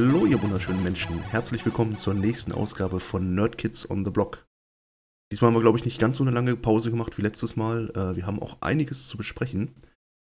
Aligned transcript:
Hallo, 0.00 0.26
ihr 0.26 0.40
wunderschönen 0.40 0.84
Menschen. 0.84 1.18
Herzlich 1.24 1.64
willkommen 1.64 1.96
zur 1.96 2.14
nächsten 2.14 2.52
Ausgabe 2.52 3.00
von 3.00 3.34
Nerd 3.34 3.58
Kids 3.58 3.90
on 3.90 4.04
the 4.04 4.12
Block. 4.12 4.46
Diesmal 5.32 5.48
haben 5.48 5.56
wir, 5.56 5.62
glaube 5.62 5.76
ich, 5.76 5.84
nicht 5.84 5.98
ganz 5.98 6.18
so 6.18 6.22
eine 6.22 6.30
lange 6.30 6.54
Pause 6.54 6.92
gemacht 6.92 7.18
wie 7.18 7.22
letztes 7.22 7.56
Mal. 7.56 7.90
Äh, 7.96 8.14
wir 8.14 8.24
haben 8.24 8.40
auch 8.40 8.62
einiges 8.62 9.08
zu 9.08 9.16
besprechen. 9.16 9.74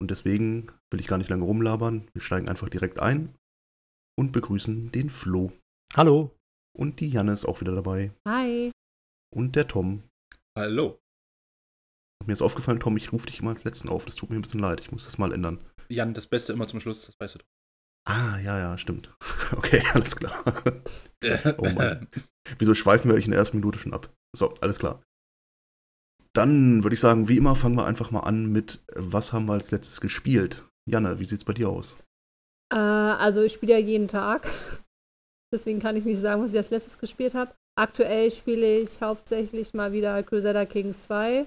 Und 0.02 0.12
deswegen 0.12 0.68
will 0.92 1.00
ich 1.00 1.08
gar 1.08 1.18
nicht 1.18 1.30
lange 1.30 1.46
rumlabern. 1.46 2.10
Wir 2.12 2.22
steigen 2.22 2.50
einfach 2.50 2.68
direkt 2.68 3.00
ein 3.00 3.32
und 4.20 4.34
begrüßen 4.34 4.92
den 4.92 5.10
Flo. 5.10 5.54
Hallo. 5.96 6.36
Und 6.78 7.00
die 7.00 7.08
Janne 7.08 7.32
ist 7.32 7.46
auch 7.46 7.62
wieder 7.62 7.74
dabei. 7.74 8.12
Hi. 8.28 8.70
Und 9.34 9.56
der 9.56 9.70
Tom. 9.70 10.04
Hallo. 10.60 11.00
Mir 12.26 12.34
ist 12.34 12.42
aufgefallen, 12.42 12.82
Tom, 12.82 12.98
ich 12.98 13.14
rufe 13.14 13.28
dich 13.28 13.40
immer 13.40 13.52
als 13.52 13.64
Letzten 13.64 13.88
auf. 13.88 14.04
Das 14.04 14.16
tut 14.16 14.30
mir 14.30 14.36
ein 14.36 14.42
bisschen 14.42 14.60
leid. 14.60 14.82
Ich 14.82 14.92
muss 14.92 15.06
das 15.06 15.18
mal 15.18 15.32
ändern. 15.32 15.64
Jan, 15.88 16.14
das 16.14 16.28
Beste 16.28 16.52
immer 16.52 16.68
zum 16.68 16.82
Schluss, 16.82 17.06
das 17.06 17.18
weißt 17.18 17.36
du. 17.36 17.40
Ah, 18.06 18.38
ja, 18.40 18.60
ja, 18.60 18.78
stimmt. 18.78 19.14
Okay, 19.56 19.84
alles 19.94 20.16
klar. 20.16 20.44
oh 21.58 21.70
Mann. 21.70 22.08
Wieso 22.58 22.74
schweifen 22.74 23.10
wir 23.10 23.16
euch 23.16 23.26
in 23.26 23.32
der 23.32 23.40
ersten 23.40 23.58
Minute 23.58 23.78
schon 23.78 23.94
ab? 23.94 24.12
So, 24.36 24.54
alles 24.62 24.80
klar. 24.80 25.04
Dann 26.36 26.84
würde 26.84 26.96
ich 26.96 27.00
sagen, 27.00 27.28
wie 27.28 27.38
immer, 27.38 27.56
fangen 27.56 27.76
wir 27.76 27.86
einfach 27.86 28.10
mal 28.10 28.22
an 28.22 28.52
mit, 28.52 28.84
was 28.96 29.32
haben 29.32 29.46
wir 29.46 29.54
als 29.54 29.70
letztes 29.70 30.02
gespielt? 30.02 30.66
Janne, 30.90 31.20
wie 31.20 31.26
sieht's 31.26 31.44
bei 31.44 31.54
dir 31.54 31.70
aus? 31.70 31.98
Äh, 32.74 32.78
also 32.78 33.44
ich 33.44 33.54
spiele 33.54 33.74
ja 33.74 33.80
jeden 33.80 34.08
Tag. 34.08 34.48
Deswegen 35.54 35.80
kann 35.80 35.96
ich 35.96 36.06
nicht 36.06 36.20
sagen, 36.20 36.42
was 36.42 36.54
ich 36.54 36.58
als 36.58 36.72
letztes 36.72 36.98
gespielt 36.98 37.36
habe. 37.36 37.54
Aktuell 37.80 38.32
spiele 38.32 38.80
ich 38.80 39.02
hauptsächlich 39.02 39.76
mal 39.76 39.92
wieder 39.92 40.24
Crusader 40.24 40.66
Kings 40.66 41.04
2. 41.04 41.46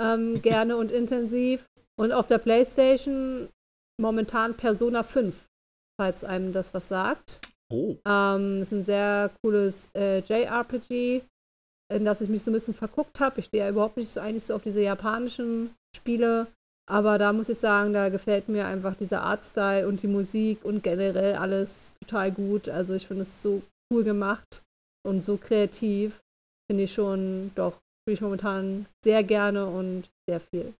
Ähm, 0.00 0.40
gerne 0.40 0.76
und 0.76 0.92
intensiv. 0.92 1.66
Und 1.98 2.12
auf 2.12 2.28
der 2.28 2.38
Playstation 2.38 3.48
momentan 4.00 4.56
Persona 4.56 5.02
5, 5.02 5.49
falls 6.00 6.24
einem 6.24 6.50
das 6.50 6.72
was 6.72 6.88
sagt. 6.88 7.42
Oh. 7.70 7.94
Ähm, 8.06 8.60
das 8.60 8.68
ist 8.68 8.72
ein 8.72 8.84
sehr 8.84 9.30
cooles 9.42 9.90
äh, 9.94 10.20
JRPG, 10.20 11.20
in 11.92 12.04
das 12.06 12.22
ich 12.22 12.30
mich 12.30 12.42
so 12.42 12.50
ein 12.50 12.54
bisschen 12.54 12.72
verguckt 12.72 13.20
habe. 13.20 13.40
Ich 13.40 13.46
stehe 13.46 13.64
ja 13.64 13.70
überhaupt 13.70 13.98
nicht 13.98 14.08
so 14.08 14.18
eigentlich 14.18 14.44
so 14.44 14.54
auf 14.54 14.62
diese 14.62 14.80
japanischen 14.80 15.74
Spiele. 15.94 16.46
Aber 16.90 17.18
da 17.18 17.34
muss 17.34 17.50
ich 17.50 17.58
sagen, 17.58 17.92
da 17.92 18.08
gefällt 18.08 18.48
mir 18.48 18.64
einfach 18.64 18.96
dieser 18.96 19.20
Artstyle 19.20 19.86
und 19.86 20.02
die 20.02 20.08
Musik 20.08 20.64
und 20.64 20.82
generell 20.82 21.34
alles 21.34 21.92
total 22.00 22.32
gut. 22.32 22.70
Also 22.70 22.94
ich 22.94 23.06
finde 23.06 23.22
es 23.22 23.42
so 23.42 23.60
cool 23.92 24.02
gemacht 24.02 24.62
und 25.06 25.20
so 25.20 25.36
kreativ. 25.36 26.22
Finde 26.70 26.84
ich 26.84 26.94
schon, 26.94 27.50
doch, 27.56 27.78
spiele 28.00 28.14
ich 28.14 28.22
momentan 28.22 28.86
sehr 29.04 29.22
gerne 29.22 29.66
und 29.66 30.08
sehr 30.26 30.40
viel. 30.40 30.72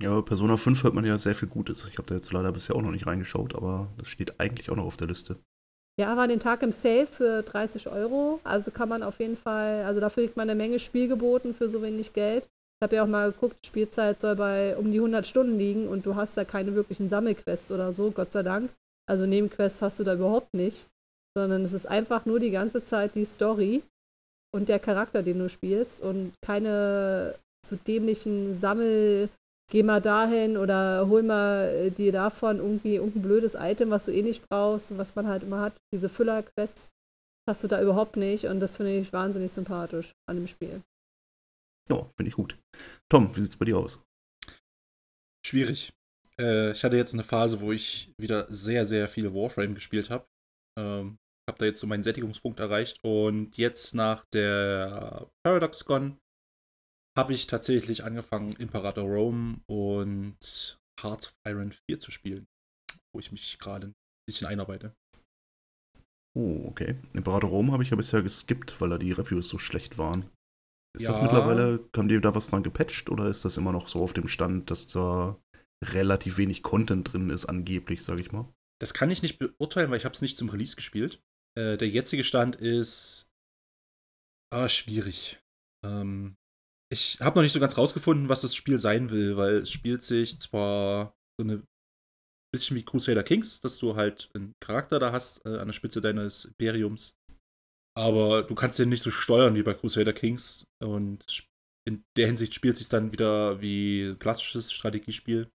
Ja, 0.00 0.20
Persona 0.22 0.56
5 0.56 0.82
hört 0.82 0.94
man 0.94 1.04
ja 1.04 1.18
sehr 1.18 1.34
viel 1.34 1.48
Gutes. 1.48 1.86
Ich 1.90 1.98
habe 1.98 2.08
da 2.08 2.14
jetzt 2.16 2.32
leider 2.32 2.52
bisher 2.52 2.76
auch 2.76 2.82
noch 2.82 2.90
nicht 2.90 3.06
reingeschaut, 3.06 3.54
aber 3.54 3.88
das 3.96 4.08
steht 4.08 4.40
eigentlich 4.40 4.70
auch 4.70 4.76
noch 4.76 4.86
auf 4.86 4.96
der 4.96 5.06
Liste. 5.06 5.36
Ja, 5.98 6.16
war 6.16 6.26
den 6.26 6.40
Tag 6.40 6.62
im 6.62 6.72
Sale 6.72 7.06
für 7.06 7.42
30 7.42 7.88
Euro. 7.88 8.40
Also 8.42 8.72
kann 8.72 8.88
man 8.88 9.04
auf 9.04 9.20
jeden 9.20 9.36
Fall, 9.36 9.84
also 9.84 10.00
dafür 10.00 10.24
kriegt 10.24 10.36
man 10.36 10.50
eine 10.50 10.58
Menge 10.58 10.80
Spiel 10.80 11.06
geboten 11.06 11.54
für 11.54 11.68
so 11.68 11.82
wenig 11.82 12.12
Geld. 12.12 12.48
Ich 12.80 12.84
habe 12.84 12.96
ja 12.96 13.04
auch 13.04 13.08
mal 13.08 13.30
geguckt, 13.30 13.64
Spielzeit 13.64 14.18
soll 14.18 14.34
bei 14.34 14.76
um 14.76 14.90
die 14.90 14.98
100 14.98 15.24
Stunden 15.24 15.56
liegen 15.56 15.86
und 15.86 16.04
du 16.04 16.16
hast 16.16 16.36
da 16.36 16.44
keine 16.44 16.74
wirklichen 16.74 17.08
Sammelquests 17.08 17.70
oder 17.70 17.92
so, 17.92 18.10
Gott 18.10 18.32
sei 18.32 18.42
Dank. 18.42 18.72
Also 19.08 19.26
Nebenquests 19.26 19.80
hast 19.80 20.00
du 20.00 20.04
da 20.04 20.14
überhaupt 20.14 20.52
nicht, 20.54 20.88
sondern 21.36 21.62
es 21.62 21.72
ist 21.72 21.86
einfach 21.86 22.26
nur 22.26 22.40
die 22.40 22.50
ganze 22.50 22.82
Zeit 22.82 23.14
die 23.14 23.24
Story 23.24 23.82
und 24.52 24.68
der 24.68 24.80
Charakter, 24.80 25.22
den 25.22 25.38
du 25.38 25.48
spielst 25.48 26.02
und 26.02 26.32
keine 26.44 27.36
so 27.64 27.76
dämlichen 27.76 28.54
Sammel 28.54 29.28
geh 29.70 29.82
mal 29.82 30.00
dahin 30.00 30.56
oder 30.56 31.08
hol 31.08 31.22
mal 31.22 31.90
dir 31.90 32.12
davon 32.12 32.58
irgendwie 32.58 32.96
irgendein 32.96 33.22
blödes 33.22 33.54
Item, 33.58 33.90
was 33.90 34.04
du 34.04 34.12
eh 34.12 34.22
nicht 34.22 34.46
brauchst 34.48 34.90
und 34.90 34.98
was 34.98 35.14
man 35.14 35.26
halt 35.26 35.42
immer 35.42 35.60
hat. 35.60 35.76
Diese 35.92 36.08
Füller-Quests 36.08 36.88
hast 37.48 37.62
du 37.62 37.68
da 37.68 37.80
überhaupt 37.80 38.16
nicht 38.16 38.46
und 38.46 38.60
das 38.60 38.76
finde 38.76 38.96
ich 38.98 39.12
wahnsinnig 39.12 39.52
sympathisch 39.52 40.12
an 40.28 40.36
dem 40.36 40.46
Spiel. 40.46 40.82
Ja, 41.88 42.10
finde 42.16 42.28
ich 42.28 42.34
gut. 42.34 42.56
Tom, 43.10 43.34
wie 43.36 43.40
sieht's 43.40 43.56
bei 43.56 43.66
dir 43.66 43.78
aus? 43.78 44.00
Schwierig. 45.46 45.92
Äh, 46.38 46.72
ich 46.72 46.82
hatte 46.82 46.96
jetzt 46.96 47.12
eine 47.12 47.22
Phase, 47.22 47.60
wo 47.60 47.72
ich 47.72 48.12
wieder 48.18 48.46
sehr, 48.52 48.86
sehr 48.86 49.08
viel 49.08 49.34
Warframe 49.34 49.74
gespielt 49.74 50.08
habe. 50.08 50.26
Ähm, 50.78 51.18
habe 51.48 51.58
da 51.58 51.66
jetzt 51.66 51.80
so 51.80 51.86
meinen 51.86 52.02
Sättigungspunkt 52.02 52.58
erreicht 52.58 52.98
und 53.02 53.56
jetzt 53.58 53.94
nach 53.94 54.24
der 54.32 55.28
ParadoxCon 55.42 56.18
habe 57.16 57.32
ich 57.32 57.46
tatsächlich 57.46 58.04
angefangen, 58.04 58.54
Imperator 58.56 59.04
Rome 59.04 59.60
und 59.66 60.78
Hearts 61.00 61.28
of 61.28 61.34
Iron 61.46 61.72
4 61.72 61.98
zu 61.98 62.10
spielen, 62.10 62.46
wo 63.12 63.20
ich 63.20 63.32
mich 63.32 63.58
gerade 63.58 63.88
ein 63.88 63.94
bisschen 64.26 64.46
einarbeite. 64.46 64.94
Oh, 66.36 66.66
okay. 66.66 66.96
Imperator 67.12 67.50
Rome 67.50 67.72
habe 67.72 67.84
ich 67.84 67.90
ja 67.90 67.96
bisher 67.96 68.22
geskippt, 68.22 68.80
weil 68.80 68.90
da 68.90 68.98
die 68.98 69.12
Reviews 69.12 69.48
so 69.48 69.58
schlecht 69.58 69.98
waren. 69.98 70.30
Ist 70.96 71.02
Ja. 71.02 71.08
das 71.12 71.22
mittlerweile, 71.22 71.88
haben 71.96 72.08
die 72.08 72.20
da 72.20 72.34
was 72.34 72.48
dran 72.48 72.62
gepatcht 72.62 73.10
oder 73.10 73.26
ist 73.26 73.44
das 73.44 73.56
immer 73.56 73.72
noch 73.72 73.88
so 73.88 74.00
auf 74.00 74.12
dem 74.12 74.28
Stand, 74.28 74.70
dass 74.70 74.88
da 74.88 75.38
relativ 75.84 76.38
wenig 76.38 76.62
Content 76.62 77.12
drin 77.12 77.30
ist, 77.30 77.46
angeblich, 77.46 78.02
sage 78.02 78.22
ich 78.22 78.32
mal? 78.32 78.48
Das 78.80 78.94
kann 78.94 79.10
ich 79.10 79.22
nicht 79.22 79.38
beurteilen, 79.38 79.90
weil 79.90 79.98
ich 79.98 80.04
habe 80.04 80.14
es 80.14 80.22
nicht 80.22 80.36
zum 80.36 80.48
Release 80.48 80.76
gespielt. 80.76 81.20
Äh, 81.56 81.76
der 81.76 81.88
jetzige 81.88 82.24
Stand 82.24 82.56
ist 82.56 83.30
ah, 84.52 84.68
schwierig. 84.68 85.40
Ähm, 85.84 86.36
ich 86.94 87.18
habe 87.20 87.36
noch 87.36 87.42
nicht 87.42 87.52
so 87.52 87.60
ganz 87.60 87.76
rausgefunden, 87.76 88.28
was 88.28 88.40
das 88.40 88.54
Spiel 88.54 88.78
sein 88.78 89.10
will, 89.10 89.36
weil 89.36 89.58
es 89.58 89.70
spielt 89.70 90.02
sich 90.02 90.40
zwar 90.40 91.14
so 91.38 91.46
eine 91.46 91.62
bisschen 92.52 92.76
wie 92.76 92.84
Crusader 92.84 93.24
Kings, 93.24 93.60
dass 93.60 93.78
du 93.78 93.96
halt 93.96 94.30
einen 94.34 94.52
Charakter 94.60 95.00
da 95.00 95.12
hast 95.12 95.44
äh, 95.44 95.58
an 95.58 95.66
der 95.66 95.72
Spitze 95.72 96.00
deines 96.00 96.44
Imperiums, 96.44 97.14
aber 97.96 98.44
du 98.44 98.54
kannst 98.54 98.78
den 98.78 98.88
nicht 98.88 99.02
so 99.02 99.10
steuern 99.10 99.56
wie 99.56 99.64
bei 99.64 99.74
Crusader 99.74 100.12
Kings 100.12 100.64
und 100.82 101.46
in 101.86 102.04
der 102.16 102.28
Hinsicht 102.28 102.54
spielt 102.54 102.76
sich 102.76 102.88
dann 102.88 103.12
wieder 103.12 103.60
wie 103.60 104.10
ein 104.10 104.18
klassisches 104.18 104.72
Strategiespiel, 104.72 105.50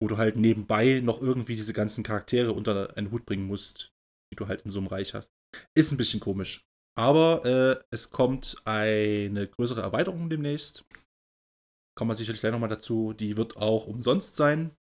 wo 0.00 0.08
du 0.08 0.18
halt 0.18 0.36
nebenbei 0.36 1.00
noch 1.00 1.20
irgendwie 1.20 1.56
diese 1.56 1.72
ganzen 1.72 2.04
Charaktere 2.04 2.52
unter 2.52 2.96
einen 2.96 3.10
Hut 3.10 3.24
bringen 3.24 3.46
musst, 3.46 3.90
die 4.32 4.36
du 4.36 4.48
halt 4.48 4.62
in 4.62 4.70
so 4.70 4.78
einem 4.78 4.86
Reich 4.86 5.14
hast. 5.14 5.32
Ist 5.74 5.92
ein 5.92 5.96
bisschen 5.96 6.20
komisch. 6.20 6.62
Aber 6.94 7.44
äh, 7.44 7.84
es 7.90 8.10
kommt 8.10 8.56
eine 8.64 9.48
größere 9.48 9.80
Erweiterung 9.80 10.28
demnächst. 10.28 10.84
Kommen 11.96 12.10
wir 12.10 12.14
sicherlich 12.14 12.40
gleich 12.40 12.52
nochmal 12.52 12.68
dazu. 12.68 13.12
Die 13.12 13.36
wird 13.36 13.56
auch 13.56 13.86
umsonst 13.86 14.36
sein. 14.36 14.76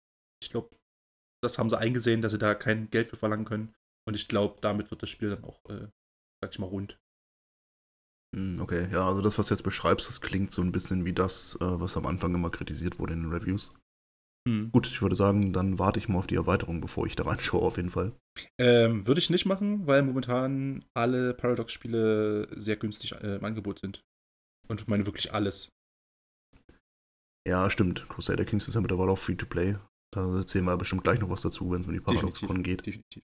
Ich 0.42 0.50
glaube, 0.50 0.76
das 1.44 1.58
haben 1.58 1.70
sie 1.70 1.78
eingesehen, 1.78 2.22
dass 2.22 2.32
sie 2.32 2.38
da 2.40 2.56
kein 2.56 2.90
Geld 2.90 3.08
für 3.08 3.16
verlangen 3.16 3.46
können. 3.46 3.76
Und 4.08 4.16
ich 4.16 4.28
glaube, 4.28 4.56
damit 4.62 4.90
wird 4.92 5.04
das 5.04 5.10
Spiel 5.10 5.30
dann 5.30 5.44
auch, 5.44 5.64
äh, 5.70 5.88
sag 6.42 6.52
ich 6.52 6.60
mal, 6.60 6.68
rund. 6.68 6.98
Hm, 8.36 8.60
Okay, 8.62 8.90
ja, 8.92 9.08
also 9.08 9.22
das, 9.22 9.38
was 9.38 9.48
du 9.48 9.54
jetzt 9.54 9.64
beschreibst, 9.64 10.08
das 10.08 10.22
klingt 10.22 10.52
so 10.52 10.62
ein 10.62 10.72
bisschen 10.72 11.06
wie 11.06 11.14
das, 11.14 11.56
äh, 11.62 11.80
was 11.80 11.98
am 11.98 12.06
Anfang 12.06 12.34
immer 12.34 12.50
kritisiert 12.50 13.00
wurde 13.00 13.14
in 13.14 13.24
den 13.24 13.32
Reviews. 13.32 13.74
Hm. 14.48 14.72
Gut, 14.72 14.88
ich 14.88 15.02
würde 15.02 15.18
sagen, 15.18 15.52
dann 15.52 15.78
warte 15.78 16.00
ich 16.00 16.08
mal 16.08 16.20
auf 16.20 16.28
die 16.28 16.36
Erweiterung, 16.36 16.80
bevor 16.80 17.06
ich 17.06 17.18
da 17.18 17.24
reinschaue, 17.24 17.64
auf 17.64 17.76
jeden 17.76 17.90
Fall. 17.90 18.14
Ähm, 18.58 19.06
Würde 19.06 19.20
ich 19.20 19.30
nicht 19.30 19.46
machen, 19.46 19.86
weil 19.88 20.04
momentan 20.04 20.86
alle 20.94 21.34
Paradox-Spiele 21.34 22.48
sehr 22.56 22.78
günstig 22.78 23.12
äh, 23.12 23.36
im 23.36 23.44
Angebot 23.44 23.80
sind. 23.80 24.06
Und 24.70 24.80
ich 24.80 24.88
meine 24.88 25.06
wirklich 25.06 25.34
alles. 25.34 25.68
Ja, 27.46 27.70
stimmt. 27.70 28.08
Crusader 28.08 28.46
Kings 28.46 28.70
ist 28.70 28.76
ja 28.76 28.82
mittlerweile 28.82 29.12
auch 29.12 29.20
Free-to-Play. 29.20 29.76
Da 30.14 30.38
erzählen 30.38 30.64
wir 30.64 30.78
bestimmt 30.78 31.04
gleich 31.04 31.20
noch 31.20 31.30
was 31.30 31.42
dazu, 31.42 31.70
wenn 31.72 31.82
es 31.82 31.88
um 31.88 31.94
die 31.94 32.00
Paradox-Con 32.00 32.64
geht. 32.64 32.86
Definitiv. 32.86 33.24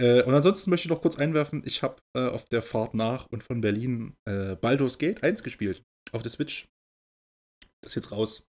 Äh, 0.00 0.22
und 0.22 0.32
ansonsten 0.32 0.70
möchte 0.70 0.86
ich 0.86 0.90
noch 0.90 1.02
kurz 1.02 1.18
einwerfen, 1.18 1.62
ich 1.64 1.82
habe 1.82 2.00
äh, 2.16 2.28
auf 2.28 2.48
der 2.48 2.62
Fahrt 2.62 2.94
nach 2.94 3.26
und 3.26 3.42
von 3.42 3.60
Berlin 3.60 4.14
äh, 4.28 4.54
Baldur's 4.54 4.98
Gate 4.98 5.24
1 5.24 5.42
gespielt. 5.42 5.82
Auf 6.12 6.22
der 6.22 6.30
Switch. 6.30 6.68
Das 7.82 7.92
ist 7.92 7.96
jetzt 7.96 8.12
raus. 8.12 8.46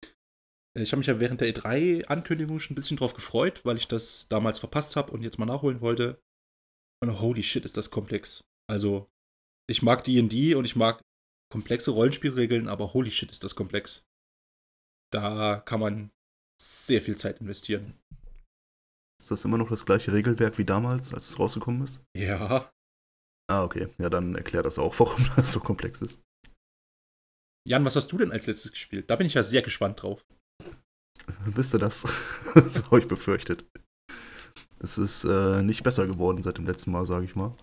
Ich 0.80 0.92
habe 0.92 1.00
mich 1.00 1.08
ja 1.08 1.20
während 1.20 1.42
der 1.42 1.54
E3-Ankündigung 1.54 2.60
schon 2.60 2.74
ein 2.74 2.76
bisschen 2.76 2.98
drauf 2.98 3.14
gefreut, 3.14 3.64
weil 3.64 3.78
ich 3.78 3.88
das 3.88 4.28
damals 4.28 4.60
verpasst 4.60 4.96
habe 4.96 5.12
und 5.12 5.22
jetzt 5.22 5.38
mal 5.38 5.46
nachholen 5.46 5.82
wollte. 5.82 6.20
Und 7.02 7.22
holy 7.22 7.44
shit, 7.44 7.64
ist 7.64 7.78
das 7.78 7.92
komplex. 7.92 8.42
Also, 8.68 9.08
ich 9.70 9.82
mag 9.84 10.04
DD 10.04 10.56
und 10.56 10.66
ich 10.66 10.76
mag 10.76 11.02
komplexe 11.52 11.92
Rollenspielregeln, 11.92 12.68
aber 12.68 12.94
holy 12.94 13.12
shit, 13.12 13.30
ist 13.30 13.44
das 13.44 13.56
komplex. 13.56 14.04
Da 15.12 15.60
kann 15.60 15.80
man 15.80 16.10
sehr 16.60 17.02
viel 17.02 17.18
Zeit 17.18 17.40
investieren. 17.40 18.00
Ist 19.22 19.30
das 19.30 19.46
immer 19.46 19.58
noch 19.58 19.70
das 19.70 19.86
gleiche 19.86 20.12
Regelwerk 20.12 20.58
wie 20.58 20.66
damals, 20.66 21.14
als 21.14 21.30
es 21.30 21.40
rausgekommen 21.40 21.84
ist? 21.84 22.04
Ja, 22.18 22.72
Ah, 23.50 23.64
okay. 23.64 23.90
Ja, 23.98 24.10
dann 24.10 24.36
erklärt 24.36 24.66
das 24.66 24.80
auch, 24.80 24.98
warum 25.00 25.30
das 25.36 25.52
so 25.52 25.60
komplex 25.60 26.02
ist. 26.02 26.22
Jan, 27.68 27.86
was 27.86 27.96
hast 27.96 28.12
du 28.12 28.18
denn 28.18 28.32
als 28.32 28.48
letztes 28.48 28.72
gespielt? 28.72 29.10
Da 29.10 29.16
bin 29.16 29.28
ich 29.28 29.36
ja 29.36 29.44
sehr 29.44 29.62
gespannt 29.62 30.02
drauf. 30.02 30.26
Wisst 31.46 31.74
ihr 31.74 31.80
das? 31.80 32.06
das 32.54 32.84
habe 32.86 33.00
ich 33.00 33.08
befürchtet. 33.08 33.66
Es 34.80 34.98
ist 34.98 35.24
äh, 35.24 35.64
nicht 35.64 35.84
besser 35.84 36.08
geworden 36.08 36.42
seit 36.42 36.58
dem 36.58 36.66
letzten 36.66 36.92
Mal, 36.92 37.06
sage 37.06 37.26
ich 37.26 37.36
mal. 37.36 37.56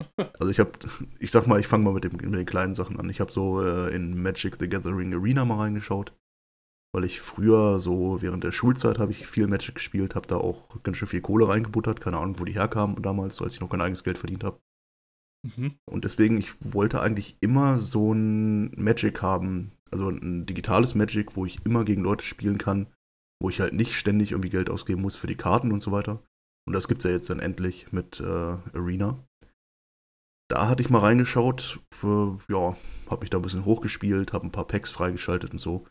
Also 0.38 0.50
ich 0.50 0.60
habe, 0.60 0.72
ich 1.18 1.30
sag 1.30 1.46
mal, 1.46 1.58
ich 1.58 1.68
fange 1.68 1.84
mal 1.84 1.94
mit, 1.94 2.04
dem, 2.04 2.12
mit 2.12 2.22
den 2.22 2.44
kleinen 2.44 2.74
Sachen 2.74 3.00
an. 3.00 3.08
Ich 3.08 3.20
habe 3.20 3.32
so 3.32 3.62
äh, 3.62 3.94
in 3.94 4.22
Magic 4.22 4.56
the 4.60 4.68
Gathering 4.68 5.14
Arena 5.14 5.44
mal 5.46 5.56
reingeschaut. 5.56 6.12
weil 6.92 7.04
ich 7.04 7.20
früher 7.20 7.78
so 7.80 8.20
während 8.20 8.44
der 8.44 8.52
Schulzeit 8.52 8.98
habe 8.98 9.12
ich 9.12 9.26
viel 9.26 9.46
Magic 9.46 9.76
gespielt, 9.76 10.14
habe 10.14 10.26
da 10.26 10.36
auch 10.36 10.82
ganz 10.82 10.98
schön 10.98 11.08
viel 11.08 11.22
Kohle 11.22 11.48
reingebuttert, 11.48 12.00
keine 12.00 12.18
Ahnung, 12.18 12.38
wo 12.38 12.44
die 12.44 12.54
herkamen 12.54 13.02
damals, 13.02 13.40
als 13.40 13.54
ich 13.54 13.60
noch 13.60 13.70
kein 13.70 13.80
eigenes 13.80 14.04
Geld 14.04 14.18
verdient 14.18 14.44
habe. 14.44 14.60
Mhm. 15.46 15.78
Und 15.86 16.04
deswegen, 16.04 16.38
ich 16.38 16.52
wollte 16.60 17.00
eigentlich 17.00 17.36
immer 17.40 17.78
so 17.78 18.12
ein 18.12 18.70
Magic 18.76 19.22
haben, 19.22 19.72
also 19.90 20.10
ein 20.10 20.46
digitales 20.46 20.94
Magic, 20.94 21.36
wo 21.36 21.46
ich 21.46 21.64
immer 21.64 21.84
gegen 21.84 22.02
Leute 22.02 22.24
spielen 22.24 22.58
kann, 22.58 22.88
wo 23.40 23.50
ich 23.50 23.60
halt 23.60 23.74
nicht 23.74 23.94
ständig 23.94 24.32
irgendwie 24.32 24.50
Geld 24.50 24.70
ausgeben 24.70 25.02
muss 25.02 25.16
für 25.16 25.26
die 25.26 25.36
Karten 25.36 25.72
und 25.72 25.82
so 25.82 25.92
weiter. 25.92 26.22
Und 26.66 26.74
das 26.74 26.88
gibt 26.88 27.04
es 27.04 27.10
ja 27.10 27.14
jetzt 27.14 27.30
dann 27.30 27.40
endlich 27.40 27.92
mit 27.92 28.20
äh, 28.20 28.24
Arena. 28.24 29.22
Da 30.48 30.68
hatte 30.68 30.82
ich 30.82 30.90
mal 30.90 31.00
reingeschaut, 31.00 31.80
für, 31.92 32.38
ja, 32.48 32.76
habe 33.10 33.20
mich 33.20 33.30
da 33.30 33.38
ein 33.38 33.42
bisschen 33.42 33.64
hochgespielt, 33.64 34.32
habe 34.32 34.46
ein 34.46 34.52
paar 34.52 34.66
Packs 34.66 34.92
freigeschaltet 34.92 35.52
und 35.52 35.58
so. 35.58 35.86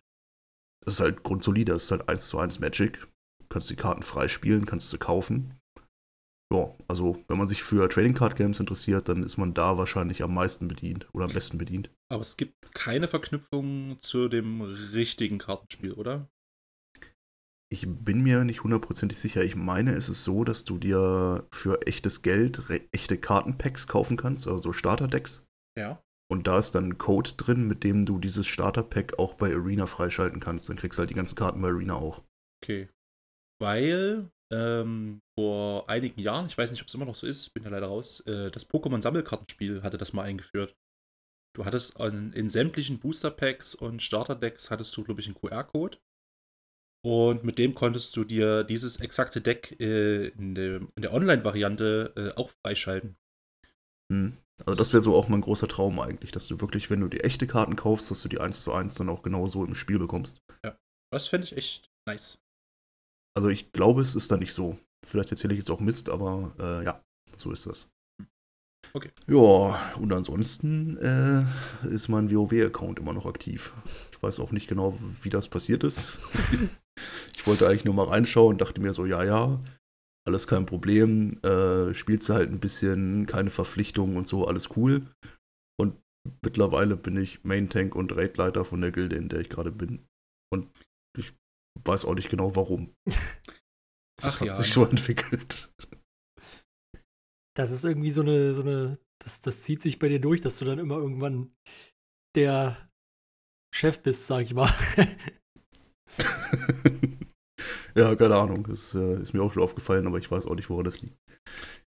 Das 0.86 0.96
ist 0.96 1.00
halt 1.00 1.24
grundsolide, 1.24 1.74
das 1.74 1.86
ist 1.86 1.92
halt 1.92 2.08
1 2.08 2.28
zu 2.28 2.40
1 2.40 2.60
Magic. 2.60 3.00
Du 3.40 3.48
kannst 3.50 3.70
die 3.70 3.76
Karten 3.76 4.04
frei 4.04 4.28
spielen, 4.28 4.66
kannst 4.66 4.90
sie 4.90 4.98
kaufen. 4.98 5.60
Ja, 6.54 6.76
also 6.88 7.24
wenn 7.28 7.38
man 7.38 7.48
sich 7.48 7.64
für 7.64 7.90
Trading 7.90 8.14
Card 8.14 8.36
Games 8.36 8.60
interessiert, 8.60 9.10
dann 9.10 9.24
ist 9.24 9.38
man 9.38 9.54
da 9.54 9.78
wahrscheinlich 9.78 10.24
am 10.24 10.34
meisten 10.34 10.68
bedient 10.68 11.08
oder 11.14 11.26
am 11.26 11.34
besten 11.34 11.58
bedient. 11.58 11.90
Aber 12.10 12.22
es 12.22 12.38
gibt 12.38 12.74
keine 12.74 13.08
Verknüpfung 13.08 13.98
zu 14.00 14.28
dem 14.28 14.62
richtigen 14.62 15.40
Kartenspiel, 15.40 15.94
oder? 15.94 16.30
Ich 17.72 17.86
bin 17.88 18.22
mir 18.22 18.44
nicht 18.44 18.64
hundertprozentig 18.64 19.18
sicher. 19.18 19.44
Ich 19.44 19.56
meine, 19.56 19.96
es 19.96 20.08
ist 20.08 20.24
so, 20.24 20.44
dass 20.44 20.64
du 20.64 20.78
dir 20.78 21.48
für 21.52 21.86
echtes 21.88 22.22
Geld 22.22 22.62
echte 22.92 23.18
Kartenpacks 23.18 23.88
kaufen 23.88 24.18
kannst, 24.18 24.48
also 24.48 24.72
Starterdecks. 24.72 25.46
Ja. 25.78 26.02
Und 26.32 26.48
da 26.48 26.60
ist 26.60 26.74
dann 26.74 26.86
ein 26.86 26.98
Code 26.98 27.32
drin, 27.38 27.68
mit 27.68 27.84
dem 27.84 28.06
du 28.06 28.20
dieses 28.20 28.48
Starterpack 28.48 29.20
auch 29.20 29.36
bei 29.36 29.54
Arena 29.54 29.86
freischalten 29.86 30.40
kannst. 30.40 30.70
Dann 30.70 30.78
kriegst 30.78 30.98
du 30.98 31.02
halt 31.02 31.10
die 31.10 31.16
ganzen 31.16 31.36
Karten 31.36 31.62
bei 31.62 31.70
Arena 31.70 31.96
auch. 31.96 32.24
Okay. 32.64 32.90
Weil 33.60 34.30
ähm, 34.52 35.22
vor 35.38 35.90
einigen 35.90 36.20
Jahren, 36.20 36.46
ich 36.48 36.58
weiß 36.58 36.72
nicht, 36.72 36.82
ob 36.82 36.88
es 36.88 36.94
immer 36.94 37.06
noch 37.06 37.16
so 37.16 37.28
ist, 37.28 37.54
bin 37.54 37.64
ja 37.64 37.70
leider 37.70 37.88
raus, 37.88 38.22
äh, 38.22 38.52
das 38.52 38.70
Pokémon-Sammelkartenspiel 38.70 39.84
hatte 39.84 39.98
das 39.98 40.14
mal 40.14 40.24
eingeführt. 40.24 40.76
Du 41.56 41.66
hattest 41.66 42.00
an, 42.00 42.34
in 42.34 42.50
sämtlichen 42.50 43.00
Booster-Packs 43.00 43.76
und 43.76 44.04
Starter-Decks 44.04 44.72
hattest 44.72 44.96
du, 44.98 45.04
glaube 45.04 45.22
ich, 45.22 45.28
einen 45.28 45.36
QR-Code. 45.36 45.98
Und 47.06 47.44
mit 47.44 47.60
dem 47.60 47.76
konntest 47.76 48.18
du 48.18 48.24
dir 48.24 48.64
dieses 48.64 49.00
exakte 49.00 49.40
Deck 49.40 49.80
äh, 49.80 50.30
in, 50.30 50.56
de, 50.56 50.82
in, 50.96 51.02
der 51.04 51.14
Online-Variante 51.14 52.14
äh, 52.16 52.40
auch 52.40 52.50
freischalten. 52.50 53.16
Hm. 54.12 54.38
Also 54.66 54.76
das 54.76 54.92
wäre 54.92 55.04
so 55.04 55.16
auch 55.16 55.28
mein 55.28 55.42
großer 55.42 55.68
Traum 55.68 56.00
eigentlich, 56.00 56.32
dass 56.32 56.48
du 56.48 56.60
wirklich, 56.62 56.90
wenn 56.90 57.02
du 57.02 57.08
die 57.08 57.20
echte 57.20 57.46
Karten 57.46 57.76
kaufst, 57.76 58.10
dass 58.10 58.24
du 58.24 58.28
die 58.28 58.40
1 58.40 58.64
zu 58.64 58.74
1 58.74 58.96
dann 58.96 59.10
auch 59.10 59.22
genauso 59.22 59.64
im 59.64 59.76
Spiel 59.76 60.00
bekommst. 60.00 60.42
Ja, 60.66 60.80
das 61.14 61.28
fände 61.28 61.46
ich 61.46 61.56
echt 61.56 61.86
nice. 62.08 62.40
Also 63.38 63.50
ich 63.50 63.72
glaube, 63.72 64.02
es 64.02 64.16
ist 64.16 64.32
da 64.32 64.38
nicht 64.38 64.54
so. 64.54 64.80
Vielleicht 65.06 65.30
erzähle 65.30 65.54
ich 65.54 65.60
jetzt 65.60 65.70
auch 65.70 65.82
Mist, 65.82 66.10
aber 66.10 66.56
äh, 66.58 66.86
ja, 66.86 67.04
so 67.38 67.52
ist 67.52 67.68
das. 67.68 67.88
Okay. 68.94 69.12
Ja, 69.28 69.94
und 70.00 70.12
ansonsten 70.12 70.98
äh, 70.98 71.46
ist 71.88 72.08
mein 72.08 72.32
WoW-Account 72.32 72.98
immer 72.98 73.14
noch 73.14 73.28
aktiv. 73.28 73.74
Ich 74.12 74.24
weiß 74.24 74.40
auch 74.40 74.52
nicht 74.52 74.68
genau, 74.68 74.98
wie 75.22 75.30
das 75.30 75.50
passiert 75.50 75.84
ist. 75.84 76.18
ich 77.36 77.46
wollte 77.48 77.68
eigentlich 77.68 77.86
nur 77.86 77.94
mal 77.94 78.08
reinschauen 78.08 78.54
und 78.54 78.62
dachte 78.62 78.82
mir 78.82 78.94
so, 78.94 79.06
ja, 79.06 79.24
ja, 79.24 79.64
alles 80.28 80.48
kein 80.48 80.66
Problem. 80.66 81.40
Äh, 81.44 81.94
spielst 81.94 82.28
du 82.30 82.34
halt 82.34 82.50
ein 82.52 82.60
bisschen, 82.60 83.26
keine 83.28 83.50
Verpflichtungen 83.50 84.18
und 84.18 84.28
so, 84.28 84.48
alles 84.48 84.76
cool. 84.76 85.08
Und 85.80 86.02
mittlerweile 86.44 86.98
bin 86.98 87.18
ich 87.18 87.44
Main 87.44 87.70
Tank 87.70 87.96
und 87.96 88.16
Raidleiter 88.16 88.66
von 88.66 88.82
der 88.82 88.92
Gilde, 88.92 89.16
in 89.16 89.30
der 89.30 89.42
ich 89.42 89.50
gerade 89.50 89.72
bin. 89.72 90.08
Und 90.52 90.70
ich 91.18 91.34
weiß 91.84 92.06
auch 92.06 92.16
nicht 92.16 92.30
genau 92.30 92.56
warum. 92.56 92.94
Ach 94.22 94.40
das 94.40 94.48
ja. 94.48 94.54
hat 94.54 94.64
sich 94.64 94.74
so 94.74 94.86
entwickelt. 94.86 95.70
Das 97.56 97.72
ist 97.72 97.86
irgendwie 97.86 98.12
so 98.12 98.22
eine, 98.22 98.54
so 98.54 98.62
eine, 98.62 98.98
das, 99.22 99.42
das 99.42 99.64
zieht 99.64 99.82
sich 99.82 100.00
bei 100.00 100.10
dir 100.10 100.20
durch, 100.20 100.42
dass 100.42 100.58
du 100.58 100.66
dann 100.66 100.80
immer 100.80 100.98
irgendwann 100.98 101.54
der 102.36 102.90
Chef 103.74 104.02
bist, 104.02 104.28
sag 104.28 104.44
ich 104.44 104.54
mal. 104.54 104.74
ja, 107.96 108.16
keine 108.16 108.36
Ahnung. 108.36 108.66
Das 108.68 108.94
äh, 108.96 109.22
ist 109.22 109.34
mir 109.34 109.42
auch 109.42 109.54
schon 109.54 109.64
aufgefallen, 109.64 110.08
aber 110.08 110.18
ich 110.18 110.30
weiß 110.30 110.46
auch 110.46 110.56
nicht, 110.56 110.70
woran 110.70 110.86
das 110.86 111.02
liegt. 111.02 111.18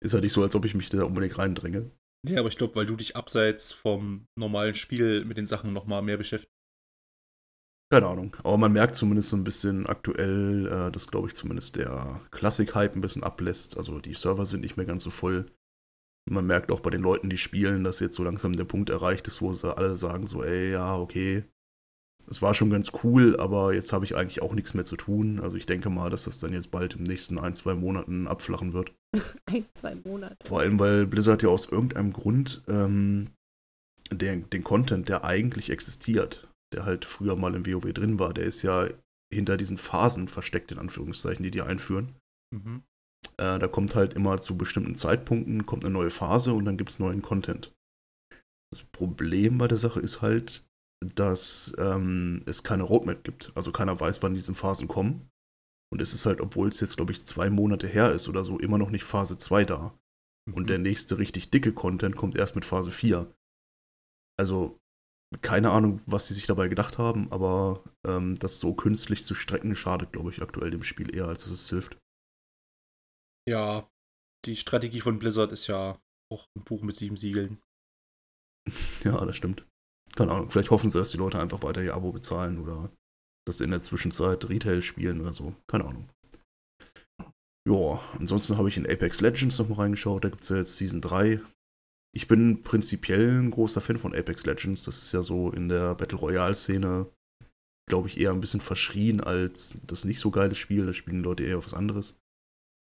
Ist 0.03 0.13
ja 0.13 0.21
nicht 0.21 0.33
so, 0.33 0.41
als 0.41 0.55
ob 0.55 0.65
ich 0.65 0.75
mich 0.75 0.89
da 0.89 1.03
unbedingt 1.03 1.37
reindränge. 1.37 1.91
Nee, 2.23 2.37
aber 2.37 2.49
ich 2.49 2.57
glaube, 2.57 2.75
weil 2.75 2.85
du 2.85 2.95
dich 2.95 3.15
abseits 3.15 3.71
vom 3.71 4.25
normalen 4.37 4.75
Spiel 4.75 5.25
mit 5.25 5.37
den 5.37 5.47
Sachen 5.47 5.73
nochmal 5.73 6.01
mehr 6.01 6.17
beschäftigst. 6.17 6.51
Keine 7.91 8.07
Ahnung. 8.07 8.37
Aber 8.43 8.57
man 8.57 8.71
merkt 8.71 8.95
zumindest 8.95 9.29
so 9.29 9.35
ein 9.35 9.43
bisschen 9.43 9.85
aktuell, 9.85 10.65
äh, 10.67 10.91
dass, 10.91 11.07
glaube 11.07 11.27
ich, 11.27 11.33
zumindest 11.33 11.75
der 11.75 12.21
Klassik-Hype 12.31 12.95
ein 12.95 13.01
bisschen 13.01 13.23
ablässt. 13.23 13.77
Also 13.77 13.99
die 13.99 14.13
Server 14.13 14.45
sind 14.45 14.61
nicht 14.61 14.77
mehr 14.77 14.85
ganz 14.85 15.03
so 15.03 15.09
voll. 15.09 15.51
Man 16.29 16.45
merkt 16.45 16.71
auch 16.71 16.79
bei 16.79 16.89
den 16.89 17.01
Leuten, 17.01 17.29
die 17.29 17.37
spielen, 17.37 17.83
dass 17.83 17.99
jetzt 17.99 18.15
so 18.15 18.23
langsam 18.23 18.55
der 18.55 18.63
Punkt 18.63 18.89
erreicht 18.89 19.27
ist, 19.27 19.41
wo 19.41 19.51
sie 19.51 19.75
alle 19.75 19.95
sagen 19.95 20.27
so, 20.27 20.43
ey, 20.43 20.71
ja, 20.71 20.95
okay, 20.95 21.43
es 22.27 22.41
war 22.41 22.53
schon 22.53 22.69
ganz 22.69 22.91
cool, 23.03 23.39
aber 23.39 23.73
jetzt 23.73 23.93
habe 23.93 24.05
ich 24.05 24.15
eigentlich 24.15 24.41
auch 24.41 24.53
nichts 24.53 24.73
mehr 24.73 24.85
zu 24.85 24.95
tun. 24.95 25.39
Also 25.39 25.57
ich 25.57 25.65
denke 25.65 25.89
mal, 25.89 26.09
dass 26.09 26.23
das 26.25 26.39
dann 26.39 26.53
jetzt 26.53 26.71
bald 26.71 26.95
im 26.95 27.03
nächsten 27.03 27.37
ein, 27.37 27.55
zwei 27.55 27.75
Monaten 27.75 28.27
abflachen 28.27 28.73
wird. 28.73 28.93
ein, 29.45 29.65
zwei 29.73 29.95
Monate. 29.95 30.45
Vor 30.45 30.59
allem, 30.59 30.79
weil 30.79 31.05
Blizzard 31.05 31.43
ja 31.43 31.49
aus 31.49 31.65
irgendeinem 31.65 32.13
Grund 32.13 32.63
ähm, 32.67 33.31
den, 34.11 34.49
den 34.49 34.63
Content, 34.63 35.09
der 35.09 35.25
eigentlich 35.25 35.69
existiert, 35.69 36.49
der 36.73 36.85
halt 36.85 37.05
früher 37.05 37.35
mal 37.35 37.55
im 37.55 37.65
WoW 37.65 37.93
drin 37.93 38.19
war, 38.19 38.33
der 38.33 38.45
ist 38.45 38.61
ja 38.61 38.87
hinter 39.33 39.57
diesen 39.57 39.77
Phasen 39.77 40.27
versteckt, 40.27 40.71
in 40.71 40.79
Anführungszeichen, 40.79 41.43
die 41.43 41.51
die 41.51 41.61
einführen. 41.61 42.15
Mhm. 42.53 42.83
Äh, 43.37 43.59
da 43.59 43.67
kommt 43.67 43.95
halt 43.95 44.13
immer 44.13 44.39
zu 44.39 44.57
bestimmten 44.57 44.95
Zeitpunkten, 44.95 45.65
kommt 45.65 45.85
eine 45.85 45.93
neue 45.93 46.09
Phase 46.09 46.53
und 46.53 46.65
dann 46.65 46.77
gibt 46.77 46.91
es 46.91 46.99
neuen 46.99 47.21
Content. 47.21 47.71
Das 48.71 48.83
Problem 48.83 49.57
bei 49.57 49.67
der 49.67 49.77
Sache 49.77 49.99
ist 49.99 50.21
halt, 50.21 50.63
dass 51.03 51.73
ähm, 51.77 52.43
es 52.45 52.63
keine 52.63 52.83
Roadmap 52.83 53.23
gibt. 53.23 53.51
Also 53.55 53.71
keiner 53.71 53.99
weiß, 53.99 54.21
wann 54.21 54.33
diese 54.33 54.53
Phasen 54.53 54.87
kommen. 54.87 55.29
Und 55.91 56.01
es 56.01 56.13
ist 56.13 56.25
halt, 56.25 56.39
obwohl 56.39 56.69
es 56.69 56.79
jetzt, 56.79 56.95
glaube 56.95 57.11
ich, 57.11 57.25
zwei 57.25 57.49
Monate 57.49 57.87
her 57.87 58.11
ist 58.11 58.29
oder 58.29 58.45
so, 58.45 58.59
immer 58.59 58.77
noch 58.77 58.91
nicht 58.91 59.03
Phase 59.03 59.37
2 59.37 59.65
da. 59.65 59.99
Mhm. 60.47 60.53
Und 60.53 60.69
der 60.69 60.77
nächste 60.77 61.17
richtig 61.17 61.51
dicke 61.51 61.73
Content 61.73 62.15
kommt 62.15 62.35
erst 62.35 62.55
mit 62.55 62.65
Phase 62.65 62.91
4. 62.91 63.33
Also 64.39 64.79
keine 65.41 65.71
Ahnung, 65.71 66.01
was 66.05 66.27
sie 66.27 66.33
sich 66.33 66.45
dabei 66.45 66.67
gedacht 66.67 66.97
haben, 66.97 67.31
aber 67.31 67.83
ähm, 68.05 68.37
das 68.37 68.59
so 68.59 68.73
künstlich 68.73 69.23
zu 69.23 69.33
strecken 69.33 69.75
schadet, 69.75 70.11
glaube 70.11 70.29
ich, 70.29 70.41
aktuell 70.41 70.71
dem 70.71 70.83
Spiel 70.83 71.15
eher, 71.15 71.27
als 71.27 71.43
dass 71.43 71.51
es 71.51 71.69
hilft. 71.69 71.97
Ja, 73.47 73.89
die 74.45 74.57
Strategie 74.57 74.99
von 74.99 75.19
Blizzard 75.19 75.51
ist 75.51 75.67
ja 75.67 75.99
auch 76.31 76.47
ein 76.57 76.63
Buch 76.63 76.81
mit 76.81 76.95
sieben 76.95 77.17
Siegeln. 77.17 77.61
Ja, 79.03 79.25
das 79.25 79.35
stimmt. 79.35 79.65
Keine 80.15 80.31
Ahnung, 80.31 80.49
vielleicht 80.49 80.71
hoffen 80.71 80.89
sie, 80.89 80.97
dass 80.97 81.11
die 81.11 81.17
Leute 81.17 81.39
einfach 81.39 81.63
weiter 81.63 81.81
ihr 81.81 81.95
Abo 81.95 82.11
bezahlen 82.11 82.59
oder 82.59 82.89
dass 83.45 83.57
sie 83.57 83.63
in 83.63 83.71
der 83.71 83.81
Zwischenzeit 83.81 84.47
Retail 84.49 84.81
spielen 84.81 85.21
oder 85.21 85.33
so. 85.33 85.55
Keine 85.67 85.85
Ahnung. 85.85 86.09
Ja, 87.67 87.99
ansonsten 88.19 88.57
habe 88.57 88.69
ich 88.69 88.77
in 88.77 88.89
Apex 88.89 89.21
Legends 89.21 89.59
nochmal 89.59 89.79
reingeschaut. 89.79 90.23
Da 90.23 90.29
gibt 90.29 90.43
es 90.43 90.49
ja 90.49 90.57
jetzt 90.57 90.77
Season 90.77 91.01
3 91.01 91.41
ich 92.13 92.27
bin 92.27 92.61
prinzipiell 92.63 93.39
ein 93.39 93.51
großer 93.51 93.81
Fan 93.81 93.97
von 93.97 94.13
Apex 94.13 94.45
Legends. 94.45 94.83
Das 94.83 94.97
ist 95.01 95.11
ja 95.13 95.21
so 95.21 95.49
in 95.51 95.69
der 95.69 95.95
Battle 95.95 96.17
Royale-Szene, 96.17 97.09
glaube 97.87 98.09
ich, 98.09 98.19
eher 98.19 98.31
ein 98.31 98.41
bisschen 98.41 98.61
verschrien 98.61 99.21
als 99.21 99.77
das 99.87 100.03
nicht 100.03 100.19
so 100.19 100.29
geile 100.29 100.55
Spiel. 100.55 100.85
Da 100.85 100.93
spielen 100.93 101.23
Leute 101.23 101.43
eher 101.43 101.63
was 101.63 101.73
anderes. 101.73 102.19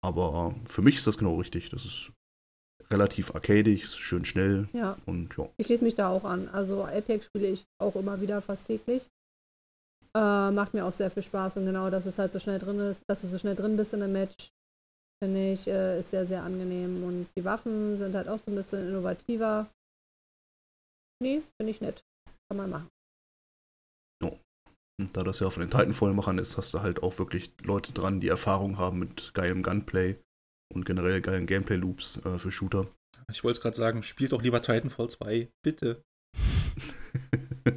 Aber 0.04 0.56
für 0.66 0.82
mich 0.82 0.98
ist 0.98 1.08
das 1.08 1.18
genau 1.18 1.38
richtig. 1.38 1.70
Das 1.70 1.86
ist 1.86 2.12
relativ 2.94 3.36
arcadig, 3.36 3.88
schön 3.88 4.24
schnell. 4.24 4.70
Ja. 4.72 4.98
Und 5.06 5.36
ja. 5.38 5.50
Ich 5.58 5.66
schließe 5.66 5.84
mich 5.84 5.96
da 5.96 6.10
auch 6.10 6.24
an. 6.24 6.48
Also 6.50 6.86
Apex 6.86 7.26
spiele 7.26 7.48
ich 7.48 7.66
auch 7.82 7.96
immer 7.96 8.22
wieder 8.22 8.42
fast 8.42 8.68
täglich. 8.68 9.10
Äh, 10.16 10.52
macht 10.52 10.74
mir 10.74 10.86
auch 10.86 10.92
sehr 10.92 11.10
viel 11.10 11.24
Spaß 11.24 11.58
und 11.58 11.66
genau, 11.66 11.90
dass 11.90 12.06
es 12.06 12.20
halt 12.20 12.32
so 12.32 12.40
schnell 12.40 12.60
drin 12.60 12.80
ist, 12.80 13.04
dass 13.10 13.22
du 13.22 13.28
so 13.28 13.40
schnell 13.40 13.56
drin 13.56 13.76
bist 13.76 13.94
in 13.94 14.04
einem 14.04 14.14
Match, 14.14 14.52
finde 15.24 15.52
ich, 15.52 15.68
äh, 15.68 16.00
ist 16.00 16.12
sehr, 16.12 16.26
sehr 16.26 16.44
angenehm. 16.44 17.04
Und 17.04 17.28
die 17.36 17.44
Waffen 17.44 17.98
sind 17.98 18.14
halt 18.14 18.28
auch 18.28 18.38
so 18.38 18.52
ein 18.52 18.56
bisschen 18.56 18.88
innovativer. 18.88 19.68
Nee, 21.20 21.42
finde 21.60 21.72
ich 21.72 21.82
nett. 21.82 22.04
Kann 22.48 22.58
man 22.58 22.70
machen. 22.70 22.90
Oh. 24.24 24.38
Und 25.00 25.18
da 25.18 25.24
das 25.24 25.40
ja 25.40 25.50
von 25.50 25.62
den 25.62 25.72
Titanfall-Machern 25.72 26.38
ist, 26.38 26.58
hast 26.58 26.74
du 26.76 26.82
halt 26.82 27.02
auch 27.02 27.18
wirklich 27.18 27.52
Leute 27.64 27.92
dran, 27.92 28.20
die 28.20 28.28
Erfahrung 28.28 28.78
haben 28.78 29.00
mit 29.00 29.34
geilem 29.34 29.64
Gunplay 29.64 30.18
und 30.72 30.86
generell 30.86 31.22
geilen 31.22 31.46
Gameplay-Loops 31.48 32.18
äh, 32.26 32.38
für 32.40 32.52
Shooter. 32.52 32.88
Ich 33.32 33.44
wollte 33.44 33.58
es 33.58 33.62
gerade 33.62 33.76
sagen, 33.78 34.04
spielt 34.04 34.32
doch 34.34 34.42
lieber 34.42 34.62
Titanfall 34.62 35.10
2, 35.10 35.50
bitte. 35.64 36.04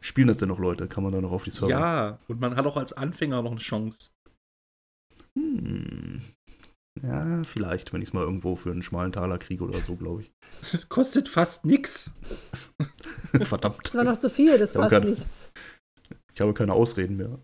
Spielen 0.00 0.28
das 0.28 0.38
denn 0.38 0.48
noch 0.48 0.58
Leute? 0.58 0.86
Kann 0.86 1.02
man 1.02 1.12
da 1.12 1.20
noch 1.20 1.32
auf 1.32 1.44
die 1.44 1.50
Server? 1.50 1.68
Ja, 1.70 2.18
und 2.28 2.40
man 2.40 2.56
hat 2.56 2.66
auch 2.66 2.76
als 2.76 2.92
Anfänger 2.92 3.42
noch 3.42 3.50
eine 3.52 3.60
Chance. 3.60 4.10
Hm. 5.38 6.22
Ja, 7.02 7.42
vielleicht, 7.44 7.92
wenn 7.92 8.00
ich 8.02 8.08
es 8.10 8.12
mal 8.12 8.22
irgendwo 8.22 8.54
für 8.54 8.70
einen 8.70 8.82
schmalen 8.82 9.12
Taler 9.12 9.38
kriege 9.38 9.64
oder 9.64 9.80
so, 9.80 9.96
glaube 9.96 10.22
ich. 10.22 10.30
Das 10.72 10.88
kostet 10.88 11.28
fast 11.28 11.64
nichts. 11.64 12.12
Verdammt. 13.42 13.80
Das 13.84 13.94
war 13.94 14.04
noch 14.04 14.18
zu 14.18 14.30
viel, 14.30 14.56
das 14.58 14.74
Ja, 14.74 14.80
fast 14.82 14.92
kann- 14.92 15.04
nichts. 15.08 15.50
Ich 16.32 16.40
habe 16.40 16.54
keine 16.54 16.72
Ausreden 16.74 17.16
mehr. 17.16 17.38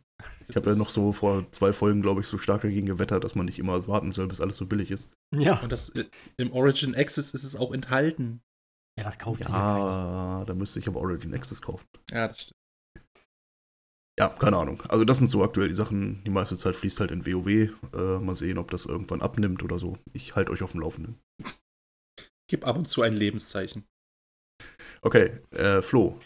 Ich 0.51 0.57
habe 0.57 0.71
ja 0.71 0.77
noch 0.77 0.91
so 0.91 1.13
vor 1.13 1.51
zwei 1.53 1.73
Folgen, 1.73 2.03
glaube 2.03 2.21
ich, 2.21 2.27
so 2.27 2.37
stark 2.39 2.63
dagegen 2.63 2.87
gewettert, 2.87 3.25
dass 3.25 3.35
man 3.35 3.47
nicht 3.47 3.59
immer 3.59 3.87
warten 3.87 4.13
soll, 4.13 4.27
bis 4.27 4.41
alles 4.41 4.57
so 4.57 4.67
billig 4.67 4.91
ist. 4.91 5.13
Ja. 5.35 5.61
Und 5.61 5.71
das, 5.71 5.91
äh, 5.91 6.07
im 6.37 6.53
Origin 6.53 6.95
Access 6.95 7.33
ist 7.33 7.45
es 7.45 7.57
auch 7.57 7.73
enthalten. 7.73 8.43
Ja, 8.99 9.05
das 9.05 9.19
kauft 9.19 9.45
sich 9.45 9.49
ja 9.49 9.79
Ja, 10.41 10.45
da 10.45 10.55
müsste 10.55 10.81
ich 10.81 10.89
aber 10.89 11.01
Origin 11.01 11.35
Access 11.35 11.63
kaufen. 11.63 11.87
Ja, 12.11 12.29
das 12.29 12.41
stimmt. 12.41 12.57
Ja, 14.19 14.29
keine 14.29 14.59
Ahnung. 14.59 14.83
Also 14.89 15.05
das 15.05 15.19
sind 15.19 15.29
so 15.29 15.43
aktuell 15.43 15.69
die 15.69 15.75
Sachen. 15.75 16.23
Die 16.25 16.31
meiste 16.31 16.57
Zeit 16.57 16.77
fließt 16.77 17.01
halt 17.01 17.11
in 17.11 17.25
WoW. 17.25 17.49
Äh, 17.49 18.19
mal 18.19 18.35
sehen, 18.37 18.59
ob 18.59 18.71
das 18.71 18.85
irgendwann 18.85 19.23
abnimmt 19.23 19.63
oder 19.63 19.79
so. 19.79 19.97
Ich 20.13 20.35
halte 20.37 20.51
euch 20.51 20.63
auf 20.63 20.73
dem 20.73 20.81
Laufenden. 20.81 21.19
Gib 22.47 22.67
ab 22.67 22.77
und 22.77 22.87
zu 22.87 23.01
ein 23.03 23.15
Lebenszeichen. 23.15 23.87
Okay, 25.03 25.39
äh, 25.53 25.81
Flo. 25.81 26.19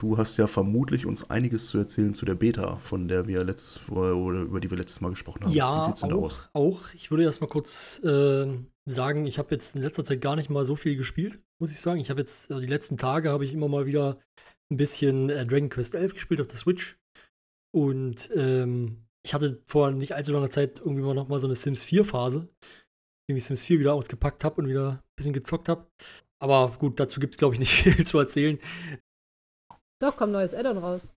Du 0.00 0.16
hast 0.16 0.36
ja 0.36 0.46
vermutlich 0.46 1.06
uns 1.06 1.28
einiges 1.28 1.66
zu 1.66 1.78
erzählen 1.78 2.14
zu 2.14 2.24
der 2.24 2.36
Beta, 2.36 2.76
von 2.76 3.08
der 3.08 3.26
wir 3.26 3.42
letztes 3.42 3.88
oder 3.88 4.42
über 4.42 4.60
die 4.60 4.70
wir 4.70 4.78
letztes 4.78 5.00
Mal 5.00 5.10
gesprochen 5.10 5.42
haben. 5.42 5.52
Wie 5.52 5.56
Ja, 5.56 5.82
sieht's 5.84 6.00
denn 6.00 6.10
da 6.10 6.16
auch, 6.16 6.22
aus? 6.22 6.48
auch. 6.52 6.94
Ich 6.94 7.10
würde 7.10 7.24
erst 7.24 7.40
mal 7.40 7.48
kurz 7.48 8.00
ähm, 8.04 8.68
sagen, 8.86 9.26
ich 9.26 9.38
habe 9.38 9.52
jetzt 9.52 9.74
in 9.74 9.82
letzter 9.82 10.04
Zeit 10.04 10.20
gar 10.20 10.36
nicht 10.36 10.50
mal 10.50 10.64
so 10.64 10.76
viel 10.76 10.96
gespielt, 10.96 11.40
muss 11.60 11.72
ich 11.72 11.80
sagen. 11.80 11.98
Ich 11.98 12.10
habe 12.10 12.20
jetzt, 12.20 12.48
also 12.50 12.60
die 12.60 12.68
letzten 12.68 12.96
Tage 12.96 13.30
habe 13.30 13.44
ich 13.44 13.52
immer 13.52 13.66
mal 13.66 13.86
wieder 13.86 14.20
ein 14.70 14.76
bisschen 14.76 15.30
äh, 15.30 15.44
Dragon 15.44 15.68
Quest 15.68 15.96
11 15.96 16.14
gespielt 16.14 16.40
auf 16.40 16.46
der 16.46 16.58
Switch. 16.58 16.96
Und 17.74 18.30
ähm, 18.36 19.04
ich 19.24 19.34
hatte 19.34 19.60
vor 19.66 19.90
nicht 19.90 20.14
allzu 20.14 20.32
langer 20.32 20.50
Zeit 20.50 20.78
irgendwie 20.78 21.02
mal 21.02 21.14
noch 21.14 21.28
mal 21.28 21.40
so 21.40 21.48
eine 21.48 21.56
Sims 21.56 21.82
4 21.82 22.04
Phase, 22.04 22.48
in 23.28 23.36
ich 23.36 23.44
Sims 23.44 23.64
4 23.64 23.80
wieder 23.80 23.94
ausgepackt 23.94 24.44
habe 24.44 24.62
und 24.62 24.68
wieder 24.68 24.92
ein 24.92 25.16
bisschen 25.16 25.32
gezockt 25.34 25.68
habe. 25.68 25.90
Aber 26.40 26.76
gut, 26.78 27.00
dazu 27.00 27.18
gibt 27.18 27.34
es, 27.34 27.38
glaube 27.38 27.54
ich, 27.54 27.58
nicht 27.58 27.72
viel 27.82 28.06
zu 28.06 28.18
erzählen. 28.18 28.58
Doch, 30.00 30.16
kommt 30.16 30.32
neues 30.32 30.54
Addon 30.54 30.78
raus. 30.78 31.08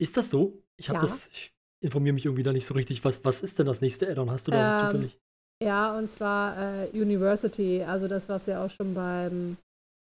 Ist 0.00 0.16
das 0.16 0.30
so? 0.30 0.62
Ich 0.78 0.88
habe 0.88 0.96
Ja. 0.98 1.02
das, 1.02 1.28
ich 1.28 1.52
informiere 1.82 2.14
mich 2.14 2.24
irgendwie 2.24 2.42
da 2.42 2.52
nicht 2.52 2.66
so 2.66 2.74
richtig. 2.74 3.04
Was, 3.04 3.24
was 3.24 3.42
ist 3.42 3.58
denn 3.58 3.66
das 3.66 3.80
nächste 3.80 4.08
Addon? 4.10 4.30
Hast 4.30 4.48
du 4.48 4.52
da 4.52 4.74
Ähm, 4.74 4.80
zufällig? 4.80 5.18
Ja, 5.62 5.96
und 5.96 6.08
zwar 6.08 6.56
äh, 6.58 6.88
University, 6.88 7.82
also 7.82 8.08
das, 8.08 8.28
was 8.28 8.46
ja 8.46 8.64
auch 8.64 8.70
schon 8.70 8.94
beim 8.94 9.56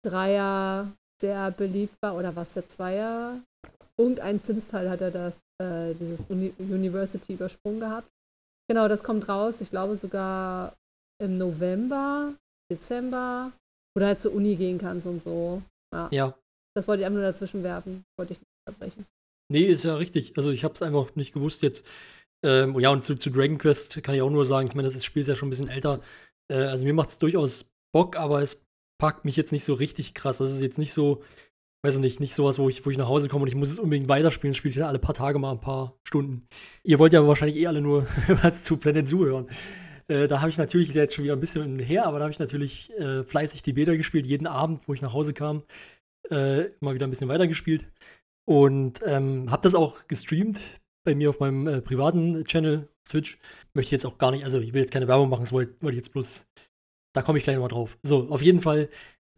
Dreier 0.06 0.92
sehr 1.22 1.52
beliebt 1.52 1.96
war, 2.02 2.16
oder 2.16 2.36
was 2.36 2.54
der 2.54 2.68
Zweier? 2.68 3.42
Irgendein 3.98 4.40
Sims-Teil 4.40 4.90
hat 4.90 5.02
er 5.02 5.12
das, 5.12 5.40
äh, 5.62 5.94
dieses 5.96 6.26
Uni 6.30 6.54
University 6.60 7.34
übersprungen 7.34 7.80
gehabt. 7.80 8.08
Genau, 8.70 8.88
das 8.88 9.04
kommt 9.04 9.28
raus, 9.30 9.62
ich 9.62 9.70
glaube 9.72 9.96
sogar 9.96 10.76
im 11.24 11.38
November, 11.38 12.36
Dezember, 12.72 13.52
wo 13.96 14.02
du 14.02 14.06
halt 14.06 14.20
zur 14.20 14.34
Uni 14.34 14.56
gehen 14.56 14.78
kannst 14.78 15.08
und 15.08 15.22
so. 15.22 15.62
Ja, 15.94 16.10
Ja. 16.12 16.38
Das 16.78 16.88
wollte 16.88 17.02
ich 17.02 17.06
einfach 17.06 17.20
nur 17.20 17.28
dazwischen 17.28 17.64
werfen, 17.64 18.06
wollte 18.18 18.34
ich 18.34 18.40
nicht 18.40 18.48
unterbrechen. 18.68 19.06
Nee, 19.52 19.64
ist 19.64 19.84
ja 19.84 19.96
richtig. 19.96 20.38
Also 20.38 20.52
ich 20.52 20.64
habe 20.64 20.74
es 20.74 20.82
einfach 20.82 21.16
nicht 21.16 21.34
gewusst 21.34 21.62
jetzt. 21.64 21.88
Ähm, 22.46 22.80
ja, 22.80 22.90
und 22.90 23.04
zu, 23.04 23.16
zu 23.16 23.32
Dragon 23.32 23.58
Quest 23.58 24.02
kann 24.04 24.14
ich 24.14 24.22
auch 24.22 24.30
nur 24.30 24.46
sagen, 24.46 24.68
ich 24.68 24.76
meine, 24.76 24.90
das 24.90 25.04
Spiel 25.04 25.22
ist 25.22 25.28
ja 25.28 25.36
schon 25.36 25.48
ein 25.48 25.50
bisschen 25.50 25.70
älter. 25.70 26.02
Äh, 26.52 26.66
also 26.66 26.86
mir 26.86 26.94
macht 26.94 27.10
es 27.10 27.18
durchaus 27.18 27.66
Bock, 27.94 28.16
aber 28.16 28.42
es 28.42 28.62
packt 29.00 29.26
mich 29.26 29.36
jetzt 29.36 29.52
nicht 29.52 29.64
so 29.64 29.74
richtig 29.74 30.14
krass. 30.14 30.38
Das 30.38 30.52
ist 30.52 30.62
jetzt 30.62 30.78
nicht 30.78 30.94
so, 30.94 31.24
weiß 31.84 31.96
ich 31.96 32.02
nicht, 32.02 32.20
nicht 32.20 32.36
sowas, 32.36 32.60
wo 32.60 32.70
ich, 32.70 32.86
wo 32.86 32.92
ich 32.92 32.98
nach 32.98 33.08
Hause 33.08 33.28
komme 33.28 33.44
und 33.44 33.48
ich 33.48 33.56
muss 33.56 33.72
es 33.72 33.80
unbedingt 33.80 34.10
weiterspielen. 34.10 34.54
Spiele 34.54 34.72
ich 34.72 34.78
dann 34.78 34.88
alle 34.88 35.00
paar 35.00 35.16
Tage 35.16 35.40
mal 35.40 35.52
ein 35.52 35.62
paar 35.62 35.98
Stunden. 36.04 36.48
Ihr 36.84 37.00
wollt 37.00 37.14
ja 37.14 37.26
wahrscheinlich 37.26 37.58
eh 37.58 37.68
alle 37.68 37.82
nur 37.82 38.06
was 38.44 38.64
zu 38.66 38.78
Planet 38.78 39.08
Zoo 39.08 39.26
hören. 39.26 39.48
Äh, 40.10 40.28
da 40.28 40.42
habe 40.42 40.50
ich 40.50 40.58
natürlich, 40.58 40.90
ist 40.90 40.96
ja 40.96 41.02
jetzt 41.02 41.16
schon 41.16 41.24
wieder 41.24 41.36
ein 41.36 41.40
bisschen 41.40 41.80
her, 41.80 42.06
aber 42.06 42.20
da 42.20 42.26
habe 42.26 42.32
ich 42.32 42.40
natürlich 42.40 42.92
äh, 42.98 43.24
fleißig 43.24 43.62
die 43.64 43.74
Beta 43.74 43.96
gespielt, 43.96 44.26
jeden 44.26 44.48
Abend, 44.48 44.88
wo 44.88 44.94
ich 44.94 45.02
nach 45.02 45.14
Hause 45.14 45.34
kam, 45.34 45.64
äh, 46.32 46.72
immer 46.82 46.94
wieder 46.94 47.08
ein 47.08 47.10
bisschen 47.10 47.30
weitergespielt. 47.30 47.88
Und 48.46 49.02
ähm, 49.06 49.52
habe 49.52 49.62
das 49.64 49.76
auch 49.76 50.08
gestreamt 50.08 50.80
bei 51.06 51.16
mir 51.16 51.30
auf 51.30 51.40
meinem 51.40 51.68
äh, 51.68 51.82
privaten 51.82 52.44
Channel 52.46 52.90
Twitch. 53.08 53.38
Möchte 53.74 53.94
jetzt 53.96 54.06
auch 54.06 54.18
gar 54.18 54.32
nicht, 54.32 54.44
also 54.44 54.60
ich 54.60 54.74
will 54.74 54.82
jetzt 54.82 54.94
keine 54.94 55.08
Werbung 55.08 55.30
machen, 55.30 55.44
das 55.44 55.52
wollte 55.52 55.82
wollte 55.82 55.98
ich 55.98 56.04
jetzt 56.04 56.14
bloß, 56.14 56.48
da 57.14 57.22
komme 57.22 57.38
ich 57.38 57.44
gleich 57.44 57.56
nochmal 57.56 57.70
drauf. 57.70 57.98
So, 58.04 58.30
auf 58.30 58.42
jeden 58.42 58.62
Fall 58.62 58.90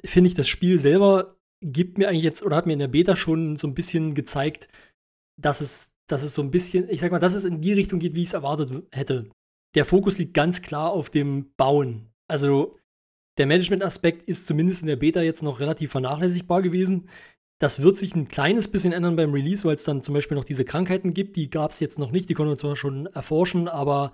finde 0.04 0.30
ich, 0.30 0.36
das 0.36 0.48
Spiel 0.48 0.78
selber 0.78 1.38
gibt 1.62 1.98
mir 1.98 2.08
eigentlich 2.08 2.24
jetzt, 2.24 2.44
oder 2.44 2.56
hat 2.56 2.66
mir 2.66 2.74
in 2.74 2.80
der 2.80 2.88
Beta 2.88 3.16
schon 3.16 3.58
so 3.58 3.68
ein 3.68 3.76
bisschen 3.76 4.14
gezeigt, 4.14 4.70
dass 5.40 5.62
es, 5.62 5.94
dass 6.08 6.24
es 6.24 6.34
so 6.34 6.42
ein 6.42 6.52
bisschen, 6.52 6.90
ich 6.90 7.02
sag 7.02 7.12
mal, 7.12 7.20
dass 7.20 7.34
es 7.34 7.46
in 7.46 7.62
die 7.62 7.74
Richtung 7.74 8.00
geht, 8.00 8.16
wie 8.16 8.22
ich 8.22 8.30
es 8.30 8.34
erwartet 8.34 8.84
hätte. 8.92 9.30
Der 9.76 9.86
Fokus 9.86 10.18
liegt 10.18 10.34
ganz 10.34 10.62
klar 10.62 10.92
auf 10.92 11.10
dem 11.10 11.52
Bauen. 11.56 12.12
Also 12.28 12.78
der 13.40 13.48
Management-Aspekt 13.48 14.24
ist 14.24 14.46
zumindest 14.46 14.82
in 14.82 14.88
der 14.88 14.98
Beta 14.98 15.22
jetzt 15.22 15.44
noch 15.44 15.60
relativ 15.60 15.92
vernachlässigbar 15.92 16.62
gewesen. 16.62 17.10
Das 17.60 17.82
wird 17.82 17.98
sich 17.98 18.16
ein 18.16 18.28
kleines 18.28 18.70
bisschen 18.70 18.94
ändern 18.94 19.16
beim 19.16 19.34
Release, 19.34 19.66
weil 19.66 19.76
es 19.76 19.84
dann 19.84 20.02
zum 20.02 20.14
Beispiel 20.14 20.36
noch 20.36 20.44
diese 20.44 20.66
Krankheiten 20.66 21.14
gibt. 21.14 21.36
Die 21.38 21.50
gab 21.50 21.72
es 21.72 21.80
jetzt 21.80 22.00
noch 22.00 22.12
nicht, 22.12 22.30
die 22.30 22.34
konnten 22.34 22.52
wir 22.52 22.58
zwar 22.58 22.76
schon 22.76 23.08
erforschen, 23.08 23.68
aber 23.68 24.14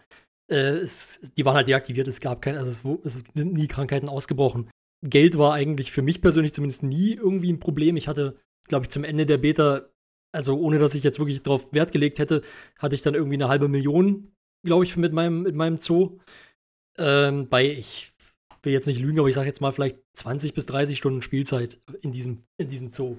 äh, 0.49 0.77
es, 0.77 1.19
die 1.37 1.43
waren 1.43 1.55
halt 1.55 1.67
deaktiviert. 1.67 2.07
Es 2.07 2.21
gab 2.21 2.41
keine, 2.41 2.59
also 2.59 2.69
es, 2.69 3.15
es 3.15 3.23
sind 3.33 3.53
nie 3.53 3.67
Krankheiten 3.67 4.09
ausgebrochen. 4.09 4.69
Geld 5.03 5.37
war 5.37 5.53
eigentlich 5.53 5.91
für 5.91 6.01
mich 6.01 6.21
persönlich 6.21 6.53
zumindest 6.53 6.83
nie 6.83 7.13
irgendwie 7.13 7.51
ein 7.51 7.59
Problem. 7.59 7.97
Ich 7.97 8.07
hatte, 8.07 8.37
glaube 8.67 8.85
ich, 8.85 8.89
zum 8.89 9.03
Ende 9.03 9.25
der 9.25 9.37
Beta, 9.37 9.89
also 10.31 10.57
ohne 10.57 10.77
dass 10.77 10.95
ich 10.95 11.03
jetzt 11.03 11.19
wirklich 11.19 11.41
darauf 11.41 11.73
Wert 11.73 11.91
gelegt 11.91 12.19
hätte, 12.19 12.41
hatte 12.77 12.95
ich 12.95 13.01
dann 13.01 13.15
irgendwie 13.15 13.35
eine 13.35 13.47
halbe 13.47 13.67
Million, 13.67 14.31
glaube 14.63 14.85
ich, 14.85 14.97
mit 14.97 15.13
meinem, 15.13 15.41
mit 15.41 15.55
meinem 15.55 15.77
Zoo. 15.77 16.19
Ähm, 16.97 17.49
bei, 17.49 17.65
ich 17.65 18.14
will 18.65 18.73
jetzt 18.73 18.87
nicht 18.87 18.99
lügen, 18.99 19.19
aber 19.19 19.27
ich 19.27 19.35
sage 19.35 19.47
jetzt 19.47 19.61
mal 19.61 19.71
vielleicht 19.71 19.97
20 20.13 20.53
bis 20.53 20.65
30 20.65 20.97
Stunden 20.97 21.21
Spielzeit 21.21 21.79
in 22.01 22.11
diesem, 22.11 22.43
in 22.57 22.69
diesem 22.69 22.91
Zoo. 22.91 23.15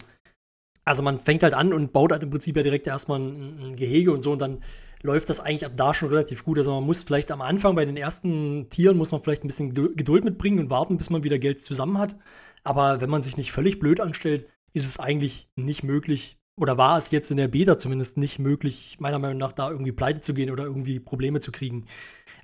Also 0.85 1.03
man 1.03 1.19
fängt 1.19 1.43
halt 1.43 1.55
an 1.55 1.73
und 1.73 1.93
baut 1.93 2.13
halt 2.13 2.23
im 2.23 2.31
Prinzip 2.31 2.57
ja 2.57 2.63
direkt 2.63 2.87
erstmal 2.87 3.21
ein, 3.21 3.59
ein 3.61 3.77
Gehege 3.77 4.13
und 4.13 4.23
so 4.23 4.33
und 4.33 4.39
dann 4.39 4.61
läuft 5.03 5.29
das 5.31 5.41
eigentlich 5.41 5.67
ab 5.67 5.73
da 5.77 5.95
schon 5.95 6.09
relativ 6.09 6.45
gut. 6.45 6.59
Also 6.59 6.73
man 6.73 6.85
muss 6.85 7.03
vielleicht 7.03 7.31
am 7.31 7.43
Anfang 7.43 7.75
bei 7.75 7.85
den 7.85 7.97
ersten 7.97 8.69
Tieren 8.71 8.97
muss 8.97 9.13
man 9.13 9.23
vielleicht 9.23 9.45
ein 9.45 9.49
bisschen 9.49 9.75
Gedu- 9.75 9.95
Geduld 9.95 10.25
mitbringen 10.25 10.59
und 10.59 10.71
warten, 10.71 10.97
bis 10.97 11.11
man 11.11 11.25
wieder 11.25 11.39
Geld 11.39 11.61
zusammen 11.61 11.99
hat. 11.99 12.17
Aber 12.63 13.01
wenn 13.01 13.11
man 13.11 13.23
sich 13.23 13.37
nicht 13.37 13.53
völlig 13.53 13.79
blöd 13.79 14.01
anstellt, 14.01 14.47
ist 14.73 14.87
es 14.87 14.99
eigentlich 14.99 15.49
nicht 15.57 15.83
möglich, 15.83 16.39
oder 16.59 16.79
war 16.79 16.97
es 16.97 17.11
jetzt 17.11 17.31
in 17.31 17.37
der 17.37 17.49
Beta 17.49 17.77
zumindest 17.77 18.17
nicht 18.17 18.39
möglich, 18.39 18.97
meiner 18.99 19.19
Meinung 19.19 19.39
nach, 19.39 19.53
da 19.53 19.71
irgendwie 19.71 19.93
pleite 19.93 20.21
zu 20.21 20.33
gehen 20.33 20.51
oder 20.51 20.65
irgendwie 20.65 20.99
Probleme 20.99 21.41
zu 21.41 21.53
kriegen. 21.53 21.87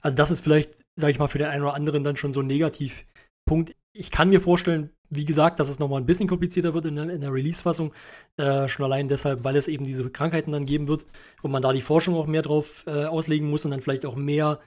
Also 0.02 0.16
das 0.16 0.31
ist 0.31 0.40
vielleicht, 0.40 0.83
sage 0.97 1.12
ich 1.12 1.19
mal, 1.19 1.28
für 1.28 1.38
den 1.38 1.49
einen 1.49 1.62
oder 1.62 1.75
anderen 1.75 2.04
dann 2.04 2.16
schon 2.16 2.33
so 2.33 2.40
ein 2.40 2.47
Negativpunkt. 2.47 3.75
Ich 3.95 4.11
kann 4.11 4.28
mir 4.28 4.40
vorstellen, 4.40 4.90
wie 5.09 5.25
gesagt, 5.25 5.61
dass 5.61 5.69
es 5.69 5.78
nochmal 5.78 6.00
ein 6.00 6.07
bisschen 6.07 6.28
komplizierter 6.28 6.75
wird 6.75 6.87
in 6.87 6.97
der, 6.97 7.07
der 7.07 7.33
Release-Fassung. 7.33 7.92
Äh, 8.37 8.69
schon 8.69 8.85
allein 8.85 9.09
deshalb, 9.09 9.45
weil 9.45 9.57
es 9.57 9.69
eben 9.69 9.85
diese 9.85 10.09
Krankheiten 10.11 10.52
dann 10.52 10.66
geben 10.66 10.88
wird 10.88 11.07
und 11.42 11.50
man 11.50 11.62
da 11.62 11.73
die 11.73 11.81
Forschung 11.81 12.14
auch 12.14 12.26
mehr 12.26 12.42
drauf 12.42 12.85
äh, 12.87 13.04
auslegen 13.04 13.49
muss 13.49 13.64
und 13.64 13.71
dann 13.71 13.81
vielleicht 13.81 14.07
auch 14.07 14.16
mehr 14.16 14.61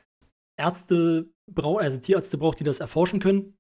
Ärzte 0.57 1.29
braucht, 1.51 1.83
also 1.83 1.99
Tierärzte 1.99 2.37
braucht, 2.37 2.59
die 2.59 2.63
das 2.63 2.79
erforschen 2.79 3.19
können. 3.19 3.55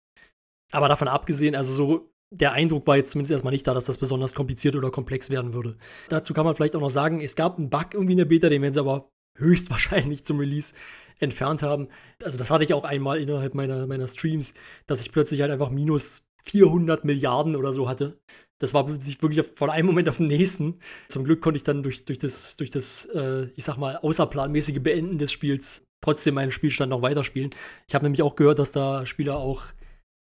Aber 0.71 0.87
davon 0.87 1.07
abgesehen, 1.07 1.55
also 1.55 1.73
so 1.73 2.14
der 2.31 2.53
Eindruck 2.53 2.87
war 2.87 2.97
jetzt 2.97 3.11
zumindest 3.11 3.31
erstmal 3.31 3.53
nicht 3.53 3.67
da, 3.67 3.73
dass 3.73 3.85
das 3.85 3.97
besonders 3.97 4.33
kompliziert 4.33 4.75
oder 4.75 4.91
komplex 4.91 5.29
werden 5.29 5.53
würde. 5.53 5.77
Dazu 6.09 6.33
kann 6.33 6.45
man 6.45 6.55
vielleicht 6.55 6.75
auch 6.75 6.81
noch 6.81 6.89
sagen, 6.89 7.21
es 7.21 7.35
gab 7.35 7.57
einen 7.57 7.69
Bug 7.69 7.93
irgendwie 7.93 8.13
in 8.13 8.17
der 8.17 8.25
Beta, 8.25 8.49
den 8.49 8.61
werden 8.61 8.73
sie 8.73 8.79
aber 8.79 9.09
höchstwahrscheinlich 9.37 10.25
zum 10.25 10.39
Release 10.39 10.73
entfernt 11.19 11.61
haben. 11.61 11.87
Also 12.23 12.37
das 12.37 12.49
hatte 12.49 12.63
ich 12.63 12.73
auch 12.73 12.83
einmal 12.83 13.19
innerhalb 13.19 13.53
meiner, 13.53 13.87
meiner 13.87 14.07
Streams, 14.07 14.53
dass 14.87 15.01
ich 15.01 15.11
plötzlich 15.11 15.41
halt 15.41 15.51
einfach 15.51 15.69
minus 15.69 16.23
400 16.43 17.05
Milliarden 17.05 17.55
oder 17.55 17.73
so 17.73 17.87
hatte. 17.89 18.19
Das 18.59 18.73
war 18.73 18.93
sich 18.99 19.21
wirklich 19.21 19.45
von 19.55 19.69
einem 19.69 19.87
Moment 19.87 20.07
auf 20.09 20.17
den 20.17 20.27
nächsten. 20.27 20.79
Zum 21.09 21.23
Glück 21.23 21.41
konnte 21.41 21.57
ich 21.57 21.63
dann 21.63 21.83
durch, 21.83 22.05
durch 22.05 22.19
das, 22.19 22.55
durch 22.55 22.69
das 22.69 23.05
äh, 23.07 23.47
ich 23.55 23.63
sag 23.63 23.77
mal, 23.77 23.97
außerplanmäßige 23.97 24.79
Beenden 24.79 25.17
des 25.17 25.31
Spiels 25.31 25.85
trotzdem 26.01 26.35
meinen 26.35 26.51
Spielstand 26.51 26.91
noch 26.91 27.01
weiterspielen. 27.01 27.49
Ich 27.87 27.95
habe 27.95 28.05
nämlich 28.05 28.21
auch 28.21 28.35
gehört, 28.35 28.59
dass 28.59 28.71
da 28.71 29.05
Spieler 29.05 29.37
auch 29.37 29.63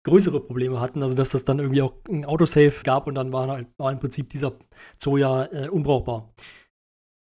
größere 0.04 0.40
Probleme 0.40 0.80
hatten, 0.80 1.02
also 1.02 1.14
dass 1.14 1.30
das 1.30 1.44
dann 1.44 1.58
irgendwie 1.58 1.82
auch 1.82 1.94
ein 2.08 2.24
Autosave 2.24 2.74
gab 2.84 3.06
und 3.06 3.14
dann 3.14 3.32
war, 3.32 3.48
halt, 3.48 3.68
war 3.78 3.90
im 3.90 3.98
Prinzip 3.98 4.30
dieser 4.30 4.52
Zoo 4.98 5.16
ja 5.16 5.44
äh, 5.46 5.68
unbrauchbar. 5.68 6.32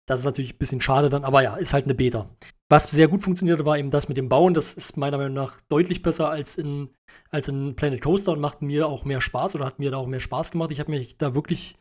Das 0.06 0.20
ist 0.20 0.26
natürlich 0.26 0.54
ein 0.54 0.58
bisschen 0.58 0.80
schade 0.80 1.10
dann, 1.10 1.24
aber 1.24 1.42
ja, 1.42 1.56
ist 1.56 1.74
halt 1.74 1.84
eine 1.84 1.94
Beta. 1.94 2.30
Was 2.70 2.84
sehr 2.84 3.08
gut 3.08 3.22
funktionierte, 3.22 3.66
war 3.66 3.78
eben 3.78 3.90
das 3.90 4.08
mit 4.08 4.16
dem 4.16 4.28
Bauen. 4.28 4.54
Das 4.54 4.72
ist 4.72 4.96
meiner 4.96 5.18
Meinung 5.18 5.34
nach 5.34 5.60
deutlich 5.68 6.02
besser 6.02 6.30
als 6.30 6.56
in, 6.56 6.90
als 7.30 7.48
in 7.48 7.76
Planet 7.76 8.02
Coaster 8.02 8.32
und 8.32 8.40
macht 8.40 8.62
mir 8.62 8.86
auch 8.86 9.04
mehr 9.04 9.20
Spaß 9.20 9.54
oder 9.54 9.66
hat 9.66 9.78
mir 9.78 9.90
da 9.90 9.96
auch 9.98 10.06
mehr 10.06 10.20
Spaß 10.20 10.50
gemacht. 10.50 10.70
Ich 10.70 10.80
habe 10.80 10.90
mich 10.90 11.18
da 11.18 11.34
wirklich 11.34 11.76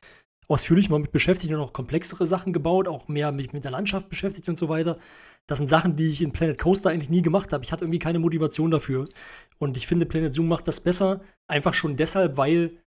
ausführlich 0.48 0.89
mal 0.89 1.00
mit 1.00 1.12
beschäftigt 1.12 1.53
und 1.53 1.60
auch 1.60 1.74
komplexere 1.74 2.25
Sachen 2.25 2.53
gebaut, 2.53 2.88
auch 2.88 3.08
mehr 3.08 3.32
mich 3.32 3.51
mit 3.51 3.65
der 3.65 3.72
Landschaft 3.72 4.10
beschäftigt 4.10 4.48
und 4.48 4.58
so 4.58 4.70
weiter. 4.70 4.98
Das 5.48 5.60
sind 5.60 5.70
Sachen, 5.70 5.96
die 5.96 6.12
ich 6.12 6.22
in 6.22 6.34
Planet 6.34 6.58
Coaster 6.58 6.89
eigentlich 6.89 7.10
nie 7.10 7.22
gemacht 7.22 7.54
habe. 7.54 7.63
Ich 7.63 7.72
hatte 7.72 7.86
irgendwie 7.86 8.00
keine 8.00 8.20
Motivation 8.20 8.70
dafür. 8.70 9.08
Und 9.60 9.77
ich 9.77 9.88
finde, 9.88 10.06
Planet 10.06 10.34
Zoom 10.34 10.48
macht 10.48 10.68
das 10.68 10.82
besser, 10.82 11.22
einfach 11.48 11.74
schon 11.74 11.96
deshalb, 11.96 12.38
weil, 12.38 12.77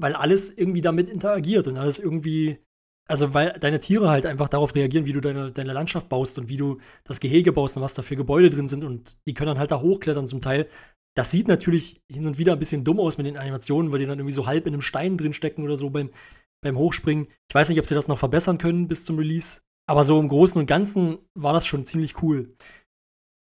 weil 0.00 0.14
alles 0.14 0.56
irgendwie 0.56 0.80
damit 0.80 1.08
interagiert 1.08 1.66
und 1.66 1.76
alles 1.76 1.98
irgendwie, 1.98 2.58
also 3.08 3.34
weil 3.34 3.58
deine 3.58 3.80
Tiere 3.80 4.10
halt 4.10 4.26
einfach 4.26 4.48
darauf 4.48 4.74
reagieren, 4.74 5.06
wie 5.06 5.12
du 5.12 5.20
deine, 5.20 5.50
deine 5.50 5.72
Landschaft 5.72 6.08
baust 6.08 6.38
und 6.38 6.48
wie 6.48 6.56
du 6.56 6.78
das 7.04 7.20
Gehege 7.20 7.52
baust 7.52 7.76
und 7.76 7.82
was 7.82 7.94
da 7.94 8.02
für 8.02 8.16
Gebäude 8.16 8.48
drin 8.48 8.68
sind 8.68 8.84
und 8.84 9.18
die 9.26 9.34
können 9.34 9.48
dann 9.48 9.58
halt 9.58 9.72
da 9.72 9.80
hochklettern 9.80 10.26
zum 10.26 10.40
Teil. 10.40 10.68
Das 11.16 11.32
sieht 11.32 11.48
natürlich 11.48 12.00
hin 12.08 12.26
und 12.26 12.38
wieder 12.38 12.52
ein 12.52 12.60
bisschen 12.60 12.84
dumm 12.84 13.00
aus 13.00 13.18
mit 13.18 13.26
den 13.26 13.36
Animationen, 13.36 13.90
weil 13.90 13.98
die 13.98 14.06
dann 14.06 14.20
irgendwie 14.20 14.34
so 14.34 14.46
halb 14.46 14.66
in 14.66 14.74
einem 14.74 14.82
Stein 14.82 15.18
drin 15.18 15.32
stecken 15.32 15.64
oder 15.64 15.76
so 15.76 15.90
beim, 15.90 16.10
beim 16.62 16.78
Hochspringen. 16.78 17.26
Ich 17.48 17.54
weiß 17.54 17.68
nicht, 17.68 17.80
ob 17.80 17.86
sie 17.86 17.96
das 17.96 18.06
noch 18.06 18.18
verbessern 18.18 18.58
können 18.58 18.86
bis 18.86 19.04
zum 19.04 19.18
Release. 19.18 19.62
Aber 19.88 20.04
so 20.04 20.20
im 20.20 20.28
Großen 20.28 20.60
und 20.60 20.66
Ganzen 20.66 21.18
war 21.34 21.52
das 21.52 21.66
schon 21.66 21.86
ziemlich 21.86 22.22
cool. 22.22 22.54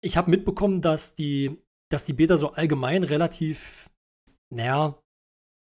Ich 0.03 0.17
habe 0.17 0.29
mitbekommen, 0.29 0.81
dass 0.81 1.15
die, 1.15 1.57
dass 1.89 2.05
die 2.05 2.13
Beta 2.13 2.38
so 2.38 2.51
allgemein 2.51 3.03
relativ, 3.03 3.89
naja, 4.53 5.00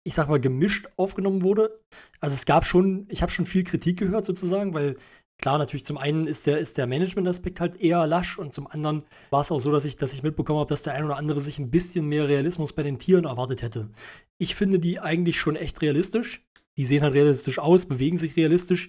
ich 0.06 0.14
sag 0.14 0.28
mal, 0.28 0.40
gemischt 0.40 0.88
aufgenommen 0.96 1.42
wurde. 1.42 1.82
Also 2.20 2.34
es 2.34 2.46
gab 2.46 2.64
schon, 2.64 3.06
ich 3.10 3.20
habe 3.20 3.30
schon 3.30 3.44
viel 3.44 3.64
Kritik 3.64 3.98
gehört 3.98 4.24
sozusagen, 4.24 4.72
weil 4.72 4.96
klar, 5.42 5.58
natürlich 5.58 5.84
zum 5.84 5.98
einen 5.98 6.26
ist 6.26 6.46
der, 6.46 6.58
ist 6.58 6.78
der 6.78 6.86
Management-Aspekt 6.86 7.60
halt 7.60 7.76
eher 7.76 8.06
lasch 8.06 8.38
und 8.38 8.54
zum 8.54 8.66
anderen 8.66 9.04
war 9.28 9.42
es 9.42 9.50
auch 9.50 9.58
so, 9.58 9.70
dass 9.70 9.84
ich, 9.84 9.96
dass 9.96 10.14
ich 10.14 10.22
mitbekommen 10.22 10.60
habe, 10.60 10.70
dass 10.70 10.82
der 10.82 10.94
ein 10.94 11.04
oder 11.04 11.16
andere 11.16 11.40
sich 11.40 11.58
ein 11.58 11.70
bisschen 11.70 12.06
mehr 12.06 12.26
Realismus 12.26 12.72
bei 12.72 12.82
den 12.82 12.98
Tieren 12.98 13.26
erwartet 13.26 13.60
hätte. 13.60 13.90
Ich 14.38 14.54
finde 14.54 14.78
die 14.78 14.98
eigentlich 14.98 15.38
schon 15.38 15.56
echt 15.56 15.82
realistisch. 15.82 16.42
Die 16.78 16.84
sehen 16.86 17.02
halt 17.02 17.12
realistisch 17.12 17.58
aus, 17.58 17.84
bewegen 17.84 18.16
sich 18.16 18.36
realistisch. 18.36 18.88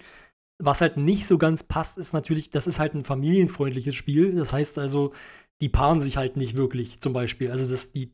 Was 0.62 0.82
halt 0.82 0.98
nicht 0.98 1.26
so 1.26 1.38
ganz 1.38 1.64
passt, 1.64 1.98
ist 1.98 2.14
natürlich, 2.14 2.50
das 2.50 2.68
ist 2.68 2.80
halt 2.80 2.94
ein 2.94 3.04
familienfreundliches 3.04 3.96
Spiel. 3.96 4.36
Das 4.36 4.54
heißt 4.54 4.78
also, 4.80 5.14
die 5.62 5.70
paaren 5.70 6.02
sich 6.02 6.18
halt 6.18 6.38
nicht 6.38 6.56
wirklich, 6.56 7.00
zum 7.00 7.14
Beispiel. 7.14 7.52
Also, 7.52 7.70
das, 7.70 7.92
die, 7.92 8.14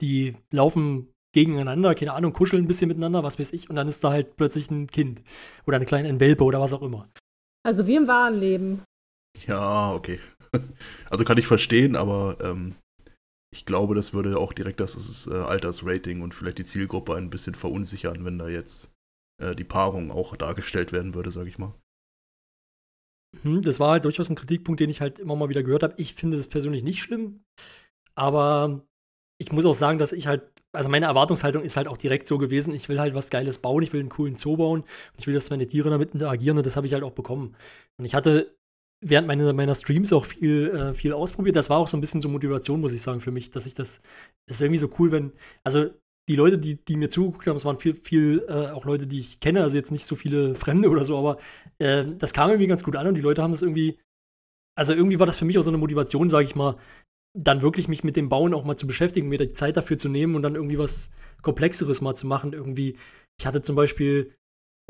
die 0.00 0.36
laufen 0.50 1.08
gegeneinander, 1.32 1.94
keine 1.94 2.14
Ahnung, 2.14 2.32
kuscheln 2.32 2.64
ein 2.64 2.68
bisschen 2.68 2.88
miteinander, 2.88 3.22
was 3.22 3.38
weiß 3.38 3.52
ich, 3.52 3.68
und 3.68 3.76
dann 3.76 3.88
ist 3.88 4.02
da 4.02 4.10
halt 4.10 4.36
plötzlich 4.36 4.70
ein 4.70 4.86
Kind 4.86 5.22
oder 5.66 5.76
eine 5.76 5.86
kleine 5.86 6.08
ein 6.08 6.20
Welpe 6.20 6.44
oder 6.44 6.60
was 6.60 6.72
auch 6.72 6.82
immer. 6.82 7.08
Also 7.64 7.86
wie 7.86 7.96
im 7.96 8.08
wahren 8.08 8.38
Leben. 8.38 8.82
Ja, 9.46 9.92
okay. 9.92 10.20
Also 11.10 11.24
kann 11.24 11.36
ich 11.36 11.46
verstehen, 11.46 11.94
aber 11.94 12.38
ähm, 12.40 12.74
ich 13.52 13.66
glaube, 13.66 13.94
das 13.94 14.14
würde 14.14 14.38
auch 14.38 14.54
direkt 14.54 14.80
das 14.80 15.26
äh, 15.26 15.34
Altersrating 15.34 16.22
und 16.22 16.34
vielleicht 16.34 16.56
die 16.56 16.64
Zielgruppe 16.64 17.14
ein 17.14 17.28
bisschen 17.28 17.54
verunsichern, 17.54 18.24
wenn 18.24 18.38
da 18.38 18.48
jetzt 18.48 18.92
äh, 19.42 19.54
die 19.54 19.64
Paarung 19.64 20.10
auch 20.10 20.36
dargestellt 20.36 20.92
werden 20.92 21.14
würde, 21.14 21.30
sag 21.30 21.46
ich 21.46 21.58
mal. 21.58 21.74
Hm, 23.42 23.62
das 23.62 23.78
war 23.78 23.90
halt 23.92 24.04
durchaus 24.04 24.30
ein 24.30 24.36
Kritikpunkt, 24.36 24.80
den 24.80 24.90
ich 24.90 25.00
halt 25.00 25.18
immer 25.18 25.36
mal 25.36 25.48
wieder 25.48 25.62
gehört 25.62 25.82
habe. 25.82 25.94
Ich 25.96 26.14
finde 26.14 26.36
das 26.36 26.48
persönlich 26.48 26.82
nicht 26.82 27.02
schlimm, 27.02 27.44
aber 28.14 28.86
ich 29.38 29.52
muss 29.52 29.66
auch 29.66 29.74
sagen, 29.74 29.98
dass 29.98 30.12
ich 30.12 30.26
halt, 30.26 30.42
also 30.72 30.90
meine 30.90 31.06
Erwartungshaltung 31.06 31.62
ist 31.64 31.76
halt 31.76 31.88
auch 31.88 31.96
direkt 31.98 32.28
so 32.28 32.38
gewesen, 32.38 32.74
ich 32.74 32.88
will 32.88 33.00
halt 33.00 33.14
was 33.14 33.30
Geiles 33.30 33.58
bauen, 33.58 33.82
ich 33.82 33.92
will 33.92 34.00
einen 34.00 34.10
coolen 34.10 34.36
Zoo 34.36 34.56
bauen 34.56 34.82
und 34.82 34.88
ich 35.18 35.26
will, 35.26 35.34
dass 35.34 35.50
meine 35.50 35.66
Tiere 35.66 35.90
damit 35.90 36.14
interagieren 36.14 36.58
und 36.58 36.66
das 36.66 36.76
habe 36.76 36.86
ich 36.86 36.94
halt 36.94 37.04
auch 37.04 37.12
bekommen. 37.12 37.56
Und 37.98 38.04
ich 38.06 38.14
hatte 38.14 38.56
während 39.00 39.28
meiner, 39.28 39.52
meiner 39.52 39.74
Streams 39.74 40.12
auch 40.12 40.24
viel, 40.26 40.70
äh, 40.70 40.94
viel 40.94 41.12
ausprobiert. 41.12 41.56
Das 41.56 41.70
war 41.70 41.78
auch 41.78 41.88
so 41.88 41.96
ein 41.96 42.00
bisschen 42.00 42.20
so 42.20 42.28
Motivation, 42.28 42.80
muss 42.80 42.94
ich 42.94 43.02
sagen, 43.02 43.20
für 43.20 43.30
mich, 43.30 43.50
dass 43.50 43.66
ich 43.66 43.74
das, 43.74 44.02
das 44.46 44.56
ist 44.56 44.62
irgendwie 44.62 44.80
so 44.80 44.90
cool, 44.98 45.12
wenn, 45.12 45.32
also 45.64 45.90
die 46.28 46.36
Leute, 46.36 46.58
die, 46.58 46.76
die 46.84 46.96
mir 46.96 47.08
zugeguckt 47.08 47.46
haben, 47.46 47.56
es 47.56 47.64
waren 47.64 47.78
viel, 47.78 47.94
viel 47.94 48.44
äh, 48.48 48.70
auch 48.70 48.84
Leute, 48.84 49.06
die 49.06 49.18
ich 49.18 49.40
kenne, 49.40 49.62
also 49.62 49.76
jetzt 49.76 49.90
nicht 49.90 50.04
so 50.04 50.14
viele 50.14 50.54
Fremde 50.56 50.88
oder 50.90 51.04
so, 51.04 51.18
aber 51.18 51.38
äh, 51.78 52.04
das 52.18 52.32
kam 52.32 52.50
irgendwie 52.50 52.68
ganz 52.68 52.84
gut 52.84 52.96
an 52.96 53.06
und 53.06 53.14
die 53.14 53.20
Leute 53.20 53.42
haben 53.42 53.52
das 53.52 53.62
irgendwie, 53.62 53.98
also 54.76 54.92
irgendwie 54.92 55.18
war 55.18 55.26
das 55.26 55.36
für 55.36 55.44
mich 55.44 55.58
auch 55.58 55.62
so 55.62 55.70
eine 55.70 55.78
Motivation, 55.78 56.30
sage 56.30 56.44
ich 56.44 56.54
mal, 56.54 56.76
dann 57.36 57.62
wirklich 57.62 57.88
mich 57.88 58.04
mit 58.04 58.16
dem 58.16 58.28
Bauen 58.28 58.54
auch 58.54 58.64
mal 58.64 58.76
zu 58.76 58.86
beschäftigen, 58.86 59.28
mir 59.28 59.38
die 59.38 59.52
Zeit 59.52 59.76
dafür 59.76 59.98
zu 59.98 60.08
nehmen 60.08 60.34
und 60.34 60.42
dann 60.42 60.54
irgendwie 60.54 60.78
was 60.78 61.10
Komplexeres 61.42 62.00
mal 62.00 62.14
zu 62.14 62.26
machen. 62.26 62.52
Irgendwie, 62.52 62.96
ich 63.38 63.46
hatte 63.46 63.62
zum 63.62 63.76
Beispiel 63.76 64.34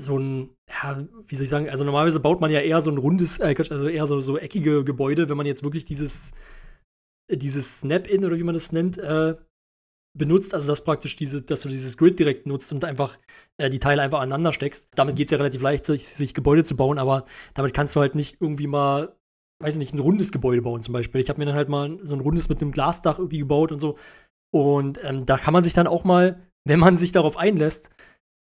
so 0.01 0.19
ein, 0.19 0.51
ja, 0.69 1.07
wie 1.27 1.35
soll 1.35 1.45
ich 1.45 1.51
sagen, 1.51 1.69
also 1.69 1.85
normalerweise 1.85 2.21
baut 2.21 2.41
man 2.41 2.51
ja 2.51 2.61
eher 2.61 2.81
so 2.81 2.91
ein 2.91 2.99
rundes, 2.99 3.39
äh, 3.41 3.55
also 3.59 3.89
eher 3.89 4.07
so, 4.07 4.21
so 4.21 4.39
eckige 4.39 4.85
Gebäude, 4.85 5.29
wenn 5.29 5.37
man 5.37 5.47
jetzt 5.47 5.65
wirklich 5.65 5.85
dieses, 5.85 6.33
dieses 7.31 7.81
Snap-In 7.81 8.25
oder 8.25 8.39
wie 8.39 8.45
man 8.45 8.55
das 8.55 8.73
nennt, 8.73 8.97
äh, 8.99 9.35
benutzt, 10.19 10.55
also 10.55 10.69
dass 10.69 10.85
praktisch 10.85 11.17
diese, 11.17 11.43
dass 11.43 11.63
du 11.63 11.69
dieses 11.69 11.97
Grid 11.97 12.19
direkt 12.19 12.47
nutzt 12.47 12.73
und 12.73 12.85
einfach 12.85 13.19
äh, 13.57 13.71
die 13.71 13.79
Teile 13.79 14.03
einfach 14.03 14.21
aneinander 14.21 14.53
steckst. 14.53 14.89
Damit 14.95 15.17
geht 15.17 15.29
es 15.29 15.33
ja 15.33 15.39
relativ 15.39 15.63
leicht, 15.63 15.87
sich, 15.87 16.07
sich, 16.07 16.35
Gebäude 16.35 16.65
zu 16.65 16.77
bauen, 16.77 16.99
aber 16.99 17.25
damit 17.55 17.75
kannst 17.75 17.97
du 17.97 18.01
halt 18.01 18.15
nicht 18.15 18.37
irgendwie 18.41 18.67
mal, 18.67 19.17
weiß 19.63 19.75
ich 19.75 19.79
nicht, 19.79 19.95
ein 19.95 20.01
rundes 20.01 20.33
Gebäude 20.33 20.63
bauen 20.63 20.83
zum 20.83 20.93
Beispiel. 20.93 21.21
Ich 21.21 21.29
habe 21.29 21.39
mir 21.39 21.47
dann 21.47 21.55
halt 21.55 21.69
mal 21.69 21.99
so 22.03 22.15
ein 22.15 22.21
rundes 22.21 22.49
mit 22.49 22.61
einem 22.61 22.73
Glasdach 22.73 23.19
irgendwie 23.19 23.39
gebaut 23.39 23.73
und 23.73 23.81
so. 23.81 23.97
Und 24.51 24.99
ähm, 25.03 25.27
da 25.27 25.39
kann 25.39 25.53
man 25.53 25.65
sich 25.65 25.73
dann 25.73 25.87
auch 25.87 26.05
mal, 26.05 26.43
wenn 26.65 26.81
man 26.81 26.99
sich 26.99 27.13
darauf 27.13 27.37
einlässt, 27.37 27.91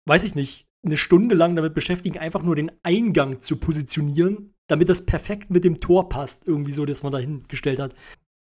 weiß 0.06 0.24
ich 0.24 0.34
nicht, 0.34 0.66
eine 0.84 0.96
Stunde 0.96 1.34
lang 1.34 1.56
damit 1.56 1.74
beschäftigen, 1.74 2.18
einfach 2.18 2.42
nur 2.42 2.56
den 2.56 2.70
Eingang 2.82 3.40
zu 3.40 3.56
positionieren, 3.56 4.54
damit 4.68 4.88
das 4.88 5.06
perfekt 5.06 5.50
mit 5.50 5.64
dem 5.64 5.78
Tor 5.78 6.08
passt, 6.08 6.46
irgendwie 6.46 6.72
so, 6.72 6.84
dass 6.84 7.02
man 7.02 7.12
da 7.12 7.18
hingestellt 7.18 7.80
hat. 7.80 7.94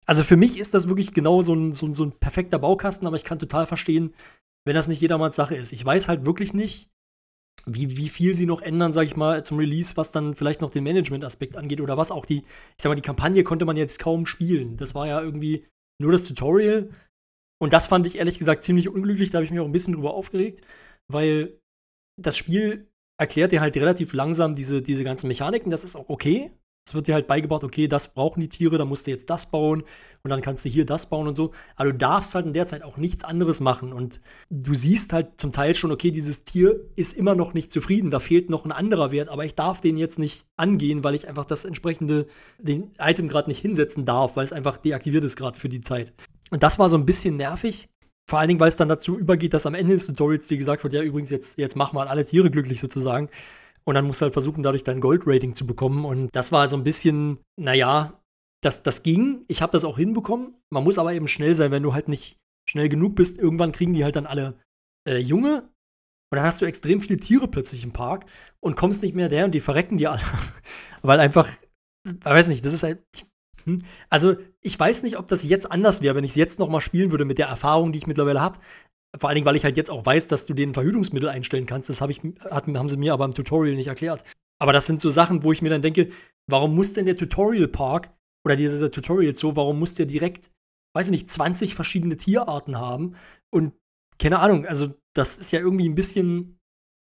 Also 0.08 0.24
für 0.24 0.38
mich 0.38 0.58
ist 0.58 0.74
das 0.74 0.88
wirklich 0.88 1.14
genau 1.14 1.42
so 1.42 1.54
ein, 1.54 1.74
so, 1.74 1.92
so 1.92 2.06
ein 2.06 2.14
perfekter 2.14 2.60
Baukasten, 2.60 3.08
aber 3.08 3.18
ich 3.18 3.26
kann 3.26 3.40
total 3.40 3.66
verstehen, 3.66 4.14
wenn 4.66 4.76
das 4.76 4.88
nicht 4.88 5.02
jedermanns 5.02 5.36
Sache 5.36 5.56
ist. 5.56 5.74
Ich 5.74 5.84
weiß 5.84 6.08
halt 6.08 6.26
wirklich 6.26 6.54
nicht, 6.54 6.90
wie, 7.66 7.98
wie 7.98 8.10
viel 8.10 8.34
sie 8.34 8.46
noch 8.46 8.62
ändern, 8.62 8.94
sag 8.94 9.06
ich 9.06 9.18
mal, 9.18 9.44
zum 9.44 9.58
Release, 9.58 9.98
was 9.98 10.12
dann 10.12 10.36
vielleicht 10.36 10.62
noch 10.62 10.70
den 10.70 10.84
Management-Aspekt 10.84 11.58
angeht 11.58 11.82
oder 11.82 11.98
was 11.98 12.12
auch 12.12 12.26
die, 12.26 12.40
ich 12.40 12.82
sag 12.82 12.90
mal, 12.90 12.96
die 12.96 13.02
Kampagne 13.02 13.44
konnte 13.44 13.66
man 13.66 13.76
jetzt 13.76 14.00
kaum 14.00 14.26
spielen. 14.26 14.78
Das 14.78 14.96
war 14.96 15.08
ja 15.08 15.22
irgendwie 15.22 15.68
nur 16.02 16.12
das 16.12 16.24
Tutorial. 16.24 16.90
Und 17.60 17.74
das 17.74 17.88
fand 17.88 18.08
ich 18.08 18.18
ehrlich 18.18 18.40
gesagt 18.40 18.64
ziemlich 18.64 18.88
unglücklich, 18.88 19.32
da 19.32 19.38
habe 19.38 19.46
ich 19.46 19.52
mich 19.52 19.60
auch 19.60 19.66
ein 19.66 19.72
bisschen 19.72 19.96
drüber 19.96 20.14
aufgeregt, 20.14 20.62
weil 21.12 21.60
das 22.22 22.38
Spiel 22.38 22.88
erklärt 23.20 23.52
dir 23.52 23.62
halt 23.62 23.76
relativ 23.76 24.14
langsam 24.14 24.56
diese, 24.56 24.82
diese 24.82 25.04
ganzen 25.04 25.28
Mechaniken, 25.28 25.72
das 25.72 25.84
ist 25.84 25.96
auch 25.96 26.08
okay. 26.08 26.52
Es 26.88 26.94
wird 26.94 27.10
dir 27.10 27.16
halt 27.16 27.28
beigebracht, 27.28 27.66
okay, 27.66 27.90
das 27.90 28.14
brauchen 28.14 28.40
die 28.40 28.48
Tiere, 28.48 28.78
da 28.78 28.86
musst 28.86 29.08
du 29.08 29.12
jetzt 29.12 29.30
das 29.30 29.52
bauen 29.52 29.84
und 30.24 30.30
dann 30.30 30.42
kannst 30.42 30.64
du 30.64 30.70
hier 30.70 30.86
das 30.86 31.10
bauen 31.10 31.28
und 31.28 31.36
so. 31.36 31.52
Aber 31.76 31.92
du 31.92 31.98
darfst 31.98 32.34
halt 32.34 32.46
in 32.46 32.54
der 32.54 32.66
Zeit 32.66 32.82
auch 32.82 32.96
nichts 32.96 33.26
anderes 33.26 33.60
machen. 33.60 33.92
Und 33.92 34.22
du 34.50 34.74
siehst 34.74 35.12
halt 35.12 35.32
zum 35.36 35.52
Teil 35.52 35.76
schon, 35.76 35.92
okay, 35.92 36.12
dieses 36.12 36.46
Tier 36.46 36.80
ist 36.96 37.14
immer 37.14 37.36
noch 37.36 37.54
nicht 37.54 37.74
zufrieden, 37.74 38.10
da 38.10 38.20
fehlt 38.20 38.50
noch 38.50 38.64
ein 38.64 38.72
anderer 38.72 39.12
Wert, 39.12 39.28
aber 39.28 39.44
ich 39.44 39.54
darf 39.54 39.82
den 39.82 39.98
jetzt 39.98 40.18
nicht 40.18 40.46
angehen, 40.56 41.04
weil 41.04 41.14
ich 41.14 41.28
einfach 41.28 41.44
das 41.44 41.66
entsprechende, 41.66 42.28
den 42.58 42.92
Item 43.00 43.28
gerade 43.28 43.50
nicht 43.50 43.60
hinsetzen 43.60 44.06
darf, 44.06 44.38
weil 44.38 44.46
es 44.46 44.54
einfach 44.54 44.78
deaktiviert 44.78 45.26
ist 45.26 45.36
gerade 45.36 45.58
für 45.58 45.68
die 45.68 45.82
Zeit. 45.82 46.14
Und 46.52 46.64
das 46.64 46.80
war 46.80 46.90
so 46.90 46.98
ein 46.98 47.06
bisschen 47.06 47.36
nervig. 47.36 47.90
Vor 48.30 48.40
allen 48.40 48.48
Dingen, 48.48 48.62
weil 48.62 48.70
es 48.70 48.78
dann 48.78 48.90
dazu 48.90 49.18
übergeht, 49.18 49.54
dass 49.54 49.66
am 49.66 49.76
Ende 49.76 49.94
des 49.94 50.08
Tutorials 50.08 50.48
dir 50.48 50.58
gesagt 50.58 50.84
wird, 50.84 50.94
ja, 50.94 51.02
übrigens, 51.02 51.30
jetzt, 51.30 51.58
jetzt 51.58 51.76
mach 51.76 51.92
mal 51.92 52.08
alle 52.08 52.24
Tiere 52.24 52.50
glücklich 52.50 52.80
sozusagen. 52.80 53.30
Und 53.88 53.94
dann 53.96 54.06
musst 54.06 54.20
du 54.20 54.26
halt 54.26 54.34
versuchen, 54.34 54.64
dadurch 54.64 54.84
dein 54.84 55.00
Gold-Rating 55.00 55.54
zu 55.54 55.66
bekommen. 55.66 56.04
Und 56.04 56.36
das 56.36 56.52
war 56.52 56.70
so 56.70 56.76
ein 56.76 56.84
bisschen, 56.84 57.40
naja, 57.56 58.22
das, 58.62 58.84
das 58.84 59.02
ging. 59.02 59.46
Ich 59.48 59.62
habe 59.62 59.72
das 59.72 59.86
auch 59.86 59.98
hinbekommen. 59.98 60.56
Man 60.70 60.84
muss 60.84 60.98
aber 60.98 61.14
eben 61.14 61.30
schnell 61.30 61.56
sein, 61.56 61.72
wenn 61.72 61.84
du 61.84 61.94
halt 61.94 62.10
nicht 62.10 62.38
schnell 62.70 62.90
genug 62.90 63.16
bist. 63.16 63.40
Irgendwann 63.40 63.72
kriegen 63.72 63.94
die 63.94 64.04
halt 64.04 64.18
dann 64.18 64.26
alle 64.26 64.60
äh, 65.08 65.20
Junge. 65.20 65.70
Und 66.30 66.36
dann 66.36 66.44
hast 66.44 66.60
du 66.60 66.66
extrem 66.66 67.00
viele 67.00 67.18
Tiere 67.18 67.48
plötzlich 67.48 67.86
im 67.86 67.94
Park 67.94 68.26
und 68.60 68.76
kommst 68.76 69.02
nicht 69.04 69.16
mehr 69.16 69.30
daher 69.30 69.46
und 69.46 69.56
die 69.56 69.62
verrecken 69.62 69.98
dir 69.98 70.12
alle. 70.12 70.22
Weil 71.02 71.22
einfach, 71.22 71.48
ich 72.06 72.26
weiß 72.26 72.50
nicht, 72.50 72.66
das 72.66 72.74
ist 72.74 72.84
halt. 72.84 73.02
Hm. 73.64 73.80
Also, 74.10 74.36
ich 74.60 74.78
weiß 74.78 75.04
nicht, 75.04 75.18
ob 75.18 75.30
das 75.30 75.46
jetzt 75.46 75.72
anders 75.72 76.02
wäre, 76.02 76.16
wenn 76.16 76.26
ich 76.26 76.32
es 76.32 76.36
jetzt 76.36 76.60
noch 76.60 76.68
mal 76.68 76.82
spielen 76.82 77.12
würde 77.12 77.24
mit 77.24 77.38
der 77.38 77.48
Erfahrung, 77.48 77.94
die 77.94 78.00
ich 78.00 78.08
mittlerweile 78.08 78.42
habe. 78.42 78.60
Vor 79.18 79.30
allen 79.30 79.36
Dingen, 79.36 79.46
weil 79.46 79.56
ich 79.56 79.64
halt 79.64 79.78
jetzt 79.78 79.90
auch 79.90 80.06
weiß, 80.06 80.28
dass 80.28 80.46
du 80.46 80.54
den 80.54 80.74
Verhütungsmittel 80.74 81.30
einstellen 81.30 81.66
kannst. 81.66 81.90
Das 81.90 82.02
hab 82.02 82.10
ich, 82.10 82.22
hat, 82.42 82.68
haben 82.68 82.90
sie 82.90 82.98
mir 82.98 83.14
aber 83.14 83.26
im 83.26 83.34
Tutorial 83.34 83.76
nicht 83.76 83.88
erklärt. 83.88 84.24
Aber 84.60 84.74
das 84.74 84.86
sind 84.86 85.02
so 85.02 85.10
Sachen, 85.10 85.44
wo 85.44 85.52
ich 85.52 85.62
mir 85.62 85.70
dann 85.70 85.82
denke, 85.82 86.10
warum 86.50 86.76
muss 86.76 86.94
denn 86.94 87.06
der 87.06 87.18
Tutorial 87.18 87.68
Park 87.68 88.14
oder 88.46 88.56
dieser 88.56 88.92
Tutorial 88.92 89.36
so, 89.36 89.56
warum 89.56 89.80
muss 89.80 89.96
der 89.96 90.06
direkt, 90.06 90.52
weiß 90.96 91.08
ich 91.08 91.12
nicht, 91.12 91.30
20 91.30 91.76
verschiedene 91.76 92.18
Tierarten 92.18 92.78
haben? 92.78 93.16
Und 93.54 93.74
keine 94.20 94.40
Ahnung, 94.40 94.66
also 94.66 94.94
das 95.16 95.38
ist 95.38 95.52
ja 95.52 95.60
irgendwie 95.60 95.88
ein 95.88 95.96
bisschen, 95.96 96.60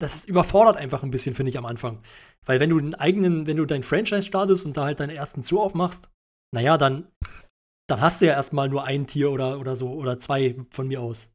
das 0.01 0.25
überfordert 0.25 0.77
einfach 0.77 1.03
ein 1.03 1.11
bisschen, 1.11 1.35
finde 1.35 1.51
ich, 1.51 1.59
am 1.59 1.67
Anfang. 1.67 2.03
Weil 2.45 2.61
wenn 2.61 2.71
du 2.71 2.79
den 2.79 2.95
eigenen, 2.95 3.47
wenn 3.47 3.57
du 3.57 3.67
dein 3.67 3.83
Franchise 3.83 4.23
startest 4.23 4.67
und 4.67 4.77
da 4.77 4.85
halt 4.85 5.01
deinen 5.01 5.17
ersten 5.17 5.43
Zoo 5.43 5.61
aufmachst, 5.61 6.11
naja, 6.55 6.79
dann, 6.79 7.09
dann 7.89 8.01
hast 8.01 8.21
du 8.21 8.27
ja 8.27 8.33
erstmal 8.33 8.69
nur 8.69 8.85
ein 8.85 9.07
Tier 9.07 9.31
oder, 9.31 9.59
oder 9.59 9.77
so, 9.77 9.93
oder 9.93 10.19
zwei 10.19 10.57
von 10.71 10.89
mir 10.89 11.01
aus. 11.01 11.33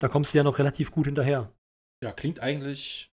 Da 0.00 0.08
kommst 0.08 0.32
du 0.32 0.38
ja 0.38 0.44
noch 0.44 0.58
relativ 0.58 0.90
gut 0.90 1.06
hinterher. 1.06 1.52
Ja, 2.02 2.12
klingt 2.12 2.40
eigentlich 2.40 3.10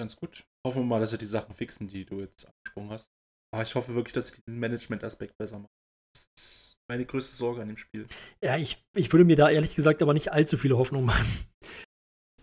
ganz 0.00 0.16
gut. 0.16 0.44
Hoffen 0.66 0.82
wir 0.82 0.86
mal, 0.86 1.00
dass 1.00 1.10
sie 1.10 1.18
die 1.18 1.26
Sachen 1.26 1.54
fixen, 1.54 1.86
die 1.88 2.04
du 2.04 2.20
jetzt 2.20 2.46
angesprochen 2.46 2.90
hast. 2.90 3.12
Aber 3.52 3.62
ich 3.62 3.74
hoffe 3.74 3.94
wirklich, 3.94 4.12
dass 4.12 4.28
sie 4.28 4.34
diesen 4.34 4.58
Management-Aspekt 4.58 5.36
besser 5.38 5.58
machen. 5.58 5.70
Das 6.14 6.26
ist 6.38 6.78
meine 6.90 7.06
größte 7.06 7.34
Sorge 7.34 7.62
an 7.62 7.68
dem 7.68 7.76
Spiel. 7.76 8.06
Ja, 8.42 8.56
ich, 8.56 8.84
ich 8.94 9.12
würde 9.12 9.24
mir 9.24 9.36
da 9.36 9.48
ehrlich 9.48 9.74
gesagt 9.74 10.02
aber 10.02 10.14
nicht 10.14 10.32
allzu 10.32 10.56
viele 10.56 10.76
Hoffnung 10.76 11.04
machen. 11.04 11.26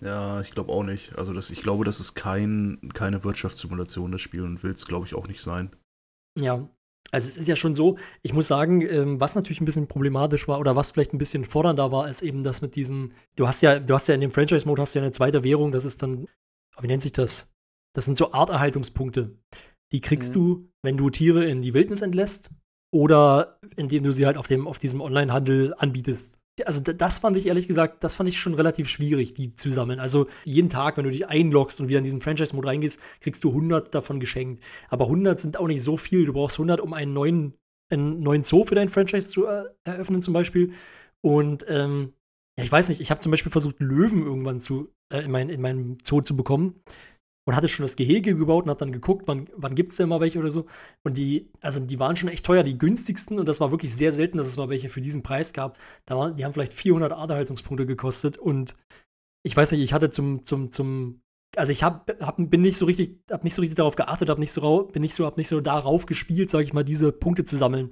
Ja, 0.01 0.41
ich 0.41 0.51
glaube 0.51 0.71
auch 0.71 0.83
nicht. 0.83 1.17
Also 1.17 1.33
das, 1.33 1.49
ich 1.49 1.61
glaube, 1.61 1.85
das 1.85 1.99
ist 1.99 2.15
kein, 2.15 2.91
keine 2.93 3.23
Wirtschaftssimulation, 3.23 4.11
das 4.11 4.21
Spiel, 4.21 4.41
und 4.41 4.63
will 4.63 4.71
es, 4.71 4.85
glaube 4.85 5.05
ich, 5.05 5.15
auch 5.15 5.27
nicht 5.27 5.41
sein. 5.41 5.75
Ja, 6.38 6.69
also 7.15 7.30
es 7.30 7.38
ist 7.38 7.47
ja 7.47 7.56
schon 7.56 7.75
so, 7.75 7.97
ich 8.23 8.34
muss 8.34 8.49
sagen, 8.49 8.82
ähm, 8.82 9.21
was 9.21 9.36
natürlich 9.36 9.62
ein 9.62 9.65
bisschen 9.65 9.88
problematisch 9.88 10.49
war 10.49 10.60
oder 10.60 10.75
was 10.75 10.91
vielleicht 10.91 11.13
ein 11.13 11.17
bisschen 11.17 11.45
fordernder 11.45 11.89
war, 11.91 12.10
ist 12.10 12.21
eben 12.21 12.43
das 12.43 12.62
mit 12.62 12.75
diesen, 12.75 13.13
du 13.38 13.47
hast 13.47 13.62
ja, 13.62 13.80
du 13.80 13.93
hast 13.93 14.10
ja 14.10 14.15
in 14.15 14.21
dem 14.21 14.32
Franchise-Mode 14.32 14.82
hast 14.82 14.93
du 14.93 14.99
ja 14.99 15.04
eine 15.04 15.13
zweite 15.13 15.43
Währung, 15.43 15.71
das 15.71 15.86
ist 15.86 16.04
dann, 16.04 16.28
wie 16.82 16.88
nennt 16.88 17.01
sich 17.01 17.13
das? 17.13 17.49
Das 17.95 18.04
sind 18.04 18.17
so 18.17 18.34
Arterhaltungspunkte. 18.34 19.39
Die 19.93 20.01
kriegst 20.01 20.32
mhm. 20.32 20.34
du, 20.34 20.69
wenn 20.84 20.97
du 20.97 21.10
Tiere 21.10 21.45
in 21.45 21.62
die 21.62 21.73
Wildnis 21.73 22.01
entlässt 22.01 22.51
oder 22.91 23.60
indem 23.78 24.04
du 24.04 24.12
sie 24.12 24.25
halt 24.25 24.36
auf, 24.36 24.47
dem, 24.47 24.67
auf 24.67 24.78
diesem 24.78 24.99
Online-Handel 24.99 25.73
anbietest. 25.78 26.41
Also 26.63 26.79
das 26.79 27.19
fand 27.19 27.35
ich 27.37 27.47
ehrlich 27.47 27.67
gesagt, 27.67 28.03
das 28.03 28.15
fand 28.15 28.29
ich 28.29 28.39
schon 28.39 28.53
relativ 28.53 28.87
schwierig, 28.87 29.33
die 29.33 29.55
zu 29.55 29.69
sammeln. 29.71 29.99
Also 29.99 30.27
jeden 30.45 30.69
Tag, 30.69 30.95
wenn 30.97 31.03
du 31.03 31.11
dich 31.11 31.27
einloggst 31.27 31.81
und 31.81 31.89
wieder 31.89 31.97
in 31.97 32.03
diesen 32.03 32.21
Franchise-Mode 32.21 32.67
reingehst, 32.67 32.99
kriegst 33.19 33.43
du 33.43 33.49
100 33.49 33.93
davon 33.93 34.19
geschenkt. 34.19 34.63
Aber 34.89 35.05
100 35.05 35.39
sind 35.39 35.57
auch 35.57 35.67
nicht 35.67 35.83
so 35.83 35.97
viel. 35.97 36.25
Du 36.25 36.33
brauchst 36.33 36.55
100, 36.55 36.79
um 36.79 36.93
einen 36.93 37.13
neuen, 37.13 37.53
einen 37.89 38.21
neuen 38.21 38.43
Zoo 38.43 38.63
für 38.63 38.75
dein 38.75 38.89
Franchise 38.89 39.29
zu 39.29 39.45
äh, 39.45 39.65
eröffnen 39.83 40.21
zum 40.21 40.33
Beispiel. 40.33 40.71
Und 41.21 41.65
ähm, 41.67 42.13
ja, 42.57 42.63
ich 42.63 42.71
weiß 42.71 42.87
nicht, 42.87 43.01
ich 43.01 43.11
habe 43.11 43.19
zum 43.19 43.31
Beispiel 43.31 43.51
versucht, 43.51 43.79
Löwen 43.79 44.23
irgendwann 44.23 44.61
zu, 44.61 44.93
äh, 45.11 45.23
in, 45.23 45.31
mein, 45.31 45.49
in 45.49 45.61
meinem 45.61 45.97
Zoo 46.03 46.21
zu 46.21 46.37
bekommen 46.37 46.81
und 47.45 47.55
hatte 47.55 47.69
schon 47.69 47.84
das 47.84 47.95
Gehege 47.95 48.36
gebaut 48.36 48.63
und 48.65 48.69
habe 48.69 48.79
dann 48.79 48.91
geguckt, 48.91 49.27
wann, 49.27 49.47
wann 49.55 49.75
gibt 49.75 49.91
es 49.91 49.97
denn 49.97 50.10
mal 50.10 50.19
welche 50.19 50.39
oder 50.39 50.51
so. 50.51 50.65
Und 51.03 51.15
die, 51.15 51.51
also 51.62 51.79
die 51.79 51.99
waren 51.99 52.15
schon 52.15 52.29
echt 52.29 52.45
teuer, 52.45 52.63
die 52.63 52.77
günstigsten. 52.77 53.39
Und 53.39 53.47
das 53.47 53.60
war 53.60 53.71
wirklich 53.71 53.93
sehr 53.95 54.12
selten, 54.12 54.38
dass 54.38 54.47
es 54.47 54.58
mal 54.58 54.69
welche 54.69 54.89
für 54.89 55.01
diesen 55.01 55.21
Preis 55.21 55.53
gab. 55.53 55.77
Da 56.05 56.17
waren, 56.17 56.36
die 56.36 56.43
haben 56.43 56.53
vielleicht 56.53 56.73
400 56.73 57.13
Aderhaltungspunkte 57.13 57.86
gekostet. 57.86 58.38
Und 58.38 58.73
ich 59.43 59.55
weiß 59.55 59.71
nicht, 59.71 59.81
ich 59.81 59.93
hatte 59.93 60.10
zum, 60.10 60.43
zum, 60.45 60.71
zum, 60.71 61.21
also 61.55 61.71
ich 61.71 61.84
hab, 61.84 62.10
hab, 62.19 62.38
bin 62.38 62.62
nicht 62.63 62.77
so 62.77 62.86
richtig, 62.86 63.19
hab 63.29 63.43
nicht 63.43 63.53
so 63.53 63.62
richtig 63.62 63.77
darauf 63.77 63.95
geachtet, 63.95 64.29
hab 64.29 64.39
nicht 64.39 64.51
so, 64.51 64.86
bin 64.86 65.03
nicht 65.03 65.13
so, 65.13 65.25
hab 65.25 65.38
nicht 65.38 65.47
so 65.47 65.62
darauf 65.62 66.08
gespielt, 66.08 66.49
sage 66.49 66.63
ich 66.63 66.73
mal, 66.73 66.84
diese 66.84 67.12
Punkte 67.12 67.45
zu 67.45 67.55
sammeln. 67.58 67.91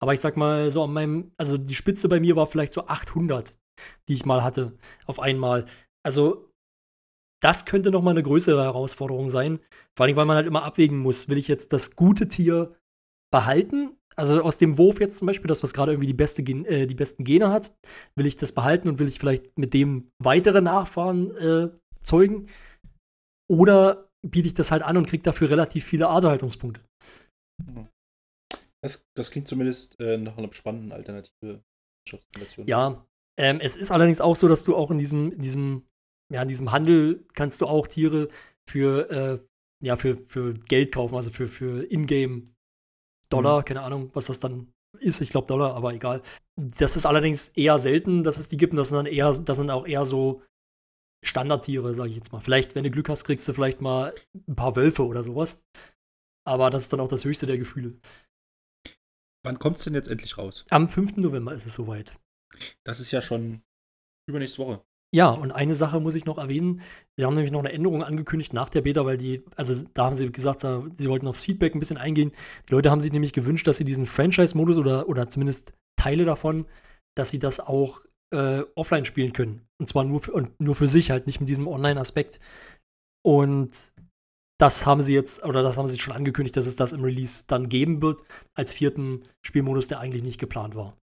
Aber 0.00 0.14
ich 0.14 0.20
sag 0.20 0.38
mal, 0.38 0.70
so 0.70 0.82
an 0.82 0.92
meinem, 0.94 1.32
also 1.36 1.58
die 1.58 1.74
Spitze 1.74 2.08
bei 2.08 2.20
mir 2.20 2.36
war 2.36 2.46
vielleicht 2.46 2.72
so 2.72 2.86
800, 2.86 3.54
die 4.08 4.14
ich 4.14 4.24
mal 4.24 4.42
hatte, 4.42 4.78
auf 5.06 5.20
einmal. 5.20 5.66
Also 6.02 6.53
das 7.44 7.66
könnte 7.66 7.90
noch 7.90 8.00
mal 8.00 8.12
eine 8.12 8.22
größere 8.22 8.62
Herausforderung 8.62 9.28
sein. 9.28 9.60
Vor 9.96 10.06
allem, 10.06 10.16
weil 10.16 10.24
man 10.24 10.36
halt 10.36 10.46
immer 10.46 10.64
abwägen 10.64 10.98
muss, 10.98 11.28
will 11.28 11.36
ich 11.36 11.46
jetzt 11.46 11.74
das 11.74 11.94
gute 11.94 12.26
Tier 12.26 12.74
behalten? 13.30 13.98
Also 14.16 14.40
aus 14.40 14.56
dem 14.56 14.78
Wurf 14.78 14.98
jetzt 14.98 15.18
zum 15.18 15.26
Beispiel, 15.26 15.48
das, 15.48 15.62
was 15.62 15.74
gerade 15.74 15.92
irgendwie 15.92 16.06
die, 16.06 16.14
beste 16.14 16.42
äh, 16.42 16.86
die 16.86 16.94
besten 16.94 17.22
Gene 17.24 17.50
hat, 17.50 17.76
will 18.16 18.26
ich 18.26 18.38
das 18.38 18.52
behalten 18.52 18.88
und 18.88 18.98
will 18.98 19.08
ich 19.08 19.18
vielleicht 19.18 19.58
mit 19.58 19.74
dem 19.74 20.10
weitere 20.18 20.62
Nachfahren 20.62 21.36
äh, 21.36 21.70
zeugen? 22.02 22.46
Oder 23.50 24.08
biete 24.22 24.48
ich 24.48 24.54
das 24.54 24.70
halt 24.70 24.82
an 24.82 24.96
und 24.96 25.06
kriege 25.06 25.22
dafür 25.22 25.50
relativ 25.50 25.84
viele 25.84 26.08
Aderhaltungspunkte? 26.08 26.80
Das, 28.82 29.04
das 29.14 29.30
klingt 29.30 29.48
zumindest 29.48 30.00
äh, 30.00 30.16
nach 30.16 30.38
einer 30.38 30.50
spannenden 30.52 30.92
Alternative. 30.92 31.62
Ja, 32.64 33.06
ähm, 33.38 33.60
es 33.60 33.76
ist 33.76 33.90
allerdings 33.90 34.20
auch 34.20 34.36
so, 34.36 34.48
dass 34.48 34.64
du 34.64 34.76
auch 34.76 34.90
in 34.90 34.98
diesem, 34.98 35.32
in 35.32 35.42
diesem 35.42 35.86
ja, 36.32 36.42
in 36.42 36.48
diesem 36.48 36.72
Handel 36.72 37.26
kannst 37.34 37.60
du 37.60 37.66
auch 37.66 37.86
Tiere 37.86 38.28
für, 38.68 39.10
äh, 39.10 39.38
ja, 39.84 39.96
für, 39.96 40.16
für 40.26 40.54
Geld 40.54 40.92
kaufen, 40.92 41.14
also 41.14 41.30
für, 41.30 41.48
für 41.48 41.90
Ingame 41.90 42.54
Dollar, 43.30 43.60
mhm. 43.60 43.64
keine 43.64 43.82
Ahnung, 43.82 44.10
was 44.14 44.26
das 44.26 44.40
dann 44.40 44.72
ist, 45.00 45.20
ich 45.20 45.30
glaube 45.30 45.46
Dollar, 45.46 45.74
aber 45.74 45.92
egal. 45.92 46.22
Das 46.56 46.96
ist 46.96 47.06
allerdings 47.06 47.48
eher 47.48 47.78
selten, 47.78 48.22
dass 48.22 48.38
es 48.38 48.48
die 48.48 48.56
gibt 48.56 48.72
und 48.72 48.76
das 48.76 48.88
sind 48.88 48.96
dann 48.96 49.06
eher, 49.06 49.32
das 49.32 49.56
sind 49.56 49.70
auch 49.70 49.86
eher 49.86 50.04
so 50.04 50.42
Standardtiere, 51.24 51.94
sage 51.94 52.10
ich 52.10 52.16
jetzt 52.16 52.32
mal. 52.32 52.40
Vielleicht, 52.40 52.74
wenn 52.74 52.84
du 52.84 52.90
Glück 52.90 53.08
hast, 53.08 53.24
kriegst 53.24 53.48
du 53.48 53.52
vielleicht 53.52 53.80
mal 53.80 54.14
ein 54.46 54.56
paar 54.56 54.76
Wölfe 54.76 55.06
oder 55.06 55.24
sowas. 55.24 55.60
Aber 56.46 56.70
das 56.70 56.84
ist 56.84 56.92
dann 56.92 57.00
auch 57.00 57.08
das 57.08 57.24
höchste 57.24 57.46
der 57.46 57.58
Gefühle. 57.58 57.98
Wann 59.42 59.58
kommt 59.58 59.78
es 59.78 59.84
denn 59.84 59.94
jetzt 59.94 60.08
endlich 60.08 60.38
raus? 60.38 60.64
Am 60.70 60.88
5. 60.88 61.16
November 61.16 61.54
ist 61.54 61.66
es 61.66 61.74
soweit. 61.74 62.18
Das 62.84 63.00
ist 63.00 63.10
ja 63.10 63.20
schon 63.20 63.62
übernächste 64.28 64.58
Woche. 64.58 64.84
Ja, 65.14 65.28
und 65.28 65.52
eine 65.52 65.76
Sache 65.76 66.00
muss 66.00 66.16
ich 66.16 66.24
noch 66.24 66.38
erwähnen. 66.38 66.80
Sie 67.16 67.24
haben 67.24 67.34
nämlich 67.34 67.52
noch 67.52 67.60
eine 67.60 67.70
Änderung 67.70 68.02
angekündigt 68.02 68.52
nach 68.52 68.68
der 68.68 68.80
Beta, 68.80 69.06
weil 69.06 69.16
die, 69.16 69.44
also 69.54 69.86
da 69.94 70.06
haben 70.06 70.16
sie 70.16 70.32
gesagt, 70.32 70.62
sie 70.62 71.08
wollten 71.08 71.28
aufs 71.28 71.40
Feedback 71.40 71.72
ein 71.72 71.78
bisschen 71.78 71.98
eingehen. 71.98 72.32
Die 72.68 72.72
Leute 72.72 72.90
haben 72.90 73.00
sich 73.00 73.12
nämlich 73.12 73.32
gewünscht, 73.32 73.68
dass 73.68 73.76
sie 73.76 73.84
diesen 73.84 74.06
Franchise-Modus 74.06 74.76
oder, 74.76 75.08
oder 75.08 75.28
zumindest 75.28 75.72
Teile 75.96 76.24
davon, 76.24 76.66
dass 77.16 77.30
sie 77.30 77.38
das 77.38 77.60
auch 77.60 78.00
äh, 78.34 78.62
offline 78.74 79.04
spielen 79.04 79.32
können. 79.32 79.60
Und 79.78 79.86
zwar 79.86 80.02
nur 80.02 80.20
für, 80.20 80.32
und 80.32 80.60
nur 80.60 80.74
für 80.74 80.88
sich, 80.88 81.12
halt 81.12 81.28
nicht 81.28 81.38
mit 81.38 81.48
diesem 81.48 81.68
Online-Aspekt. 81.68 82.40
Und 83.24 83.92
das 84.58 84.84
haben 84.84 85.02
sie 85.02 85.14
jetzt, 85.14 85.44
oder 85.44 85.62
das 85.62 85.78
haben 85.78 85.86
sie 85.86 86.00
schon 86.00 86.12
angekündigt, 86.12 86.56
dass 86.56 86.66
es 86.66 86.74
das 86.74 86.92
im 86.92 87.04
Release 87.04 87.44
dann 87.46 87.68
geben 87.68 88.02
wird, 88.02 88.20
als 88.54 88.72
vierten 88.72 89.22
Spielmodus, 89.46 89.86
der 89.86 90.00
eigentlich 90.00 90.24
nicht 90.24 90.40
geplant 90.40 90.74
war. 90.74 90.96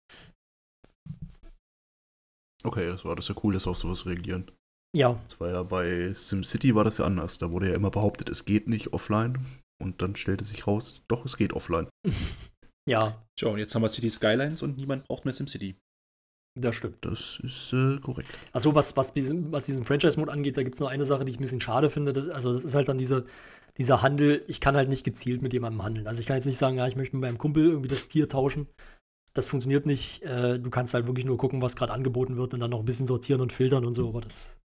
Okay, 2.62 2.87
das 2.87 3.05
war 3.05 3.16
das 3.16 3.29
ja 3.29 3.35
cool, 3.42 3.55
dass 3.55 3.66
auf 3.66 3.77
sowas 3.77 4.07
reagieren. 4.07 4.51
Ja. 4.94 5.18
Das 5.25 5.40
war 5.40 5.51
ja 5.51 5.62
bei 5.62 6.12
SimCity 6.14 6.75
war 6.75 6.85
das 6.85 6.99
ja 6.99 7.05
anders. 7.05 7.38
Da 7.38 7.51
wurde 7.51 7.68
ja 7.68 7.75
immer 7.75 7.90
behauptet, 7.90 8.29
es 8.29 8.44
geht 8.44 8.68
nicht 8.68 8.92
offline. 8.92 9.38
Und 9.83 10.03
dann 10.03 10.14
stellte 10.14 10.44
sich 10.44 10.66
raus, 10.66 11.05
doch, 11.09 11.25
es 11.25 11.37
geht 11.37 11.53
offline. 11.55 11.88
ja. 12.88 13.25
Tja, 13.38 13.49
und 13.49 13.59
jetzt 13.59 13.75
haben 13.75 13.83
wir 13.83 13.88
City 13.88 14.11
Skylines 14.11 14.62
und 14.62 14.77
niemand 14.77 15.07
braucht 15.07 15.25
mehr 15.25 15.33
SimCity. 15.33 15.77
Das 16.59 16.75
stimmt. 16.75 17.05
Das 17.05 17.40
ist 17.42 17.73
äh, 17.73 17.99
korrekt. 18.01 18.29
Also 18.53 18.75
was, 18.75 18.96
was, 18.96 19.14
was 19.14 19.66
diesen 19.66 19.85
Franchise-Mode 19.85 20.33
angeht, 20.33 20.57
da 20.57 20.62
gibt 20.62 20.75
es 20.75 20.81
noch 20.81 20.88
eine 20.88 21.05
Sache, 21.07 21.25
die 21.25 21.33
ich 21.33 21.38
ein 21.38 21.42
bisschen 21.42 21.61
schade 21.61 21.90
finde. 21.90 22.35
Also 22.35 22.53
das 22.53 22.64
ist 22.64 22.75
halt 22.75 22.88
dann 22.88 22.99
diese, 22.99 23.25
dieser 23.79 24.03
Handel, 24.03 24.44
ich 24.49 24.61
kann 24.61 24.77
halt 24.77 24.88
nicht 24.88 25.05
gezielt 25.05 25.42
mit 25.42 25.53
jemandem 25.53 25.83
handeln. 25.85 26.07
Also 26.09 26.20
ich 26.20 26.27
kann 26.27 26.37
jetzt 26.37 26.46
nicht 26.46 26.59
sagen, 26.59 26.77
ja, 26.77 26.88
ich 26.88 26.96
möchte 26.96 27.16
mit 27.16 27.23
meinem 27.23 27.38
Kumpel 27.38 27.64
irgendwie 27.64 27.88
das 27.88 28.09
Tier 28.09 28.29
tauschen, 28.29 28.66
das 29.33 29.47
funktioniert 29.47 29.87
nicht. 29.87 30.23
Äh, 30.23 30.59
du 30.59 30.71
kannst 30.71 30.95
halt 30.95 31.07
wirklich 31.07 31.27
nur 31.27 31.38
gucken, 31.38 31.62
was 31.62 31.77
gerade 31.77 31.93
angeboten 31.93 32.37
wird 32.37 32.55
und 32.55 32.61
dann 32.61 32.71
noch 32.71 32.81
ein 32.81 32.85
bisschen 32.85 33.07
sortieren 33.07 33.40
und 33.40 33.53
filtern 33.53 33.85
und 33.85 33.95
so, 33.95 34.09
aber 34.09 34.21
das, 34.21 34.61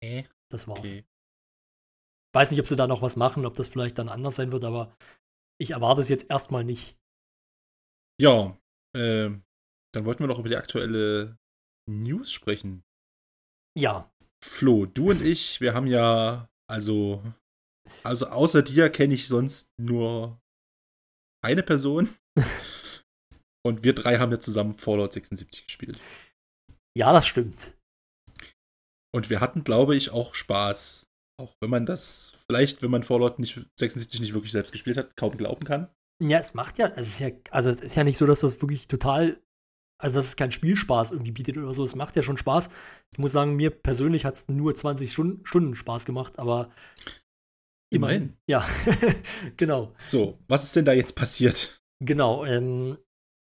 äh, 0.00 0.24
das 0.50 0.68
war's. 0.68 0.80
Okay. 0.80 1.04
Weiß 2.34 2.50
nicht, 2.50 2.60
ob 2.60 2.66
sie 2.66 2.76
da 2.76 2.86
noch 2.86 3.02
was 3.02 3.16
machen, 3.16 3.46
ob 3.46 3.54
das 3.54 3.68
vielleicht 3.68 3.98
dann 3.98 4.08
anders 4.08 4.36
sein 4.36 4.52
wird, 4.52 4.64
aber 4.64 4.94
ich 5.60 5.70
erwarte 5.70 6.00
es 6.00 6.08
jetzt 6.08 6.28
erstmal 6.28 6.64
nicht. 6.64 6.98
Ja, 8.20 8.58
äh, 8.94 9.30
dann 9.92 10.04
wollten 10.04 10.22
wir 10.22 10.26
noch 10.26 10.38
über 10.38 10.48
die 10.48 10.56
aktuelle 10.56 11.38
News 11.88 12.32
sprechen. 12.32 12.82
Ja. 13.78 14.12
Flo, 14.44 14.86
du 14.86 15.10
und 15.10 15.22
ich, 15.22 15.60
wir 15.60 15.74
haben 15.74 15.86
ja, 15.86 16.48
also, 16.68 17.22
also 18.02 18.26
außer 18.26 18.62
dir 18.62 18.90
kenne 18.90 19.14
ich 19.14 19.28
sonst 19.28 19.70
nur 19.78 20.40
eine 21.42 21.62
Person. 21.62 22.08
Und 23.64 23.82
wir 23.82 23.94
drei 23.94 24.18
haben 24.18 24.30
ja 24.30 24.40
zusammen 24.40 24.74
Fallout 24.74 25.12
76 25.14 25.66
gespielt. 25.66 25.98
Ja, 26.96 27.12
das 27.12 27.26
stimmt. 27.26 27.74
Und 29.14 29.30
wir 29.30 29.40
hatten, 29.40 29.64
glaube 29.64 29.96
ich, 29.96 30.10
auch 30.10 30.34
Spaß. 30.34 31.06
Auch 31.40 31.54
wenn 31.60 31.70
man 31.70 31.86
das 31.86 32.32
vielleicht, 32.46 32.82
wenn 32.82 32.90
man 32.90 33.02
Fallout 33.02 33.38
nicht, 33.38 33.60
76 33.78 34.20
nicht 34.20 34.34
wirklich 34.34 34.52
selbst 34.52 34.72
gespielt 34.72 34.96
hat, 34.96 35.16
kaum 35.16 35.36
glauben 35.36 35.64
kann. 35.64 35.88
Ja, 36.22 36.38
es 36.38 36.54
macht 36.54 36.78
ja, 36.78 36.88
es 36.94 37.08
ist 37.08 37.20
ja, 37.20 37.30
also 37.50 37.70
es 37.70 37.80
ist 37.80 37.96
ja 37.96 38.04
nicht 38.04 38.18
so, 38.18 38.26
dass 38.26 38.40
das 38.40 38.60
wirklich 38.62 38.86
total, 38.86 39.40
also 40.00 40.16
dass 40.16 40.26
es 40.26 40.36
keinen 40.36 40.52
Spielspaß 40.52 41.10
irgendwie 41.10 41.32
bietet 41.32 41.56
oder 41.56 41.74
so. 41.74 41.82
Es 41.82 41.96
macht 41.96 42.14
ja 42.14 42.22
schon 42.22 42.36
Spaß. 42.36 42.70
Ich 43.12 43.18
muss 43.18 43.32
sagen, 43.32 43.56
mir 43.56 43.70
persönlich 43.70 44.24
hat 44.24 44.34
es 44.36 44.48
nur 44.48 44.76
20 44.76 45.12
Stunden, 45.12 45.44
Stunden 45.44 45.74
Spaß 45.74 46.04
gemacht, 46.04 46.38
aber 46.38 46.70
immerhin. 47.92 48.36
Ja, 48.48 48.64
genau. 49.56 49.94
So, 50.06 50.38
was 50.46 50.62
ist 50.64 50.76
denn 50.76 50.84
da 50.84 50.92
jetzt 50.92 51.16
passiert? 51.16 51.80
Genau, 52.00 52.44
ähm, 52.44 52.98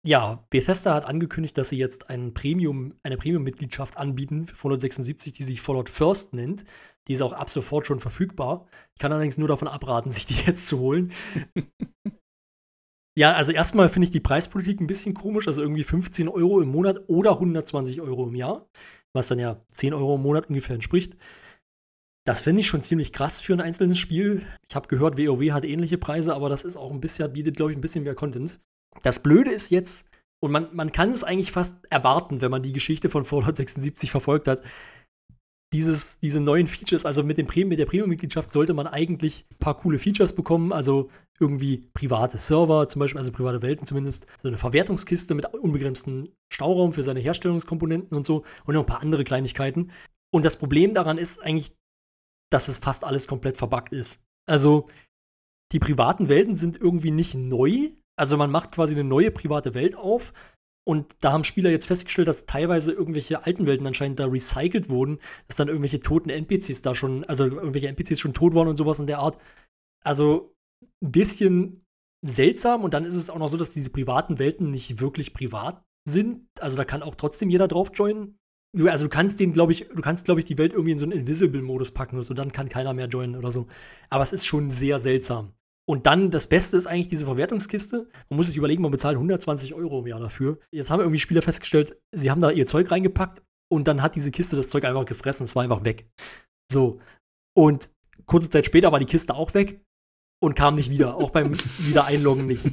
ja, 0.03 0.47
Bethesda 0.49 0.95
hat 0.95 1.05
angekündigt, 1.05 1.59
dass 1.59 1.69
sie 1.69 1.77
jetzt 1.77 2.09
ein 2.09 2.33
Premium, 2.33 2.95
eine 3.03 3.19
Premium-Mitgliedschaft 3.19 3.99
anbieten 3.99 4.47
für 4.47 4.57
Fallout 4.57 4.81
76, 4.81 5.33
die 5.33 5.45
sich 5.45 5.61
Fallout 5.61 5.91
First 5.91 6.33
nennt. 6.33 6.65
Die 7.07 7.15
ist 7.15 7.23
auch 7.23 7.33
ab 7.33 7.51
sofort 7.51 7.87
schon 7.87 8.01
verfügbar. 8.01 8.67
Ich 8.95 9.01
kann 9.01 9.13
allerdings 9.13 9.37
nur 9.37 9.49
davon 9.49 9.69
abraten, 9.69 10.11
sich 10.11 10.27
die 10.27 10.47
jetzt 10.47 10.67
zu 10.67 10.79
holen. 10.79 11.13
ja, 13.17 13.33
also 13.35 13.53
erstmal 13.53 13.91
finde 13.91 14.05
ich 14.05 14.11
die 14.11 14.21
Preispolitik 14.21 14.81
ein 14.81 14.87
bisschen 14.87 15.13
komisch. 15.13 15.47
Also 15.47 15.61
irgendwie 15.61 15.85
15 15.85 16.29
Euro 16.29 16.63
im 16.63 16.69
Monat 16.69 17.03
oder 17.09 17.33
120 17.33 18.01
Euro 18.01 18.27
im 18.27 18.35
Jahr, 18.35 18.67
was 19.13 19.29
dann 19.29 19.39
ja 19.39 19.63
10 19.73 19.93
Euro 19.93 20.15
im 20.15 20.23
Monat 20.23 20.49
ungefähr 20.49 20.75
entspricht. 20.75 21.17
Das 22.27 22.41
finde 22.41 22.61
ich 22.61 22.69
schon 22.69 22.83
ziemlich 22.83 23.13
krass 23.13 23.41
für 23.41 23.53
ein 23.53 23.61
einzelnes 23.61 23.99
Spiel. 23.99 24.47
Ich 24.69 24.75
habe 24.75 24.89
gehört, 24.89 25.19
WoW 25.19 25.51
hat 25.53 25.65
ähnliche 25.65 25.99
Preise, 25.99 26.35
aber 26.35 26.49
das 26.49 26.65
ist 26.65 26.77
auch 26.77 26.91
ein 26.91 27.01
bisschen, 27.01 27.33
bietet, 27.33 27.57
glaube 27.57 27.73
ich, 27.73 27.79
ein 27.79 27.81
bisschen 27.81 28.05
mehr 28.05 28.15
Content. 28.15 28.61
Das 29.03 29.23
Blöde 29.23 29.51
ist 29.51 29.71
jetzt, 29.71 30.07
und 30.43 30.53
man, 30.53 30.75
man 30.75 30.93
kann 30.93 31.11
es 31.11 31.25
eigentlich 31.25 31.53
fast 31.53 31.77
erwarten, 31.91 32.41
wenn 32.41 32.51
man 32.51 32.63
die 32.63 32.73
Geschichte 32.73 33.09
von 33.09 33.25
Fallout 33.25 33.57
76 33.57 34.11
verfolgt 34.11 34.49
hat, 34.49 34.63
dieses, 35.73 36.19
diese 36.19 36.41
neuen 36.41 36.67
Features, 36.67 37.05
also 37.05 37.23
mit, 37.23 37.39
dem 37.39 37.47
mit 37.69 37.79
der 37.79 37.87
Premium-Mitgliedschaft 37.87 38.51
sollte 38.51 38.75
man 38.75 38.89
eigentlich 38.89 39.47
ein 39.53 39.59
paar 39.59 39.77
coole 39.77 40.01
Features 40.01 40.35
bekommen, 40.35 40.73
also 40.73 41.11
irgendwie 41.39 41.89
private 41.95 42.39
Server, 42.39 42.89
zum 42.89 43.01
Beispiel, 43.01 43.19
also 43.19 43.31
private 43.31 43.63
Welten 43.63 43.87
zumindest, 43.87 44.27
so 44.43 44.49
eine 44.49 44.59
Verwertungskiste 44.59 45.35
mit 45.35 45.47
unbegrenztem 45.55 46.29
Stauraum 46.53 46.93
für 46.93 47.05
seine 47.05 47.21
Herstellungskomponenten 47.21 48.17
und 48.17 48.27
so 48.27 48.45
und 48.65 48.75
noch 48.75 48.83
ein 48.83 48.87
paar 48.87 49.03
andere 49.03 49.23
Kleinigkeiten. 49.23 49.93
Und 50.33 50.45
das 50.45 50.59
Problem 50.59 50.93
daran 50.93 51.19
ist 51.19 51.41
eigentlich, 51.41 51.73
dass 52.51 52.67
es 52.67 52.79
fast 52.79 53.05
alles 53.05 53.29
komplett 53.29 53.57
verbuggt 53.57 53.93
ist. 53.93 54.21
Also 54.49 54.89
die 55.73 55.79
privaten 55.79 56.29
Welten 56.29 56.57
sind 56.57 56.81
irgendwie 56.81 57.13
nicht 57.13 57.37
neu, 57.37 57.91
also 58.21 58.37
man 58.37 58.51
macht 58.51 58.73
quasi 58.73 58.93
eine 58.93 59.03
neue 59.03 59.31
private 59.31 59.73
Welt 59.73 59.97
auf 59.97 60.35
und 60.87 61.17
da 61.21 61.33
haben 61.33 61.45
Spieler 61.45 61.71
jetzt 61.71 61.87
festgestellt, 61.87 62.29
dass 62.29 62.45
teilweise 62.45 62.93
irgendwelche 62.93 63.47
alten 63.47 63.67
Welten 63.67 63.87
anscheinend 63.87 64.21
da 64.21 64.27
recycelt 64.27 64.91
wurden, 64.91 65.21
dass 65.49 65.57
dann 65.57 65.69
irgendwelche 65.69 66.01
toten 66.01 66.29
NPCs 66.29 66.83
da 66.83 66.95
schon, 66.95 67.25
also 67.25 67.47
irgendwelche 67.47 67.89
NPCs 67.89 68.21
schon 68.21 68.35
tot 68.35 68.55
waren 68.55 68.69
und 68.69 68.77
sowas 68.77 68.99
in 68.99 69.07
der 69.07 69.21
Art. 69.21 69.39
Also 70.05 70.55
ein 71.03 71.13
bisschen 71.13 71.83
seltsam 72.27 72.85
und 72.85 72.93
dann 72.93 73.07
ist 73.07 73.15
es 73.15 73.31
auch 73.31 73.39
noch 73.39 73.49
so, 73.49 73.57
dass 73.57 73.73
diese 73.73 73.89
privaten 73.89 74.39
Welten 74.39 74.71
nicht 74.71 75.01
wirklich 75.01 75.33
privat 75.33 75.83
sind. 76.07 76.47
Also 76.59 76.77
da 76.77 76.85
kann 76.85 77.03
auch 77.03 77.15
trotzdem 77.15 77.49
jeder 77.49 77.69
drauf 77.69 77.91
joinen. 77.95 78.37
Also 78.87 79.07
du 79.07 79.11
kannst 79.11 79.41
den, 79.41 79.53
glaube 79.53 79.73
ich, 79.73 79.89
du 79.89 80.03
kannst, 80.03 80.27
glaube 80.27 80.41
ich, 80.41 80.45
die 80.45 80.59
Welt 80.59 80.73
irgendwie 80.73 80.93
in 80.93 80.99
so 80.99 81.05
einen 81.05 81.13
Invisible-Modus 81.13 81.93
packen 81.93 82.17
oder 82.17 82.25
so, 82.25 82.35
dann 82.35 82.53
kann 82.53 82.69
keiner 82.69 82.93
mehr 82.93 83.09
joinen 83.09 83.37
oder 83.37 83.51
so. 83.51 83.67
Aber 84.11 84.23
es 84.23 84.35
ist 84.35 84.45
schon 84.45 84.69
sehr 84.69 84.99
seltsam. 84.99 85.55
Und 85.91 86.07
dann, 86.07 86.31
das 86.31 86.47
Beste 86.47 86.77
ist 86.77 86.87
eigentlich 86.87 87.09
diese 87.09 87.25
Verwertungskiste. 87.25 88.09
Man 88.29 88.37
muss 88.37 88.47
sich 88.47 88.57
überlegen, 88.57 88.81
man 88.81 88.93
bezahlt 88.93 89.17
120 89.17 89.75
Euro 89.75 89.99
im 89.99 90.07
Jahr 90.07 90.21
dafür. 90.21 90.61
Jetzt 90.73 90.89
haben 90.89 91.01
irgendwie 91.01 91.19
Spieler 91.19 91.43
festgestellt, 91.43 92.01
sie 92.15 92.31
haben 92.31 92.41
da 92.41 92.53
ihr 92.53 92.69
Zeug 92.69 92.93
reingepackt 92.93 93.43
und 93.69 93.89
dann 93.89 94.01
hat 94.01 94.15
diese 94.15 94.31
Kiste 94.31 94.55
das 94.55 94.69
Zeug 94.69 94.85
einfach 94.85 95.05
gefressen. 95.05 95.47
Es 95.47 95.57
war 95.57 95.65
einfach 95.65 95.85
weg. 95.85 96.09
So. 96.71 97.01
Und 97.59 97.91
kurze 98.25 98.49
Zeit 98.51 98.67
später 98.67 98.93
war 98.93 99.01
die 99.01 99.05
Kiste 99.05 99.35
auch 99.35 99.53
weg 99.55 99.81
und 100.41 100.55
kam 100.55 100.77
nicht 100.77 100.91
wieder. 100.91 101.17
auch 101.17 101.31
beim 101.31 101.55
Wiedereinloggen 101.79 102.47
nicht. 102.47 102.65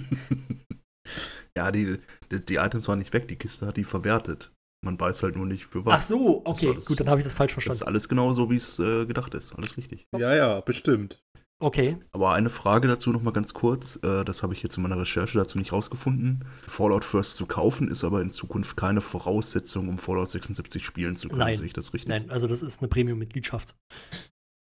Ja, 1.58 1.72
die, 1.72 1.98
die, 2.32 2.42
die 2.42 2.56
Items 2.58 2.88
waren 2.88 3.00
nicht 3.00 3.14
weg, 3.14 3.28
die 3.28 3.36
Kiste 3.36 3.66
hat 3.66 3.78
die 3.78 3.84
verwertet. 3.84 4.52
Man 4.86 5.00
weiß 5.00 5.24
halt 5.24 5.36
nur 5.36 5.48
nicht 5.48 5.66
für 5.66 5.84
was. 5.86 5.96
Ach 5.96 6.02
so, 6.04 6.46
okay, 6.46 6.72
das, 6.76 6.86
gut, 6.86 7.00
dann 7.00 7.10
habe 7.10 7.20
ich 7.20 7.24
das 7.24 7.34
falsch 7.34 7.50
Das 7.50 7.64
verstanden. 7.64 7.82
ist 7.82 7.88
alles 7.88 8.10
genau 8.10 8.32
so, 8.32 8.52
wie 8.52 8.58
es 8.58 8.78
äh, 8.78 9.08
gedacht 9.08 9.34
ist. 9.34 9.56
Alles 9.56 9.76
richtig. 9.76 10.06
Ja, 10.16 10.36
ja, 10.36 10.60
bestimmt. 10.62 11.20
Okay, 11.60 11.98
Aber 12.12 12.34
eine 12.34 12.52
Frage 12.52 12.88
dazu 12.88 13.12
noch 13.12 13.24
mal 13.24 13.32
ganz 13.32 13.54
kurz. 13.54 13.96
Äh, 14.04 14.24
das 14.24 14.44
habe 14.44 14.54
ich 14.54 14.62
jetzt 14.62 14.78
in 14.78 14.84
meiner 14.84 15.00
Recherche 15.00 15.40
dazu 15.40 15.58
nicht 15.58 15.74
rausgefunden. 15.74 16.46
Fallout 16.68 17.04
First 17.04 17.36
zu 17.36 17.48
kaufen 17.48 17.90
ist 17.90 18.04
aber 18.04 18.22
in 18.22 18.30
Zukunft 18.30 18.78
keine 18.78 19.02
Voraussetzung, 19.02 19.90
um 19.90 19.98
Fallout 19.98 20.30
76 20.30 20.86
spielen 20.86 21.16
zu 21.16 21.30
können. 21.30 21.40
Nein. 21.40 21.56
Sehe 21.56 21.66
ich 21.66 21.74
das 21.74 21.96
richtig? 21.96 22.10
nein, 22.10 22.30
also 22.30 22.48
das 22.48 22.62
ist 22.62 22.82
eine 22.82 22.90
Premium-Mitgliedschaft, 22.90 23.76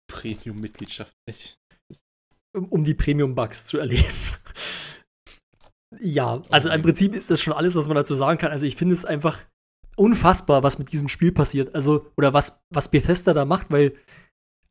Premium-Mitgliedschaft, 0.07 1.14
echt. 1.26 1.59
um, 2.55 2.66
um 2.66 2.85
die 2.85 2.94
Premium-Bugs 2.94 3.64
zu 3.64 3.78
erleben. 3.78 4.12
ja, 5.98 6.42
also 6.50 6.68
im 6.68 6.83
Prinzip 6.83 7.14
ist 7.14 7.31
das 7.31 7.40
schon 7.40 7.55
alles, 7.55 7.74
was 7.74 7.87
man 7.87 7.96
dazu 7.96 8.14
sagen 8.16 8.38
kann. 8.38 8.50
Also 8.50 8.66
ich 8.66 8.76
finde 8.76 8.94
es 8.94 9.07
einfach 9.07 9.38
unfassbar, 9.96 10.62
was 10.62 10.78
mit 10.78 10.92
diesem 10.92 11.09
Spiel 11.09 11.33
passiert. 11.33 11.74
Also, 11.74 12.12
oder 12.16 12.35
was, 12.35 12.62
was 12.70 12.90
Bethesda 12.90 13.33
da 13.33 13.46
macht, 13.46 13.70
weil, 13.70 13.94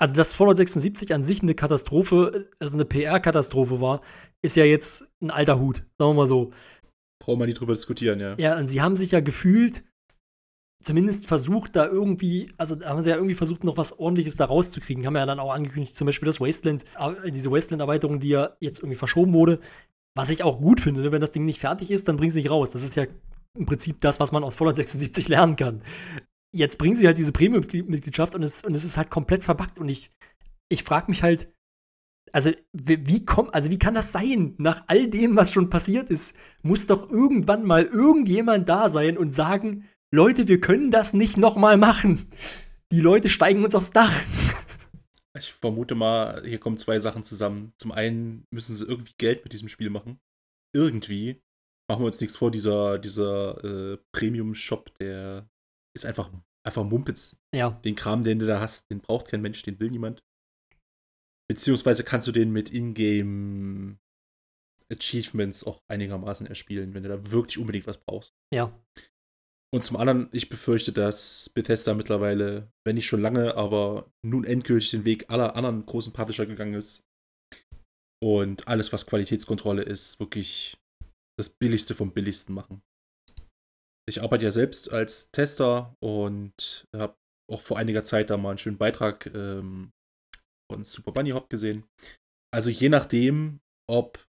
also 0.02 0.16
dass 0.16 0.34
Fallout 0.34 0.58
76 0.58 1.14
an 1.14 1.24
sich 1.24 1.44
eine 1.44 1.54
Katastrophe, 1.54 2.50
also 2.58 2.76
eine 2.76 2.86
PR-Katastrophe 2.86 3.82
war, 3.82 4.02
ist 4.42 4.56
ja 4.56 4.66
jetzt 4.66 5.08
ein 5.22 5.30
alter 5.30 5.60
Hut, 5.60 5.86
sagen 6.00 6.12
wir 6.12 6.14
mal 6.16 6.28
so. 6.28 6.52
Brauchen 7.24 7.40
wir 7.40 7.46
nicht 7.46 7.60
drüber 7.60 7.76
diskutieren, 7.76 8.20
ja. 8.20 8.34
Ja, 8.40 8.58
und 8.58 8.68
sie 8.68 8.82
haben 8.82 8.96
sich 8.96 9.12
ja 9.12 9.20
gefühlt 9.20 9.84
zumindest 10.82 11.28
versucht, 11.28 11.76
da 11.76 11.86
irgendwie, 11.86 12.52
also 12.58 12.82
haben 12.84 13.04
sie 13.04 13.12
ja 13.12 13.16
irgendwie 13.16 13.36
versucht, 13.36 13.64
noch 13.64 13.78
was 13.78 14.00
ordentliches 14.00 14.36
da 14.38 14.46
rauszukriegen. 14.46 15.06
Haben 15.06 15.16
ja 15.16 15.28
dann 15.28 15.40
auch 15.40 15.54
angekündigt, 15.54 15.96
zum 15.96 16.08
Beispiel 16.08 16.26
das 16.26 16.42
Wasteland, 16.42 16.84
diese 17.28 17.52
Wasteland-Erweiterung, 17.52 18.20
die 18.20 18.30
ja 18.30 18.56
jetzt 18.60 18.80
irgendwie 18.80 18.98
verschoben 18.98 19.36
wurde. 19.36 19.60
Was 20.16 20.30
ich 20.30 20.44
auch 20.44 20.60
gut 20.60 20.80
finde, 20.80 21.02
ne? 21.02 21.12
wenn 21.12 21.22
das 21.22 21.32
Ding 21.32 21.46
nicht 21.46 21.60
fertig 21.60 21.92
ist, 21.92 22.08
dann 22.08 22.18
bringen 22.18 22.32
sie 22.32 22.40
nicht 22.40 22.50
raus. 22.50 22.72
Das 22.72 22.82
ist 22.82 22.96
ja 22.96 23.06
im 23.56 23.68
Prinzip 23.68 24.02
das, 24.02 24.20
was 24.20 24.32
man 24.32 24.44
aus 24.44 24.56
Fallout 24.56 24.78
76 24.78 25.30
lernen 25.30 25.58
kann. 25.58 25.84
Jetzt 26.54 26.78
bringen 26.78 26.96
sie 26.96 27.08
halt 27.08 27.18
diese 27.18 27.32
Premium-Mitgliedschaft 27.32 28.36
und 28.36 28.44
es, 28.44 28.64
und 28.64 28.74
es 28.74 28.84
ist 28.84 28.98
halt 28.98 29.10
komplett 29.10 29.44
verbuggt. 29.44 29.80
Und 29.80 29.90
ich, 29.90 30.12
ich 30.70 30.84
frage 30.84 31.10
mich 31.10 31.24
halt, 31.24 31.54
also 32.34 32.52
wie, 32.74 33.06
wie 33.08 33.26
kommt, 33.26 33.54
also 33.54 33.70
wie 33.72 33.80
kann 33.80 33.94
das 33.94 34.12
sein? 34.12 34.56
Nach 34.58 34.84
all 34.88 35.10
dem, 35.10 35.36
was 35.36 35.52
schon 35.52 35.70
passiert 35.70 36.10
ist, 36.10 36.36
muss 36.62 36.88
doch 36.88 37.10
irgendwann 37.10 37.66
mal 37.66 37.86
irgendjemand 37.86 38.70
da 38.70 38.90
sein 38.90 39.18
und 39.18 39.34
sagen, 39.34 39.88
Leute, 40.14 40.48
wir 40.48 40.60
können 40.60 40.92
das 40.92 41.14
nicht 41.14 41.38
nochmal 41.38 41.78
machen. 41.78 42.30
Die 42.92 43.02
Leute 43.02 43.30
steigen 43.30 43.64
uns 43.64 43.76
aufs 43.76 43.92
Dach. 43.92 44.14
Ich 45.38 45.54
vermute 45.54 45.96
mal, 45.96 46.44
hier 46.46 46.60
kommen 46.60 46.78
zwei 46.78 47.00
Sachen 47.00 47.24
zusammen. 47.24 47.72
Zum 47.78 47.94
einen 47.94 48.46
müssen 48.52 48.76
sie 48.76 48.86
irgendwie 48.86 49.14
Geld 49.18 49.44
mit 49.46 49.54
diesem 49.54 49.70
Spiel 49.70 49.90
machen. 49.90 50.20
Irgendwie. 50.74 51.42
Machen 51.90 52.02
wir 52.02 52.08
uns 52.08 52.20
nichts 52.20 52.36
vor, 52.36 52.52
dieser, 52.52 53.00
dieser 53.00 53.94
äh, 53.94 53.98
Premium-Shop, 54.14 54.94
der 55.00 55.50
ist 55.96 56.06
einfach, 56.06 56.32
einfach 56.66 56.84
Mumpitz. 56.84 57.38
Ja, 57.54 57.72
Den 57.84 57.96
Kram, 57.96 58.24
den 58.24 58.40
du 58.40 58.46
da 58.46 58.60
hast, 58.60 58.90
den 58.90 59.02
braucht 59.02 59.28
kein 59.28 59.42
Mensch, 59.42 59.62
den 59.64 59.80
will 59.80 59.92
niemand. 59.92 60.24
Beziehungsweise 61.50 62.04
kannst 62.04 62.28
du 62.28 62.32
den 62.32 62.52
mit 62.52 62.72
Ingame 62.72 63.98
Achievements 64.92 65.64
auch 65.64 65.82
einigermaßen 65.88 66.48
erspielen, 66.48 66.94
wenn 66.94 67.04
du 67.04 67.10
da 67.10 67.32
wirklich 67.32 67.58
unbedingt 67.58 67.88
was 67.88 67.98
brauchst. 67.98 68.34
ja. 68.54 68.78
Und 69.74 69.86
zum 69.86 69.96
anderen, 69.96 70.28
ich 70.34 70.50
befürchte, 70.50 70.92
dass 70.92 71.48
Bethesda 71.48 71.94
mittlerweile, 71.94 72.70
wenn 72.86 72.96
nicht 72.96 73.08
schon 73.08 73.22
lange, 73.22 73.56
aber 73.56 74.12
nun 74.22 74.44
endgültig 74.44 74.92
den 74.92 75.06
Weg 75.06 75.30
aller 75.30 75.56
anderen 75.56 75.86
großen 75.86 76.12
Publisher 76.12 76.46
gegangen 76.46 76.74
ist. 76.74 77.06
Und 78.22 78.68
alles, 78.68 78.92
was 78.92 79.08
Qualitätskontrolle 79.08 79.84
ist, 79.84 80.20
wirklich 80.20 80.78
das 81.40 81.50
Billigste 81.50 81.96
vom 81.96 82.12
Billigsten 82.12 82.54
machen. 82.54 82.82
Ich 84.12 84.22
arbeite 84.22 84.44
ja 84.44 84.52
selbst 84.52 84.92
als 84.92 85.32
Tester 85.32 85.96
und 86.02 86.86
habe 86.94 87.16
auch 87.50 87.62
vor 87.62 87.78
einiger 87.78 88.04
Zeit 88.04 88.30
da 88.30 88.36
mal 88.36 88.50
einen 88.50 88.58
schönen 88.58 88.78
Beitrag 88.78 89.26
ähm, 89.34 89.94
von 90.70 90.84
Super 90.84 91.14
Bunny 91.14 91.30
Hop 91.30 91.50
gesehen. 91.50 91.86
Also 92.54 92.70
je 92.70 92.90
nachdem, 92.90 93.62
ob 93.90 94.28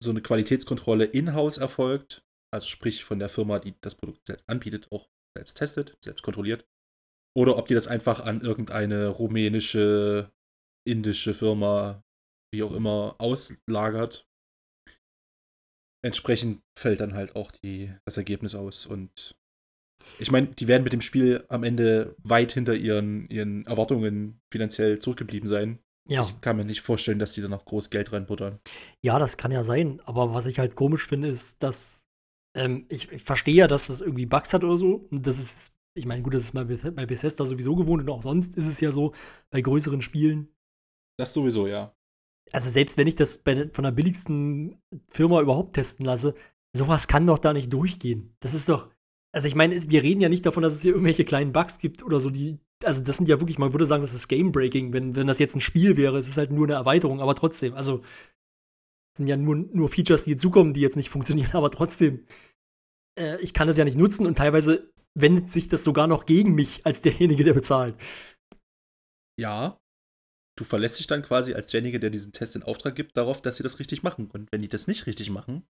so 0.00 0.10
eine 0.10 0.22
Qualitätskontrolle 0.22 1.06
in-house 1.06 1.58
erfolgt, 1.58 2.22
also 2.52 2.68
sprich 2.68 3.02
von 3.02 3.18
der 3.18 3.28
Firma, 3.28 3.58
die 3.58 3.74
das 3.80 3.96
Produkt 3.96 4.24
selbst 4.24 4.48
anbietet, 4.48 4.92
auch 4.92 5.08
selbst 5.36 5.54
testet, 5.54 5.96
selbst 6.04 6.22
kontrolliert, 6.22 6.64
oder 7.36 7.58
ob 7.58 7.66
die 7.66 7.74
das 7.74 7.88
einfach 7.88 8.20
an 8.20 8.40
irgendeine 8.40 9.08
rumänische, 9.08 10.30
indische 10.86 11.34
Firma, 11.34 12.04
wie 12.54 12.62
auch 12.62 12.72
immer, 12.72 13.16
auslagert. 13.18 14.28
Entsprechend 16.04 16.60
fällt 16.78 17.00
dann 17.00 17.14
halt 17.14 17.34
auch 17.34 17.50
die, 17.50 17.90
das 18.04 18.18
Ergebnis 18.18 18.54
aus. 18.54 18.84
Und 18.84 19.34
ich 20.18 20.30
meine, 20.30 20.48
die 20.48 20.68
werden 20.68 20.84
mit 20.84 20.92
dem 20.92 21.00
Spiel 21.00 21.44
am 21.48 21.64
Ende 21.64 22.14
weit 22.22 22.52
hinter 22.52 22.74
ihren, 22.74 23.26
ihren 23.30 23.66
Erwartungen 23.66 24.38
finanziell 24.52 24.98
zurückgeblieben 24.98 25.48
sein. 25.48 25.78
Ja. 26.06 26.20
Ich 26.20 26.42
kann 26.42 26.58
mir 26.58 26.66
nicht 26.66 26.82
vorstellen, 26.82 27.18
dass 27.18 27.32
die 27.32 27.40
da 27.40 27.48
noch 27.48 27.64
groß 27.64 27.88
Geld 27.88 28.12
reinbuttern. 28.12 28.60
Ja, 29.02 29.18
das 29.18 29.38
kann 29.38 29.50
ja 29.50 29.62
sein. 29.62 30.02
Aber 30.04 30.34
was 30.34 30.44
ich 30.44 30.58
halt 30.58 30.76
komisch 30.76 31.08
finde, 31.08 31.28
ist, 31.28 31.62
dass 31.62 32.06
ähm, 32.54 32.84
ich, 32.90 33.10
ich 33.10 33.22
verstehe 33.22 33.54
ja, 33.54 33.66
dass 33.66 33.86
das 33.86 34.02
irgendwie 34.02 34.26
Bugs 34.26 34.52
hat 34.52 34.62
oder 34.62 34.76
so. 34.76 35.06
Und 35.10 35.26
das 35.26 35.38
ist, 35.38 35.72
ich 35.96 36.04
meine, 36.04 36.22
gut, 36.22 36.34
das 36.34 36.44
ist 36.44 36.52
bei, 36.52 36.64
bei 36.64 37.06
Bethesda 37.06 37.46
sowieso 37.46 37.76
gewohnt 37.76 38.02
und 38.02 38.10
auch 38.10 38.22
sonst 38.22 38.56
ist 38.56 38.66
es 38.66 38.80
ja 38.80 38.92
so 38.92 39.14
bei 39.50 39.62
größeren 39.62 40.02
Spielen. 40.02 40.54
Das 41.18 41.32
sowieso, 41.32 41.66
ja. 41.66 41.94
Also 42.52 42.70
selbst 42.70 42.96
wenn 42.96 43.06
ich 43.06 43.16
das 43.16 43.38
bei, 43.38 43.68
von 43.72 43.84
der 43.84 43.90
billigsten 43.90 44.80
Firma 45.08 45.40
überhaupt 45.40 45.74
testen 45.74 46.04
lasse, 46.04 46.34
sowas 46.76 47.08
kann 47.08 47.26
doch 47.26 47.38
da 47.38 47.52
nicht 47.52 47.72
durchgehen. 47.72 48.36
Das 48.40 48.54
ist 48.54 48.68
doch, 48.68 48.90
also 49.32 49.48
ich 49.48 49.54
meine, 49.54 49.76
wir 49.88 50.02
reden 50.02 50.20
ja 50.20 50.28
nicht 50.28 50.46
davon, 50.46 50.62
dass 50.62 50.74
es 50.74 50.82
hier 50.82 50.92
irgendwelche 50.92 51.24
kleinen 51.24 51.52
Bugs 51.52 51.78
gibt 51.78 52.02
oder 52.02 52.20
so, 52.20 52.30
die, 52.30 52.58
also 52.84 53.02
das 53.02 53.16
sind 53.16 53.28
ja 53.28 53.40
wirklich, 53.40 53.58
man 53.58 53.72
würde 53.72 53.86
sagen, 53.86 54.02
das 54.02 54.14
ist 54.14 54.28
Game-Breaking, 54.28 54.92
wenn, 54.92 55.16
wenn 55.16 55.26
das 55.26 55.38
jetzt 55.38 55.56
ein 55.56 55.60
Spiel 55.60 55.96
wäre. 55.96 56.18
Es 56.18 56.28
ist 56.28 56.36
halt 56.36 56.52
nur 56.52 56.66
eine 56.66 56.74
Erweiterung, 56.74 57.20
aber 57.20 57.34
trotzdem, 57.34 57.74
also 57.74 58.02
sind 59.16 59.26
ja 59.26 59.36
nur, 59.36 59.56
nur 59.56 59.88
Features, 59.88 60.24
die 60.24 60.30
hinzukommen, 60.30 60.74
die 60.74 60.80
jetzt 60.80 60.96
nicht 60.96 61.10
funktionieren, 61.10 61.52
aber 61.54 61.70
trotzdem, 61.70 62.26
äh, 63.18 63.40
ich 63.40 63.54
kann 63.54 63.68
das 63.68 63.76
ja 63.76 63.84
nicht 63.84 63.98
nutzen 63.98 64.26
und 64.26 64.38
teilweise 64.38 64.92
wendet 65.16 65.50
sich 65.50 65.68
das 65.68 65.84
sogar 65.84 66.06
noch 66.06 66.26
gegen 66.26 66.54
mich 66.54 66.84
als 66.84 67.00
derjenige, 67.00 67.44
der 67.44 67.54
bezahlt. 67.54 67.96
Ja. 69.36 69.78
Du 70.56 70.64
verlässt 70.64 70.98
dich 70.98 71.06
dann 71.06 71.22
quasi 71.22 71.54
als 71.54 71.68
derjenige, 71.68 71.98
der 71.98 72.10
diesen 72.10 72.32
Test 72.32 72.54
in 72.54 72.62
Auftrag 72.62 72.94
gibt, 72.94 73.16
darauf, 73.16 73.42
dass 73.42 73.56
sie 73.56 73.62
das 73.62 73.78
richtig 73.78 74.02
machen. 74.02 74.30
Und 74.30 74.50
wenn 74.52 74.62
die 74.62 74.68
das 74.68 74.86
nicht 74.86 75.06
richtig 75.06 75.30
machen, 75.30 75.66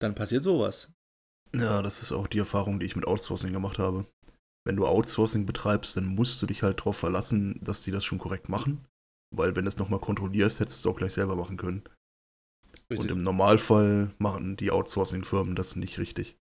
dann 0.00 0.14
passiert 0.14 0.42
sowas. 0.42 0.92
Ja, 1.54 1.82
das 1.82 2.02
ist 2.02 2.12
auch 2.12 2.26
die 2.26 2.38
Erfahrung, 2.38 2.80
die 2.80 2.86
ich 2.86 2.96
mit 2.96 3.06
Outsourcing 3.06 3.52
gemacht 3.52 3.78
habe. 3.78 4.06
Wenn 4.66 4.76
du 4.76 4.86
Outsourcing 4.86 5.46
betreibst, 5.46 5.96
dann 5.96 6.06
musst 6.06 6.42
du 6.42 6.46
dich 6.46 6.64
halt 6.64 6.80
darauf 6.80 6.96
verlassen, 6.96 7.60
dass 7.62 7.82
die 7.82 7.92
das 7.92 8.04
schon 8.04 8.18
korrekt 8.18 8.48
machen. 8.48 8.84
Weil 9.34 9.54
wenn 9.54 9.64
du 9.64 9.68
es 9.68 9.78
nochmal 9.78 10.00
kontrollierst, 10.00 10.58
hättest 10.58 10.84
du 10.84 10.88
es 10.88 10.92
auch 10.92 10.98
gleich 10.98 11.12
selber 11.12 11.36
machen 11.36 11.56
können. 11.56 11.84
Und 12.90 13.06
im 13.10 13.18
Normalfall 13.18 14.14
machen 14.18 14.56
die 14.56 14.70
Outsourcing-Firmen 14.70 15.54
das 15.54 15.76
nicht 15.76 15.98
richtig. 15.98 16.36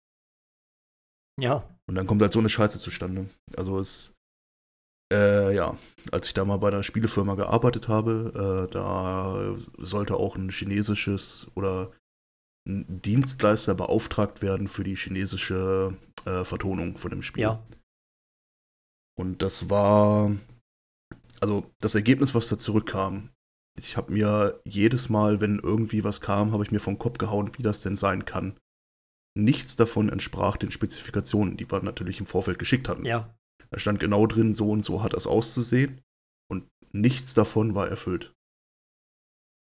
Ja, 1.41 1.69
Und 1.87 1.97
dann 1.97 2.07
kommt 2.07 2.23
halt 2.23 2.33
so 2.33 2.39
eine 2.39 2.49
Scheiße 2.49 2.79
zustande. 2.79 3.29
Also 3.57 3.79
es, 3.79 4.14
äh, 5.15 5.55
ja, 5.55 5.77
als 6.13 6.27
ich 6.27 6.35
da 6.35 6.45
mal 6.45 6.59
bei 6.59 6.69
einer 6.69 6.83
Spielefirma 6.83 7.35
gearbeitet 7.35 7.89
habe, 7.89 8.67
äh, 8.69 8.73
da 8.73 9.55
sollte 9.79 10.17
auch 10.17 10.37
ein 10.37 10.51
chinesisches 10.51 11.51
oder 11.55 11.93
ein 12.67 13.03
Dienstleister 13.03 13.75
beauftragt 13.75 14.43
werden 14.43 14.69
für 14.69 14.85
die 14.85 14.97
chinesische 14.97 15.97
äh, 16.25 16.45
Vertonung 16.45 16.99
von 16.99 17.11
dem 17.11 17.23
Spiel. 17.23 17.43
ja, 17.43 17.63
Und 19.17 19.43
das 19.43 19.71
war, 19.71 20.33
also 21.41 21.71
das 21.81 21.95
Ergebnis, 21.95 22.35
was 22.35 22.49
da 22.49 22.59
zurückkam. 22.59 23.31
Ich 23.79 23.97
habe 23.97 24.13
mir 24.13 24.61
jedes 24.65 25.09
Mal, 25.09 25.41
wenn 25.41 25.59
irgendwie 25.59 26.05
was 26.05 26.21
kam, 26.21 26.53
habe 26.53 26.65
ich 26.65 26.71
mir 26.71 26.81
vom 26.81 26.99
Kopf 26.99 27.19
gehauen, 27.19 27.51
wie 27.57 27.63
das 27.63 27.83
denn 27.83 27.97
sein 27.97 28.25
kann. 28.25 28.57
Nichts 29.37 29.77
davon 29.77 30.09
entsprach 30.09 30.57
den 30.57 30.71
Spezifikationen, 30.71 31.57
die 31.57 31.69
wir 31.71 31.83
natürlich 31.83 32.21
im 32.21 32.27
Vorfeld 32.27 32.59
geschickt 32.59 32.89
hatten. 32.89 33.05
ja. 33.05 33.35
Da 33.75 33.81
stand 33.81 33.99
genau 33.99 34.27
drin, 34.27 34.53
so 34.53 34.71
und 34.71 34.83
so 34.83 35.03
hat 35.03 35.15
das 35.15 35.27
auszusehen. 35.27 36.01
Und 36.49 36.69
nichts 36.93 37.35
davon 37.35 37.75
war 37.75 37.89
erfüllt. 37.89 38.33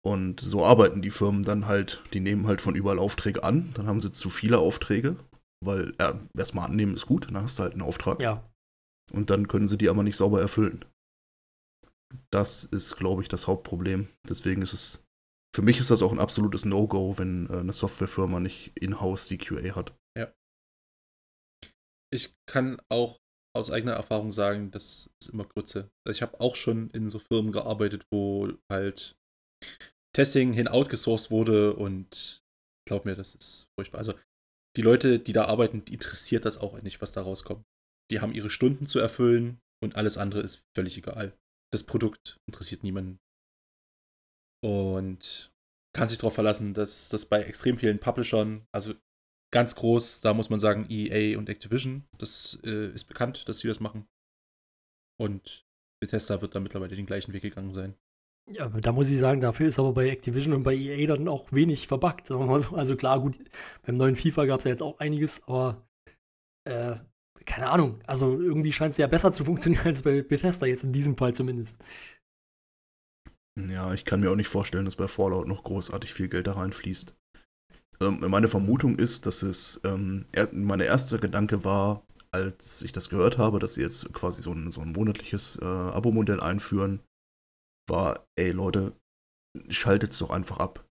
Und 0.05 0.41
so 0.41 0.65
arbeiten 0.65 1.01
die 1.01 1.11
Firmen 1.11 1.45
dann 1.45 1.67
halt, 1.67 2.03
die 2.13 2.21
nehmen 2.21 2.47
halt 2.47 2.61
von 2.61 2.75
überall 2.75 2.99
Aufträge 2.99 3.43
an, 3.43 3.71
dann 3.75 3.87
haben 3.87 4.01
sie 4.01 4.11
zu 4.11 4.31
viele 4.31 4.59
Aufträge 4.59 5.17
weil 5.65 5.95
äh, 5.99 6.15
erstmal 6.37 6.69
annehmen 6.69 6.95
ist 6.95 7.07
gut, 7.07 7.27
dann 7.27 7.43
hast 7.43 7.59
du 7.59 7.63
halt 7.63 7.73
einen 7.73 7.83
Auftrag. 7.83 8.21
Ja. 8.21 8.49
Und 9.13 9.31
dann 9.31 9.49
können 9.49 9.69
sie 9.69 9.79
die 9.79 9.89
aber 9.89 10.03
nicht 10.03 10.17
sauber 10.17 10.41
erfüllen. 10.41 10.85
Das 12.31 12.65
ist, 12.65 12.97
glaube 12.97 13.23
ich, 13.23 13.29
das 13.29 13.47
Hauptproblem. 13.47 14.09
Deswegen 14.29 14.63
ist 14.63 14.73
es, 14.73 15.05
für 15.55 15.63
mich 15.63 15.79
ist 15.79 15.91
das 15.91 16.03
auch 16.03 16.13
ein 16.13 16.21
absolutes 16.21 16.65
No-Go, 16.65 17.19
wenn 17.19 17.49
äh, 17.49 17.59
eine 17.59 17.73
Softwarefirma 17.73 18.41
nicht 18.41 18.73
in-house 18.79 19.29
die 19.29 19.39
QA 19.39 19.75
hat. 19.75 19.95
Ich 22.15 22.35
kann 22.47 22.79
auch 22.91 23.21
aus 23.55 23.71
eigener 23.71 23.93
Erfahrung 23.93 24.31
sagen, 24.31 24.71
das 24.71 25.11
ist 25.21 25.31
immer 25.31 25.45
Grütze. 25.45 25.91
Also 26.07 26.17
ich 26.17 26.23
habe 26.23 26.41
auch 26.41 26.57
schon 26.57 26.91
in 26.91 27.11
so 27.11 27.19
Firmen 27.19 27.53
gearbeitet, 27.53 28.07
wo 28.11 28.53
halt 28.71 29.15
Testing 30.15 30.53
hin 30.53 30.69
outgesourced 30.69 31.31
wurde 31.31 31.75
und 31.75 32.43
glaub 32.87 33.05
mir, 33.05 33.15
das 33.15 33.35
ist 33.35 33.69
furchtbar. 33.79 33.99
Also 33.99 34.15
die 34.77 34.83
Leute, 34.83 35.19
die 35.19 35.33
da 35.33 35.47
arbeiten, 35.47 35.85
die 35.85 35.95
interessiert 35.95 36.45
das 36.45 36.59
auch 36.59 36.81
nicht, 36.83 37.03
was 37.03 37.13
da 37.13 37.23
rauskommt. 37.23 37.65
Die 38.11 38.21
haben 38.21 38.35
ihre 38.35 38.51
Stunden 38.51 38.87
zu 38.87 38.99
erfüllen 38.99 39.61
und 39.83 39.97
alles 39.97 40.19
andere 40.19 40.41
ist 40.41 40.63
völlig 40.77 40.97
egal. 40.97 41.37
Das 41.73 41.85
Produkt 41.85 42.39
interessiert 42.47 42.83
niemanden. 42.83 43.19
Und 44.65 45.51
kann 45.95 46.09
sich 46.09 46.19
darauf 46.19 46.35
verlassen, 46.35 46.75
dass 46.75 47.09
das 47.09 47.27
bei 47.27 47.43
extrem 47.43 47.77
vielen 47.77 47.99
Publishern, 47.99 48.67
also 48.73 48.95
ganz 49.53 49.77
groß, 49.77 50.21
da 50.21 50.35
muss 50.35 50.51
man 50.51 50.61
sagen, 50.61 50.87
EA 50.89 51.39
und 51.39 51.49
Activision, 51.49 52.05
das 52.19 52.59
äh, 52.65 52.89
ist 52.89 53.05
bekannt, 53.05 53.49
dass 53.49 53.59
sie 53.59 53.69
das 53.69 53.81
machen. 53.81 54.07
Und 55.21 55.65
Bethesda 56.03 56.41
wird 56.41 56.57
da 56.57 56.61
mittlerweile 56.61 56.97
den 56.97 57.07
gleichen 57.07 57.33
Weg 57.33 57.43
gegangen 57.43 57.73
sein. 57.73 57.95
Ja, 58.51 58.65
aber 58.65 58.81
da 58.81 58.91
muss 58.91 59.11
ich 59.11 59.21
sagen, 59.21 59.41
dafür 59.41 59.69
ist 59.69 59.79
aber 59.79 59.93
bei 59.93 60.09
Activision 60.09 60.53
und 60.53 60.65
bei 60.65 60.75
EA 60.75 61.07
dann 61.07 61.29
auch 61.29 61.53
wenig 61.53 61.87
verbuggt. 61.87 62.27
so. 62.27 62.41
Also 62.41 62.97
klar, 62.97 63.21
gut, 63.21 63.39
beim 63.83 63.97
neuen 63.97 64.17
FIFA 64.17 64.47
gab 64.47 64.59
es 64.59 64.65
ja 64.65 64.73
jetzt 64.73 64.83
auch 64.83 64.99
einiges, 64.99 65.47
aber 65.47 65.87
äh, 66.65 66.97
keine 67.45 67.71
Ahnung. 67.71 68.01
Also 68.07 68.41
irgendwie 68.41 68.73
scheint 68.73 68.93
es 68.93 68.99
ja 68.99 69.07
besser 69.07 69.33
zu 69.33 69.45
funktionieren 69.45 69.87
als 69.87 70.03
bei 70.03 70.23
Bethesda, 70.23 70.67
jetzt 70.67 70.83
in 70.83 70.93
diesem 70.93 71.17
Fall 71.17 71.35
zumindest. 71.35 71.85
Ja, 73.61 73.93
ich 73.93 74.05
kann 74.05 74.21
mir 74.21 74.31
auch 74.31 74.37
nicht 74.37 74.49
vorstellen, 74.49 74.87
dass 74.87 74.97
bei 74.97 75.09
Fallout 75.09 75.47
noch 75.47 75.63
großartig 75.63 76.13
viel 76.13 76.29
Geld 76.29 76.47
da 76.47 76.55
reinfließt. 76.55 77.15
Ähm, 78.03 78.21
meine 78.29 78.49
Vermutung 78.49 78.99
ist, 78.99 79.27
dass 79.27 79.43
es, 79.43 79.81
ähm, 79.85 80.27
er, 80.33 80.53
mein 80.53 80.81
erster 80.81 81.19
Gedanke 81.19 81.65
war, 81.65 82.05
als 82.33 82.83
ich 82.83 82.93
das 82.93 83.09
gehört 83.09 83.39
habe, 83.39 83.59
dass 83.59 83.75
sie 83.75 83.83
jetzt 83.83 84.13
quasi 84.13 84.43
so 84.43 84.53
ein, 84.53 84.71
so 84.71 84.81
ein 84.81 84.93
monatliches 84.93 85.59
äh, 85.61 85.65
Abo-Modell 85.65 86.41
einführen, 86.41 87.01
war, 87.89 88.27
ey 88.37 88.51
Leute, 88.53 88.93
schaltet's 89.69 90.19
doch 90.19 90.31
einfach 90.31 90.59
ab. 90.59 90.87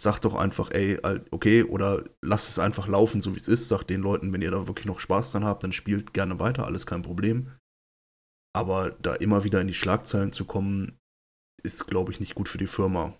Sagt 0.00 0.24
doch 0.24 0.34
einfach, 0.34 0.70
ey, 0.72 0.98
okay, 1.30 1.62
oder 1.62 2.04
lasst 2.24 2.48
es 2.48 2.58
einfach 2.58 2.88
laufen, 2.88 3.20
so 3.20 3.34
wie 3.34 3.38
es 3.38 3.46
ist. 3.46 3.68
Sagt 3.68 3.90
den 3.90 4.00
Leuten, 4.00 4.32
wenn 4.32 4.42
ihr 4.42 4.50
da 4.50 4.66
wirklich 4.66 4.86
noch 4.86 4.98
Spaß 4.98 5.32
dran 5.32 5.44
habt, 5.44 5.62
dann 5.62 5.72
spielt 5.72 6.14
gerne 6.14 6.40
weiter, 6.40 6.64
alles 6.64 6.86
kein 6.86 7.02
Problem. 7.02 7.52
Aber 8.54 8.90
da 8.90 9.14
immer 9.14 9.44
wieder 9.44 9.60
in 9.60 9.68
die 9.68 9.74
Schlagzeilen 9.74 10.32
zu 10.32 10.44
kommen, 10.44 10.98
ist, 11.62 11.86
glaube 11.86 12.10
ich, 12.10 12.20
nicht 12.20 12.34
gut 12.34 12.48
für 12.48 12.58
die 12.58 12.66
Firma. 12.66 13.14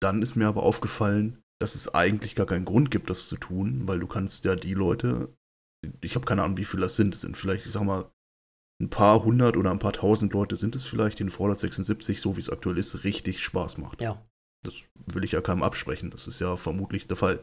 Dann 0.00 0.22
ist 0.22 0.36
mir 0.36 0.46
aber 0.46 0.62
aufgefallen, 0.62 1.42
dass 1.64 1.74
es 1.74 1.94
eigentlich 1.94 2.34
gar 2.34 2.44
keinen 2.44 2.66
Grund 2.66 2.90
gibt, 2.90 3.08
das 3.08 3.26
zu 3.26 3.38
tun, 3.38 3.88
weil 3.88 3.98
du 3.98 4.06
kannst 4.06 4.44
ja 4.44 4.54
die 4.54 4.74
Leute, 4.74 5.34
ich 6.02 6.14
habe 6.14 6.26
keine 6.26 6.42
Ahnung, 6.42 6.58
wie 6.58 6.66
viele 6.66 6.82
das 6.82 6.96
sind, 6.96 7.14
es 7.14 7.22
sind 7.22 7.38
vielleicht, 7.38 7.64
ich 7.64 7.72
sag 7.72 7.84
mal, 7.84 8.12
ein 8.82 8.90
paar 8.90 9.24
hundert 9.24 9.56
oder 9.56 9.70
ein 9.70 9.78
paar 9.78 9.94
tausend 9.94 10.34
Leute 10.34 10.56
sind 10.56 10.74
es 10.74 10.84
vielleicht, 10.84 11.20
die 11.20 11.22
in 11.22 11.30
Fallout 11.30 11.58
76, 11.58 12.20
so 12.20 12.36
wie 12.36 12.40
es 12.40 12.50
aktuell 12.50 12.76
ist, 12.76 13.04
richtig 13.04 13.42
Spaß 13.42 13.78
macht. 13.78 14.02
Ja. 14.02 14.22
Das 14.62 14.74
will 15.06 15.24
ich 15.24 15.32
ja 15.32 15.40
keinem 15.40 15.62
absprechen, 15.62 16.10
das 16.10 16.26
ist 16.26 16.38
ja 16.38 16.58
vermutlich 16.58 17.06
der 17.06 17.16
Fall. 17.16 17.42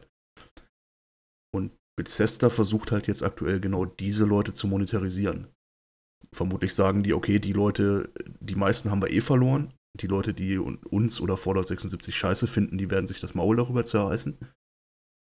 Und 1.52 1.72
Bethesda 1.98 2.48
versucht 2.48 2.92
halt 2.92 3.08
jetzt 3.08 3.24
aktuell 3.24 3.58
genau 3.58 3.86
diese 3.86 4.24
Leute 4.24 4.54
zu 4.54 4.68
monetarisieren. 4.68 5.48
Vermutlich 6.32 6.76
sagen 6.76 7.02
die, 7.02 7.12
okay, 7.12 7.40
die 7.40 7.54
Leute, 7.54 8.08
die 8.38 8.54
meisten 8.54 8.92
haben 8.92 9.02
wir 9.02 9.10
eh 9.10 9.20
verloren, 9.20 9.74
die 10.00 10.06
Leute, 10.06 10.34
die 10.34 10.58
uns 10.58 11.20
oder 11.20 11.36
Fallout 11.36 11.66
76 11.66 12.16
scheiße 12.16 12.46
finden, 12.46 12.78
die 12.78 12.90
werden 12.90 13.06
sich 13.06 13.20
das 13.20 13.34
Maul 13.34 13.56
darüber 13.56 13.84
zerreißen. 13.84 14.38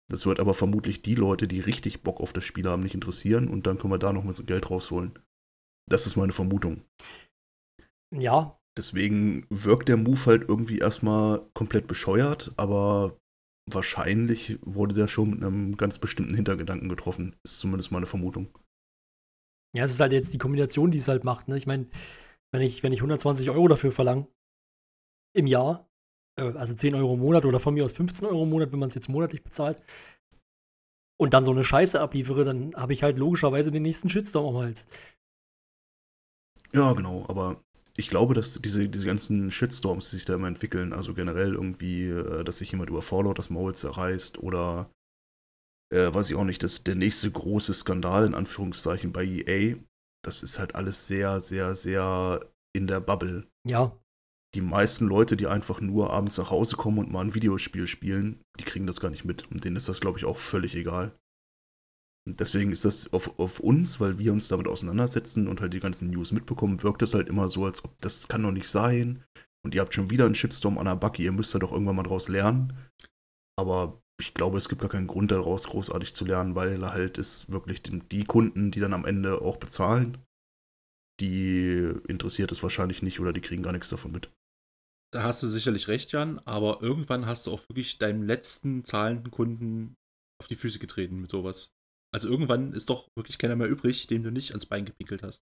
Das 0.10 0.25
wird 0.25 0.39
aber 0.39 0.53
vermutlich 0.53 1.01
die 1.01 1.15
Leute, 1.15 1.47
die 1.47 1.60
richtig 1.60 2.01
Bock 2.01 2.19
auf 2.19 2.34
das 2.34 2.43
Spiel 2.43 2.67
haben, 2.67 2.84
nicht 2.84 2.95
interessieren 2.95 3.47
und 3.47 3.67
dann 3.67 3.77
können 3.77 3.93
wir 3.93 3.99
da 3.99 4.13
noch 4.13 4.23
mal 4.23 4.36
so 4.36 4.43
Geld 4.43 4.69
rausholen. 4.69 5.17
Das 5.88 6.05
ist 6.05 6.15
meine 6.15 6.34
Vermutung. 6.34 6.84
Ja. 8.15 8.60
Deswegen 8.77 9.45
wirkt 9.49 9.89
der 9.89 9.97
Move 9.97 10.25
halt 10.25 10.47
irgendwie 10.47 10.79
erstmal 10.79 11.41
komplett 11.53 11.88
bescheuert, 11.88 12.53
aber 12.58 13.17
wahrscheinlich 13.69 14.58
wurde 14.62 14.95
der 14.95 15.08
schon 15.08 15.32
mit 15.32 15.43
einem 15.43 15.77
ganz 15.77 15.99
bestimmten 15.99 16.36
Hintergedanken 16.36 16.89
getroffen. 16.89 17.36
Ist 17.43 17.60
zumindest 17.60 17.91
meine 17.91 18.05
Vermutung. 18.05 18.47
Ja, 19.75 19.84
es 19.84 19.91
ist 19.91 19.99
halt 19.99 20.12
jetzt 20.12 20.34
die 20.34 20.39
Kombination, 20.39 20.91
die 20.91 20.97
es 20.97 21.08
halt 21.08 21.23
macht. 21.23 21.47
Ne? 21.47 21.58
Ich 21.58 21.67
meine, 21.67 21.88
wenn 22.51 22.62
ich, 22.62 22.82
wenn 22.82 22.93
ich 22.93 22.99
120 22.99 23.49
Euro 23.49 23.67
dafür 23.67 23.91
verlange, 23.91 24.27
im 25.34 25.48
Jahr, 25.48 25.88
äh, 26.38 26.54
also 26.54 26.74
10 26.76 26.96
Euro 26.96 27.13
im 27.13 27.20
Monat 27.20 27.46
oder 27.46 27.60
von 27.60 27.74
mir 27.74 27.86
aus 27.86 27.94
15 27.94 28.28
Euro 28.28 28.44
im 28.44 28.50
Monat, 28.50 28.72
wenn 28.72 28.80
man 28.80 28.89
es 28.89 28.96
jetzt 28.96 29.10
monatlich 29.10 29.44
bezahlt, 29.44 29.84
und 31.20 31.34
dann 31.34 31.44
so 31.44 31.52
eine 31.52 31.65
Scheiße 31.65 32.00
abliefere, 32.00 32.46
dann 32.46 32.74
habe 32.76 32.94
ich 32.94 33.04
halt 33.04 33.18
logischerweise 33.18 33.72
den 33.72 33.84
nächsten 33.84 34.10
Shitstorm 34.10 34.56
am 34.56 34.62
Hals. 34.63 34.88
Ja, 36.72 36.94
genau, 36.94 37.26
aber 37.28 37.62
ich 37.98 38.08
glaube, 38.08 38.34
dass 38.34 38.54
diese, 38.62 38.88
diese 38.88 39.08
ganzen 39.08 39.52
Shitstorms, 39.52 40.10
die 40.10 40.15
sich 40.15 40.26
da 40.26 40.36
immer 40.36 40.48
entwickeln, 40.48 40.94
also 40.94 41.13
generell 41.13 41.56
irgendwie, 41.56 42.08
äh, 42.08 42.44
dass 42.46 42.60
sich 42.60 42.72
jemand 42.72 42.89
über 42.89 43.02
Fallout 43.02 43.38
das 43.38 43.50
Maul 43.50 43.76
zerreißt 43.76 44.38
oder 44.38 44.89
äh, 45.92 46.13
weiß 46.13 46.30
ich 46.30 46.36
auch 46.36 46.46
nicht, 46.46 46.63
dass 46.63 46.84
der 46.84 46.96
nächste 46.96 47.30
große 47.30 47.74
Skandal 47.74 48.26
in 48.26 48.36
Anführungszeichen 48.36 49.12
bei 49.12 49.26
EA, 49.26 49.76
das 50.24 50.44
ist 50.44 50.60
halt 50.60 50.76
alles 50.76 51.08
sehr, 51.08 51.42
sehr, 51.42 51.76
sehr 51.76 52.46
in 52.74 52.88
der 52.88 53.02
Bubble. 53.02 53.46
Ja 53.68 53.98
die 54.55 54.62
meisten 54.62 55.05
Leute, 55.05 55.38
die 55.38 55.47
einfach 55.47 55.79
nur 55.79 56.12
abends 56.12 56.38
nach 56.38 56.49
Hause 56.49 56.75
kommen 56.75 56.97
und 56.97 57.12
mal 57.12 57.21
ein 57.21 57.35
Videospiel 57.35 57.88
spielen, 57.88 58.41
die 58.59 58.63
kriegen 58.63 58.88
das 58.88 58.99
gar 58.99 59.12
nicht 59.12 59.25
mit. 59.25 59.49
Und 59.51 59.63
denen 59.63 59.75
ist 59.75 59.88
das, 59.88 59.99
glaube 59.99 60.17
ich, 60.17 60.25
auch 60.25 60.38
völlig 60.38 60.75
egal. 60.75 61.15
Und 62.27 62.39
deswegen 62.39 62.71
ist 62.71 62.85
das 62.85 63.13
auf, 63.13 63.39
auf, 63.39 63.59
uns, 63.59 63.99
weil 63.99 64.19
wir 64.19 64.33
uns 64.33 64.47
damit 64.47 64.67
auseinandersetzen 64.67 65.47
und 65.47 65.62
halt 65.62 65.73
die 65.73 65.79
ganzen 65.79 66.09
News 66.09 66.31
mitbekommen, 66.31 66.83
wirkt 66.83 67.01
es 67.01 67.13
halt 67.13 67.27
immer 67.27 67.49
so, 67.49 67.65
als 67.65 67.83
ob 67.83 67.99
das 68.01 68.27
kann 68.27 68.43
doch 68.43 68.51
nicht 68.51 68.69
sein. 68.69 69.23
Und 69.63 69.75
ihr 69.75 69.81
habt 69.81 69.93
schon 69.93 70.09
wieder 70.09 70.25
einen 70.25 70.35
Shitstorm 70.35 70.77
an 70.77 70.85
der 70.85 70.95
Backe, 70.95 71.21
ihr 71.21 71.31
müsst 71.31 71.53
da 71.53 71.59
doch 71.59 71.71
irgendwann 71.71 71.95
mal 71.95 72.03
draus 72.03 72.27
lernen. 72.27 72.73
Aber 73.57 74.01
ich 74.19 74.33
glaube, 74.33 74.57
es 74.57 74.69
gibt 74.69 74.81
gar 74.81 74.89
keinen 74.89 75.07
Grund 75.07 75.31
daraus, 75.31 75.67
großartig 75.67 76.13
zu 76.13 76.25
lernen, 76.25 76.55
weil 76.55 76.81
halt 76.91 77.17
ist 77.17 77.51
wirklich 77.51 77.81
die 77.83 78.23
Kunden, 78.25 78.71
die 78.71 78.79
dann 78.79 78.93
am 78.93 79.05
Ende 79.05 79.41
auch 79.41 79.57
bezahlen, 79.57 80.17
die 81.19 81.93
interessiert 82.07 82.51
es 82.51 82.63
wahrscheinlich 82.63 83.01
nicht 83.01 83.19
oder 83.19 83.33
die 83.33 83.41
kriegen 83.41 83.63
gar 83.63 83.73
nichts 83.73 83.89
davon 83.89 84.12
mit. 84.12 84.29
Da 85.12 85.24
hast 85.24 85.41
du 85.41 85.48
sicherlich 85.48 85.88
recht, 85.88 86.12
Jan, 86.12 86.39
aber 86.39 86.82
irgendwann 86.82 87.26
hast 87.26 87.48
du 87.48 87.52
auch 87.52 87.67
wirklich 87.67 87.98
deinem 87.98 88.24
letzten 88.24 88.86
zahlenden 88.86 89.32
Kunden 89.32 89.95
auf 90.39 90.48
die 90.48 90.56
Füße 90.56 90.80
getreten 90.80 91.19
mit 91.19 91.32
sowas. 91.32 91.72
Also 92.13 92.30
irgendwann 92.30 92.74
ist 92.74 92.89
doch 92.89 93.10
wirklich 93.15 93.38
keiner 93.38 93.56
mehr 93.56 93.67
übrig, 93.67 94.08
dem 94.08 94.24
du 94.24 94.32
nicht 94.32 94.52
ans 94.52 94.65
Bein 94.65 94.86
gepinkelt 94.86 95.24
hast. 95.24 95.43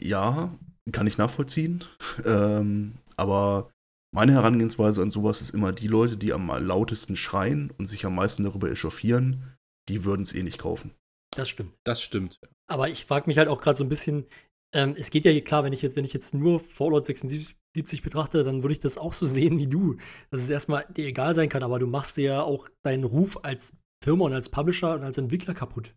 Ja, 0.00 0.58
kann 0.92 1.06
ich 1.06 1.18
nachvollziehen. 1.18 1.84
Ähm, 2.24 2.98
aber 3.16 3.72
meine 4.14 4.32
Herangehensweise 4.32 5.02
an 5.02 5.10
sowas 5.10 5.40
ist 5.40 5.50
immer 5.50 5.72
die 5.72 5.88
Leute, 5.88 6.16
die 6.16 6.32
am 6.32 6.46
lautesten 6.46 7.16
schreien 7.16 7.72
und 7.72 7.86
sich 7.86 8.06
am 8.06 8.14
meisten 8.14 8.44
darüber 8.44 8.70
echauffieren, 8.70 9.56
die 9.88 10.04
würden 10.04 10.22
es 10.22 10.32
eh 10.32 10.44
nicht 10.44 10.58
kaufen. 10.58 10.94
Das 11.36 11.48
stimmt. 11.48 11.74
Das 11.82 12.00
stimmt. 12.00 12.38
Aber 12.68 12.88
ich 12.88 13.04
frage 13.04 13.26
mich 13.26 13.38
halt 13.38 13.48
auch 13.48 13.60
gerade 13.60 13.76
so 13.76 13.84
ein 13.84 13.88
bisschen, 13.88 14.26
ähm, 14.74 14.96
es 14.98 15.10
geht 15.10 15.24
ja 15.24 15.40
klar, 15.40 15.64
wenn 15.64 15.72
ich 15.72 15.82
jetzt, 15.82 15.96
wenn 15.96 16.04
ich 16.04 16.12
jetzt 16.12 16.34
nur 16.34 16.60
Fallout 16.60 17.06
76 17.06 18.02
betrachte, 18.02 18.44
dann 18.44 18.62
würde 18.62 18.72
ich 18.72 18.80
das 18.80 18.98
auch 18.98 19.12
so 19.12 19.24
sehen 19.26 19.58
wie 19.58 19.68
du. 19.68 19.96
Dass 20.30 20.42
es 20.42 20.50
erstmal 20.50 20.86
dir 20.94 21.06
egal 21.06 21.34
sein 21.34 21.48
kann, 21.48 21.62
aber 21.62 21.78
du 21.78 21.86
machst 21.86 22.16
dir 22.16 22.24
ja 22.24 22.42
auch 22.42 22.68
deinen 22.82 23.04
Ruf 23.04 23.38
als 23.42 23.76
Firma 24.02 24.26
und 24.26 24.34
als 24.34 24.50
Publisher 24.50 24.94
und 24.94 25.02
als 25.02 25.16
Entwickler 25.16 25.54
kaputt. 25.54 25.94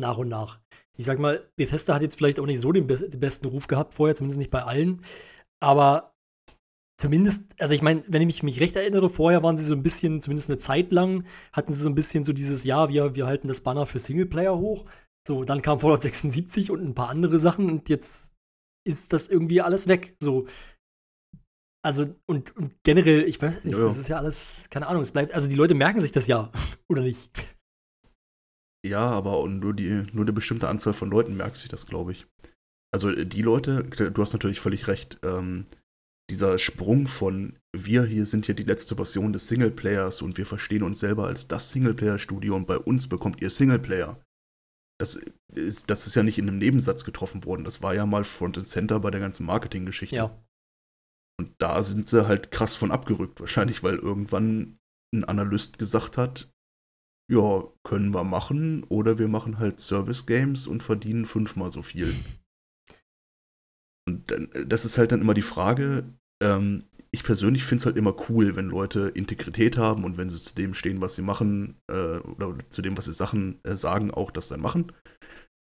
Nach 0.00 0.18
und 0.18 0.28
nach. 0.28 0.58
Ich 0.98 1.04
sag 1.04 1.18
mal, 1.18 1.48
Bethesda 1.56 1.94
hat 1.94 2.02
jetzt 2.02 2.16
vielleicht 2.16 2.40
auch 2.40 2.46
nicht 2.46 2.60
so 2.60 2.72
den, 2.72 2.86
be 2.86 2.96
den 2.96 3.20
besten 3.20 3.46
Ruf 3.46 3.66
gehabt 3.66 3.94
vorher, 3.94 4.16
zumindest 4.16 4.38
nicht 4.38 4.50
bei 4.50 4.62
allen. 4.62 5.02
Aber 5.60 6.14
zumindest, 6.98 7.54
also 7.58 7.74
ich 7.74 7.82
meine, 7.82 8.02
wenn 8.08 8.22
ich 8.22 8.26
mich, 8.26 8.42
mich, 8.42 8.60
recht 8.60 8.76
erinnere, 8.76 9.10
vorher 9.10 9.42
waren 9.42 9.58
sie 9.58 9.64
so 9.64 9.74
ein 9.74 9.82
bisschen, 9.82 10.20
zumindest 10.22 10.50
eine 10.50 10.58
Zeit 10.58 10.92
lang, 10.92 11.24
hatten 11.52 11.72
sie 11.72 11.80
so 11.80 11.88
ein 11.88 11.94
bisschen 11.94 12.24
so 12.24 12.32
dieses, 12.32 12.64
ja, 12.64 12.88
wir, 12.88 13.14
wir 13.14 13.26
halten 13.26 13.48
das 13.48 13.60
Banner 13.60 13.86
für 13.86 13.98
Singleplayer 13.98 14.56
hoch. 14.58 14.86
So, 15.26 15.44
dann 15.44 15.62
kam 15.62 15.80
Fallout 15.80 16.02
76 16.02 16.70
und 16.70 16.84
ein 16.84 16.94
paar 16.94 17.08
andere 17.08 17.38
Sachen 17.38 17.68
und 17.68 17.88
jetzt 17.88 18.32
ist 18.86 19.12
das 19.12 19.28
irgendwie 19.28 19.60
alles 19.60 19.88
weg. 19.88 20.14
So. 20.20 20.46
Also, 21.84 22.14
und, 22.26 22.56
und 22.56 22.74
generell, 22.84 23.24
ich 23.24 23.40
weiß 23.40 23.64
nicht, 23.64 23.78
das 23.78 23.96
ist 23.96 24.08
ja 24.08 24.18
alles, 24.18 24.66
keine 24.70 24.86
Ahnung, 24.86 25.02
es 25.02 25.12
bleibt, 25.12 25.34
also 25.34 25.48
die 25.48 25.54
Leute 25.54 25.74
merken 25.74 26.00
sich 26.00 26.12
das 26.12 26.26
ja, 26.26 26.50
oder 26.88 27.02
nicht? 27.02 27.30
Ja, 28.86 29.08
aber 29.10 29.46
nur, 29.48 29.74
die, 29.74 30.06
nur 30.12 30.24
eine 30.24 30.32
bestimmte 30.32 30.68
Anzahl 30.68 30.92
von 30.94 31.10
Leuten 31.10 31.36
merkt 31.36 31.58
sich 31.58 31.68
das, 31.68 31.86
glaube 31.86 32.12
ich. 32.12 32.26
Also 32.94 33.12
die 33.12 33.42
Leute, 33.42 33.82
du 33.82 34.22
hast 34.22 34.32
natürlich 34.32 34.60
völlig 34.60 34.86
recht, 34.86 35.18
ähm, 35.24 35.66
dieser 36.30 36.58
Sprung 36.58 37.08
von 37.08 37.58
wir 37.76 38.04
hier 38.04 38.26
sind 38.26 38.48
ja 38.48 38.54
die 38.54 38.64
letzte 38.64 38.96
Version 38.96 39.32
des 39.32 39.48
Singleplayers 39.48 40.22
und 40.22 40.38
wir 40.38 40.46
verstehen 40.46 40.82
uns 40.82 40.98
selber 40.98 41.26
als 41.26 41.46
das 41.46 41.70
Singleplayer-Studio 41.70 42.54
und 42.56 42.66
bei 42.66 42.78
uns 42.78 43.08
bekommt 43.08 43.42
ihr 43.42 43.50
Singleplayer. 43.50 44.20
Das 44.98 45.18
ist, 45.52 45.90
das 45.90 46.06
ist 46.06 46.14
ja 46.14 46.22
nicht 46.22 46.38
in 46.38 46.48
einem 46.48 46.58
Nebensatz 46.58 47.04
getroffen 47.04 47.44
worden. 47.44 47.64
Das 47.64 47.82
war 47.82 47.94
ja 47.94 48.06
mal 48.06 48.24
Front 48.24 48.58
and 48.58 48.66
Center 48.66 49.00
bei 49.00 49.10
der 49.10 49.20
ganzen 49.20 49.44
Marketinggeschichte. 49.44 50.16
Ja. 50.16 50.42
Und 51.38 51.54
da 51.58 51.82
sind 51.82 52.08
sie 52.08 52.26
halt 52.26 52.50
krass 52.50 52.76
von 52.76 52.90
abgerückt. 52.90 53.40
Wahrscheinlich, 53.40 53.82
weil 53.82 53.96
irgendwann 53.96 54.78
ein 55.14 55.24
Analyst 55.24 55.78
gesagt 55.78 56.16
hat, 56.16 56.50
ja, 57.30 57.64
können 57.82 58.14
wir 58.14 58.24
machen, 58.24 58.84
oder 58.84 59.18
wir 59.18 59.28
machen 59.28 59.58
halt 59.58 59.80
Service 59.80 60.26
Games 60.26 60.66
und 60.66 60.82
verdienen 60.82 61.26
fünfmal 61.26 61.72
so 61.72 61.82
viel. 61.82 62.14
Und 64.08 64.30
dann, 64.30 64.48
das 64.68 64.84
ist 64.84 64.98
halt 64.98 65.10
dann 65.10 65.20
immer 65.20 65.34
die 65.34 65.42
Frage, 65.42 66.04
ähm, 66.40 66.84
ich 67.12 67.24
persönlich 67.24 67.64
finde 67.64 67.80
es 67.80 67.86
halt 67.86 67.96
immer 67.96 68.14
cool, 68.28 68.56
wenn 68.56 68.66
Leute 68.66 69.08
Integrität 69.08 69.76
haben 69.76 70.04
und 70.04 70.18
wenn 70.18 70.30
sie 70.30 70.38
zu 70.38 70.54
dem 70.54 70.74
stehen, 70.74 71.00
was 71.00 71.14
sie 71.14 71.22
machen, 71.22 71.76
äh, 71.90 72.18
oder 72.18 72.56
zu 72.68 72.82
dem, 72.82 72.96
was 72.96 73.06
sie 73.06 73.14
Sachen 73.14 73.60
äh, 73.64 73.74
sagen, 73.74 74.10
auch 74.10 74.30
das 74.30 74.48
dann 74.48 74.60
machen. 74.60 74.92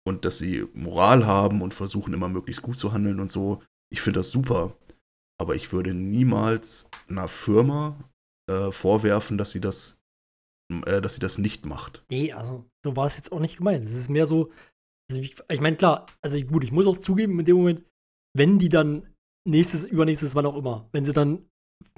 Und 0.06 0.24
dass 0.24 0.38
sie 0.38 0.66
Moral 0.72 1.26
haben 1.26 1.60
und 1.60 1.74
versuchen 1.74 2.14
immer 2.14 2.28
möglichst 2.28 2.62
gut 2.62 2.78
zu 2.78 2.92
handeln 2.92 3.20
und 3.20 3.30
so. 3.30 3.62
Ich 3.90 4.00
finde 4.00 4.20
das 4.20 4.30
super. 4.30 4.76
Aber 5.40 5.54
ich 5.54 5.72
würde 5.72 5.94
niemals 5.94 6.90
einer 7.08 7.28
Firma 7.28 7.96
äh, 8.50 8.72
vorwerfen, 8.72 9.38
dass 9.38 9.52
sie 9.52 9.60
das, 9.60 10.00
äh, 10.86 11.00
dass 11.00 11.14
sie 11.14 11.20
das 11.20 11.38
nicht 11.38 11.66
macht. 11.66 12.04
Nee, 12.10 12.32
also 12.32 12.64
so 12.84 12.96
war 12.96 13.06
es 13.06 13.16
jetzt 13.16 13.32
auch 13.32 13.40
nicht 13.40 13.58
gemeint. 13.58 13.84
Es 13.84 13.96
ist 13.96 14.08
mehr 14.08 14.26
so, 14.26 14.50
also 15.10 15.20
ich, 15.20 15.36
ich 15.48 15.60
meine, 15.60 15.76
klar, 15.76 16.06
also 16.22 16.40
gut, 16.42 16.64
ich 16.64 16.72
muss 16.72 16.86
auch 16.86 16.98
zugeben, 16.98 17.38
in 17.38 17.44
dem 17.44 17.56
Moment, 17.56 17.84
wenn 18.34 18.58
die 18.58 18.68
dann 18.68 19.06
nächstes, 19.48 19.84
übernächstes, 19.84 20.34
wann 20.34 20.46
auch 20.46 20.56
immer, 20.56 20.88
wenn 20.92 21.04
sie 21.04 21.12
dann, 21.12 21.48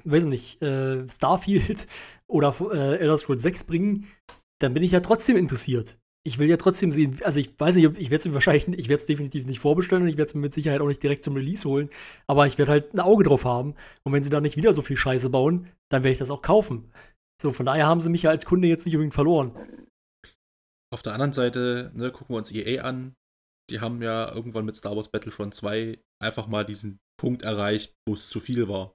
weiß 0.04 0.26
nicht, 0.26 0.62
äh, 0.62 1.08
Starfield 1.08 1.86
oder 2.26 2.54
äh, 2.72 2.98
Elder 2.98 3.16
Scrolls 3.16 3.42
6 3.42 3.64
bringen, 3.64 4.06
dann 4.60 4.74
bin 4.74 4.82
ich 4.82 4.92
ja 4.92 5.00
trotzdem 5.00 5.36
interessiert. 5.36 5.98
Ich 6.22 6.38
will 6.38 6.50
ja 6.50 6.58
trotzdem 6.58 6.92
sehen, 6.92 7.18
also 7.24 7.40
ich 7.40 7.58
weiß 7.58 7.76
nicht, 7.76 7.98
ich 7.98 8.10
werde 8.10 8.28
es 8.28 8.34
wahrscheinlich, 8.34 8.68
ich 8.78 8.88
werde 8.88 9.00
es 9.00 9.06
definitiv 9.06 9.46
nicht 9.46 9.60
vorbestellen 9.60 10.02
und 10.04 10.08
ich 10.08 10.18
werde 10.18 10.28
es 10.28 10.34
mir 10.34 10.42
mit 10.42 10.54
Sicherheit 10.54 10.80
auch 10.80 10.86
nicht 10.86 11.02
direkt 11.02 11.24
zum 11.24 11.34
Release 11.34 11.66
holen, 11.66 11.88
aber 12.26 12.46
ich 12.46 12.58
werde 12.58 12.72
halt 12.72 12.94
ein 12.94 13.00
Auge 13.00 13.24
drauf 13.24 13.44
haben 13.44 13.74
und 14.04 14.12
wenn 14.12 14.22
sie 14.22 14.30
da 14.30 14.40
nicht 14.40 14.56
wieder 14.56 14.74
so 14.74 14.82
viel 14.82 14.96
Scheiße 14.96 15.30
bauen, 15.30 15.68
dann 15.90 16.02
werde 16.02 16.12
ich 16.12 16.18
das 16.18 16.30
auch 16.30 16.42
kaufen. 16.42 16.92
So, 17.40 17.52
von 17.52 17.64
daher 17.64 17.86
haben 17.86 18.02
sie 18.02 18.10
mich 18.10 18.22
ja 18.22 18.30
als 18.30 18.44
Kunde 18.44 18.68
jetzt 18.68 18.84
nicht 18.84 18.94
unbedingt 18.94 19.14
verloren. 19.14 19.56
Auf 20.92 21.02
der 21.02 21.14
anderen 21.14 21.32
Seite, 21.32 21.90
ne, 21.94 22.10
gucken 22.10 22.34
wir 22.34 22.38
uns 22.38 22.52
EA 22.52 22.82
an. 22.82 23.14
Die 23.70 23.80
haben 23.80 24.02
ja 24.02 24.30
irgendwann 24.34 24.66
mit 24.66 24.76
Star 24.76 24.96
Wars 24.96 25.08
Battlefront 25.08 25.54
2 25.54 25.98
einfach 26.20 26.48
mal 26.48 26.66
diesen 26.66 26.98
Punkt 27.20 27.42
erreicht, 27.42 27.94
wo 28.08 28.14
es 28.14 28.30
zu 28.30 28.40
viel 28.40 28.66
war. 28.66 28.94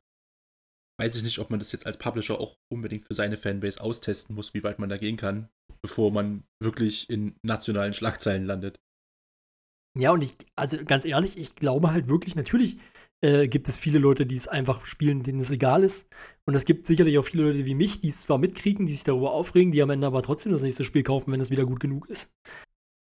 Weiß 0.99 1.15
ich 1.15 1.21
nicht, 1.21 1.37
ob 1.37 1.51
man 1.51 1.59
das 1.59 1.71
jetzt 1.71 1.85
als 1.85 1.99
Publisher 1.99 2.39
auch 2.39 2.57
unbedingt 2.73 3.05
für 3.05 3.13
seine 3.13 3.37
Fanbase 3.37 3.79
austesten 3.79 4.33
muss, 4.33 4.55
wie 4.55 4.63
weit 4.63 4.79
man 4.79 4.89
da 4.89 4.97
gehen 4.97 5.15
kann, 5.15 5.49
bevor 5.83 6.11
man 6.11 6.43
wirklich 6.59 7.07
in 7.07 7.35
nationalen 7.45 7.93
Schlagzeilen 7.93 8.43
landet. 8.43 8.79
Ja, 9.95 10.11
und 10.11 10.23
ich, 10.23 10.35
also 10.55 10.83
ganz 10.83 11.05
ehrlich, 11.05 11.37
ich 11.37 11.53
glaube 11.53 11.91
halt 11.91 12.07
wirklich, 12.07 12.35
natürlich 12.35 12.77
äh, 13.23 13.47
gibt 13.47 13.69
es 13.69 13.77
viele 13.77 13.99
Leute, 13.99 14.25
die 14.25 14.35
es 14.35 14.47
einfach 14.47 14.87
spielen, 14.87 15.21
denen 15.21 15.39
es 15.39 15.51
egal 15.51 15.83
ist. 15.83 16.09
Und 16.47 16.55
es 16.55 16.65
gibt 16.65 16.87
sicherlich 16.87 17.19
auch 17.19 17.25
viele 17.25 17.43
Leute 17.43 17.65
wie 17.65 17.75
mich, 17.75 17.99
die 17.99 18.07
es 18.07 18.21
zwar 18.21 18.39
mitkriegen, 18.39 18.87
die 18.87 18.93
sich 18.93 19.03
darüber 19.03 19.33
aufregen, 19.33 19.71
die 19.71 19.83
am 19.83 19.91
Ende 19.91 20.07
aber 20.07 20.23
trotzdem 20.23 20.51
das 20.51 20.63
nächste 20.63 20.83
Spiel 20.83 21.03
kaufen, 21.03 21.31
wenn 21.31 21.41
es 21.41 21.51
wieder 21.51 21.65
gut 21.65 21.79
genug 21.79 22.09
ist. 22.09 22.33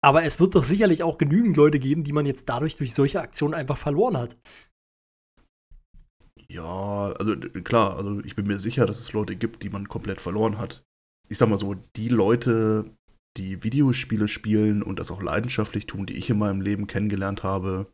Aber 0.04 0.26
es 0.26 0.42
wird 0.42 0.54
doch 0.56 0.66
sicherlich 0.66 1.02
auch 1.02 1.18
genügend 1.18 1.56
Leute 1.56 1.80
geben, 1.80 2.04
die 2.04 2.12
man 2.12 2.26
jetzt 2.26 2.50
dadurch 2.50 2.76
durch 2.76 2.94
solche 2.94 3.22
Aktionen 3.22 3.54
einfach 3.54 3.78
verloren 3.78 4.18
hat. 4.18 4.36
Ja, 6.54 7.14
also 7.14 7.36
klar, 7.64 7.98
also 7.98 8.20
ich 8.24 8.36
bin 8.36 8.46
mir 8.46 8.58
sicher, 8.58 8.86
dass 8.86 9.00
es 9.00 9.12
Leute 9.12 9.36
gibt, 9.36 9.64
die 9.64 9.72
man 9.72 9.88
komplett 9.88 10.22
verloren 10.22 10.60
hat. 10.60 10.84
Ich 11.28 11.40
sag 11.40 11.50
mal 11.50 11.58
so, 11.58 11.74
die 11.74 12.10
Leute, 12.10 12.96
die 13.38 13.64
Videospiele 13.64 14.28
spielen 14.28 14.84
und 14.84 15.00
das 15.00 15.10
auch 15.10 15.24
leidenschaftlich 15.24 15.88
tun, 15.88 16.06
die 16.06 16.16
ich 16.16 16.30
in 16.30 16.38
meinem 16.38 16.62
Leben 16.62 16.86
kennengelernt 16.86 17.42
habe, 17.42 17.92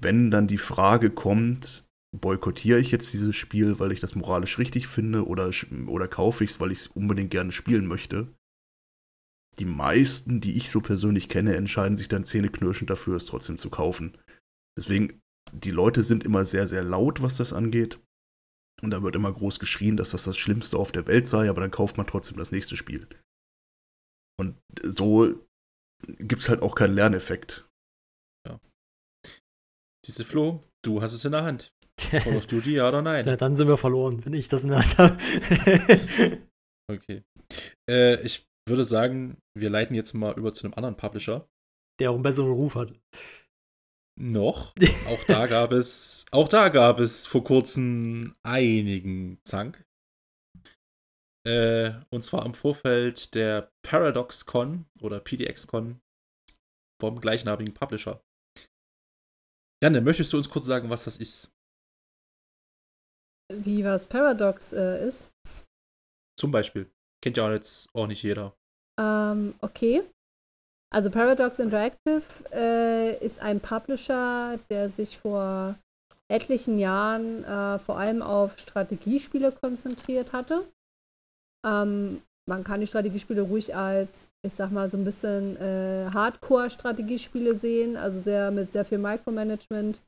wenn 0.00 0.30
dann 0.30 0.46
die 0.46 0.56
Frage 0.56 1.10
kommt, 1.10 1.86
boykottiere 2.16 2.78
ich 2.78 2.90
jetzt 2.90 3.12
dieses 3.12 3.36
Spiel, 3.36 3.78
weil 3.78 3.92
ich 3.92 4.00
das 4.00 4.14
moralisch 4.14 4.58
richtig 4.58 4.88
finde 4.88 5.26
oder, 5.26 5.50
oder 5.88 6.08
kaufe 6.08 6.44
ich 6.44 6.52
es, 6.52 6.60
weil 6.60 6.72
ich 6.72 6.78
es 6.78 6.86
unbedingt 6.86 7.30
gerne 7.30 7.52
spielen 7.52 7.86
möchte, 7.86 8.34
die 9.58 9.66
meisten, 9.66 10.40
die 10.40 10.56
ich 10.56 10.70
so 10.70 10.80
persönlich 10.80 11.28
kenne, 11.28 11.54
entscheiden 11.54 11.98
sich 11.98 12.08
dann 12.08 12.24
zähneknirschend 12.24 12.88
dafür, 12.88 13.16
es 13.16 13.26
trotzdem 13.26 13.58
zu 13.58 13.68
kaufen. 13.68 14.16
Deswegen, 14.76 15.21
die 15.50 15.70
Leute 15.70 16.02
sind 16.02 16.24
immer 16.24 16.44
sehr, 16.44 16.68
sehr 16.68 16.84
laut, 16.84 17.22
was 17.22 17.36
das 17.36 17.52
angeht. 17.52 17.98
Und 18.82 18.90
da 18.90 19.02
wird 19.02 19.14
immer 19.14 19.32
groß 19.32 19.58
geschrien, 19.60 19.96
dass 19.96 20.10
das 20.10 20.24
das 20.24 20.36
Schlimmste 20.36 20.76
auf 20.76 20.92
der 20.92 21.06
Welt 21.06 21.28
sei, 21.28 21.48
aber 21.48 21.60
dann 21.60 21.70
kauft 21.70 21.96
man 21.96 22.06
trotzdem 22.06 22.36
das 22.36 22.52
nächste 22.52 22.76
Spiel. 22.76 23.06
Und 24.40 24.56
so 24.82 25.46
gibt 26.06 26.42
es 26.42 26.48
halt 26.48 26.62
auch 26.62 26.74
keinen 26.74 26.94
Lerneffekt. 26.94 27.68
Ja. 28.46 28.58
Diese 30.06 30.24
Flo, 30.24 30.60
du 30.84 31.00
hast 31.00 31.12
es 31.12 31.24
in 31.24 31.32
der 31.32 31.44
Hand. 31.44 31.72
Call 32.10 32.36
of 32.36 32.46
Duty, 32.46 32.74
ja 32.74 32.88
oder 32.88 33.02
nein? 33.02 33.26
Ja, 33.26 33.36
dann 33.36 33.54
sind 33.56 33.68
wir 33.68 33.76
verloren, 33.76 34.24
wenn 34.24 34.32
ich 34.32 34.48
das 34.48 34.64
in 34.64 34.70
der 34.70 34.78
Hand 34.78 34.98
habe. 34.98 36.48
okay. 36.90 37.22
Äh, 37.88 38.20
ich 38.22 38.44
würde 38.68 38.84
sagen, 38.84 39.38
wir 39.56 39.70
leiten 39.70 39.94
jetzt 39.94 40.14
mal 40.14 40.36
über 40.36 40.52
zu 40.52 40.64
einem 40.64 40.74
anderen 40.74 40.96
Publisher. 40.96 41.48
Der 42.00 42.10
auch 42.10 42.14
einen 42.14 42.22
besseren 42.22 42.52
Ruf 42.52 42.74
hat. 42.74 42.92
Noch. 44.20 44.74
Auch 45.08 45.24
da 45.24 45.46
gab 45.46 45.72
es, 45.72 46.26
auch 46.30 46.48
da 46.48 46.68
gab 46.68 47.00
es 47.00 47.26
vor 47.26 47.44
kurzem 47.44 48.36
einigen 48.42 49.40
Zank. 49.44 49.84
Äh, 51.44 51.92
und 52.10 52.22
zwar 52.22 52.46
im 52.46 52.54
Vorfeld 52.54 53.34
der 53.34 53.72
ParadoxCon 53.82 54.86
oder 55.00 55.18
PDXCon 55.18 56.00
vom 57.00 57.20
gleichnamigen 57.20 57.74
Publisher. 57.74 58.22
Janne, 59.82 60.00
möchtest 60.00 60.32
du 60.32 60.36
uns 60.36 60.48
kurz 60.48 60.66
sagen, 60.66 60.90
was 60.90 61.04
das 61.04 61.16
ist? 61.16 61.52
Wie 63.52 63.84
was 63.84 64.06
Paradox 64.06 64.72
äh, 64.72 65.06
ist? 65.06 65.32
Zum 66.38 66.52
Beispiel. 66.52 66.90
Kennt 67.22 67.36
ja 67.36 67.46
auch 67.46 67.50
jetzt 67.50 67.88
auch 67.94 68.06
nicht 68.06 68.22
jeder. 68.22 68.56
Ähm, 69.00 69.54
okay. 69.60 70.02
Also 70.92 71.10
Paradox 71.10 71.58
Interactive 71.58 72.22
äh, 72.52 73.16
ist 73.24 73.42
ein 73.42 73.60
Publisher, 73.60 74.58
der 74.70 74.90
sich 74.90 75.16
vor 75.16 75.76
etlichen 76.28 76.78
Jahren 76.78 77.44
äh, 77.44 77.78
vor 77.78 77.98
allem 77.98 78.20
auf 78.20 78.58
Strategiespiele 78.58 79.52
konzentriert 79.52 80.34
hatte. 80.34 80.66
Ähm, 81.66 82.20
man 82.46 82.62
kann 82.64 82.80
die 82.80 82.86
Strategiespiele 82.86 83.40
ruhig 83.40 83.74
als, 83.74 84.28
ich 84.44 84.52
sag 84.52 84.70
mal, 84.70 84.88
so 84.88 84.98
ein 84.98 85.04
bisschen 85.04 85.56
äh, 85.56 86.10
Hardcore-Strategiespiele 86.12 87.54
sehen, 87.54 87.96
also 87.96 88.20
sehr 88.20 88.50
mit 88.50 88.70
sehr 88.70 88.84
viel 88.84 88.98
Micromanagement. 88.98 90.02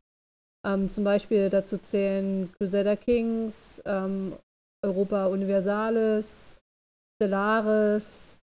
Ähm, 0.66 0.88
zum 0.90 1.04
Beispiel 1.04 1.48
dazu 1.48 1.78
zählen 1.78 2.52
Crusader 2.58 2.96
Kings, 2.96 3.80
ähm, 3.86 4.34
Europa 4.84 5.26
Universalis, 5.26 6.56
Stellaris 7.16 8.36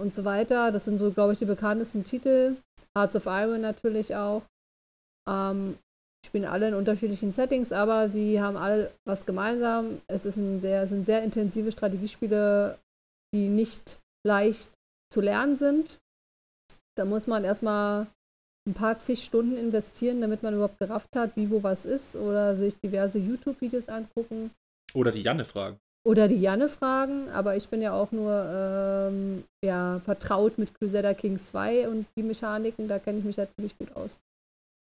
und 0.00 0.12
so 0.12 0.24
weiter. 0.24 0.72
Das 0.72 0.84
sind 0.84 0.98
so, 0.98 1.10
glaube 1.10 1.32
ich, 1.32 1.38
die 1.38 1.44
bekanntesten 1.44 2.04
Titel. 2.04 2.56
Hearts 2.96 3.16
of 3.16 3.26
Iron 3.26 3.60
natürlich 3.60 4.14
auch. 4.14 4.42
Ähm, 5.28 5.78
spielen 6.24 6.44
alle 6.44 6.68
in 6.68 6.74
unterschiedlichen 6.74 7.32
Settings, 7.32 7.72
aber 7.72 8.08
sie 8.08 8.40
haben 8.40 8.56
alle 8.56 8.92
was 9.06 9.26
gemeinsam. 9.26 10.00
Es 10.06 10.24
ist 10.24 10.36
ein 10.36 10.60
sehr, 10.60 10.86
sind 10.86 11.06
sehr 11.06 11.22
intensive 11.22 11.72
Strategiespiele, 11.72 12.78
die 13.34 13.48
nicht 13.48 13.98
leicht 14.26 14.70
zu 15.12 15.20
lernen 15.20 15.56
sind. 15.56 15.98
Da 16.96 17.04
muss 17.04 17.26
man 17.26 17.44
erstmal 17.44 18.06
ein 18.66 18.74
paar 18.74 18.98
zig 18.98 19.22
Stunden 19.22 19.56
investieren, 19.56 20.20
damit 20.20 20.42
man 20.42 20.54
überhaupt 20.54 20.78
gerafft 20.78 21.14
hat, 21.14 21.36
wie 21.36 21.50
wo 21.50 21.62
was 21.62 21.84
ist 21.84 22.16
oder 22.16 22.56
sich 22.56 22.76
diverse 22.78 23.18
YouTube-Videos 23.18 23.88
angucken. 23.88 24.50
Oder 24.94 25.12
die 25.12 25.22
Janne 25.22 25.44
fragen. 25.44 25.78
Oder 26.06 26.28
die 26.28 26.40
Janne 26.40 26.68
fragen, 26.68 27.28
aber 27.30 27.56
ich 27.56 27.68
bin 27.68 27.82
ja 27.82 27.92
auch 27.92 28.12
nur 28.12 28.30
ähm, 28.30 29.42
ja, 29.64 30.00
vertraut 30.04 30.56
mit 30.56 30.72
Crusader 30.72 31.14
Kings 31.14 31.46
2 31.46 31.88
und 31.88 32.06
die 32.16 32.22
Mechaniken, 32.22 32.86
da 32.86 33.00
kenne 33.00 33.18
ich 33.18 33.24
mich 33.24 33.34
ja 33.34 33.50
ziemlich 33.50 33.76
gut 33.76 33.88
aus. 33.96 34.20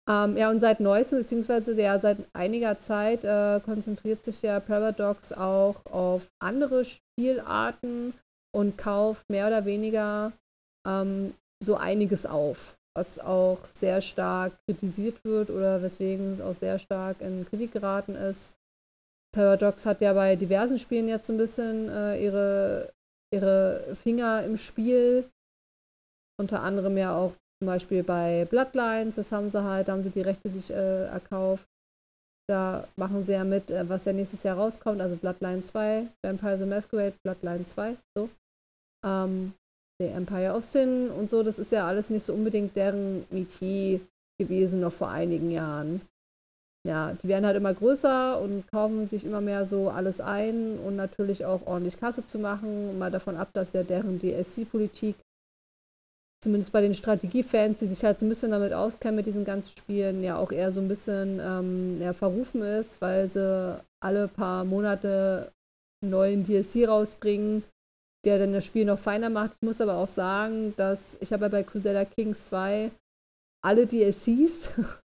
Ähm, 0.07 0.37
ja, 0.37 0.51
und 0.51 0.59
seit 0.59 0.79
neuestem, 0.79 1.17
beziehungsweise 1.17 1.73
ja 1.81 1.97
seit 1.97 2.19
einiger 2.33 2.77
Zeit 2.77 3.25
äh, 3.25 3.59
konzentriert 3.65 4.23
sich 4.23 4.43
ja 4.43 4.59
Paradox 4.59 5.33
auch 5.33 5.83
auf 5.87 6.27
andere 6.37 6.85
Spielarten 6.85 8.13
und 8.55 8.77
kauft 8.77 9.27
mehr 9.31 9.47
oder 9.47 9.65
weniger 9.65 10.31
ähm, 10.87 11.33
so 11.59 11.75
einiges 11.75 12.27
auf, 12.27 12.77
was 12.95 13.17
auch 13.17 13.57
sehr 13.71 14.01
stark 14.01 14.53
kritisiert 14.67 15.25
wird 15.25 15.49
oder 15.49 15.81
weswegen 15.81 16.33
es 16.33 16.41
auch 16.41 16.53
sehr 16.53 16.77
stark 16.77 17.19
in 17.21 17.47
Kritik 17.49 17.71
geraten 17.73 18.13
ist. 18.13 18.51
Paradox 19.33 19.85
hat 19.85 20.01
ja 20.01 20.13
bei 20.13 20.35
diversen 20.35 20.77
Spielen 20.77 21.07
jetzt 21.07 21.27
so 21.27 21.33
ein 21.33 21.37
bisschen 21.37 21.89
äh, 21.89 22.23
ihre, 22.23 22.91
ihre 23.33 23.95
Finger 23.95 24.43
im 24.43 24.57
Spiel. 24.57 25.29
Unter 26.39 26.61
anderem 26.61 26.97
ja 26.97 27.15
auch 27.15 27.33
zum 27.61 27.67
Beispiel 27.67 28.03
bei 28.03 28.45
Bloodlines, 28.49 29.17
das 29.17 29.31
haben 29.31 29.49
sie 29.49 29.63
halt, 29.63 29.87
da 29.87 29.93
haben 29.93 30.03
sie 30.03 30.09
die 30.09 30.21
Rechte 30.21 30.49
sich 30.49 30.71
äh, 30.71 31.05
erkauft. 31.05 31.67
Da 32.49 32.87
machen 32.95 33.21
sie 33.21 33.33
ja 33.33 33.43
mit, 33.43 33.69
äh, 33.69 33.87
was 33.87 34.05
ja 34.05 34.13
nächstes 34.13 34.43
Jahr 34.43 34.57
rauskommt, 34.57 35.01
also 35.01 35.15
Bloodline 35.15 35.61
2, 35.61 36.07
Vampire 36.25 36.57
the 36.57 36.65
Masquerade, 36.65 37.15
Bloodline 37.23 37.63
2, 37.63 37.95
so. 38.17 38.29
Ähm, 39.05 39.53
The 40.01 40.07
Empire 40.07 40.53
of 40.55 40.63
Sin 40.63 41.11
und 41.11 41.29
so, 41.29 41.43
das 41.43 41.59
ist 41.59 41.73
ja 41.73 41.85
alles 41.85 42.09
nicht 42.09 42.23
so 42.23 42.33
unbedingt 42.33 42.75
deren 42.77 43.25
Metier 43.29 43.99
gewesen 44.39 44.79
noch 44.79 44.93
vor 44.93 45.09
einigen 45.09 45.51
Jahren. 45.51 46.01
Ja, 46.87 47.11
die 47.13 47.27
werden 47.27 47.45
halt 47.45 47.57
immer 47.57 47.73
größer 47.73 48.39
und 48.39 48.65
kaufen 48.71 49.05
sich 49.05 49.25
immer 49.25 49.41
mehr 49.41 49.65
so 49.65 49.89
alles 49.89 50.21
ein 50.21 50.79
und 50.79 50.95
natürlich 50.95 51.43
auch 51.43 51.67
ordentlich 51.67 51.99
Kasse 51.99 52.23
zu 52.23 52.39
machen. 52.39 52.97
Mal 52.97 53.11
davon 53.11 53.35
ab, 53.35 53.49
dass 53.53 53.73
ja 53.73 53.83
deren 53.83 54.17
DSC-Politik, 54.19 55.15
zumindest 56.41 56.71
bei 56.71 56.79
den 56.79 56.93
Strategiefans, 56.93 57.79
die 57.79 57.87
sich 57.87 58.03
halt 58.05 58.19
so 58.19 58.25
ein 58.25 58.29
bisschen 58.29 58.51
damit 58.51 58.71
auskennen 58.71 59.17
mit 59.17 59.25
diesen 59.25 59.43
ganzen 59.43 59.77
Spielen, 59.77 60.23
ja 60.23 60.37
auch 60.37 60.53
eher 60.53 60.71
so 60.71 60.79
ein 60.79 60.87
bisschen 60.87 61.41
ähm, 61.41 62.01
ja, 62.01 62.13
verrufen 62.13 62.61
ist, 62.61 63.01
weil 63.01 63.27
sie 63.27 63.77
alle 64.01 64.29
paar 64.29 64.63
Monate 64.63 65.51
einen 66.01 66.11
neuen 66.11 66.43
DSC 66.45 66.87
rausbringen, 66.87 67.63
der 68.25 68.39
dann 68.39 68.53
das 68.53 68.65
Spiel 68.65 68.85
noch 68.85 68.99
feiner 68.99 69.29
macht. 69.29 69.55
Ich 69.55 69.61
muss 69.61 69.81
aber 69.81 69.97
auch 69.97 70.07
sagen, 70.07 70.73
dass 70.77 71.17
ich 71.19 71.33
habe 71.33 71.43
ja 71.43 71.49
bei 71.49 71.63
Crusader 71.63 72.05
Kings 72.05 72.45
2 72.45 72.91
alle 73.61 73.85
DSCs, 73.85 74.71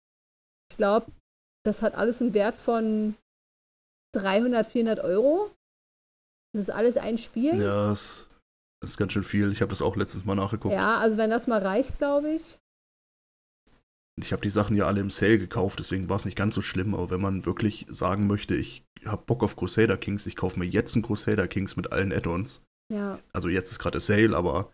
ich 0.71 0.78
glaube, 0.78 1.07
das 1.64 1.82
hat 1.82 1.95
alles 1.95 2.22
einen 2.22 2.34
Wert 2.34 2.55
von 2.55 3.16
300, 4.14 4.66
400 4.66 4.99
Euro. 5.03 5.51
Das 6.53 6.64
ist 6.64 6.70
alles 6.70 6.97
ein 6.97 7.18
Spiel. 7.18 7.59
Ja, 7.59 7.89
das, 7.89 8.30
ist 8.84 8.97
ganz 8.97 9.14
schön 9.14 9.24
viel. 9.24 9.51
Ich 9.51 9.61
habe 9.61 9.70
das 9.70 9.82
auch 9.82 9.95
letztes 9.95 10.26
Mal 10.26 10.36
nachgeguckt. 10.36 10.74
Ja, 10.74 10.99
also 10.99 11.18
wenn 11.18 11.30
das 11.30 11.47
mal 11.47 11.61
reicht, 11.61 11.97
glaube 11.97 12.32
ich. 12.32 12.59
Ich 14.20 14.32
habe 14.32 14.43
die 14.43 14.49
Sachen 14.49 14.76
ja 14.76 14.86
alle 14.86 15.01
im 15.01 15.09
Sale 15.09 15.39
gekauft, 15.39 15.80
deswegen 15.80 16.07
war 16.07 16.18
es 16.18 16.26
nicht 16.26 16.38
ganz 16.38 16.53
so 16.53 16.61
schlimm. 16.61 16.93
Aber 16.93 17.09
wenn 17.09 17.22
man 17.22 17.45
wirklich 17.45 17.88
sagen 17.89 18.28
möchte, 18.28 18.55
ich 18.55 18.86
habe 19.05 19.24
Bock 19.26 19.41
auf 19.41 19.55
Crusader 19.55 19.97
Kings, 19.97 20.28
ich 20.28 20.36
kaufe 20.36 20.59
mir 20.59 20.66
jetzt 20.66 20.93
einen 20.93 21.03
Crusader 21.03 21.47
Kings 21.47 21.76
mit 21.76 21.91
allen 21.91 22.14
Add-ons. 22.14 22.64
Ja. 22.93 23.20
Also 23.32 23.49
jetzt 23.49 23.72
ist 23.72 23.80
gerade 23.80 23.99
Sale, 23.99 24.36
aber 24.36 24.72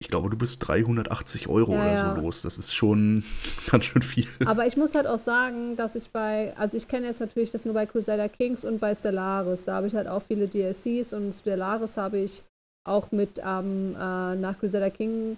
ich 0.00 0.08
glaube, 0.08 0.30
du 0.30 0.36
bist 0.36 0.66
380 0.66 1.48
Euro 1.48 1.74
Ja, 1.74 1.80
oder 1.80 1.92
ja. 1.92 2.14
so 2.14 2.20
los. 2.22 2.40
Das 2.40 2.56
ist 2.56 2.74
schon 2.74 3.22
ganz 3.70 3.84
schön 3.84 4.02
viel. 4.02 4.26
Aber 4.46 4.66
ich 4.66 4.76
muss 4.76 4.94
halt 4.94 5.06
auch 5.06 5.18
sagen, 5.18 5.76
dass 5.76 5.94
ich 5.94 6.10
bei, 6.10 6.56
also 6.56 6.76
ich 6.76 6.88
kenne 6.88 7.06
jetzt 7.06 7.20
natürlich 7.20 7.50
das 7.50 7.66
nur 7.66 7.74
bei 7.74 7.84
Crusader 7.84 8.30
Kings 8.30 8.64
und 8.64 8.80
bei 8.80 8.94
Stellaris. 8.94 9.64
Da 9.64 9.74
habe 9.74 9.86
ich 9.86 9.94
halt 9.94 10.08
auch 10.08 10.22
viele 10.22 10.48
DLCs 10.48 11.12
und 11.12 11.32
Stellaris 11.32 11.98
habe 11.98 12.18
ich 12.18 12.42
auch 12.88 13.12
mit 13.12 13.40
ähm, 13.44 13.94
äh, 13.94 14.36
nach 14.36 14.58
Crusader 14.58 14.90
Kings 14.90 15.36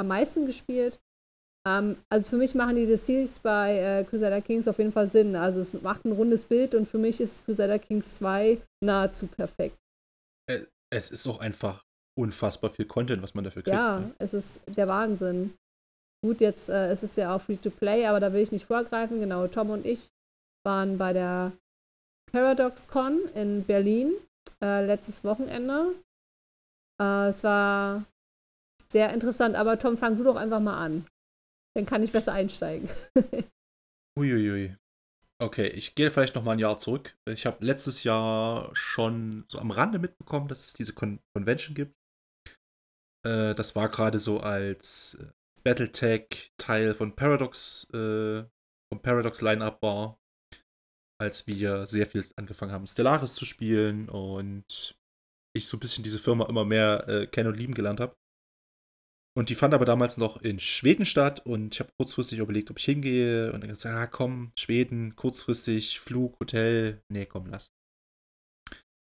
am 0.00 0.06
meisten 0.06 0.46
gespielt. 0.46 1.00
Ähm, 1.66 1.96
also 2.08 2.30
für 2.30 2.36
mich 2.36 2.54
machen 2.54 2.76
die 2.76 2.86
DLCs 2.86 3.40
bei 3.40 3.78
äh, 3.78 4.04
Crusader 4.04 4.40
Kings 4.40 4.68
auf 4.68 4.78
jeden 4.78 4.92
Fall 4.92 5.08
Sinn. 5.08 5.34
Also 5.34 5.58
es 5.58 5.74
macht 5.74 6.04
ein 6.04 6.12
rundes 6.12 6.44
Bild 6.44 6.76
und 6.76 6.86
für 6.86 6.98
mich 6.98 7.20
ist 7.20 7.44
Crusader 7.44 7.80
Kings 7.80 8.14
2 8.14 8.58
nahezu 8.80 9.26
perfekt. 9.26 9.76
Es 10.90 11.10
ist 11.10 11.26
auch 11.26 11.40
einfach 11.40 11.82
unfassbar 12.18 12.70
viel 12.70 12.84
Content, 12.84 13.22
was 13.22 13.34
man 13.34 13.44
dafür 13.44 13.62
kriegt. 13.62 13.74
Ja, 13.74 14.00
ne? 14.00 14.14
es 14.18 14.34
ist 14.34 14.60
der 14.66 14.88
Wahnsinn. 14.88 15.54
Gut, 16.24 16.40
jetzt 16.40 16.68
äh, 16.68 16.92
ist 16.92 17.04
es 17.04 17.14
ja 17.16 17.34
auch 17.34 17.40
Free-to-Play, 17.40 18.06
aber 18.06 18.18
da 18.18 18.32
will 18.32 18.42
ich 18.42 18.50
nicht 18.50 18.66
vorgreifen. 18.66 19.20
Genau, 19.20 19.46
Tom 19.46 19.70
und 19.70 19.86
ich 19.86 20.08
waren 20.66 20.98
bei 20.98 21.12
der 21.12 21.52
ParadoxCon 22.32 23.20
in 23.34 23.64
Berlin 23.64 24.12
äh, 24.62 24.84
letztes 24.84 25.22
Wochenende. 25.22 25.94
Äh, 27.00 27.28
es 27.28 27.44
war 27.44 28.04
sehr 28.88 29.12
interessant, 29.14 29.54
aber 29.54 29.78
Tom, 29.78 29.96
fang 29.96 30.16
du 30.16 30.24
doch 30.24 30.36
einfach 30.36 30.60
mal 30.60 30.78
an. 30.78 31.06
Dann 31.76 31.86
kann 31.86 32.02
ich 32.02 32.10
besser 32.10 32.32
einsteigen. 32.32 32.88
Uiuiui. 34.18 34.74
Okay, 35.40 35.68
ich 35.68 35.94
gehe 35.94 36.10
vielleicht 36.10 36.34
noch 36.34 36.42
mal 36.42 36.52
ein 36.52 36.58
Jahr 36.58 36.78
zurück. 36.78 37.16
Ich 37.28 37.46
habe 37.46 37.64
letztes 37.64 38.02
Jahr 38.02 38.74
schon 38.74 39.44
so 39.46 39.60
am 39.60 39.70
Rande 39.70 40.00
mitbekommen, 40.00 40.48
dass 40.48 40.66
es 40.66 40.72
diese 40.72 40.94
Con 40.94 41.20
Convention 41.32 41.76
gibt. 41.76 41.94
Äh, 43.26 43.54
das 43.54 43.74
war 43.76 43.88
gerade 43.88 44.18
so 44.18 44.40
als 44.40 45.18
äh, 45.20 45.26
Battletech-Teil 45.64 46.94
von 46.94 47.14
Paradox, 47.14 47.88
äh, 47.92 48.44
vom 48.90 49.02
Paradox 49.02 49.40
Line-Up 49.40 49.82
war, 49.82 50.18
als 51.20 51.46
wir 51.46 51.86
sehr 51.86 52.06
viel 52.06 52.24
angefangen 52.36 52.72
haben, 52.72 52.86
Stellaris 52.86 53.34
zu 53.34 53.44
spielen 53.44 54.08
und 54.08 54.96
ich 55.56 55.66
so 55.66 55.76
ein 55.76 55.80
bisschen 55.80 56.04
diese 56.04 56.18
Firma 56.18 56.46
immer 56.46 56.64
mehr 56.64 57.08
äh, 57.08 57.26
kennen 57.26 57.48
und 57.50 57.58
lieben 57.58 57.74
gelernt 57.74 58.00
habe. 58.00 58.16
Und 59.36 59.50
die 59.50 59.54
fand 59.54 59.72
aber 59.72 59.84
damals 59.84 60.16
noch 60.16 60.42
in 60.42 60.58
Schweden 60.58 61.06
statt 61.06 61.44
und 61.46 61.74
ich 61.74 61.80
habe 61.80 61.92
kurzfristig 61.96 62.38
überlegt, 62.38 62.70
ob 62.70 62.78
ich 62.78 62.84
hingehe 62.84 63.52
und 63.52 63.60
dann 63.60 63.70
gesagt, 63.70 63.94
ah 63.94 64.06
komm, 64.06 64.50
Schweden, 64.58 65.14
kurzfristig, 65.14 66.00
Flug, 66.00 66.40
Hotel, 66.40 67.02
nee, 67.08 67.26
komm, 67.26 67.46
lass. 67.46 67.72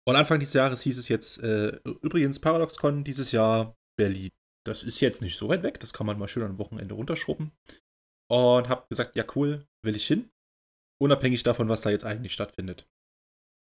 Und 0.05 0.15
Anfang 0.15 0.39
dieses 0.39 0.55
Jahres 0.55 0.81
hieß 0.81 0.97
es 0.97 1.07
jetzt, 1.07 1.41
äh, 1.41 1.79
übrigens 2.01 2.39
ParadoxCon 2.39 3.03
dieses 3.03 3.31
Jahr 3.31 3.77
Berlin. 3.99 4.29
Das 4.65 4.83
ist 4.83 4.99
jetzt 5.01 5.21
nicht 5.21 5.37
so 5.37 5.49
weit 5.49 5.61
weg, 5.61 5.79
das 5.79 5.93
kann 5.93 6.07
man 6.07 6.17
mal 6.17 6.27
schön 6.27 6.43
am 6.43 6.57
Wochenende 6.57 6.95
runterschrubben. 6.95 7.51
Und 8.31 8.69
habe 8.69 8.87
gesagt, 8.89 9.15
ja 9.15 9.25
cool, 9.35 9.65
will 9.83 9.95
ich 9.95 10.07
hin. 10.07 10.29
Unabhängig 11.01 11.43
davon, 11.43 11.69
was 11.69 11.81
da 11.81 11.89
jetzt 11.89 12.05
eigentlich 12.05 12.33
stattfindet. 12.33 12.87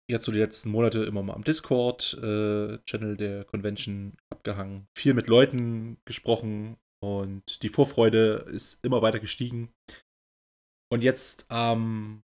Jetzt 0.09 0.25
so 0.25 0.31
die 0.31 0.39
letzten 0.39 0.69
Monate 0.69 1.03
immer 1.03 1.23
mal 1.23 1.33
am 1.33 1.43
Discord-Channel 1.43 3.17
der 3.17 3.45
Convention 3.45 4.17
abgehangen, 4.29 4.87
viel 4.95 5.13
mit 5.13 5.27
Leuten 5.27 5.97
gesprochen 6.05 6.77
und 7.03 7.63
die 7.63 7.69
Vorfreude 7.69 8.45
ist 8.51 8.83
immer 8.83 9.01
weiter 9.01 9.19
gestiegen. 9.19 9.73
Und 10.91 11.03
jetzt 11.03 11.49
am 11.49 12.23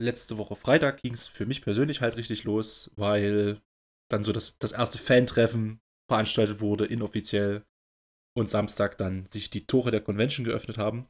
letzte 0.00 0.38
Woche 0.38 0.56
Freitag 0.56 1.02
ging 1.02 1.14
es 1.14 1.26
für 1.26 1.46
mich 1.46 1.62
persönlich 1.62 2.00
halt 2.00 2.16
richtig 2.16 2.44
los, 2.44 2.92
weil 2.96 3.60
dann 4.10 4.24
so 4.24 4.32
das, 4.32 4.58
das 4.58 4.72
erste 4.72 4.98
Fan-Treffen 4.98 5.80
veranstaltet 6.10 6.60
wurde, 6.60 6.86
inoffiziell. 6.86 7.64
Und 8.36 8.48
Samstag 8.48 8.98
dann 8.98 9.26
sich 9.26 9.50
die 9.50 9.66
Tore 9.66 9.90
der 9.90 10.00
Convention 10.00 10.44
geöffnet 10.44 10.78
haben. 10.78 11.08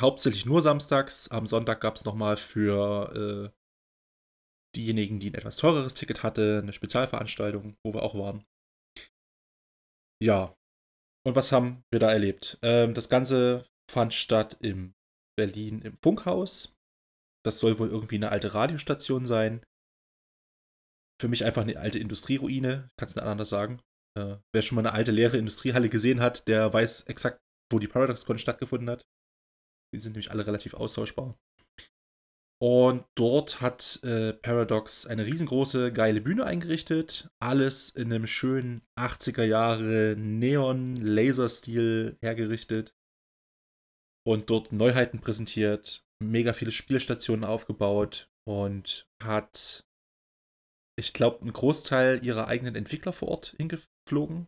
Hauptsächlich 0.00 0.46
nur 0.46 0.62
samstags. 0.62 1.28
Am 1.28 1.46
Sonntag 1.46 1.80
gab 1.80 1.96
es 1.96 2.04
nochmal 2.04 2.36
für 2.36 3.52
äh, 3.52 3.60
diejenigen, 4.76 5.20
die 5.20 5.30
ein 5.30 5.34
etwas 5.34 5.56
teureres 5.56 5.94
Ticket 5.94 6.22
hatte, 6.22 6.60
eine 6.62 6.72
Spezialveranstaltung, 6.72 7.76
wo 7.84 7.92
wir 7.92 8.02
auch 8.02 8.14
waren. 8.14 8.44
Ja. 10.22 10.56
Und 11.26 11.36
was 11.36 11.52
haben 11.52 11.84
wir 11.90 12.00
da 12.00 12.10
erlebt? 12.10 12.58
Ähm, 12.62 12.94
das 12.94 13.08
Ganze 13.08 13.66
fand 13.90 14.14
statt 14.14 14.56
in 14.60 14.94
Berlin 15.36 15.82
im 15.82 15.96
Funkhaus. 16.02 16.76
Das 17.44 17.58
soll 17.58 17.78
wohl 17.78 17.90
irgendwie 17.90 18.16
eine 18.16 18.30
alte 18.30 18.54
Radiostation 18.54 19.26
sein. 19.26 19.64
Für 21.20 21.28
mich 21.28 21.44
einfach 21.44 21.62
eine 21.62 21.78
alte 21.78 21.98
Industrieruine, 21.98 22.90
kannst 22.98 23.16
du 23.16 23.20
nicht 23.20 23.28
anders 23.28 23.50
sagen. 23.50 23.80
Äh, 24.18 24.36
wer 24.52 24.62
schon 24.62 24.76
mal 24.76 24.86
eine 24.86 24.92
alte 24.92 25.12
leere 25.12 25.36
Industriehalle 25.36 25.88
gesehen 25.88 26.20
hat, 26.20 26.46
der 26.48 26.72
weiß 26.72 27.02
exakt, 27.02 27.40
wo 27.72 27.78
die 27.78 27.88
ParadoxCon 27.88 28.38
stattgefunden 28.38 28.90
hat. 28.90 29.06
Die 29.94 29.98
sind 29.98 30.12
nämlich 30.12 30.30
alle 30.30 30.46
relativ 30.46 30.74
austauschbar. 30.74 31.38
Und 32.62 33.06
dort 33.14 33.62
hat 33.62 34.00
äh, 34.02 34.34
Paradox 34.34 35.06
eine 35.06 35.24
riesengroße, 35.24 35.94
geile 35.94 36.20
Bühne 36.20 36.44
eingerichtet. 36.44 37.30
Alles 37.40 37.88
in 37.88 38.12
einem 38.12 38.26
schönen 38.26 38.82
80er 38.98 39.44
Jahre 39.44 40.14
Neon-Laser-Stil 40.18 42.18
hergerichtet. 42.20 42.94
Und 44.26 44.50
dort 44.50 44.72
Neuheiten 44.72 45.22
präsentiert, 45.22 46.04
mega 46.22 46.52
viele 46.52 46.72
Spielstationen 46.72 47.46
aufgebaut 47.46 48.30
und 48.46 49.08
hat, 49.22 49.86
ich 51.00 51.12
glaube, 51.14 51.40
einen 51.40 51.52
Großteil 51.52 52.24
ihrer 52.24 52.46
eigenen 52.46 52.76
Entwickler 52.76 53.12
vor 53.12 53.28
Ort 53.28 53.54
hingeflogen. 53.56 54.46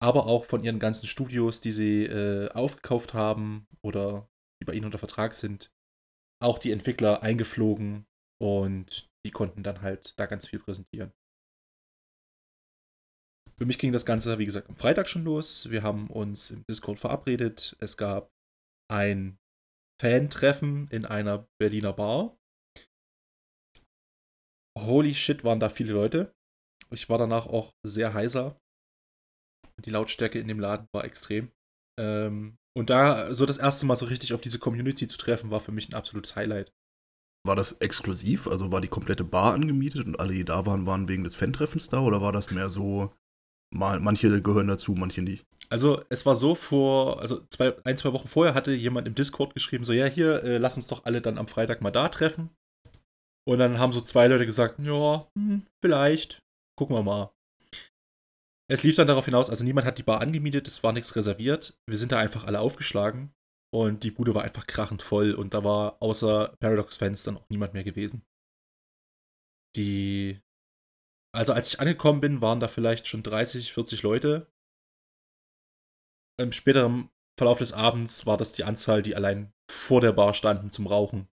Aber 0.00 0.26
auch 0.26 0.44
von 0.44 0.62
ihren 0.62 0.78
ganzen 0.78 1.08
Studios, 1.08 1.60
die 1.60 1.72
sie 1.72 2.04
äh, 2.04 2.50
aufgekauft 2.52 3.14
haben 3.14 3.66
oder 3.82 4.28
die 4.60 4.64
bei 4.64 4.74
ihnen 4.74 4.84
unter 4.84 4.98
Vertrag 4.98 5.34
sind, 5.34 5.72
auch 6.40 6.58
die 6.58 6.70
Entwickler 6.70 7.22
eingeflogen 7.22 8.06
und 8.40 9.08
die 9.26 9.32
konnten 9.32 9.64
dann 9.64 9.82
halt 9.82 10.14
da 10.18 10.26
ganz 10.26 10.46
viel 10.46 10.60
präsentieren. 10.60 11.12
Für 13.58 13.66
mich 13.66 13.78
ging 13.80 13.92
das 13.92 14.06
Ganze, 14.06 14.38
wie 14.38 14.44
gesagt, 14.44 14.68
am 14.68 14.76
Freitag 14.76 15.08
schon 15.08 15.24
los. 15.24 15.68
Wir 15.68 15.82
haben 15.82 16.08
uns 16.10 16.52
im 16.52 16.62
Discord 16.70 17.00
verabredet. 17.00 17.76
Es 17.80 17.96
gab 17.96 18.30
ein 18.88 19.36
Fan-Treffen 20.00 20.86
in 20.92 21.04
einer 21.04 21.48
Berliner 21.60 21.92
Bar. 21.92 22.37
Holy 24.86 25.14
shit, 25.14 25.44
waren 25.44 25.60
da 25.60 25.68
viele 25.68 25.92
Leute. 25.92 26.32
Ich 26.90 27.08
war 27.08 27.18
danach 27.18 27.46
auch 27.46 27.72
sehr 27.82 28.14
heiser. 28.14 28.58
Die 29.84 29.90
Lautstärke 29.90 30.38
in 30.38 30.48
dem 30.48 30.60
Laden 30.60 30.88
war 30.92 31.04
extrem. 31.04 31.50
Ähm, 31.98 32.56
und 32.76 32.90
da 32.90 33.34
so 33.34 33.46
das 33.46 33.58
erste 33.58 33.86
Mal 33.86 33.96
so 33.96 34.06
richtig 34.06 34.32
auf 34.34 34.40
diese 34.40 34.58
Community 34.58 35.08
zu 35.08 35.18
treffen, 35.18 35.50
war 35.50 35.60
für 35.60 35.72
mich 35.72 35.88
ein 35.88 35.94
absolutes 35.94 36.36
Highlight. 36.36 36.72
War 37.46 37.56
das 37.56 37.72
exklusiv? 37.72 38.46
Also 38.46 38.72
war 38.72 38.80
die 38.80 38.88
komplette 38.88 39.24
Bar 39.24 39.54
angemietet 39.54 40.06
und 40.06 40.18
alle, 40.18 40.34
die 40.34 40.44
da 40.44 40.66
waren, 40.66 40.86
waren 40.86 41.08
wegen 41.08 41.24
des 41.24 41.34
Fan-Treffens 41.34 41.88
da? 41.88 42.00
Oder 42.00 42.20
war 42.20 42.32
das 42.32 42.50
mehr 42.50 42.68
so, 42.68 43.12
mal, 43.70 44.00
manche 44.00 44.42
gehören 44.42 44.68
dazu, 44.68 44.92
manche 44.92 45.22
nicht? 45.22 45.46
Also 45.70 46.02
es 46.08 46.24
war 46.24 46.36
so 46.36 46.54
vor, 46.54 47.20
also 47.20 47.44
zwei, 47.48 47.76
ein, 47.84 47.96
zwei 47.96 48.12
Wochen 48.12 48.28
vorher 48.28 48.54
hatte 48.54 48.72
jemand 48.72 49.06
im 49.06 49.14
Discord 49.14 49.54
geschrieben, 49.54 49.84
so 49.84 49.92
ja, 49.92 50.06
hier, 50.06 50.42
äh, 50.42 50.58
lass 50.58 50.76
uns 50.76 50.86
doch 50.86 51.04
alle 51.04 51.20
dann 51.20 51.38
am 51.38 51.48
Freitag 51.48 51.82
mal 51.82 51.90
da 51.90 52.08
treffen. 52.08 52.50
Und 53.48 53.60
dann 53.60 53.78
haben 53.78 53.94
so 53.94 54.02
zwei 54.02 54.26
Leute 54.26 54.44
gesagt, 54.44 54.78
ja, 54.78 55.26
hm, 55.34 55.66
vielleicht, 55.82 56.42
gucken 56.78 56.94
wir 56.94 57.02
mal. 57.02 57.32
Es 58.70 58.82
lief 58.82 58.94
dann 58.94 59.06
darauf 59.06 59.24
hinaus, 59.24 59.48
also 59.48 59.64
niemand 59.64 59.86
hat 59.86 59.96
die 59.96 60.02
Bar 60.02 60.20
angemietet, 60.20 60.68
es 60.68 60.82
war 60.82 60.92
nichts 60.92 61.16
reserviert. 61.16 61.74
Wir 61.88 61.96
sind 61.96 62.12
da 62.12 62.18
einfach 62.18 62.44
alle 62.44 62.60
aufgeschlagen 62.60 63.32
und 63.74 64.04
die 64.04 64.10
Bude 64.10 64.34
war 64.34 64.44
einfach 64.44 64.66
krachend 64.66 65.02
voll 65.02 65.32
und 65.32 65.54
da 65.54 65.64
war 65.64 66.02
außer 66.02 66.56
Paradox-Fans 66.60 67.22
dann 67.22 67.38
auch 67.38 67.48
niemand 67.48 67.72
mehr 67.72 67.84
gewesen. 67.84 68.22
Die. 69.76 70.42
Also 71.34 71.54
als 71.54 71.72
ich 71.72 71.80
angekommen 71.80 72.20
bin, 72.20 72.42
waren 72.42 72.60
da 72.60 72.68
vielleicht 72.68 73.06
schon 73.06 73.22
30, 73.22 73.72
40 73.72 74.02
Leute. 74.02 74.52
Im 76.38 76.52
späteren 76.52 77.08
Verlauf 77.38 77.60
des 77.60 77.72
Abends 77.72 78.26
war 78.26 78.36
das 78.36 78.52
die 78.52 78.64
Anzahl, 78.64 79.00
die 79.00 79.16
allein 79.16 79.54
vor 79.70 80.02
der 80.02 80.12
Bar 80.12 80.34
standen 80.34 80.70
zum 80.70 80.86
Rauchen. 80.86 81.28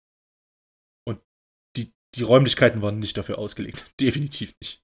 Die, 2.15 2.23
Räumlichkeiten 2.23 2.83
waren 2.83 2.99
nicht 2.99 3.17
dafür 3.17 3.39
ausgelegt. 3.39 3.91
Definitiv 4.01 4.53
nicht. 4.61 4.81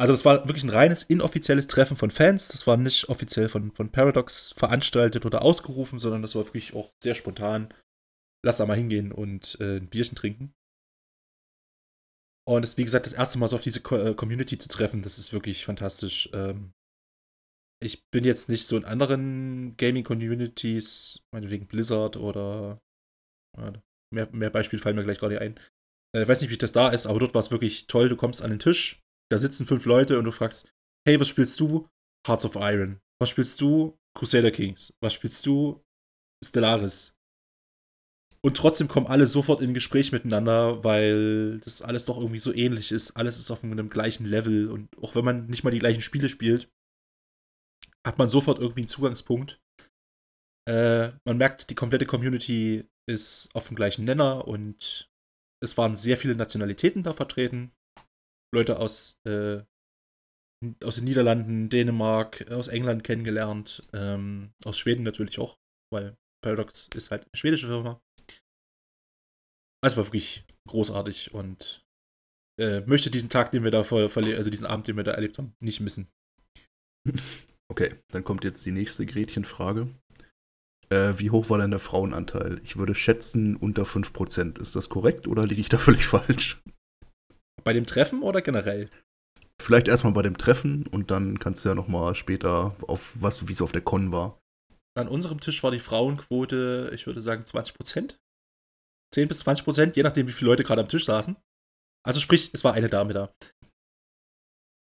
Also 0.00 0.12
das 0.12 0.24
war 0.24 0.48
wirklich 0.48 0.64
ein 0.64 0.70
reines 0.70 1.04
inoffizielles 1.04 1.68
Treffen 1.68 1.96
von 1.96 2.10
Fans. 2.10 2.48
Das 2.48 2.66
war 2.66 2.76
nicht 2.76 3.08
offiziell 3.08 3.48
von, 3.48 3.70
von 3.72 3.92
Paradox 3.92 4.52
veranstaltet 4.56 5.24
oder 5.26 5.42
ausgerufen, 5.42 5.98
sondern 5.98 6.22
das 6.22 6.34
war 6.34 6.44
wirklich 6.44 6.74
auch 6.74 6.90
sehr 7.02 7.14
spontan. 7.14 7.72
Lass 8.44 8.56
da 8.56 8.66
mal 8.66 8.76
hingehen 8.76 9.12
und 9.12 9.56
äh, 9.60 9.76
ein 9.76 9.88
Bierchen 9.88 10.16
trinken. 10.16 10.52
Und 12.44 12.64
es 12.64 12.70
ist, 12.70 12.78
wie 12.78 12.84
gesagt, 12.84 13.06
das 13.06 13.12
erste 13.12 13.38
Mal 13.38 13.46
so 13.46 13.56
auf 13.56 13.62
diese 13.62 13.78
äh, 13.94 14.14
Community 14.14 14.58
zu 14.58 14.68
treffen, 14.68 15.02
das 15.02 15.18
ist 15.18 15.32
wirklich 15.32 15.64
fantastisch. 15.64 16.28
Ähm, 16.32 16.72
ich 17.80 18.08
bin 18.10 18.24
jetzt 18.24 18.48
nicht 18.48 18.66
so 18.66 18.76
in 18.76 18.84
anderen 18.84 19.76
Gaming-Communities, 19.76 21.22
meinetwegen 21.32 21.66
Blizzard 21.66 22.16
oder 22.16 22.80
mehr, 24.12 24.28
mehr 24.32 24.50
Beispiele 24.50 24.82
fallen 24.82 24.96
mir 24.96 25.02
gleich 25.02 25.18
gerade 25.18 25.40
ein. 25.40 25.58
Äh, 26.14 26.26
weiß 26.26 26.40
nicht, 26.40 26.50
wie 26.50 26.58
das 26.58 26.72
da 26.72 26.90
ist, 26.90 27.06
aber 27.06 27.20
dort 27.20 27.34
war 27.34 27.40
es 27.40 27.50
wirklich 27.50 27.86
toll. 27.86 28.08
Du 28.08 28.16
kommst 28.16 28.42
an 28.42 28.50
den 28.50 28.58
Tisch, 28.58 29.00
da 29.30 29.38
sitzen 29.38 29.66
fünf 29.66 29.84
Leute 29.86 30.18
und 30.18 30.24
du 30.24 30.32
fragst, 30.32 30.70
hey, 31.06 31.18
was 31.18 31.28
spielst 31.28 31.58
du? 31.58 31.88
Hearts 32.26 32.44
of 32.44 32.56
Iron. 32.56 33.00
Was 33.20 33.30
spielst 33.30 33.60
du? 33.60 33.96
Crusader 34.16 34.50
Kings. 34.50 34.92
Was 35.00 35.14
spielst 35.14 35.46
du? 35.46 35.82
Stellaris. 36.44 37.16
Und 38.44 38.56
trotzdem 38.56 38.88
kommen 38.88 39.06
alle 39.06 39.28
sofort 39.28 39.62
in 39.62 39.72
Gespräch 39.72 40.10
miteinander, 40.10 40.82
weil 40.82 41.58
das 41.60 41.80
alles 41.80 42.06
doch 42.06 42.16
irgendwie 42.18 42.40
so 42.40 42.52
ähnlich 42.52 42.90
ist. 42.90 43.12
Alles 43.12 43.38
ist 43.38 43.50
auf 43.52 43.62
einem 43.62 43.88
gleichen 43.88 44.26
Level. 44.26 44.68
Und 44.68 44.88
auch 44.98 45.14
wenn 45.14 45.24
man 45.24 45.46
nicht 45.46 45.62
mal 45.62 45.70
die 45.70 45.78
gleichen 45.78 46.02
Spiele 46.02 46.28
spielt, 46.28 46.68
hat 48.04 48.18
man 48.18 48.28
sofort 48.28 48.58
irgendwie 48.58 48.80
einen 48.80 48.88
Zugangspunkt. 48.88 49.60
Äh, 50.68 51.12
man 51.24 51.38
merkt, 51.38 51.70
die 51.70 51.76
komplette 51.76 52.06
Community 52.06 52.84
ist 53.08 53.50
auf 53.54 53.68
dem 53.68 53.76
gleichen 53.76 54.04
Nenner 54.04 54.46
und 54.46 55.08
es 55.62 55.78
waren 55.78 55.96
sehr 55.96 56.16
viele 56.16 56.34
Nationalitäten 56.34 57.02
da 57.02 57.12
vertreten. 57.12 57.72
Leute 58.54 58.78
aus, 58.78 59.18
äh, 59.26 59.62
aus 60.84 60.96
den 60.96 61.04
Niederlanden, 61.04 61.70
Dänemark, 61.70 62.50
aus 62.50 62.68
England 62.68 63.04
kennengelernt, 63.04 63.82
ähm, 63.92 64.52
aus 64.64 64.78
Schweden 64.78 65.04
natürlich 65.04 65.38
auch, 65.38 65.56
weil 65.92 66.16
Paradox 66.44 66.88
ist 66.94 67.10
halt 67.10 67.22
eine 67.22 67.38
schwedische 67.38 67.68
Firma. 67.68 68.00
Es 69.84 69.96
war 69.96 70.06
wirklich 70.06 70.44
großartig 70.68 71.32
und 71.32 71.84
äh, 72.60 72.80
möchte 72.82 73.10
diesen 73.10 73.30
Tag, 73.30 73.50
den 73.50 73.64
wir 73.64 73.70
da 73.70 73.82
vor, 73.82 74.00
also 74.00 74.50
diesen 74.50 74.66
Abend, 74.66 74.86
den 74.86 74.96
wir 74.96 75.04
da 75.04 75.12
erlebt 75.12 75.38
haben, 75.38 75.54
nicht 75.60 75.80
missen. 75.80 76.08
Okay, 77.70 77.94
dann 78.08 78.22
kommt 78.22 78.44
jetzt 78.44 78.66
die 78.66 78.70
nächste 78.70 79.06
Gretchenfrage. 79.06 79.88
Äh, 80.92 81.18
wie 81.18 81.30
hoch 81.30 81.48
war 81.48 81.56
denn 81.56 81.70
der 81.70 81.80
Frauenanteil? 81.80 82.60
Ich 82.64 82.76
würde 82.76 82.94
schätzen 82.94 83.56
unter 83.56 83.84
5%. 83.84 84.60
Ist 84.60 84.76
das 84.76 84.90
korrekt 84.90 85.26
oder 85.26 85.46
liege 85.46 85.62
ich 85.62 85.70
da 85.70 85.78
völlig 85.88 86.06
falsch? 86.06 86.60
Bei 87.64 87.72
dem 87.72 87.86
Treffen 87.86 88.22
oder 88.22 88.42
generell? 88.42 88.90
Vielleicht 89.60 89.88
erstmal 89.88 90.12
bei 90.12 90.22
dem 90.22 90.36
Treffen 90.36 90.86
und 90.86 91.10
dann 91.10 91.38
kannst 91.38 91.64
du 91.64 91.70
ja 91.70 91.74
nochmal 91.74 92.14
später 92.14 92.76
auf 92.86 93.12
was, 93.14 93.48
wie 93.48 93.52
es 93.52 93.62
auf 93.62 93.72
der 93.72 93.80
Con 93.80 94.12
war. 94.12 94.38
An 94.98 95.08
unserem 95.08 95.40
Tisch 95.40 95.62
war 95.62 95.70
die 95.70 95.78
Frauenquote, 95.78 96.90
ich 96.94 97.06
würde 97.06 97.22
sagen 97.22 97.46
20 97.46 97.74
Prozent. 97.74 98.18
10 99.14 99.28
bis 99.28 99.38
20 99.40 99.64
Prozent, 99.64 99.96
je 99.96 100.02
nachdem, 100.02 100.28
wie 100.28 100.32
viele 100.32 100.50
Leute 100.50 100.64
gerade 100.64 100.82
am 100.82 100.88
Tisch 100.88 101.06
saßen. 101.06 101.36
Also 102.04 102.20
sprich, 102.20 102.50
es 102.52 102.64
war 102.64 102.74
eine 102.74 102.90
Dame 102.90 103.14
da. 103.14 103.32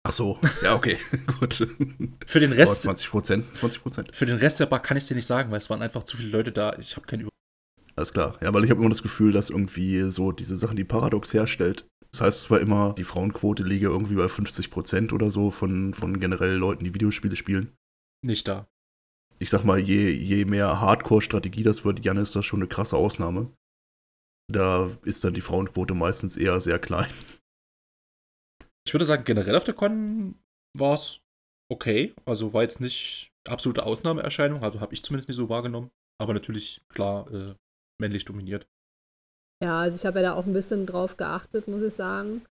Ach 0.02 0.12
so, 0.12 0.38
ja, 0.62 0.74
okay, 0.74 0.96
gut. 1.40 1.68
Für 2.26 2.40
den 2.40 2.52
Rest. 2.52 2.82
20 2.82 3.10
Prozent 3.10 3.44
sind 3.44 3.54
20 3.54 3.82
Prozent. 3.82 4.14
Für 4.14 4.26
den 4.26 4.38
Rest 4.38 4.58
der 4.58 4.66
Bar 4.66 4.80
kann 4.80 4.96
ich 4.96 5.04
es 5.04 5.08
dir 5.08 5.14
nicht 5.14 5.26
sagen, 5.26 5.50
weil 5.50 5.58
es 5.58 5.68
waren 5.68 5.82
einfach 5.82 6.04
zu 6.04 6.16
viele 6.16 6.30
Leute 6.30 6.52
da. 6.52 6.76
Ich 6.78 6.96
habe 6.96 7.06
keinen 7.06 7.22
Über. 7.22 7.30
Alles 7.96 8.12
klar. 8.12 8.38
Ja, 8.40 8.52
weil 8.54 8.64
ich 8.64 8.70
habe 8.70 8.80
immer 8.80 8.88
das 8.88 9.02
Gefühl, 9.02 9.32
dass 9.32 9.50
irgendwie 9.50 10.02
so 10.10 10.32
diese 10.32 10.56
Sachen, 10.56 10.76
die 10.76 10.84
Paradox 10.84 11.34
herstellt, 11.34 11.86
das 12.12 12.22
heißt 12.22 12.42
zwar 12.42 12.60
immer, 12.60 12.94
die 12.94 13.04
Frauenquote 13.04 13.62
liege 13.62 13.86
irgendwie 13.86 14.14
bei 14.14 14.28
50 14.28 14.70
Prozent 14.70 15.12
oder 15.12 15.30
so 15.30 15.50
von, 15.50 15.94
von 15.94 16.18
generell 16.18 16.54
Leuten, 16.54 16.84
die 16.84 16.94
Videospiele 16.94 17.36
spielen. 17.36 17.72
Nicht 18.22 18.48
da. 18.48 18.66
Ich 19.38 19.50
sag 19.50 19.64
mal, 19.64 19.78
je, 19.78 20.10
je 20.10 20.44
mehr 20.44 20.80
Hardcore-Strategie 20.80 21.62
das 21.62 21.84
wird, 21.84 22.04
Jan 22.04 22.16
ist 22.16 22.34
das 22.34 22.44
schon 22.44 22.60
eine 22.60 22.68
krasse 22.68 22.96
Ausnahme. 22.96 23.50
Da 24.48 24.90
ist 25.04 25.24
dann 25.24 25.34
die 25.34 25.40
Frauenquote 25.40 25.94
meistens 25.94 26.36
eher 26.36 26.58
sehr 26.60 26.78
klein. 26.78 27.10
Ich 28.86 28.94
würde 28.94 29.04
sagen, 29.04 29.24
generell 29.24 29.56
auf 29.56 29.64
der 29.64 29.74
Con 29.74 30.36
war 30.76 30.94
es 30.94 31.20
okay. 31.70 32.14
Also 32.24 32.52
war 32.52 32.62
jetzt 32.62 32.80
nicht 32.80 33.30
absolute 33.48 33.84
Ausnahmeerscheinung, 33.84 34.62
also 34.62 34.80
habe 34.80 34.94
ich 34.94 35.02
zumindest 35.02 35.28
nicht 35.28 35.36
so 35.36 35.48
wahrgenommen. 35.48 35.90
Aber 36.20 36.34
natürlich, 36.34 36.82
klar, 36.88 37.32
äh, 37.32 37.54
männlich 38.00 38.24
dominiert. 38.24 38.66
Ja, 39.62 39.80
also 39.80 39.96
ich 39.96 40.06
habe 40.06 40.20
ja 40.20 40.30
da 40.30 40.34
auch 40.34 40.46
ein 40.46 40.52
bisschen 40.52 40.86
drauf 40.86 41.16
geachtet, 41.16 41.68
muss 41.68 41.82
ich 41.82 41.94
sagen, 41.94 42.42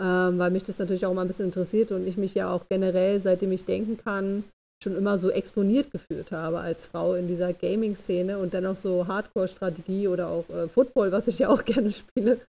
ähm, 0.00 0.38
weil 0.38 0.50
mich 0.50 0.62
das 0.62 0.78
natürlich 0.78 1.06
auch 1.06 1.14
mal 1.14 1.22
ein 1.22 1.28
bisschen 1.28 1.46
interessiert 1.46 1.92
und 1.92 2.06
ich 2.06 2.16
mich 2.16 2.34
ja 2.34 2.50
auch 2.50 2.68
generell, 2.68 3.18
seitdem 3.20 3.52
ich 3.52 3.64
denken 3.64 3.96
kann, 3.96 4.44
schon 4.82 4.96
immer 4.96 5.18
so 5.18 5.30
exponiert 5.30 5.90
gefühlt 5.90 6.32
habe 6.32 6.60
als 6.60 6.86
Frau 6.86 7.14
in 7.14 7.28
dieser 7.28 7.52
Gaming-Szene 7.52 8.38
und 8.38 8.54
dann 8.54 8.66
auch 8.66 8.76
so 8.76 9.06
Hardcore-Strategie 9.06 10.08
oder 10.08 10.28
auch 10.28 10.48
äh, 10.48 10.68
Football, 10.68 11.12
was 11.12 11.28
ich 11.28 11.38
ja 11.38 11.48
auch 11.48 11.64
gerne 11.64 11.90
spiele. 11.90 12.40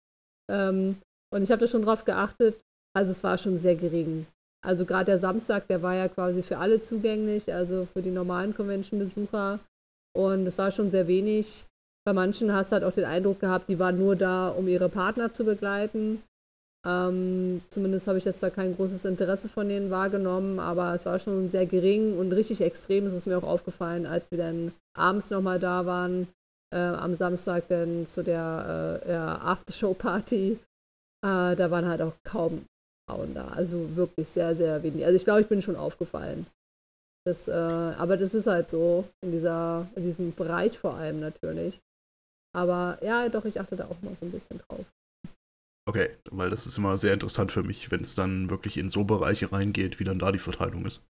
Ähm, 0.49 0.97
und 1.33 1.43
ich 1.43 1.51
habe 1.51 1.61
da 1.61 1.67
schon 1.67 1.83
drauf 1.83 2.05
geachtet, 2.05 2.55
also 2.93 3.11
es 3.11 3.23
war 3.23 3.37
schon 3.37 3.57
sehr 3.57 3.75
gering. 3.75 4.25
Also 4.63 4.85
gerade 4.85 5.05
der 5.05 5.19
Samstag, 5.19 5.67
der 5.67 5.81
war 5.81 5.95
ja 5.95 6.07
quasi 6.07 6.43
für 6.43 6.57
alle 6.59 6.79
zugänglich, 6.79 7.51
also 7.51 7.85
für 7.85 8.01
die 8.01 8.11
normalen 8.11 8.53
Convention-Besucher. 8.53 9.59
Und 10.15 10.45
es 10.45 10.57
war 10.57 10.71
schon 10.71 10.89
sehr 10.89 11.07
wenig. 11.07 11.65
Bei 12.05 12.13
manchen 12.13 12.53
hast 12.53 12.71
du 12.71 12.73
halt 12.73 12.83
auch 12.83 12.91
den 12.91 13.05
Eindruck 13.05 13.39
gehabt, 13.39 13.69
die 13.69 13.79
waren 13.79 13.97
nur 13.97 14.15
da, 14.15 14.49
um 14.49 14.67
ihre 14.67 14.89
Partner 14.89 15.31
zu 15.31 15.45
begleiten. 15.45 16.21
Ähm, 16.85 17.61
zumindest 17.69 18.07
habe 18.07 18.17
ich 18.17 18.25
jetzt 18.25 18.41
da 18.41 18.49
kein 18.49 18.75
großes 18.75 19.05
Interesse 19.05 19.49
von 19.49 19.69
denen 19.69 19.91
wahrgenommen, 19.91 20.59
aber 20.59 20.95
es 20.95 21.05
war 21.05 21.19
schon 21.19 21.47
sehr 21.47 21.67
gering 21.67 22.17
und 22.17 22.31
richtig 22.31 22.61
extrem 22.61 23.05
ist 23.05 23.13
es 23.13 23.27
mir 23.27 23.37
auch 23.37 23.43
aufgefallen, 23.43 24.07
als 24.07 24.31
wir 24.31 24.39
dann 24.39 24.73
abends 24.97 25.29
nochmal 25.29 25.59
da 25.59 25.85
waren, 25.85 26.27
äh, 26.73 26.79
am 26.79 27.13
Samstag 27.13 27.67
dann 27.67 28.07
zu 28.07 28.23
der 28.23 29.01
äh, 29.05 29.11
ja, 29.11 29.37
Aftershow-Party. 29.41 30.57
Äh, 31.23 31.55
da 31.55 31.69
waren 31.69 31.87
halt 31.87 32.01
auch 32.01 32.15
kaum 32.23 32.65
Frauen 33.11 33.33
da. 33.33 33.47
Also 33.49 33.95
wirklich 33.95 34.27
sehr, 34.27 34.55
sehr 34.55 34.81
wenig. 34.83 35.05
Also 35.05 35.15
ich 35.15 35.25
glaube, 35.25 35.41
ich 35.41 35.47
bin 35.47 35.61
schon 35.61 35.75
aufgefallen. 35.75 36.47
Das, 37.25 37.47
äh, 37.47 37.51
aber 37.51 38.17
das 38.17 38.33
ist 38.33 38.47
halt 38.47 38.67
so 38.67 39.07
in, 39.23 39.31
dieser, 39.31 39.87
in 39.95 40.03
diesem 40.03 40.33
Bereich 40.33 40.77
vor 40.77 40.95
allem 40.95 41.19
natürlich. 41.19 41.79
Aber 42.55 42.97
ja, 43.03 43.29
doch, 43.29 43.45
ich 43.45 43.59
achte 43.59 43.75
da 43.75 43.85
auch 43.85 44.01
mal 44.01 44.15
so 44.15 44.25
ein 44.25 44.31
bisschen 44.31 44.57
drauf. 44.57 44.85
Okay, 45.87 46.09
weil 46.29 46.49
das 46.49 46.67
ist 46.67 46.77
immer 46.77 46.97
sehr 46.97 47.13
interessant 47.13 47.51
für 47.51 47.63
mich, 47.63 47.91
wenn 47.91 48.01
es 48.01 48.15
dann 48.15 48.49
wirklich 48.49 48.77
in 48.77 48.89
so 48.89 49.03
Bereiche 49.03 49.51
reingeht, 49.51 49.99
wie 49.99 50.03
dann 50.03 50.19
da 50.19 50.31
die 50.31 50.39
Verteilung 50.39 50.85
ist. 50.85 51.03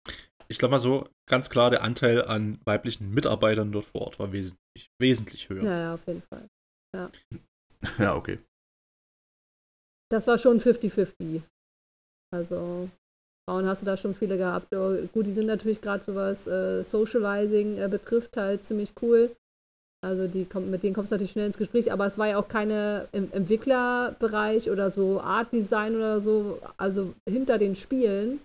Ich 0.47 0.60
glaube 0.60 0.72
mal 0.72 0.80
so, 0.80 1.08
ganz 1.30 1.49
klar, 1.49 1.70
der 1.70 1.84
Anteil 1.84 2.26
an 2.26 2.60
weiblichen 2.66 3.14
Mitarbeitern 3.14 3.72
dort 3.72 3.86
vor 3.86 4.02
Ort 4.02 4.20
war 4.20 4.32
wesentlich, 4.34 4.89
wesentlich 4.99 5.49
höher. 5.49 5.64
Ja, 5.64 5.80
ja, 5.80 5.93
auf 5.93 6.06
jeden 6.08 6.24
Fall. 6.24 6.47
Ja, 6.95 7.12
ja 7.99 8.16
okay. 8.16 8.39
Das 10.10 10.28
war 10.28 10.38
schon 10.38 10.60
50-50. 10.60 11.41
Also, 12.34 12.90
Frauen 13.48 13.66
hast 13.66 13.82
du 13.82 13.86
da 13.86 13.98
schon 13.98 14.16
viele 14.16 14.38
gehabt. 14.38 14.70
Gut, 14.70 15.26
die 15.26 15.32
sind 15.32 15.48
natürlich 15.48 15.82
gerade 15.82 16.04
so 16.04 16.16
was 16.16 16.48
äh, 16.48 16.84
Socializing 16.84 17.78
äh, 17.78 17.88
betrifft, 17.88 18.38
halt 18.38 18.64
ziemlich 18.64 18.94
cool. 19.02 19.36
Also 20.04 20.28
die 20.28 20.46
kommt, 20.46 20.72
mit 20.72 20.82
denen 20.82 20.96
kommst 20.96 21.12
du 21.12 21.16
natürlich 21.16 21.32
schnell 21.32 21.46
ins 21.46 21.60
Gespräch, 21.60 21.92
aber 21.92 22.08
es 22.08 22.18
war 22.18 22.28
ja 22.28 22.38
auch 22.40 22.48
keine 22.48 23.08
im 23.12 23.32
Entwicklerbereich 23.32 24.72
oder 24.72 24.90
so 24.90 25.22
Art 25.22 25.54
Design 25.54 25.96
oder 25.96 26.20
so, 26.20 26.60
also 26.78 27.14
hinter 27.30 27.60
den 27.60 27.76
Spielen. 27.76 28.42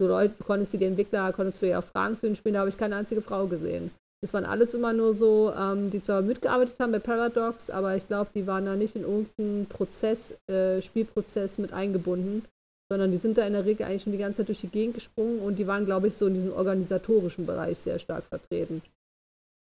So 0.00 0.08
Leute, 0.08 0.34
du 0.38 0.44
konntest 0.44 0.72
die 0.72 0.82
Entwickler, 0.82 1.32
konntest 1.32 1.60
du 1.60 1.68
ja 1.68 1.80
auch 1.80 1.84
Fragen 1.84 2.16
zu 2.16 2.26
den 2.26 2.36
Spielen, 2.36 2.54
da 2.54 2.60
habe 2.60 2.70
ich 2.70 2.78
keine 2.78 2.96
einzige 2.96 3.20
Frau 3.20 3.46
gesehen. 3.46 3.90
Das 4.22 4.32
waren 4.32 4.46
alles 4.46 4.72
immer 4.72 4.94
nur 4.94 5.12
so, 5.12 5.52
ähm, 5.52 5.90
die 5.90 6.00
zwar 6.00 6.22
mitgearbeitet 6.22 6.80
haben 6.80 6.92
bei 6.92 6.98
Paradox, 6.98 7.68
aber 7.68 7.94
ich 7.94 8.06
glaube, 8.06 8.30
die 8.34 8.46
waren 8.46 8.64
da 8.64 8.74
nicht 8.74 8.96
in 8.96 9.02
irgendeinen 9.02 9.66
Prozess, 9.66 10.36
äh, 10.48 10.80
Spielprozess 10.80 11.58
mit 11.58 11.72
eingebunden, 11.72 12.44
sondern 12.90 13.10
die 13.12 13.18
sind 13.18 13.36
da 13.36 13.46
in 13.46 13.52
der 13.52 13.64
Regel 13.64 13.86
eigentlich 13.86 14.02
schon 14.02 14.12
die 14.12 14.18
ganze 14.18 14.38
Zeit 14.38 14.48
durch 14.48 14.60
die 14.60 14.68
Gegend 14.68 14.94
gesprungen 14.94 15.40
und 15.40 15.58
die 15.58 15.66
waren, 15.66 15.84
glaube 15.84 16.08
ich, 16.08 16.14
so 16.14 16.26
in 16.26 16.34
diesem 16.34 16.52
organisatorischen 16.52 17.46
Bereich 17.46 17.78
sehr 17.78 17.98
stark 17.98 18.24
vertreten 18.24 18.82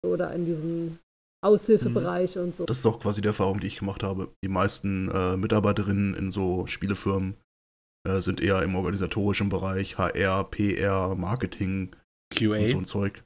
oder 0.06 0.32
in 0.32 0.44
diesen 0.44 0.98
Aushilfebereiche 1.42 2.42
und 2.42 2.54
so. 2.54 2.66
Das 2.66 2.78
ist 2.78 2.86
auch 2.86 3.00
quasi 3.00 3.20
die 3.20 3.28
Erfahrung, 3.28 3.60
die 3.60 3.68
ich 3.68 3.78
gemacht 3.78 4.02
habe. 4.02 4.32
Die 4.44 4.48
meisten 4.48 5.10
äh, 5.10 5.36
Mitarbeiterinnen 5.36 6.14
in 6.14 6.30
so 6.30 6.66
Spielefirmen 6.66 7.36
äh, 8.06 8.20
sind 8.20 8.40
eher 8.40 8.62
im 8.62 8.74
organisatorischen 8.74 9.48
Bereich, 9.48 9.98
HR, 9.98 10.44
PR, 10.44 11.14
Marketing 11.14 11.94
QA. 12.34 12.58
und 12.58 12.66
so 12.66 12.78
ein 12.78 12.84
Zeug. 12.84 13.24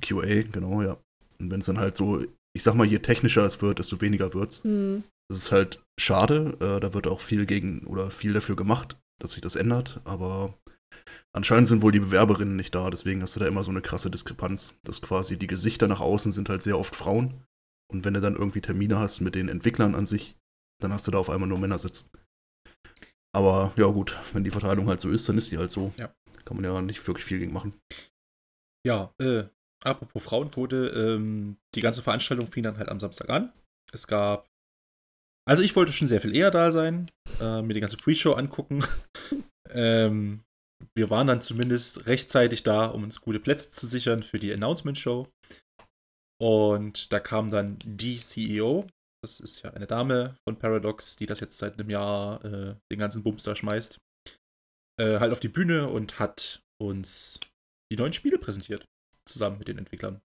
QA, 0.00 0.42
genau, 0.42 0.82
ja. 0.82 0.98
Und 1.38 1.50
wenn 1.50 1.60
es 1.60 1.66
dann 1.66 1.78
halt 1.78 1.96
so, 1.96 2.24
ich 2.54 2.62
sag 2.62 2.74
mal, 2.74 2.86
je 2.86 3.00
technischer 3.00 3.44
es 3.44 3.60
wird, 3.60 3.78
desto 3.78 4.00
weniger 4.00 4.32
wird's. 4.34 4.62
Hm. 4.64 5.02
Das 5.28 5.38
ist 5.38 5.52
halt 5.52 5.82
schade. 5.98 6.56
Äh, 6.60 6.80
da 6.80 6.94
wird 6.94 7.06
auch 7.06 7.20
viel 7.20 7.46
gegen 7.46 7.86
oder 7.86 8.10
viel 8.10 8.32
dafür 8.32 8.54
gemacht, 8.54 8.96
dass 9.22 9.32
sich 9.32 9.42
das 9.42 9.56
ändert. 9.56 10.00
Aber 10.04 10.58
anscheinend 11.32 11.68
sind 11.68 11.82
wohl 11.82 11.92
die 11.92 12.00
Bewerberinnen 12.00 12.56
nicht 12.56 12.74
da. 12.74 12.90
Deswegen 12.90 13.22
hast 13.22 13.36
du 13.36 13.40
da 13.40 13.46
immer 13.46 13.62
so 13.62 13.70
eine 13.70 13.82
krasse 13.82 14.10
Diskrepanz. 14.10 14.74
Dass 14.82 15.02
quasi 15.02 15.38
die 15.38 15.46
Gesichter 15.46 15.88
nach 15.88 16.00
außen 16.00 16.32
sind 16.32 16.48
halt 16.48 16.62
sehr 16.62 16.78
oft 16.78 16.96
Frauen. 16.96 17.44
Und 17.92 18.04
wenn 18.04 18.14
du 18.14 18.20
dann 18.20 18.36
irgendwie 18.36 18.60
Termine 18.60 18.98
hast 18.98 19.20
mit 19.20 19.34
den 19.34 19.48
Entwicklern 19.48 19.94
an 19.94 20.06
sich, 20.06 20.36
dann 20.82 20.92
hast 20.92 21.06
du 21.06 21.10
da 21.10 21.18
auf 21.18 21.30
einmal 21.30 21.48
nur 21.48 21.58
Männer 21.58 21.78
sitzen. 21.78 22.08
Aber 23.34 23.72
ja 23.76 23.86
gut, 23.86 24.18
wenn 24.32 24.44
die 24.44 24.50
Verteilung 24.50 24.88
halt 24.88 25.00
so 25.00 25.10
ist, 25.10 25.28
dann 25.28 25.38
ist 25.38 25.50
die 25.50 25.58
halt 25.58 25.70
so. 25.70 25.92
Ja. 25.98 26.12
Kann 26.44 26.56
man 26.56 26.64
ja 26.64 26.80
nicht 26.82 27.06
wirklich 27.06 27.24
viel 27.24 27.38
gegen 27.38 27.52
machen. 27.52 27.74
Ja, 28.86 29.14
äh, 29.18 29.44
apropos 29.84 30.22
Frauenquote, 30.24 30.88
ähm, 30.88 31.56
die 31.74 31.80
ganze 31.80 32.02
Veranstaltung 32.02 32.46
fing 32.46 32.62
dann 32.62 32.78
halt 32.78 32.88
am 32.88 33.00
Samstag 33.00 33.30
an. 33.30 33.52
Es 33.92 34.06
gab. 34.06 34.48
Also 35.44 35.62
ich 35.62 35.74
wollte 35.74 35.92
schon 35.92 36.08
sehr 36.08 36.20
viel 36.20 36.34
eher 36.34 36.50
da 36.50 36.70
sein, 36.70 37.10
äh, 37.40 37.62
mir 37.62 37.74
die 37.74 37.80
ganze 37.80 37.96
Pre-Show 37.96 38.32
angucken. 38.34 38.84
ähm, 39.70 40.44
wir 40.94 41.10
waren 41.10 41.26
dann 41.26 41.40
zumindest 41.40 42.06
rechtzeitig 42.06 42.62
da, 42.62 42.86
um 42.86 43.02
uns 43.02 43.20
gute 43.20 43.40
Plätze 43.40 43.70
zu 43.70 43.86
sichern 43.86 44.22
für 44.22 44.38
die 44.38 44.52
Announcement-Show. 44.52 45.28
Und 46.40 47.12
da 47.12 47.20
kam 47.20 47.50
dann 47.50 47.78
die 47.84 48.18
CEO, 48.18 48.86
das 49.22 49.40
ist 49.40 49.62
ja 49.62 49.72
eine 49.72 49.86
Dame 49.86 50.36
von 50.46 50.58
Paradox, 50.58 51.16
die 51.16 51.26
das 51.26 51.40
jetzt 51.40 51.58
seit 51.58 51.78
einem 51.78 51.90
Jahr 51.90 52.44
äh, 52.44 52.74
den 52.90 52.98
ganzen 52.98 53.22
Bums 53.22 53.44
da 53.44 53.54
schmeißt, 53.54 53.98
äh, 55.00 55.20
halt 55.20 55.32
auf 55.32 55.40
die 55.40 55.48
Bühne 55.48 55.88
und 55.88 56.18
hat 56.18 56.60
uns 56.80 57.38
die 57.92 57.96
neuen 57.96 58.12
Spiele 58.12 58.38
präsentiert, 58.38 58.84
zusammen 59.28 59.58
mit 59.58 59.68
den 59.68 59.78
Entwicklern. 59.78 60.20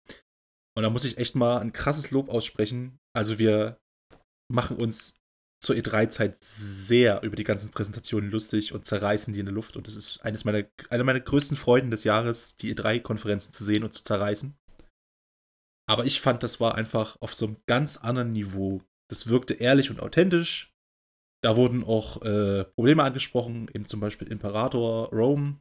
Und 0.77 0.83
da 0.83 0.91
muss 0.91 1.05
ich 1.05 1.19
echt 1.19 1.35
mal 1.35 1.59
ein 1.59 1.73
krasses 1.73 2.11
Lob 2.11 2.29
aussprechen. 2.29 2.99
Also 3.12 3.39
wir 3.39 3.79
machen 4.55 4.76
uns 4.76 5.14
zur 5.61 5.76
E3-Zeit 5.76 6.36
sehr 6.42 7.22
über 7.22 7.36
die 7.36 7.44
ganzen 7.44 7.70
Präsentationen 7.70 8.30
lustig 8.30 8.72
und 8.72 8.86
zerreißen 8.86 9.32
die 9.32 9.40
in 9.40 9.46
der 9.46 9.55
Luft. 9.55 9.76
Und 9.76 9.86
das 9.86 9.96
ist 9.96 10.20
eines 10.22 10.44
meiner, 10.44 10.64
eine 10.90 11.05
meiner 11.05 11.20
größten 11.20 11.57
Freuden 11.57 11.90
des 11.90 12.05
Jahres, 12.05 12.57
die 12.57 12.74
E3-Konferenzen 12.74 13.52
zu 13.52 13.64
sehen 13.64 13.82
und 13.82 13.94
zu 13.94 14.05
zerreißen. 14.05 14.55
Aber 15.86 16.05
ich 16.05 16.20
fand, 16.20 16.42
das 16.42 16.61
war 16.61 16.74
einfach 16.74 17.16
auf 17.20 17.34
so 17.34 17.46
einem 17.46 17.57
ganz 17.66 17.96
anderen 17.96 18.32
Niveau. 18.32 18.82
Das 19.11 19.28
wirkte 19.28 19.55
ehrlich 19.55 19.90
und 19.90 20.00
authentisch. 20.00 20.72
Da 21.42 21.57
wurden 21.57 21.84
auch 21.84 22.22
äh, 22.22 22.64
Probleme 22.64 23.02
angesprochen, 23.02 23.68
eben 23.74 23.86
zum 23.86 24.00
Beispiel 24.00 24.28
Imperator, 24.28 25.11
Rome. 25.11 25.61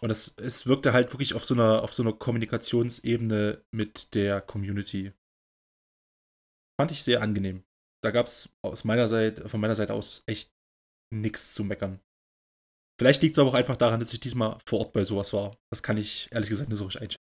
Und 0.00 0.10
es, 0.10 0.34
es 0.38 0.66
wirkte 0.66 0.92
halt 0.92 1.12
wirklich 1.12 1.34
auf 1.34 1.44
so 1.44 1.54
einer, 1.54 1.82
auf 1.82 1.94
so 1.94 2.02
einer 2.02 2.12
Kommunikationsebene 2.12 3.64
mit 3.70 4.14
der 4.14 4.40
Community. 4.40 5.12
Fand 6.80 6.90
ich 6.90 7.04
sehr 7.04 7.22
angenehm. 7.22 7.62
Da 8.04 8.10
gab 8.10 8.26
es 8.26 8.54
aus 8.62 8.84
meiner 8.84 9.08
Seite, 9.08 9.48
von 9.48 9.60
meiner 9.60 9.74
Seite 9.74 9.94
aus 9.94 10.24
echt 10.26 10.52
nichts 11.10 11.54
zu 11.54 11.64
meckern. 11.64 12.00
Vielleicht 13.00 13.22
liegt 13.22 13.34
es 13.34 13.38
aber 13.38 13.48
auch 13.48 13.54
einfach 13.54 13.78
daran, 13.78 13.98
dass 13.98 14.12
ich 14.12 14.20
diesmal 14.20 14.58
vor 14.68 14.80
Ort 14.80 14.92
bei 14.92 15.04
sowas 15.04 15.32
war. 15.32 15.56
Das 15.72 15.82
kann 15.82 15.96
ich 15.96 16.28
ehrlich 16.30 16.50
gesagt 16.50 16.68
nicht 16.68 16.78
so 16.78 16.84
richtig 16.84 17.00
einschätzen. 17.00 17.24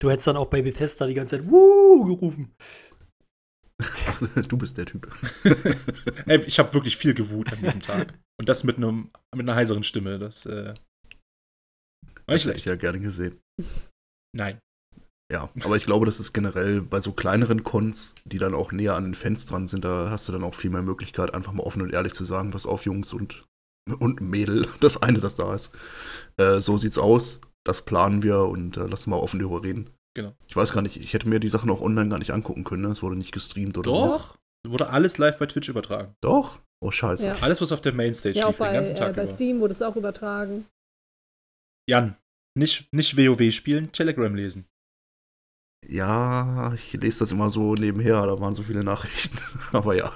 Du 0.00 0.10
hättest 0.10 0.26
dann 0.26 0.36
auch 0.36 0.48
bei 0.48 0.62
Bethesda 0.62 1.06
die 1.06 1.14
ganze 1.14 1.38
Zeit 1.38 1.48
Wuh 1.48 2.04
gerufen. 2.04 2.52
du 4.48 4.56
bist 4.58 4.76
der 4.76 4.86
Typ. 4.86 5.08
Ey, 6.26 6.40
ich 6.44 6.58
habe 6.58 6.74
wirklich 6.74 6.96
viel 6.96 7.14
gewut 7.14 7.52
an 7.52 7.60
diesem 7.60 7.82
Tag. 7.82 8.18
Und 8.40 8.48
das 8.48 8.64
mit, 8.64 8.76
einem, 8.76 9.12
mit 9.34 9.48
einer 9.48 9.54
heiseren 9.54 9.84
Stimme. 9.84 10.18
Das 10.18 10.46
äh, 10.46 10.74
war 12.26 12.34
nicht 12.34 12.44
Hätte 12.44 12.56
ich 12.56 12.64
ja 12.64 12.74
gerne 12.74 12.98
gesehen. 12.98 13.40
Nein. 14.36 14.58
Ja, 15.30 15.48
aber 15.62 15.76
ich 15.76 15.86
glaube, 15.86 16.06
das 16.06 16.18
ist 16.18 16.32
generell 16.32 16.80
bei 16.80 17.00
so 17.00 17.12
kleineren 17.12 17.62
Cons, 17.62 18.16
die 18.24 18.38
dann 18.38 18.52
auch 18.52 18.72
näher 18.72 18.96
an 18.96 19.04
den 19.04 19.14
Fans 19.14 19.46
dran 19.46 19.68
sind, 19.68 19.84
da 19.84 20.10
hast 20.10 20.26
du 20.26 20.32
dann 20.32 20.42
auch 20.42 20.56
viel 20.56 20.70
mehr 20.70 20.82
Möglichkeit, 20.82 21.34
einfach 21.34 21.52
mal 21.52 21.62
offen 21.62 21.82
und 21.82 21.92
ehrlich 21.92 22.14
zu 22.14 22.24
sagen, 22.24 22.50
pass 22.50 22.66
auf, 22.66 22.84
Jungs 22.84 23.12
und, 23.12 23.44
und 24.00 24.20
Mädel, 24.20 24.66
das 24.80 25.00
eine, 25.00 25.20
das 25.20 25.36
da 25.36 25.54
ist. 25.54 25.70
Äh, 26.36 26.58
so 26.58 26.78
sieht's 26.78 26.98
aus, 26.98 27.40
das 27.64 27.82
planen 27.82 28.24
wir 28.24 28.40
und 28.40 28.76
äh, 28.76 28.86
lassen 28.86 29.10
wir 29.10 29.22
offen 29.22 29.38
darüber 29.38 29.62
reden. 29.62 29.90
Genau. 30.14 30.34
Ich 30.48 30.56
weiß 30.56 30.72
gar 30.72 30.82
nicht, 30.82 30.96
ich 30.96 31.14
hätte 31.14 31.28
mir 31.28 31.38
die 31.38 31.48
Sachen 31.48 31.70
auch 31.70 31.80
online 31.80 32.08
gar 32.08 32.18
nicht 32.18 32.32
angucken 32.32 32.64
können, 32.64 32.82
ne? 32.82 32.88
es 32.88 33.02
wurde 33.02 33.14
nicht 33.14 33.30
gestreamt 33.30 33.78
oder 33.78 33.90
so. 33.90 34.06
Doch. 34.06 34.36
Wurde 34.66 34.90
alles 34.90 35.16
live 35.16 35.38
bei 35.38 35.46
Twitch 35.46 35.68
übertragen. 35.68 36.16
Doch? 36.20 36.60
Oh, 36.80 36.90
scheiße. 36.90 37.26
Ja. 37.26 37.34
Alles, 37.40 37.60
was 37.60 37.72
auf 37.72 37.80
der 37.80 37.92
Mainstage 37.92 38.36
Ja, 38.36 38.48
lief, 38.48 38.56
den 38.56 38.66
bei, 38.66 38.72
ganzen 38.72 38.96
äh, 38.96 38.98
Tag 38.98 39.14
bei 39.14 39.22
über. 39.22 39.32
Steam 39.32 39.60
wurde 39.60 39.72
es 39.72 39.80
auch 39.80 39.96
übertragen. 39.96 40.66
Jan, 41.88 42.16
nicht, 42.58 42.92
nicht 42.92 43.16
WoW 43.16 43.52
spielen, 43.54 43.92
Telegram 43.92 44.34
lesen. 44.34 44.66
Ja, 45.86 46.72
ich 46.74 46.92
lese 46.92 47.20
das 47.20 47.32
immer 47.32 47.50
so 47.50 47.74
nebenher, 47.74 48.26
da 48.26 48.38
waren 48.38 48.54
so 48.54 48.62
viele 48.62 48.84
Nachrichten. 48.84 49.38
aber 49.72 49.96
ja. 49.96 50.12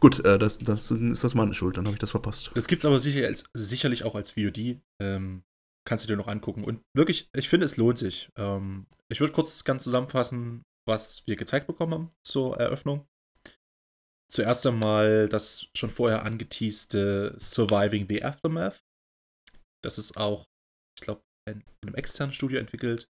Gut, 0.00 0.24
äh, 0.24 0.38
das, 0.38 0.58
das 0.58 0.90
ist 0.90 1.22
das 1.22 1.34
meine 1.34 1.54
Schuld, 1.54 1.76
dann 1.76 1.84
habe 1.84 1.94
ich 1.94 2.00
das 2.00 2.10
verpasst. 2.10 2.50
Das 2.54 2.66
gibt's 2.66 2.84
aber 2.84 2.98
sicher 2.98 3.26
als, 3.26 3.44
sicherlich 3.54 4.04
auch 4.04 4.14
als 4.14 4.32
VOD. 4.32 4.80
Ähm, 5.00 5.44
kannst 5.86 6.04
du 6.04 6.08
dir 6.08 6.16
noch 6.16 6.28
angucken. 6.28 6.64
Und 6.64 6.82
wirklich, 6.94 7.28
ich 7.36 7.48
finde, 7.48 7.66
es 7.66 7.76
lohnt 7.76 7.98
sich. 7.98 8.30
Ähm, 8.36 8.86
ich 9.08 9.20
würde 9.20 9.32
kurz 9.32 9.62
ganz 9.64 9.84
zusammenfassen, 9.84 10.62
was 10.86 11.22
wir 11.26 11.36
gezeigt 11.36 11.66
bekommen 11.66 11.92
haben 11.92 12.10
zur 12.24 12.56
Eröffnung. 12.58 13.06
Zuerst 14.30 14.66
einmal 14.66 15.28
das 15.28 15.68
schon 15.76 15.90
vorher 15.90 16.24
angeteaste 16.24 17.36
Surviving 17.38 18.06
the 18.08 18.24
Aftermath. 18.24 18.82
Das 19.84 19.98
ist 19.98 20.16
auch, 20.16 20.48
ich 20.98 21.04
glaube, 21.04 21.22
in 21.48 21.62
einem 21.82 21.94
externen 21.94 22.32
Studio 22.32 22.58
entwickelt. 22.58 23.08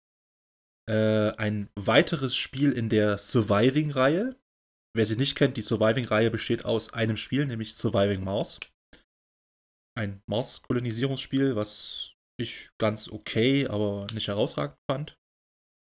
Äh, 0.88 1.30
ein 1.36 1.70
weiteres 1.76 2.36
Spiel 2.36 2.72
in 2.72 2.88
der 2.88 3.18
Surviving-Reihe. 3.18 4.36
Wer 4.94 5.06
sie 5.06 5.16
nicht 5.16 5.36
kennt, 5.36 5.56
die 5.56 5.62
Surviving-Reihe 5.62 6.30
besteht 6.30 6.64
aus 6.64 6.92
einem 6.92 7.16
Spiel, 7.16 7.46
nämlich 7.46 7.74
Surviving 7.74 8.24
Mars. 8.24 8.60
Ein 9.96 10.22
Mars-Kolonisierungsspiel, 10.26 11.56
was 11.56 12.14
ich 12.38 12.70
ganz 12.78 13.08
okay, 13.08 13.66
aber 13.68 14.06
nicht 14.12 14.28
herausragend 14.28 14.76
fand. 14.90 15.18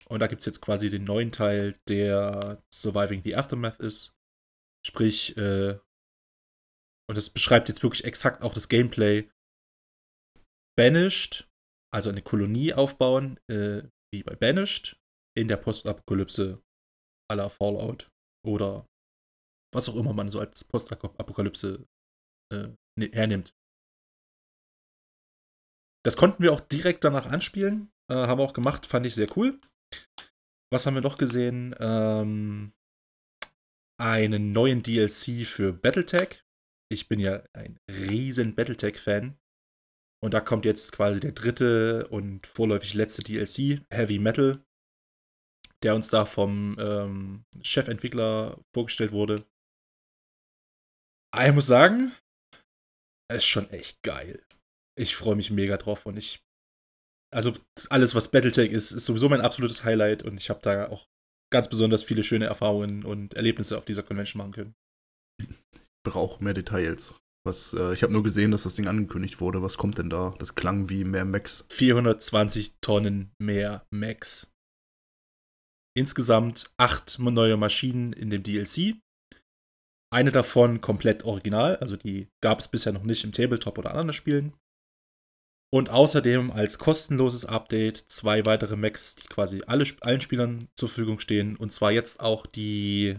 Und 0.09 0.21
da 0.21 0.27
gibt 0.27 0.41
es 0.41 0.47
jetzt 0.47 0.61
quasi 0.61 0.91
den 0.91 1.05
neuen 1.05 1.31
Teil, 1.31 1.77
der 1.89 2.63
Surviving 2.73 3.23
the 3.23 3.37
Aftermath 3.37 3.79
ist. 3.79 4.13
Sprich, 4.85 5.37
äh, 5.37 5.79
und 7.09 7.17
das 7.17 7.31
beschreibt 7.31 7.69
jetzt 7.69 7.83
wirklich 7.83 8.05
exakt 8.05 8.43
auch 8.43 8.55
das 8.55 8.69
Gameplay. 8.69 9.31
Banished, 10.77 11.49
also 11.93 12.11
eine 12.11 12.23
Kolonie 12.23 12.73
aufbauen, 12.73 13.39
äh, 13.49 13.83
wie 14.13 14.23
bei 14.23 14.35
Banished, 14.35 14.97
in 15.37 15.49
der 15.49 15.57
Postapokalypse 15.57 16.63
aller 17.31 17.51
Fallout 17.51 18.09
oder 18.45 18.87
was 19.73 19.89
auch 19.89 19.97
immer 19.97 20.13
man 20.13 20.31
so 20.31 20.41
als 20.41 20.65
Postapokalypse 20.65 21.87
äh, 22.53 22.69
ne- 22.99 23.13
hernimmt. 23.13 23.55
Das 26.05 26.17
konnten 26.17 26.43
wir 26.43 26.53
auch 26.53 26.61
direkt 26.61 27.05
danach 27.05 27.27
anspielen. 27.27 27.91
Äh, 28.11 28.15
haben 28.15 28.41
wir 28.41 28.45
auch 28.45 28.55
gemacht, 28.55 28.87
fand 28.87 29.07
ich 29.07 29.15
sehr 29.15 29.29
cool. 29.37 29.61
Was 30.73 30.87
haben 30.87 30.95
wir 30.95 31.03
noch 31.03 31.19
gesehen? 31.19 31.75
Ähm, 31.79 32.73
einen 34.01 34.53
neuen 34.53 34.83
DLC 34.83 35.47
für 35.47 35.73
Battletech. 35.73 36.43
Ich 36.91 37.07
bin 37.09 37.21
ja 37.21 37.45
ein 37.53 37.79
riesen 37.89 38.55
Battletech-Fan. 38.55 39.39
Und 40.23 40.35
da 40.35 40.41
kommt 40.41 40.65
jetzt 40.65 40.93
quasi 40.93 41.19
der 41.19 41.33
dritte 41.33 42.07
und 42.09 42.47
vorläufig 42.47 42.95
letzte 42.95 43.23
DLC, 43.23 43.83
Heavy 43.91 44.19
Metal, 44.19 44.63
der 45.83 45.95
uns 45.95 46.09
da 46.09 46.27
vom 46.27 46.77
ähm, 46.79 47.45
Chefentwickler 47.63 48.61
vorgestellt 48.75 49.13
wurde. 49.13 49.47
Aber 51.33 51.49
ich 51.49 51.55
muss 51.55 51.67
sagen, 51.67 52.13
es 53.31 53.39
ist 53.39 53.47
schon 53.47 53.71
echt 53.71 54.03
geil. 54.03 54.45
Ich 54.99 55.17
freue 55.17 55.37
mich 55.37 55.51
mega 55.51 55.77
drauf 55.77 56.05
und 56.05 56.17
ich. 56.17 56.43
Also, 57.33 57.57
alles, 57.89 58.17
was 58.17 58.33
Battletech 58.33 58.73
ist, 58.73 58.91
ist 58.91 59.05
sowieso 59.05 59.29
mein 59.29 59.41
absolutes 59.41 59.85
Highlight 59.85 60.25
und 60.25 60.37
ich 60.37 60.51
habe 60.51 60.61
da 60.63 60.89
auch 60.89 61.07
ganz 61.53 61.69
besonders 61.69 62.03
viele 62.03 62.25
schöne 62.25 62.47
Erfahrungen 62.47 63.05
und 63.05 63.35
Erlebnisse 63.35 63.79
auf 63.79 63.85
dieser 63.85 64.03
Convention 64.03 64.39
machen 64.39 64.53
können. 64.53 64.75
brauche 66.05 66.43
mehr 66.43 66.55
Details. 66.55 67.15
Was, 67.51 67.75
äh, 67.75 67.95
ich 67.95 68.05
habe 68.05 68.13
nur 68.13 68.23
gesehen, 68.23 68.53
dass 68.53 68.63
das 68.63 68.77
Ding 68.77 68.87
angekündigt 68.87 69.41
wurde. 69.41 69.61
Was 69.61 69.77
kommt 69.77 69.99
denn 69.99 70.09
da? 70.09 70.37
Das 70.39 70.55
klang 70.55 70.89
wie 70.89 71.03
mehr 71.03 71.25
Max. 71.25 71.67
420 71.71 72.77
Tonnen 72.81 73.33
mehr 73.41 73.85
Max. 73.91 74.53
Insgesamt 75.97 76.71
acht 76.77 77.19
neue 77.19 77.57
Maschinen 77.57 78.13
in 78.13 78.31
dem 78.31 78.45
DLC. 78.45 78.95
Eine 80.13 80.31
davon 80.31 80.81
komplett 80.81 81.25
original, 81.25 81.77
also 81.79 81.97
die 81.97 82.29
gab 82.41 82.61
es 82.61 82.69
bisher 82.69 82.93
noch 82.93 83.03
nicht 83.03 83.25
im 83.25 83.33
Tabletop 83.33 83.79
oder 83.79 83.91
anderen 83.91 84.13
Spielen. 84.13 84.55
Und 85.73 85.91
außerdem 85.91 86.53
als 86.53 86.79
kostenloses 86.79 87.45
Update 87.45 88.05
zwei 88.09 88.45
weitere 88.45 88.77
Macs, 88.77 89.17
die 89.17 89.27
quasi 89.27 89.63
alle, 89.67 89.87
allen 90.03 90.21
Spielern 90.21 90.69
zur 90.77 90.89
Verfügung 90.89 91.19
stehen. 91.19 91.57
Und 91.57 91.73
zwar 91.73 91.91
jetzt 91.91 92.21
auch 92.21 92.47
die 92.47 93.19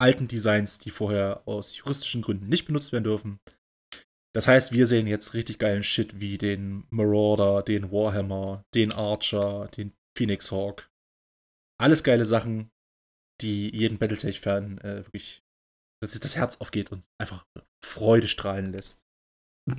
alten 0.00 0.28
Designs, 0.28 0.78
die 0.78 0.90
vorher 0.90 1.42
aus 1.46 1.76
juristischen 1.76 2.22
Gründen 2.22 2.48
nicht 2.48 2.66
benutzt 2.66 2.92
werden 2.92 3.04
dürfen. 3.04 3.38
Das 4.34 4.48
heißt, 4.48 4.72
wir 4.72 4.86
sehen 4.86 5.06
jetzt 5.06 5.34
richtig 5.34 5.58
geilen 5.58 5.84
Shit 5.84 6.20
wie 6.20 6.38
den 6.38 6.84
Marauder, 6.90 7.62
den 7.62 7.92
Warhammer, 7.92 8.64
den 8.74 8.92
Archer, 8.92 9.68
den 9.76 9.92
Phoenix 10.16 10.50
Hawk. 10.50 10.90
Alles 11.80 12.02
geile 12.02 12.26
Sachen, 12.26 12.70
die 13.40 13.74
jeden 13.74 13.98
Battletech-Fan 13.98 14.78
äh, 14.78 15.06
wirklich, 15.06 15.42
dass 16.02 16.12
sich 16.12 16.20
das 16.20 16.36
Herz 16.36 16.56
aufgeht 16.60 16.90
und 16.90 17.06
einfach 17.20 17.46
Freude 17.84 18.28
strahlen 18.28 18.72
lässt. 18.72 19.04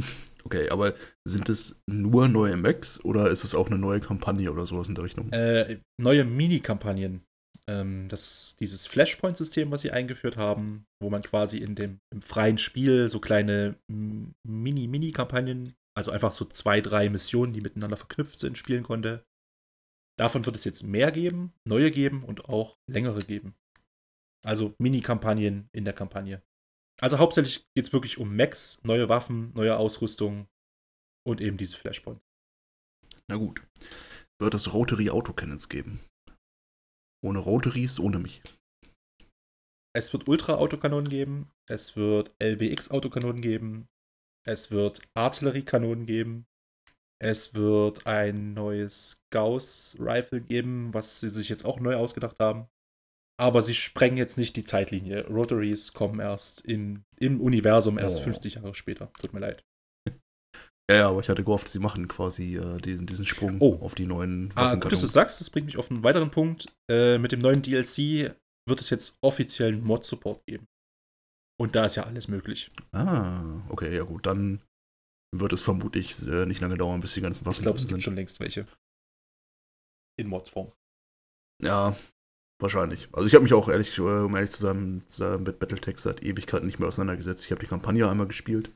Okay, 0.46 0.70
aber 0.70 0.94
sind 1.28 1.50
es 1.50 1.82
nur 1.88 2.28
neue 2.28 2.56
Macs 2.56 3.04
oder 3.04 3.32
ist 3.32 3.44
es 3.44 3.56
auch 3.56 3.66
eine 3.66 3.80
neue 3.80 4.00
Kampagne 4.00 4.52
oder 4.52 4.68
sowas 4.68 4.88
in 4.88 4.94
der 4.94 5.04
Richtung? 5.04 5.32
Äh, 5.32 5.80
neue 6.00 6.24
Mini-Kampagnen. 6.24 7.26
Ähm, 7.68 8.10
das 8.10 8.56
dieses 8.60 8.86
Flashpoint-System, 8.86 9.72
was 9.72 9.82
sie 9.82 9.92
eingeführt 9.92 10.38
haben, 10.38 10.86
wo 11.02 11.10
man 11.10 11.24
quasi 11.24 11.58
in 11.58 11.76
dem 11.76 12.00
im 12.14 12.22
freien 12.22 12.58
Spiel 12.58 13.10
so 13.10 13.20
kleine 13.20 13.76
Mini-Mini-Kampagnen, 13.88 15.76
also 15.98 16.12
einfach 16.12 16.34
so 16.34 16.46
zwei, 16.46 16.82
drei 16.82 17.10
Missionen, 17.10 17.54
die 17.54 17.62
miteinander 17.62 17.98
verknüpft 17.98 18.40
sind, 18.40 18.58
spielen 18.58 18.84
konnte. 18.84 19.26
Davon 20.18 20.46
wird 20.46 20.56
es 20.56 20.64
jetzt 20.64 20.84
mehr 20.84 21.12
geben, 21.12 21.54
neue 21.68 21.92
geben 21.92 22.24
und 22.24 22.46
auch 22.46 22.78
längere 22.90 23.22
geben. 23.22 23.56
Also 24.46 24.76
Mini-Kampagnen 24.80 25.70
in 25.74 25.86
der 25.86 25.94
Kampagne. 25.94 26.44
Also 27.02 27.18
hauptsächlich 27.18 27.66
geht 27.76 27.86
es 27.86 27.94
wirklich 27.94 28.20
um 28.20 28.36
Max, 28.36 28.80
neue 28.84 29.10
Waffen, 29.10 29.52
neue 29.54 29.78
Ausrüstung 29.78 30.48
und 31.28 31.42
eben 31.42 31.58
diese 31.58 31.76
Flashpoint. 31.76 32.22
Na 33.28 33.38
gut. 33.38 33.62
Wird 34.40 34.54
es 34.54 34.74
Rotary 34.74 35.10
Autocannons 35.10 35.68
geben? 35.68 36.00
Ohne 37.26 37.40
Rotaries, 37.40 38.00
ohne 38.00 38.20
mich. 38.20 38.44
Es 39.96 40.14
wird 40.14 40.28
Ultra-Autokanonen 40.28 41.10
geben, 41.10 41.50
es 41.68 41.96
wird 41.96 42.32
LBX-Autokanonen 42.40 43.42
geben, 43.42 43.88
es 44.46 44.70
wird 44.70 45.02
Artilleriekanonen 45.16 46.06
geben, 46.06 46.46
es 47.20 47.56
wird 47.56 48.06
ein 48.06 48.54
neues 48.54 49.24
Gauss-Rifle 49.32 50.42
geben, 50.42 50.94
was 50.94 51.20
sie 51.20 51.30
sich 51.30 51.50
jetzt 51.50 51.66
auch 51.66 51.80
neu 51.80 51.96
ausgedacht 51.96 52.38
haben. 52.40 52.68
Aber 53.38 53.64
sie 53.64 53.74
sprengen 53.74 54.18
jetzt 54.18 54.38
nicht 54.38 54.56
die 54.56 54.64
Zeitlinie. 54.64 55.26
Rotaries 55.28 55.94
kommen 55.94 56.20
erst 56.20 56.62
in, 56.62 57.06
im 57.18 57.42
Universum 57.42 57.98
erst 57.98 58.20
oh. 58.20 58.24
50 58.26 58.56
Jahre 58.56 58.76
später. 58.76 59.12
Tut 59.20 59.34
mir 59.34 59.40
leid. 59.40 59.66
Ja, 60.90 60.98
ja, 60.98 61.10
aber 61.10 61.20
ich 61.20 61.30
hatte 61.30 61.44
gehofft, 61.44 61.68
sie 61.68 61.80
machen 61.80 62.08
quasi 62.08 62.58
äh, 62.58 62.78
diesen, 62.80 63.08
diesen 63.08 63.26
Sprung 63.26 63.58
oh. 63.60 63.80
auf 63.82 63.96
die 63.96 64.06
neuen 64.06 64.52
Ah, 64.56 64.76
gut, 64.76 64.92
dass 64.92 65.02
du 65.02 65.08
sagst, 65.08 65.40
das 65.40 65.50
bringt 65.50 65.66
mich 65.66 65.78
auf 65.78 65.90
einen 65.90 66.04
weiteren 66.04 66.30
Punkt. 66.30 66.68
Äh, 66.90 67.18
mit 67.18 67.32
dem 67.32 67.40
neuen 67.40 67.64
DLC 67.64 68.36
wird 68.68 68.82
es 68.82 68.92
jetzt 68.92 69.18
offiziellen 69.22 69.84
Mod-Support 69.84 70.46
geben. 70.46 70.68
Und 71.60 71.76
da 71.76 71.86
ist 71.86 71.96
ja 71.96 72.04
alles 72.04 72.28
möglich. 72.28 72.72
Ah, 72.92 73.62
okay, 73.70 73.96
ja 73.96 74.04
gut, 74.04 74.26
dann 74.26 74.62
wird 75.34 75.54
es 75.54 75.62
vermutlich 75.62 76.22
äh, 76.28 76.46
nicht 76.46 76.62
lange 76.62 76.78
dauern, 76.78 77.02
bis 77.02 77.14
die 77.14 77.22
ganzen 77.22 77.46
Waffen 77.46 77.60
Ich 77.60 77.64
glaube, 77.64 77.80
es 77.80 77.88
gibt 77.88 78.04
schon 78.04 78.16
längst 78.16 78.40
welche. 78.40 78.68
In 80.20 80.28
Mod-Form. 80.28 80.72
Ja, 81.64 81.98
wahrscheinlich. 82.62 83.10
Also 83.12 83.28
ich 83.28 83.34
habe 83.34 83.44
mich 83.44 83.54
auch 83.54 83.70
ehrlich, 83.70 83.98
äh, 83.98 84.02
um 84.02 84.36
ehrlich 84.36 84.52
zu 84.52 84.62
sein, 84.62 85.04
mit 85.44 85.60
Battletech 85.60 85.98
seit 86.00 86.22
Ewigkeiten 86.22 86.68
nicht 86.68 86.80
mehr 86.80 86.90
auseinandergesetzt. 86.90 87.46
Ich 87.46 87.52
habe 87.52 87.62
die 87.62 87.68
Kampagne 87.68 88.10
einmal 88.10 88.28
gespielt, 88.28 88.72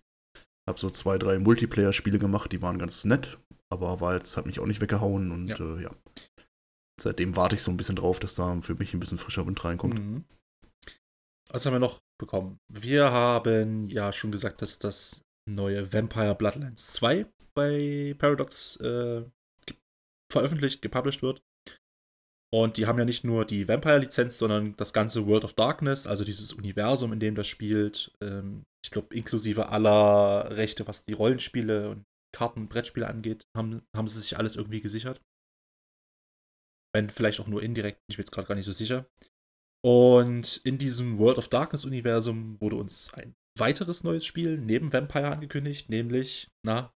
habe 0.70 0.80
so 0.80 0.90
zwei, 0.90 1.18
drei 1.18 1.40
Multiplayer-Spiele 1.40 2.20
gemacht, 2.20 2.52
die 2.52 2.62
waren 2.62 2.80
ganz 2.80 3.04
nett, 3.04 3.38
aber 3.70 4.00
Walz 4.00 4.38
hat 4.38 4.46
mich 4.46 4.60
auch 4.60 4.66
nicht 4.66 4.80
weggehauen 4.80 5.32
und 5.32 5.48
ja. 5.48 5.60
Äh, 5.60 5.84
ja. 5.84 5.92
Seitdem 7.02 7.36
warte 7.36 7.56
ich 7.56 7.64
so 7.64 7.72
ein 7.72 7.78
bisschen 7.78 7.96
drauf, 7.96 8.20
dass 8.20 8.36
da 8.36 8.60
für 8.62 8.76
mich 8.76 8.94
ein 8.94 9.00
bisschen 9.00 9.18
frischer 9.18 9.46
Wind 9.46 9.64
reinkommt. 9.64 9.96
Mhm. 9.96 10.26
Was 11.50 11.66
haben 11.66 11.74
wir 11.74 11.80
noch 11.80 12.00
bekommen? 12.20 12.60
Wir 12.68 13.12
haben 13.12 13.88
ja 13.88 14.14
schon 14.14 14.32
gesagt, 14.32 14.62
dass 14.62 14.80
das 14.80 15.24
neue 15.50 15.92
Vampire 15.92 16.36
Bloodlines 16.36 16.92
2 16.92 17.26
bei 17.56 18.16
Paradox 18.18 18.78
äh, 18.78 19.24
veröffentlicht, 20.32 20.82
gepublished 20.82 21.22
wird. 21.24 21.42
Und 22.52 22.78
die 22.78 22.88
haben 22.88 22.98
ja 22.98 23.06
nicht 23.06 23.24
nur 23.24 23.46
die 23.46 23.68
Vampire-Lizenz, 23.68 24.38
sondern 24.40 24.76
das 24.76 24.92
ganze 24.92 25.28
World 25.28 25.44
of 25.44 25.54
Darkness, 25.54 26.08
also 26.08 26.24
dieses 26.24 26.52
Universum, 26.52 27.14
in 27.14 27.20
dem 27.20 27.36
das 27.36 27.48
spielt. 27.48 28.12
Ähm, 28.24 28.64
ich 28.84 28.92
glaube, 28.92 29.14
inklusive 29.14 29.70
aller 29.70 30.56
Rechte, 30.56 30.88
was 30.88 31.06
die 31.06 31.14
Rollenspiele 31.14 31.90
und 31.90 32.06
Karten- 32.36 32.62
und 32.62 32.70
Brettspiele 32.70 33.08
angeht, 33.08 33.46
haben, 33.56 33.84
haben 33.96 34.08
sie 34.08 34.20
sich 34.20 34.38
alles 34.38 34.56
irgendwie 34.56 34.82
gesichert. 34.82 35.22
Wenn 36.94 37.10
vielleicht 37.10 37.40
auch 37.40 37.48
nur 37.48 37.62
indirekt, 37.62 38.00
ich 38.10 38.18
bin 38.18 38.24
jetzt 38.24 38.32
gerade 38.32 38.48
gar 38.48 38.56
nicht 38.56 38.66
so 38.66 38.72
sicher. 38.72 39.06
Und 39.86 40.58
in 40.64 40.78
diesem 40.78 41.20
World 41.20 41.38
of 41.38 41.50
Darkness-Universum 41.50 42.60
wurde 42.60 42.76
uns 42.78 43.14
ein 43.14 43.36
weiteres 43.58 44.04
neues 44.04 44.26
Spiel 44.26 44.58
neben 44.58 44.92
Vampire 44.92 45.32
angekündigt, 45.32 45.90
nämlich, 45.90 46.50
na, 46.66 46.92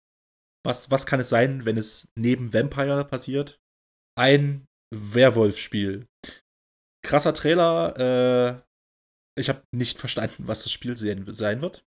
was, 0.65 0.91
was 0.91 1.07
kann 1.07 1.21
es 1.21 1.29
sein, 1.29 1.65
wenn 1.65 1.77
es 1.77 2.09
neben 2.17 2.55
Vampire 2.55 3.05
passiert? 3.05 3.61
Ein 4.17 4.67
Werwolf-Spiel. 4.93 6.07
Krasser 7.05 7.35
Trailer, 7.35 7.97
äh, 7.99 9.41
ich 9.41 9.49
habe 9.49 9.63
nicht 9.73 9.99
verstanden, 9.99 10.47
was 10.47 10.63
das 10.63 10.73
Spiel 10.73 10.97
sein 10.97 11.63
wird. 11.63 11.85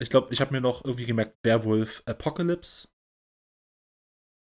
Ich 0.00 0.10
glaube, 0.10 0.32
ich 0.32 0.40
habe 0.40 0.52
mir 0.52 0.60
noch 0.60 0.84
irgendwie 0.84 1.06
gemerkt, 1.06 1.36
Werwolf 1.44 2.02
Apocalypse. 2.06 2.88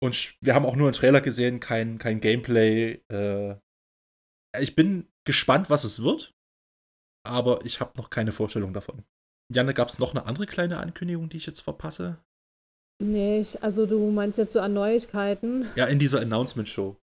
Und 0.02 0.36
wir 0.42 0.54
haben 0.54 0.66
auch 0.66 0.76
nur 0.76 0.88
einen 0.88 0.94
Trailer 0.94 1.20
gesehen, 1.20 1.58
kein, 1.58 1.98
kein 1.98 2.20
Gameplay. 2.20 3.00
Äh, 3.08 3.56
ich 4.60 4.76
bin 4.76 5.08
gespannt, 5.26 5.70
was 5.70 5.84
es 5.84 6.02
wird, 6.02 6.34
aber 7.26 7.64
ich 7.64 7.80
habe 7.80 7.92
noch 7.96 8.10
keine 8.10 8.32
Vorstellung 8.32 8.74
davon. 8.74 9.04
Janne, 9.52 9.74
gab 9.74 9.88
es 9.88 9.98
noch 9.98 10.10
eine 10.10 10.26
andere 10.26 10.46
kleine 10.46 10.78
Ankündigung, 10.78 11.28
die 11.28 11.38
ich 11.38 11.46
jetzt 11.46 11.60
verpasse? 11.60 12.18
Nee, 13.02 13.40
ich, 13.40 13.62
also 13.62 13.86
du 13.86 14.10
meinst 14.10 14.38
jetzt 14.38 14.52
so 14.52 14.60
an 14.60 14.74
Neuigkeiten? 14.74 15.66
Ja, 15.76 15.86
in 15.86 15.98
dieser 15.98 16.20
Announcement-Show. 16.20 16.96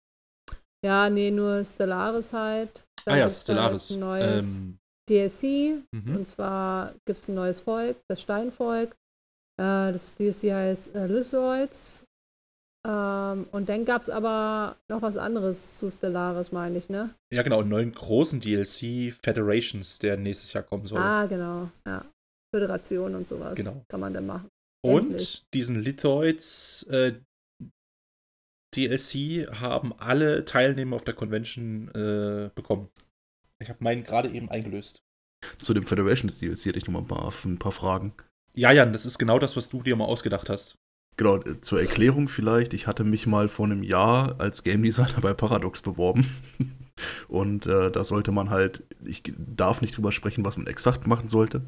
Ja, 0.85 1.09
nee, 1.09 1.31
nur 1.31 1.63
Stellaris 1.65 2.33
halt. 2.33 2.85
Da 3.05 3.13
ah 3.13 3.17
ja, 3.19 3.31
Stellaris. 3.31 3.91
Halt 3.91 3.97
ein 3.97 4.01
neues 4.01 4.59
ähm, 4.59 4.79
DLC. 5.09 5.85
Mhm. 5.93 6.17
Und 6.17 6.27
zwar 6.27 6.95
gibt 7.07 7.19
es 7.19 7.29
ein 7.29 7.35
neues 7.35 7.61
Volk, 7.61 7.97
das 8.09 8.23
Steinvolk. 8.23 8.97
Äh, 9.61 9.93
das 9.93 10.15
DLC 10.15 10.53
heißt 10.53 10.95
äh, 10.95 11.07
Lysroids. 11.07 12.05
Ähm, 12.85 13.47
und 13.53 13.69
dann 13.69 13.85
gab 13.85 14.03
es 14.03 14.11
aber 14.11 14.77
noch 14.89 15.03
was 15.03 15.17
anderes 15.17 15.79
zu 15.79 15.89
Stellaris, 15.89 16.51
meine 16.51 16.79
ich, 16.79 16.89
ne? 16.89 17.15
Ja, 17.33 17.43
genau, 17.43 17.61
einen 17.61 17.69
neuen 17.69 17.93
großen 17.93 18.41
DLC, 18.41 19.15
Federations, 19.15 20.01
der 20.01 20.17
nächstes 20.17 20.53
Jahr 20.53 20.65
kommen 20.65 20.87
soll. 20.89 20.99
Ah, 20.99 21.27
genau, 21.27 21.71
ja. 21.87 22.05
Föderation 22.53 23.15
und 23.15 23.27
sowas 23.27 23.57
genau. 23.57 23.85
kann 23.89 24.01
man 24.01 24.13
dann 24.13 24.27
machen. 24.27 24.49
Und 24.85 25.13
Endlich. 25.13 25.45
diesen 25.55 25.81
Lithoids 25.81 26.83
äh, 26.91 27.15
DLC 28.75 29.49
haben 29.61 29.93
alle 29.99 30.45
Teilnehmer 30.45 30.97
auf 30.97 31.05
der 31.05 31.15
Convention 31.15 31.89
äh, 31.89 32.51
bekommen. 32.55 32.89
Ich 33.59 33.69
habe 33.69 33.83
meinen 33.85 34.05
gerade 34.05 34.31
eben 34.31 34.51
eingelöst. 34.51 35.03
Zu 35.59 35.75
dem 35.75 35.87
Federations 35.87 36.39
DLC 36.39 36.67
hätte 36.67 36.79
ich 36.79 36.87
noch 36.87 36.93
mal 36.93 37.01
ein 37.01 37.09
paar, 37.09 37.33
ein 37.45 37.59
paar 37.59 37.73
Fragen. 37.73 38.13
Ja, 38.55 38.73
Jan, 38.73 38.93
das 38.93 39.07
ist 39.07 39.19
genau 39.19 39.39
das, 39.39 39.57
was 39.57 39.69
du 39.69 39.83
dir 39.83 39.97
mal 39.97 40.05
ausgedacht 40.05 40.49
hast. 40.49 40.79
Genau, 41.17 41.37
äh, 41.37 41.61
zur 41.61 41.81
Erklärung 41.81 42.29
vielleicht. 42.29 42.75
Ich 42.75 42.87
hatte 42.87 43.05
mich 43.05 43.27
mal 43.27 43.49
vor 43.49 43.67
einem 43.67 43.83
Jahr 43.83 44.41
als 44.41 44.63
Game 44.63 44.83
Designer 44.83 45.21
bei 45.21 45.35
Paradox 45.35 45.83
beworben. 45.83 46.29
Und 47.29 47.67
äh, 47.67 47.91
da 47.91 48.05
sollte 48.05 48.33
man 48.33 48.51
halt, 48.51 48.85
ich 49.05 49.23
darf 49.37 49.83
nicht 49.83 49.97
drüber 49.97 50.13
sprechen, 50.13 50.45
was 50.45 50.57
man 50.57 50.67
exakt 50.67 51.07
machen 51.07 51.27
sollte, 51.27 51.63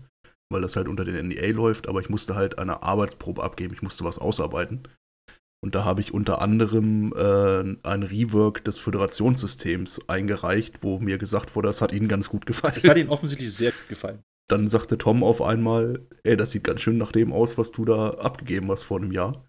weil 0.51 0.63
das 0.63 0.77
halt 0.77 0.87
unter 0.87 1.05
den 1.05 1.29
NDA 1.29 1.49
läuft, 1.49 1.89
aber 1.89 2.01
ich 2.01 2.11
musste 2.11 2.35
halt 2.35 2.59
eine 2.59 2.83
Arbeitsprobe 2.83 3.43
abgeben, 3.43 3.75
ich 3.75 3.83
musste 3.83 4.05
was 4.05 4.19
ausarbeiten. 4.19 4.87
Und 5.65 5.75
da 5.75 5.83
habe 5.83 6.03
ich 6.03 6.13
unter 6.13 6.43
anderem 6.43 7.15
äh, 7.17 7.89
ein 7.89 8.03
Rework 8.03 8.63
des 8.65 8.77
Föderationssystems 8.77 10.11
eingereicht, 10.11 10.83
wo 10.83 10.99
mir 10.99 11.17
gesagt 11.17 11.57
wurde, 11.57 11.69
das 11.69 11.81
hat 11.81 11.91
Ihnen 11.91 12.07
ganz 12.07 12.29
gut 12.29 12.45
gefallen. 12.45 12.75
Es 12.77 12.87
hat 12.87 12.99
Ihnen 12.99 13.09
offensichtlich 13.09 13.51
sehr 13.51 13.73
gut 13.73 13.89
gefallen. 13.89 14.23
Dann 14.47 14.69
sagte 14.69 14.99
Tom 14.99 15.25
auf 15.25 15.41
einmal, 15.41 16.07
ey, 16.23 16.37
das 16.37 16.51
sieht 16.51 16.65
ganz 16.65 16.83
schön 16.83 16.99
nach 16.99 17.13
dem 17.13 17.33
aus, 17.33 17.57
was 17.57 17.73
du 17.73 17.87
da 17.87 18.11
abgegeben 18.11 18.71
hast 18.71 18.83
vor 18.83 18.99
einem 18.99 19.11
Jahr. 19.11 19.49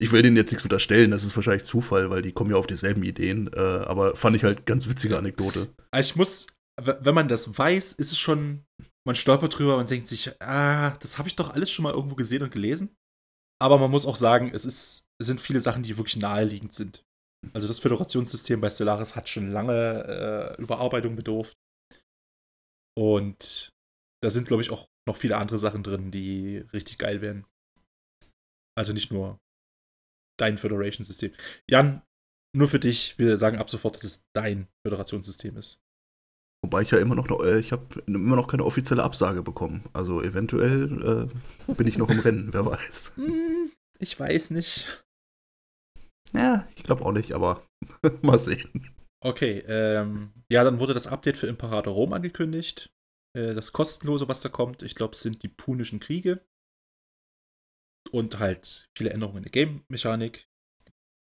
Ich 0.00 0.12
will 0.12 0.22
denen 0.22 0.34
jetzt 0.34 0.50
nichts 0.50 0.64
unterstellen, 0.64 1.10
das 1.10 1.24
ist 1.24 1.36
wahrscheinlich 1.36 1.64
Zufall, 1.64 2.08
weil 2.08 2.22
die 2.22 2.32
kommen 2.32 2.50
ja 2.50 2.56
auf 2.56 2.66
dieselben 2.66 3.02
Ideen, 3.02 3.50
äh, 3.52 3.60
aber 3.60 4.16
fand 4.16 4.34
ich 4.34 4.44
halt 4.44 4.64
ganz 4.64 4.88
witzige 4.88 5.18
Anekdote. 5.18 5.68
Also 5.90 6.08
ich 6.08 6.16
muss, 6.16 6.46
wenn 6.80 7.14
man 7.14 7.28
das 7.28 7.58
weiß, 7.58 7.92
ist 7.92 8.12
es 8.12 8.18
schon, 8.18 8.64
man 9.06 9.14
stolpert 9.14 9.58
drüber 9.58 9.76
und 9.76 9.90
denkt 9.90 10.08
sich, 10.08 10.32
ah, 10.40 10.92
das 11.00 11.18
habe 11.18 11.28
ich 11.28 11.36
doch 11.36 11.50
alles 11.50 11.70
schon 11.70 11.82
mal 11.82 11.92
irgendwo 11.92 12.14
gesehen 12.14 12.42
und 12.42 12.50
gelesen. 12.50 12.96
Aber 13.60 13.76
man 13.76 13.90
muss 13.90 14.06
auch 14.06 14.16
sagen, 14.16 14.52
es, 14.54 14.64
ist, 14.64 15.07
sind 15.26 15.40
viele 15.40 15.60
Sachen, 15.60 15.82
die 15.82 15.96
wirklich 15.96 16.16
naheliegend 16.16 16.72
sind. 16.72 17.04
Also 17.52 17.68
das 17.68 17.78
Föderationssystem 17.78 18.60
bei 18.60 18.70
Stellaris 18.70 19.16
hat 19.16 19.28
schon 19.28 19.50
lange 19.50 20.56
äh, 20.58 20.62
Überarbeitung 20.62 21.16
bedurft. 21.16 21.56
Und 22.96 23.70
da 24.22 24.30
sind, 24.30 24.48
glaube 24.48 24.62
ich, 24.62 24.70
auch 24.70 24.88
noch 25.08 25.16
viele 25.16 25.36
andere 25.36 25.58
Sachen 25.58 25.82
drin, 25.82 26.10
die 26.10 26.58
richtig 26.72 26.98
geil 26.98 27.20
werden. 27.20 27.46
Also 28.76 28.92
nicht 28.92 29.12
nur 29.12 29.38
dein 30.38 30.58
Föderation-System. 30.58 31.32
Jan, 31.68 32.02
nur 32.56 32.68
für 32.68 32.78
dich, 32.78 33.18
wir 33.18 33.38
sagen 33.38 33.58
ab 33.58 33.70
sofort, 33.70 33.96
dass 33.96 34.04
es 34.04 34.24
dein 34.34 34.68
Föderationssystem 34.86 35.56
ist. 35.56 35.80
Wobei 36.64 36.82
ich 36.82 36.90
ja 36.90 36.98
immer 36.98 37.14
noch, 37.14 37.28
äh, 37.44 37.60
ich 37.60 37.70
habe 37.70 38.00
immer 38.06 38.34
noch 38.34 38.48
keine 38.48 38.64
offizielle 38.64 39.04
Absage 39.04 39.42
bekommen. 39.42 39.84
Also 39.92 40.22
eventuell 40.22 41.28
äh, 41.68 41.74
bin 41.74 41.86
ich 41.86 41.98
noch 41.98 42.08
im 42.08 42.18
Rennen, 42.18 42.52
wer 42.52 42.66
weiß. 42.66 43.12
Hm, 43.16 43.70
ich 44.00 44.18
weiß 44.18 44.50
nicht. 44.50 45.04
Ja, 46.34 46.68
ich 46.76 46.82
glaube 46.82 47.04
auch 47.04 47.12
nicht, 47.12 47.32
aber 47.34 47.66
mal 48.22 48.38
sehen. 48.38 48.92
Okay, 49.24 49.64
ähm, 49.66 50.32
ja, 50.50 50.62
dann 50.62 50.78
wurde 50.78 50.94
das 50.94 51.06
Update 51.06 51.36
für 51.36 51.48
Imperator 51.48 51.92
Rom 51.92 52.12
angekündigt. 52.12 52.90
Äh, 53.36 53.54
das 53.54 53.72
kostenlose, 53.72 54.28
was 54.28 54.40
da 54.40 54.48
kommt, 54.48 54.82
ich 54.82 54.94
glaube, 54.94 55.16
sind 55.16 55.42
die 55.42 55.48
Punischen 55.48 56.00
Kriege. 56.00 56.44
Und 58.10 58.38
halt 58.38 58.88
viele 58.96 59.10
Änderungen 59.10 59.38
in 59.38 59.42
der 59.44 59.52
Game-Mechanik. 59.52 60.48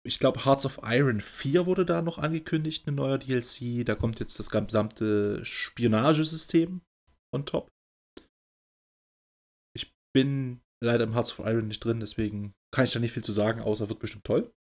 Ich 0.04 0.18
glaube, 0.18 0.44
Hearts 0.44 0.66
of 0.66 0.80
Iron 0.82 1.20
4 1.20 1.66
wurde 1.66 1.86
da 1.86 2.02
noch 2.02 2.18
angekündigt, 2.18 2.88
ein 2.88 2.96
neuer 2.96 3.18
DLC. 3.18 3.84
Da 3.86 3.94
kommt 3.94 4.18
jetzt 4.18 4.38
das 4.38 4.50
gesamte 4.50 5.44
Spionagesystem 5.44 6.80
on 7.32 7.46
top. 7.46 7.70
Ich 9.76 9.94
bin 10.12 10.60
leider 10.82 11.04
im 11.04 11.14
Hearts 11.14 11.38
of 11.38 11.46
Iron 11.46 11.68
nicht 11.68 11.84
drin, 11.84 12.00
deswegen 12.00 12.52
kann 12.74 12.86
ich 12.86 12.92
da 12.92 12.98
nicht 12.98 13.12
viel 13.12 13.22
zu 13.22 13.32
sagen, 13.32 13.60
außer 13.60 13.88
wird 13.88 14.00
bestimmt 14.00 14.24
toll. 14.24 14.52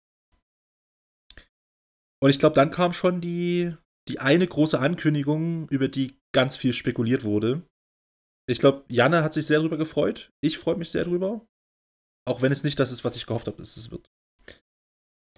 Und 2.23 2.31
ich 2.31 2.39
glaube, 2.39 2.55
dann 2.55 2.71
kam 2.71 2.93
schon 2.93 3.21
die, 3.21 3.75
die 4.09 4.19
eine 4.19 4.47
große 4.47 4.79
Ankündigung, 4.79 5.69
über 5.69 5.89
die 5.89 6.17
ganz 6.33 6.57
viel 6.57 6.75
spekuliert 6.75 7.25
wurde. 7.25 7.63
Ich 8.49 8.59
glaube, 8.59 8.85
Janne 8.89 9.23
hat 9.23 9.35
sich 9.35 9.47
sehr 9.47 9.61
drüber 9.61 9.77
gefreut. 9.77 10.31
Ich 10.43 10.59
freue 10.59 10.77
mich 10.77 10.91
sehr 10.91 11.05
drüber. 11.05 11.41
Auch 12.29 12.43
wenn 12.43 12.53
es 12.53 12.65
nicht 12.65 12.79
das 12.79 12.91
ist, 12.91 13.05
was 13.05 13.17
ich 13.17 13.27
gehofft 13.27 13.47
habe, 13.47 13.57
dass 13.57 13.77
es 13.77 13.91
wird. 13.91 14.09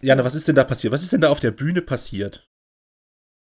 Janne, 0.00 0.24
was 0.24 0.34
ist 0.34 0.48
denn 0.48 0.56
da 0.56 0.64
passiert? 0.64 0.92
Was 0.92 1.02
ist 1.02 1.12
denn 1.12 1.20
da 1.20 1.30
auf 1.30 1.40
der 1.40 1.52
Bühne 1.52 1.82
passiert? 1.82 2.48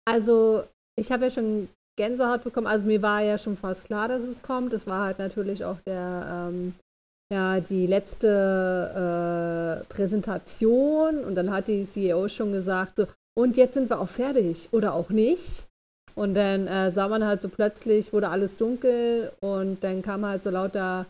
Also, 0.05 0.67
ich 0.99 1.11
habe 1.11 1.25
ja 1.25 1.29
schon 1.29 1.69
Gänsehaut 1.97 2.43
bekommen. 2.43 2.67
Also, 2.67 2.85
mir 2.85 3.01
war 3.01 3.21
ja 3.21 3.37
schon 3.37 3.55
fast 3.55 3.85
klar, 3.85 4.07
dass 4.09 4.23
es 4.23 4.41
kommt. 4.41 4.73
Es 4.73 4.85
war 4.85 5.05
halt 5.05 5.19
natürlich 5.19 5.63
auch 5.63 5.79
der, 5.81 6.49
ähm, 6.49 6.75
ja, 7.31 7.61
die 7.61 7.87
letzte 7.87 9.81
äh, 9.81 9.85
Präsentation. 9.85 11.23
Und 11.23 11.35
dann 11.35 11.51
hat 11.51 11.69
die 11.69 11.85
CEO 11.85 12.27
schon 12.27 12.51
gesagt, 12.51 12.97
so, 12.97 13.07
und 13.33 13.57
jetzt 13.57 13.73
sind 13.73 13.89
wir 13.89 13.99
auch 13.99 14.09
fertig 14.09 14.69
oder 14.71 14.93
auch 14.93 15.09
nicht. 15.09 15.67
Und 16.15 16.33
dann 16.33 16.67
äh, 16.67 16.91
sah 16.91 17.07
man 17.07 17.25
halt 17.25 17.41
so 17.41 17.49
plötzlich, 17.49 18.11
wurde 18.11 18.29
alles 18.29 18.57
dunkel 18.57 19.31
und 19.39 19.83
dann 19.83 20.01
kam 20.01 20.25
halt 20.25 20.41
so 20.41 20.49
lauter, 20.49 21.05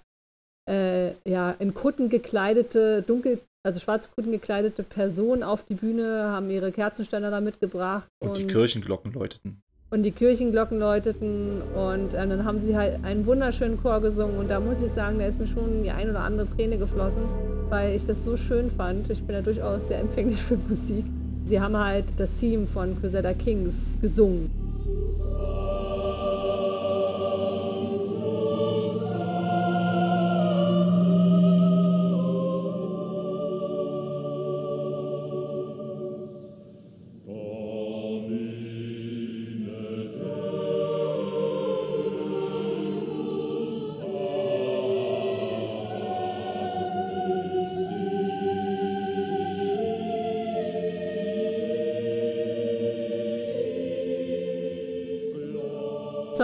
äh, 0.70 1.14
ja, 1.28 1.52
in 1.58 1.74
Kutten 1.74 2.10
gekleidete, 2.10 3.02
dunkel, 3.02 3.40
also 3.64 3.80
schwarze 3.80 4.10
Kutten 4.16 4.32
gekleidete 4.32 4.84
Personen 4.84 5.44
auf 5.44 5.64
die 5.64 5.74
Bühne, 5.74 6.30
haben 6.30 6.50
ihre 6.50 6.72
Kerzenständer 6.72 7.32
da 7.32 7.42
mitgebracht. 7.42 8.08
Und, 8.20 8.30
und 8.30 8.38
die 8.38 8.48
Kirchenglocken 8.48 9.12
läuteten. 9.14 9.62
Und 9.90 10.04
die 10.04 10.12
Kirchenglocken 10.12 10.80
läuteten 10.80 11.62
und 11.74 12.14
äh, 12.14 12.28
dann 12.28 12.46
haben 12.46 12.62
sie 12.62 12.78
halt 12.78 13.04
einen 13.04 13.26
wunderschönen 13.26 13.82
Chor 13.82 14.00
gesungen 14.02 14.38
und 14.38 14.50
da 14.50 14.60
muss 14.60 14.82
ich 14.82 14.92
sagen, 14.92 15.20
da 15.20 15.26
ist 15.26 15.40
mir 15.40 15.48
schon 15.48 15.84
die 15.84 15.92
ein 15.92 16.10
oder 16.10 16.22
andere 16.22 16.46
Träne 16.46 16.78
geflossen, 16.78 17.24
weil 17.70 17.96
ich 17.96 18.06
das 18.06 18.24
so 18.24 18.38
schön 18.38 18.70
fand. 18.70 19.10
Ich 19.10 19.24
bin 19.24 19.36
ja 19.36 19.42
durchaus 19.42 19.90
sehr 19.90 20.00
empfänglich 20.00 20.42
für 20.42 20.56
Musik. 20.70 21.04
Sie 21.46 21.60
haben 21.60 21.78
halt 21.78 22.06
das 22.18 22.40
Theme 22.40 22.68
von 22.68 23.00
Crusader 23.00 23.34
Kings 23.34 23.98
gesungen. 24.02 24.50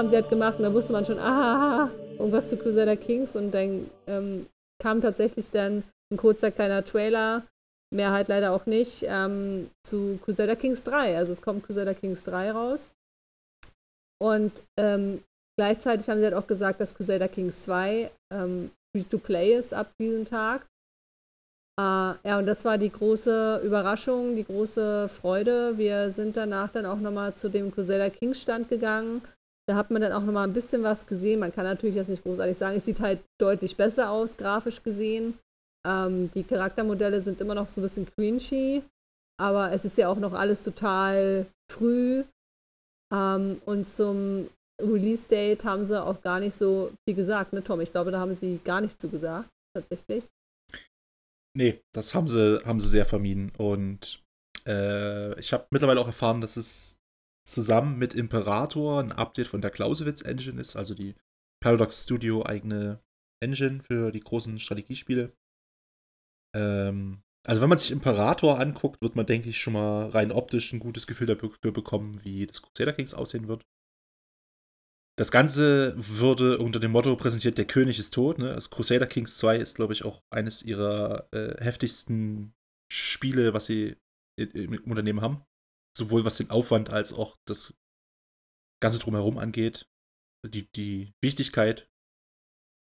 Haben 0.07 0.11
sie 0.11 0.15
halt 0.15 0.29
gemacht 0.29 0.57
und 0.57 0.63
da 0.63 0.73
wusste 0.73 0.93
man 0.93 1.03
schon, 1.03 1.19
ah, 1.19 1.89
irgendwas 2.17 2.47
zu 2.47 2.55
Crusader 2.55 2.95
Kings 2.95 3.35
und 3.35 3.51
dann 3.51 3.89
ähm, 4.07 4.47
kam 4.81 5.01
tatsächlich 5.01 5.51
dann 5.51 5.83
ein 6.11 6.17
kurzer 6.17 6.49
kleiner 6.49 6.85
Trailer, 6.85 7.45
mehr 7.93 8.11
halt 8.11 8.29
leider 8.29 8.53
auch 8.53 8.65
nicht, 8.65 9.03
ähm, 9.05 9.69
zu 9.85 10.17
Crusader 10.23 10.55
Kings 10.55 10.83
3. 10.83 11.17
Also 11.17 11.33
es 11.33 11.41
kommt 11.41 11.65
Crusader 11.65 11.93
Kings 11.93 12.23
3 12.23 12.51
raus. 12.51 12.93
Und 14.21 14.63
ähm, 14.79 15.23
gleichzeitig 15.59 16.09
haben 16.09 16.19
sie 16.19 16.25
halt 16.25 16.33
auch 16.35 16.47
gesagt, 16.47 16.79
dass 16.79 16.95
Crusader 16.95 17.27
Kings 17.27 17.63
2 17.63 18.09
ähm, 18.33 18.71
Free-to-Play 18.95 19.57
ist 19.57 19.73
ab 19.73 19.91
diesem 19.99 20.23
Tag. 20.23 20.65
Uh, 21.79 22.17
ja, 22.23 22.39
und 22.39 22.47
das 22.47 22.65
war 22.65 22.79
die 22.79 22.89
große 22.89 23.61
Überraschung, 23.63 24.35
die 24.35 24.45
große 24.45 25.09
Freude. 25.09 25.77
Wir 25.77 26.09
sind 26.09 26.35
danach 26.35 26.71
dann 26.71 26.87
auch 26.87 26.97
nochmal 26.97 27.35
zu 27.35 27.49
dem 27.49 27.71
Crusader 27.71 28.09
Kings 28.09 28.41
Stand 28.41 28.69
gegangen 28.69 29.21
da 29.67 29.75
hat 29.75 29.91
man 29.91 30.01
dann 30.01 30.13
auch 30.13 30.23
nochmal 30.23 30.47
ein 30.47 30.53
bisschen 30.53 30.83
was 30.83 31.05
gesehen. 31.05 31.39
Man 31.39 31.53
kann 31.53 31.65
natürlich 31.65 31.95
jetzt 31.95 32.09
nicht 32.09 32.23
großartig 32.23 32.57
sagen, 32.57 32.77
es 32.77 32.85
sieht 32.85 33.01
halt 33.01 33.19
deutlich 33.39 33.75
besser 33.75 34.09
aus, 34.09 34.37
grafisch 34.37 34.81
gesehen. 34.81 35.37
Ähm, 35.85 36.31
die 36.31 36.43
Charaktermodelle 36.43 37.21
sind 37.21 37.41
immer 37.41 37.55
noch 37.55 37.67
so 37.67 37.81
ein 37.81 37.83
bisschen 37.83 38.07
cringy, 38.15 38.83
aber 39.39 39.71
es 39.71 39.85
ist 39.85 39.97
ja 39.97 40.07
auch 40.07 40.19
noch 40.19 40.33
alles 40.33 40.63
total 40.63 41.45
früh. 41.71 42.23
Ähm, 43.13 43.61
und 43.65 43.85
zum 43.85 44.49
Release-Date 44.81 45.65
haben 45.65 45.85
sie 45.85 46.01
auch 46.01 46.21
gar 46.21 46.39
nicht 46.39 46.55
so 46.55 46.91
viel 47.07 47.15
gesagt, 47.15 47.53
ne, 47.53 47.63
Tom? 47.63 47.81
Ich 47.81 47.91
glaube, 47.91 48.11
da 48.11 48.19
haben 48.19 48.33
sie 48.35 48.59
gar 48.63 48.81
nicht 48.81 49.01
zu 49.01 49.09
gesagt, 49.09 49.49
tatsächlich. 49.75 50.27
Nee, 51.57 51.81
das 51.93 52.13
haben 52.13 52.27
sie, 52.27 52.61
haben 52.65 52.79
sie 52.79 52.87
sehr 52.87 53.05
vermieden. 53.05 53.51
Und 53.57 54.21
äh, 54.65 55.37
ich 55.39 55.51
habe 55.53 55.67
mittlerweile 55.71 55.99
auch 55.99 56.07
erfahren, 56.07 56.39
dass 56.41 56.55
es 56.55 56.96
zusammen 57.47 57.97
mit 57.97 58.13
Imperator 58.13 58.99
ein 58.99 59.11
Update 59.11 59.47
von 59.47 59.61
der 59.61 59.71
Clausewitz 59.71 60.21
Engine 60.21 60.59
ist, 60.61 60.75
also 60.75 60.93
die 60.93 61.15
Paradox 61.63 62.03
Studio 62.03 62.45
eigene 62.45 62.99
Engine 63.41 63.81
für 63.81 64.11
die 64.11 64.19
großen 64.19 64.59
Strategiespiele. 64.59 65.33
Ähm, 66.55 67.21
also 67.45 67.61
wenn 67.61 67.69
man 67.69 67.77
sich 67.77 67.91
Imperator 67.91 68.59
anguckt, 68.59 69.01
wird 69.01 69.15
man, 69.15 69.25
denke 69.25 69.49
ich, 69.49 69.61
schon 69.61 69.73
mal 69.73 70.09
rein 70.09 70.31
optisch 70.31 70.73
ein 70.73 70.79
gutes 70.79 71.07
Gefühl 71.07 71.27
dafür 71.27 71.71
bekommen, 71.71 72.23
wie 72.23 72.45
das 72.45 72.61
Crusader 72.61 72.93
Kings 72.93 73.13
aussehen 73.13 73.47
wird. 73.47 73.65
Das 75.17 75.31
Ganze 75.31 75.95
würde 75.97 76.59
unter 76.59 76.79
dem 76.79 76.91
Motto 76.91 77.15
präsentiert, 77.15 77.57
der 77.57 77.65
König 77.65 77.97
ist 77.97 78.13
tot. 78.13 78.37
Ne? 78.37 78.51
Also 78.51 78.69
Crusader 78.69 79.07
Kings 79.07 79.37
2 79.37 79.57
ist, 79.57 79.75
glaube 79.75 79.93
ich, 79.93 80.03
auch 80.03 80.21
eines 80.29 80.61
ihrer 80.61 81.27
äh, 81.33 81.55
heftigsten 81.63 82.53
Spiele, 82.91 83.53
was 83.53 83.65
sie 83.65 83.95
im 84.37 84.73
Unternehmen 84.83 85.21
haben 85.21 85.46
sowohl 85.97 86.23
was 86.23 86.37
den 86.37 86.49
Aufwand 86.49 86.89
als 86.89 87.11
auch 87.13 87.37
das 87.45 87.75
Ganze 88.81 88.99
drumherum 88.99 89.37
angeht, 89.37 89.89
die, 90.45 90.71
die 90.71 91.13
Wichtigkeit. 91.21 91.89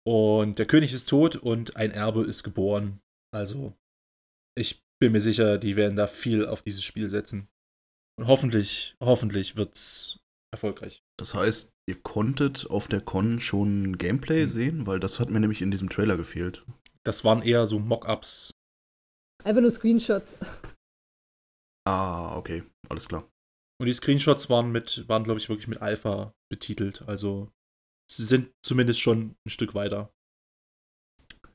Und 0.06 0.60
der 0.60 0.66
König 0.66 0.92
ist 0.92 1.08
tot 1.08 1.36
und 1.36 1.78
ein 1.78 1.92
Erbe 1.92 2.24
ist 2.24 2.44
geboren. 2.44 3.02
Also, 3.34 3.74
ich 4.58 4.84
bin 5.00 5.14
mir 5.14 5.22
sicher, 5.22 5.58
die 5.58 5.76
werden 5.76 5.96
da 5.96 6.08
viel 6.08 6.46
auf 6.46 6.62
dieses 6.62 6.84
Spiel 6.84 7.10
setzen. 7.10 7.48
Und 8.20 8.28
hoffentlich, 8.28 8.96
hoffentlich 9.00 9.56
wird's 9.56 10.20
erfolgreich. 10.52 11.04
Das 11.18 11.34
heißt, 11.34 11.74
ihr 11.88 12.02
konntet 12.02 12.70
auf 12.70 12.88
der 12.88 13.02
Con 13.02 13.40
schon 13.40 13.98
Gameplay 13.98 14.46
mhm. 14.46 14.50
sehen, 14.50 14.88
weil 14.88 15.00
das 15.00 15.20
hat 15.20 15.30
mir 15.30 15.40
nämlich 15.40 15.62
in 15.62 15.72
diesem 15.72 15.90
Trailer 15.90 16.18
gefehlt. 16.18 16.66
Das 17.04 17.24
waren 17.24 17.42
eher 17.42 17.66
so 17.66 17.80
Mock-ups. 17.80 18.54
Einfach 19.44 19.62
nur 19.62 19.72
Screenshots. 19.72 20.40
Ah, 21.86 22.36
okay, 22.38 22.64
alles 22.90 23.08
klar. 23.08 23.30
Und 23.80 23.88
die 23.88 23.94
Screenshots 23.94 24.50
waren 24.50 24.72
mit, 24.72 25.08
waren, 25.10 25.24
glaube 25.24 25.40
ich, 25.40 25.50
wirklich 25.50 25.68
mit 25.68 25.82
Alpha 25.82 26.34
betitelt. 26.50 27.02
Also 27.08 27.52
sie 28.10 28.24
sind 28.24 28.52
zumindest 28.64 29.02
schon 29.02 29.36
ein 29.46 29.50
Stück 29.50 29.76
weiter. 29.76 30.14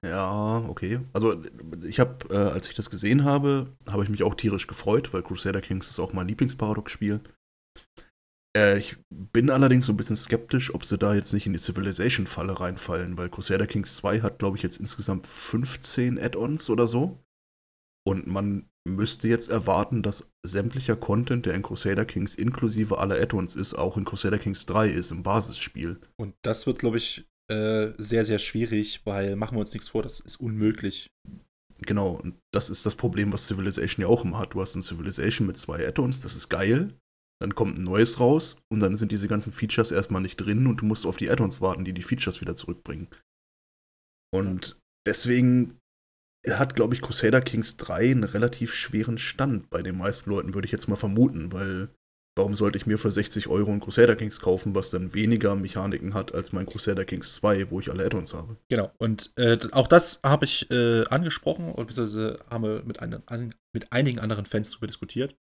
Ja, 0.04 0.58
okay. 0.68 1.00
Also 1.12 1.42
ich 1.84 1.98
habe, 1.98 2.28
äh, 2.30 2.52
als 2.52 2.68
ich 2.68 2.74
das 2.74 2.90
gesehen 2.90 3.24
habe, 3.24 3.74
habe 3.88 4.04
ich 4.04 4.10
mich 4.10 4.22
auch 4.22 4.34
tierisch 4.34 4.66
gefreut, 4.66 5.12
weil 5.12 5.22
Crusader 5.22 5.60
Kings 5.60 5.88
ist 5.88 5.98
auch 5.98 6.12
mein 6.12 6.28
Lieblingsparadox-Spiel. 6.28 7.20
Äh, 8.56 8.78
ich 8.78 8.96
bin 9.10 9.50
allerdings 9.50 9.86
so 9.86 9.92
ein 9.92 9.96
bisschen 9.96 10.16
skeptisch, 10.16 10.72
ob 10.72 10.84
sie 10.84 10.98
da 10.98 11.14
jetzt 11.14 11.32
nicht 11.32 11.46
in 11.46 11.52
die 11.52 11.58
Civilization-Falle 11.58 12.60
reinfallen, 12.60 13.18
weil 13.18 13.28
Crusader 13.28 13.66
Kings 13.66 13.96
2 13.96 14.20
hat, 14.20 14.38
glaube 14.38 14.56
ich, 14.56 14.62
jetzt 14.62 14.78
insgesamt 14.78 15.26
15 15.26 16.18
Add-ons 16.18 16.70
oder 16.70 16.86
so. 16.86 17.18
Und 18.06 18.26
man 18.26 18.67
müsste 18.86 19.28
jetzt 19.28 19.48
erwarten, 19.48 20.02
dass 20.02 20.28
sämtlicher 20.44 20.96
Content, 20.96 21.46
der 21.46 21.54
in 21.54 21.62
Crusader 21.62 22.04
Kings 22.04 22.34
inklusive 22.34 22.98
aller 22.98 23.20
Add-ons 23.20 23.54
ist, 23.54 23.74
auch 23.74 23.96
in 23.96 24.04
Crusader 24.04 24.38
Kings 24.38 24.66
3 24.66 24.88
ist, 24.88 25.10
im 25.10 25.22
Basisspiel. 25.22 26.00
Und 26.16 26.34
das 26.42 26.66
wird, 26.66 26.78
glaube 26.78 26.98
ich, 26.98 27.26
äh, 27.50 27.92
sehr, 27.98 28.24
sehr 28.24 28.38
schwierig, 28.38 29.02
weil 29.04 29.36
machen 29.36 29.56
wir 29.56 29.60
uns 29.60 29.72
nichts 29.72 29.88
vor, 29.88 30.02
das 30.02 30.20
ist 30.20 30.36
unmöglich. 30.36 31.08
genau, 31.80 32.10
und 32.10 32.36
das 32.52 32.70
ist 32.70 32.84
das 32.84 32.94
Problem, 32.94 33.32
was 33.32 33.46
Civilization 33.46 34.02
ja 34.02 34.08
auch 34.08 34.24
immer 34.24 34.38
hat. 34.38 34.54
Du 34.54 34.60
hast 34.60 34.74
ein 34.74 34.82
Civilization 34.82 35.46
mit 35.46 35.56
zwei 35.56 35.86
Add-ons, 35.86 36.20
das 36.20 36.36
ist 36.36 36.48
geil. 36.48 36.94
Dann 37.40 37.54
kommt 37.54 37.78
ein 37.78 37.84
neues 37.84 38.18
raus 38.18 38.60
und 38.68 38.80
dann 38.80 38.96
sind 38.96 39.12
diese 39.12 39.28
ganzen 39.28 39.52
Features 39.52 39.92
erstmal 39.92 40.20
nicht 40.20 40.36
drin 40.36 40.66
und 40.66 40.80
du 40.80 40.86
musst 40.86 41.06
auf 41.06 41.16
die 41.16 41.30
Add-ons 41.30 41.60
warten, 41.60 41.84
die 41.84 41.92
die 41.92 42.02
Features 42.02 42.40
wieder 42.40 42.56
zurückbringen. 42.56 43.06
Und 44.34 44.78
deswegen 45.06 45.78
hat, 46.53 46.74
glaube 46.74 46.94
ich, 46.94 47.03
Crusader 47.03 47.40
Kings 47.40 47.76
3 47.76 48.11
einen 48.11 48.24
relativ 48.24 48.74
schweren 48.74 49.18
Stand 49.18 49.70
bei 49.70 49.82
den 49.82 49.99
meisten 49.99 50.30
Leuten, 50.30 50.55
würde 50.55 50.66
ich 50.66 50.72
jetzt 50.72 50.88
mal 50.88 50.96
vermuten, 50.96 51.53
weil 51.53 51.90
warum 52.38 52.55
sollte 52.55 52.78
ich 52.78 52.86
mir 52.86 52.99
für 52.99 53.11
60 53.11 53.49
Euro 53.49 53.70
ein 53.72 53.80
Crusader 53.80 54.16
Kings 54.16 54.40
kaufen, 54.40 54.74
was 54.74 54.90
dann 54.90 55.12
weniger 55.12 55.57
Mechaniken 55.57 56.14
hat 56.14 56.32
als 56.32 56.53
mein 56.53 56.66
Crusader 56.66 57.05
Kings 57.05 57.34
2, 57.34 57.70
wo 57.70 57.80
ich 57.80 57.90
alle 57.90 58.07
Add-ons 58.07 58.32
habe? 58.32 58.57
Genau, 58.68 58.90
und 58.99 59.32
äh, 59.36 59.59
auch 59.72 59.88
das 59.88 60.20
habe 60.24 60.44
ich 60.44 60.70
äh, 60.70 61.05
angesprochen, 61.09 61.72
oder 61.72 61.84
beziehungsweise 61.84 62.38
haben 62.49 62.64
wir 62.64 62.82
mit, 62.84 63.01
ein, 63.01 63.22
an, 63.26 63.55
mit 63.74 63.92
einigen 63.92 64.20
anderen 64.20 64.46
Fans 64.46 64.70
darüber 64.70 64.86
diskutiert. 64.86 65.36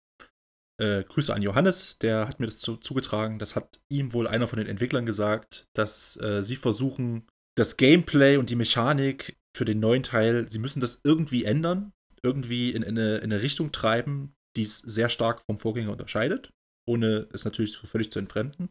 Äh, 0.79 1.03
Grüße 1.03 1.33
an 1.33 1.41
Johannes, 1.41 1.97
der 1.99 2.27
hat 2.27 2.39
mir 2.39 2.45
das 2.47 2.59
zu, 2.59 2.77
zugetragen. 2.77 3.39
Das 3.39 3.55
hat 3.55 3.79
ihm 3.89 4.13
wohl 4.13 4.27
einer 4.27 4.47
von 4.47 4.59
den 4.59 4.67
Entwicklern 4.67 5.05
gesagt, 5.05 5.65
dass 5.73 6.19
äh, 6.21 6.43
sie 6.43 6.55
versuchen, 6.55 7.27
das 7.55 7.77
Gameplay 7.77 8.37
und 8.37 8.49
die 8.49 8.55
Mechanik 8.55 9.37
für 9.57 9.65
den 9.65 9.79
neuen 9.79 10.03
Teil, 10.03 10.49
sie 10.49 10.59
müssen 10.59 10.79
das 10.79 11.01
irgendwie 11.03 11.43
ändern, 11.43 11.91
irgendwie 12.23 12.71
in, 12.71 12.83
in, 12.83 12.97
eine, 12.97 13.17
in 13.17 13.31
eine 13.31 13.41
Richtung 13.41 13.71
treiben, 13.71 14.33
die 14.55 14.63
es 14.63 14.77
sehr 14.77 15.09
stark 15.09 15.41
vom 15.43 15.59
Vorgänger 15.59 15.91
unterscheidet 15.91 16.51
ohne 16.87 17.27
es 17.31 17.45
natürlich 17.45 17.77
völlig 17.77 18.11
zu 18.11 18.19
entfremden. 18.19 18.69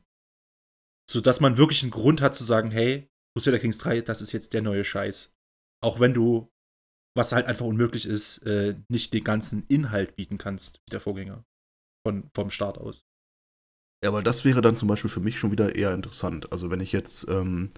Sodass 1.08 1.40
man 1.40 1.58
wirklich 1.58 1.82
einen 1.82 1.92
Grund 1.92 2.20
hat 2.20 2.34
zu 2.34 2.42
sagen, 2.42 2.70
hey, 2.70 3.08
Crusader 3.34 3.58
Kings 3.58 3.78
3, 3.78 4.00
das 4.00 4.22
ist 4.22 4.32
jetzt 4.32 4.54
der 4.54 4.62
neue 4.62 4.84
Scheiß. 4.84 5.32
Auch 5.82 6.00
wenn 6.00 6.14
du, 6.14 6.50
was 7.14 7.32
halt 7.32 7.46
einfach 7.46 7.66
unmöglich 7.66 8.06
ist, 8.06 8.38
äh, 8.38 8.76
nicht 8.88 9.12
den 9.12 9.22
ganzen 9.22 9.64
Inhalt 9.66 10.16
bieten 10.16 10.38
kannst, 10.38 10.80
wie 10.86 10.90
der 10.90 11.00
Vorgänger. 11.00 11.44
Von, 12.04 12.30
vom 12.34 12.50
Start 12.50 12.78
aus. 12.78 13.04
Ja, 14.04 14.12
weil 14.12 14.22
das 14.22 14.44
wäre 14.44 14.62
dann 14.62 14.76
zum 14.76 14.88
Beispiel 14.88 15.10
für 15.10 15.20
mich 15.20 15.38
schon 15.38 15.50
wieder 15.50 15.74
eher 15.74 15.92
interessant. 15.92 16.52
Also 16.52 16.70
wenn 16.70 16.80
ich 16.80 16.92
jetzt, 16.92 17.28
ähm, 17.28 17.70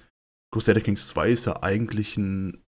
Crusader 0.53 0.81
Kings 0.81 1.09
2 1.09 1.31
ist 1.31 1.47
ja 1.47 1.63
eigentlich 1.63 2.17
ein 2.17 2.65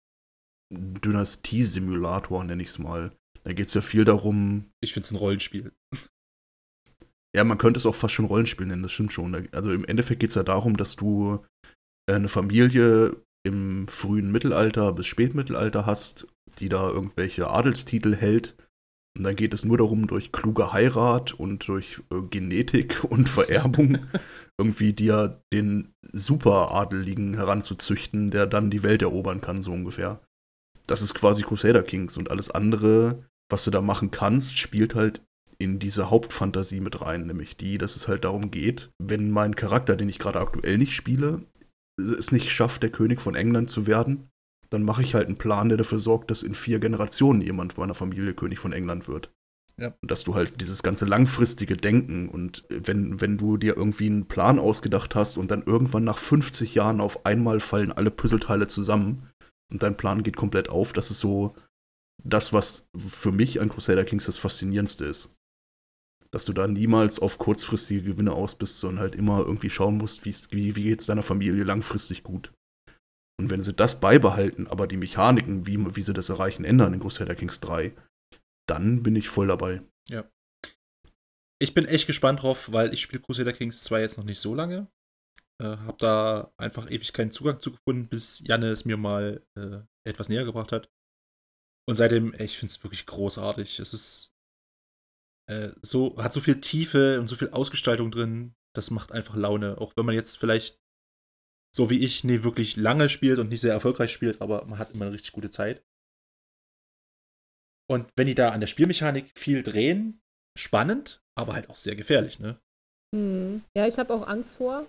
Dynastie-Simulator, 0.71 2.43
nenne 2.43 2.63
ich 2.63 2.69
es 2.69 2.79
mal. 2.79 3.11
Da 3.43 3.53
geht 3.53 3.67
es 3.67 3.73
ja 3.73 3.81
viel 3.81 4.05
darum. 4.05 4.71
Ich 4.81 4.93
finde 4.93 5.05
es 5.05 5.11
ein 5.11 5.17
Rollenspiel. 5.17 5.71
Ja, 7.33 7.45
man 7.45 7.57
könnte 7.57 7.77
es 7.77 7.85
auch 7.85 7.95
fast 7.95 8.13
schon 8.13 8.25
Rollenspiel 8.25 8.67
nennen, 8.67 8.83
das 8.83 8.91
stimmt 8.91 9.13
schon. 9.13 9.47
Also 9.53 9.71
im 9.71 9.85
Endeffekt 9.85 10.19
geht 10.19 10.31
es 10.31 10.35
ja 10.35 10.43
darum, 10.43 10.75
dass 10.75 10.97
du 10.97 11.39
äh, 12.09 12.15
eine 12.15 12.27
Familie 12.27 13.15
im 13.43 13.87
frühen 13.87 14.33
Mittelalter 14.33 14.91
bis 14.91 15.07
Spätmittelalter 15.07 15.85
hast, 15.85 16.27
die 16.59 16.67
da 16.67 16.89
irgendwelche 16.89 17.49
Adelstitel 17.49 18.15
hält. 18.15 18.55
Und 19.17 19.23
dann 19.23 19.35
geht 19.35 19.53
es 19.53 19.65
nur 19.65 19.77
darum, 19.77 20.07
durch 20.07 20.31
kluge 20.31 20.71
Heirat 20.73 21.33
und 21.33 21.67
durch 21.67 22.01
äh, 22.11 22.21
Genetik 22.29 23.03
und 23.09 23.29
Vererbung 23.29 23.99
irgendwie 24.59 24.93
dir 24.93 25.41
den 25.53 25.93
Superadeligen 26.11 27.33
heranzuzüchten, 27.35 28.31
der 28.31 28.45
dann 28.45 28.71
die 28.71 28.83
Welt 28.83 29.01
erobern 29.01 29.39
kann, 29.41 29.61
so 29.61 29.71
ungefähr. 29.71 30.21
Das 30.91 31.01
ist 31.01 31.13
quasi 31.13 31.43
Crusader 31.43 31.83
Kings 31.83 32.17
und 32.17 32.31
alles 32.31 32.51
andere, 32.51 33.23
was 33.49 33.63
du 33.63 33.71
da 33.71 33.81
machen 33.81 34.11
kannst, 34.11 34.57
spielt 34.57 34.93
halt 34.93 35.23
in 35.57 35.79
diese 35.79 36.09
Hauptfantasie 36.09 36.81
mit 36.81 36.99
rein, 36.99 37.27
nämlich 37.27 37.55
die, 37.55 37.77
dass 37.77 37.95
es 37.95 38.09
halt 38.09 38.25
darum 38.25 38.51
geht, 38.51 38.91
wenn 39.01 39.31
mein 39.31 39.55
Charakter, 39.55 39.95
den 39.95 40.09
ich 40.09 40.19
gerade 40.19 40.41
aktuell 40.41 40.77
nicht 40.77 40.91
spiele, 40.91 41.45
es 41.97 42.33
nicht 42.33 42.51
schafft, 42.51 42.83
der 42.83 42.89
König 42.89 43.21
von 43.21 43.35
England 43.35 43.69
zu 43.69 43.87
werden, 43.87 44.27
dann 44.69 44.83
mache 44.83 45.01
ich 45.01 45.15
halt 45.15 45.27
einen 45.27 45.37
Plan, 45.37 45.69
der 45.69 45.77
dafür 45.77 45.99
sorgt, 45.99 46.29
dass 46.29 46.43
in 46.43 46.55
vier 46.55 46.79
Generationen 46.79 47.39
jemand 47.39 47.77
meiner 47.77 47.93
Familie 47.93 48.33
König 48.33 48.59
von 48.59 48.73
England 48.73 49.07
wird. 49.07 49.31
Ja. 49.79 49.93
Und 50.01 50.11
dass 50.11 50.25
du 50.25 50.35
halt 50.35 50.59
dieses 50.59 50.83
ganze 50.83 51.05
langfristige 51.05 51.77
Denken 51.77 52.27
und 52.27 52.65
wenn, 52.67 53.21
wenn 53.21 53.37
du 53.37 53.55
dir 53.55 53.77
irgendwie 53.77 54.07
einen 54.07 54.27
Plan 54.27 54.59
ausgedacht 54.59 55.15
hast 55.15 55.37
und 55.37 55.51
dann 55.51 55.63
irgendwann 55.63 56.03
nach 56.03 56.17
50 56.17 56.75
Jahren 56.75 56.99
auf 56.99 57.25
einmal 57.25 57.61
fallen 57.61 57.93
alle 57.93 58.11
Puzzleteile 58.11 58.67
zusammen 58.67 59.30
und 59.71 59.81
dein 59.81 59.97
Plan 59.97 60.23
geht 60.23 60.35
komplett 60.37 60.69
auf, 60.69 60.93
das 60.93 61.11
ist 61.11 61.19
so 61.19 61.55
das, 62.23 62.53
was 62.53 62.87
für 62.95 63.31
mich 63.31 63.59
an 63.61 63.69
Crusader 63.69 64.05
Kings 64.05 64.25
das 64.25 64.37
Faszinierendste 64.37 65.05
ist 65.05 65.33
dass 66.31 66.45
du 66.45 66.53
da 66.53 66.67
niemals 66.67 67.19
auf 67.19 67.37
kurzfristige 67.37 68.03
Gewinne 68.03 68.31
aus 68.31 68.55
bist, 68.55 68.79
sondern 68.79 69.01
halt 69.01 69.15
immer 69.15 69.39
irgendwie 69.39 69.69
schauen 69.69 69.97
musst, 69.97 70.25
wie, 70.25 70.75
wie 70.75 70.83
geht 70.83 71.01
es 71.01 71.05
deiner 71.05 71.23
Familie 71.23 71.63
langfristig 71.63 72.23
gut. 72.23 72.53
Und 73.37 73.49
wenn 73.49 73.61
sie 73.61 73.73
das 73.73 73.99
beibehalten, 73.99 74.67
aber 74.67 74.87
die 74.87 74.97
Mechaniken, 74.97 75.67
wie, 75.67 75.95
wie 75.95 76.01
sie 76.01 76.13
das 76.13 76.29
erreichen, 76.29 76.63
ändern 76.63 76.93
in 76.93 76.99
Crusader 77.01 77.35
Kings 77.35 77.59
3, 77.59 77.93
dann 78.67 79.03
bin 79.03 79.15
ich 79.15 79.29
voll 79.29 79.47
dabei. 79.47 79.81
Ja. 80.07 80.29
Ich 81.59 81.73
bin 81.73 81.85
echt 81.85 82.07
gespannt 82.07 82.41
drauf, 82.41 82.71
weil 82.71 82.93
ich 82.93 83.01
spiele 83.01 83.21
Crusader 83.21 83.53
Kings 83.53 83.83
2 83.83 84.01
jetzt 84.01 84.17
noch 84.17 84.25
nicht 84.25 84.39
so 84.39 84.55
lange. 84.55 84.87
Äh, 85.61 85.77
hab 85.85 85.99
da 85.99 86.51
einfach 86.57 86.89
ewig 86.89 87.13
keinen 87.13 87.31
Zugang 87.31 87.61
zu 87.61 87.71
gefunden, 87.71 88.09
bis 88.09 88.39
Janne 88.39 88.71
es 88.71 88.83
mir 88.83 88.97
mal 88.97 89.45
äh, 89.55 89.81
etwas 90.03 90.27
näher 90.27 90.43
gebracht 90.43 90.71
hat. 90.71 90.89
Und 91.87 91.95
seitdem, 91.95 92.33
ich 92.39 92.57
finde 92.57 92.71
es 92.71 92.83
wirklich 92.83 93.05
großartig. 93.05 93.79
Es 93.79 93.93
ist 93.93 94.33
äh, 95.47 95.69
so, 95.83 96.17
hat 96.17 96.33
so 96.33 96.41
viel 96.41 96.61
Tiefe 96.61 97.19
und 97.19 97.27
so 97.27 97.35
viel 97.35 97.49
Ausgestaltung 97.51 98.09
drin. 98.09 98.55
Das 98.73 98.89
macht 98.89 99.11
einfach 99.11 99.35
Laune. 99.35 99.77
Auch 99.77 99.95
wenn 99.95 100.05
man 100.05 100.15
jetzt 100.15 100.37
vielleicht, 100.37 100.79
so 101.75 101.91
wie 101.91 102.03
ich, 102.03 102.23
nie 102.23 102.43
wirklich 102.43 102.75
lange 102.75 103.07
spielt 103.09 103.37
und 103.37 103.49
nicht 103.49 103.61
sehr 103.61 103.73
erfolgreich 103.73 104.11
spielt, 104.11 104.41
aber 104.41 104.65
man 104.65 104.79
hat 104.79 104.91
immer 104.91 105.05
eine 105.05 105.13
richtig 105.13 105.31
gute 105.31 105.51
Zeit. 105.51 105.85
Und 107.87 108.09
wenn 108.15 108.27
die 108.27 108.35
da 108.35 108.49
an 108.49 108.61
der 108.61 108.67
Spielmechanik 108.67 109.31
viel 109.37 109.61
drehen, 109.61 110.21
spannend, 110.57 111.21
aber 111.37 111.53
halt 111.53 111.69
auch 111.69 111.75
sehr 111.75 111.95
gefährlich, 111.95 112.39
ne? 112.39 112.59
Hm. 113.13 113.63
Ja, 113.75 113.85
ich 113.85 113.99
habe 113.99 114.13
auch 114.13 114.25
Angst 114.25 114.57
vor. 114.57 114.87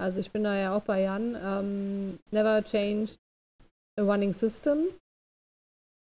Also 0.00 0.18
ich 0.18 0.30
bin 0.30 0.44
da 0.44 0.56
ja 0.56 0.74
auch 0.74 0.82
bei 0.82 1.02
Jan. 1.02 1.36
Ähm, 1.44 2.18
never 2.30 2.64
change 2.64 3.12
a 3.98 4.02
running 4.02 4.32
system. 4.32 4.88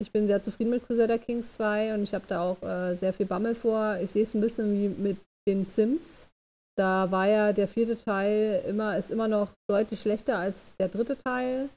Ich 0.00 0.12
bin 0.12 0.28
sehr 0.28 0.40
zufrieden 0.40 0.70
mit 0.70 0.86
Crusader 0.86 1.18
Kings 1.18 1.54
2 1.54 1.94
und 1.94 2.04
ich 2.04 2.14
habe 2.14 2.24
da 2.28 2.42
auch 2.42 2.62
äh, 2.62 2.94
sehr 2.94 3.12
viel 3.12 3.26
Bammel 3.26 3.56
vor. 3.56 3.98
Ich 4.00 4.12
sehe 4.12 4.22
es 4.22 4.34
ein 4.34 4.40
bisschen 4.40 4.72
wie 4.72 4.88
mit 4.88 5.18
den 5.48 5.64
Sims. 5.64 6.28
Da 6.76 7.10
war 7.10 7.26
ja 7.26 7.52
der 7.52 7.66
vierte 7.66 7.98
Teil 7.98 8.62
immer, 8.68 8.96
ist 8.96 9.10
immer 9.10 9.26
noch 9.26 9.50
deutlich 9.68 10.00
schlechter 10.00 10.38
als 10.38 10.70
der 10.78 10.88
dritte 10.88 11.18
Teil, 11.18 11.68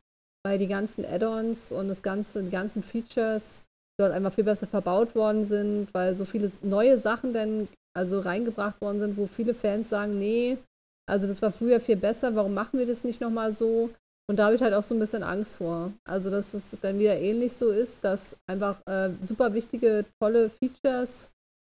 weil 0.45 0.59
die 0.59 0.67
ganzen 0.67 1.03
Add-ons 1.03 1.71
und 1.71 1.87
das 1.87 2.03
ganze, 2.03 2.43
die 2.43 2.51
ganzen 2.51 2.83
Features 2.83 3.63
dort 3.99 4.11
einfach 4.11 4.31
viel 4.31 4.43
besser 4.43 4.67
verbaut 4.67 5.15
worden 5.15 5.43
sind, 5.43 5.91
weil 5.95 6.13
so 6.13 6.25
viele 6.25 6.51
neue 6.61 6.99
Sachen 6.99 7.33
dann 7.33 7.67
also 7.97 8.19
reingebracht 8.19 8.79
worden 8.79 8.99
sind, 8.99 9.17
wo 9.17 9.25
viele 9.25 9.55
Fans 9.55 9.89
sagen, 9.89 10.19
nee, 10.19 10.59
also 11.09 11.27
das 11.27 11.41
war 11.41 11.51
früher 11.51 11.79
viel 11.79 11.97
besser, 11.97 12.35
warum 12.35 12.53
machen 12.53 12.79
wir 12.79 12.85
das 12.85 13.03
nicht 13.03 13.21
nochmal 13.21 13.51
so? 13.53 13.89
Und 14.29 14.37
da 14.37 14.45
habe 14.45 14.55
ich 14.55 14.61
halt 14.61 14.73
auch 14.73 14.83
so 14.83 14.95
ein 14.95 14.99
bisschen 14.99 15.23
Angst 15.23 15.57
vor. 15.57 15.91
Also, 16.05 16.29
dass 16.29 16.53
es 16.53 16.77
dann 16.79 16.99
wieder 16.99 17.17
ähnlich 17.17 17.51
so 17.53 17.69
ist, 17.69 18.03
dass 18.03 18.37
einfach 18.47 18.79
äh, 18.87 19.09
super 19.19 19.53
wichtige, 19.53 20.05
tolle 20.21 20.49
Features 20.49 21.29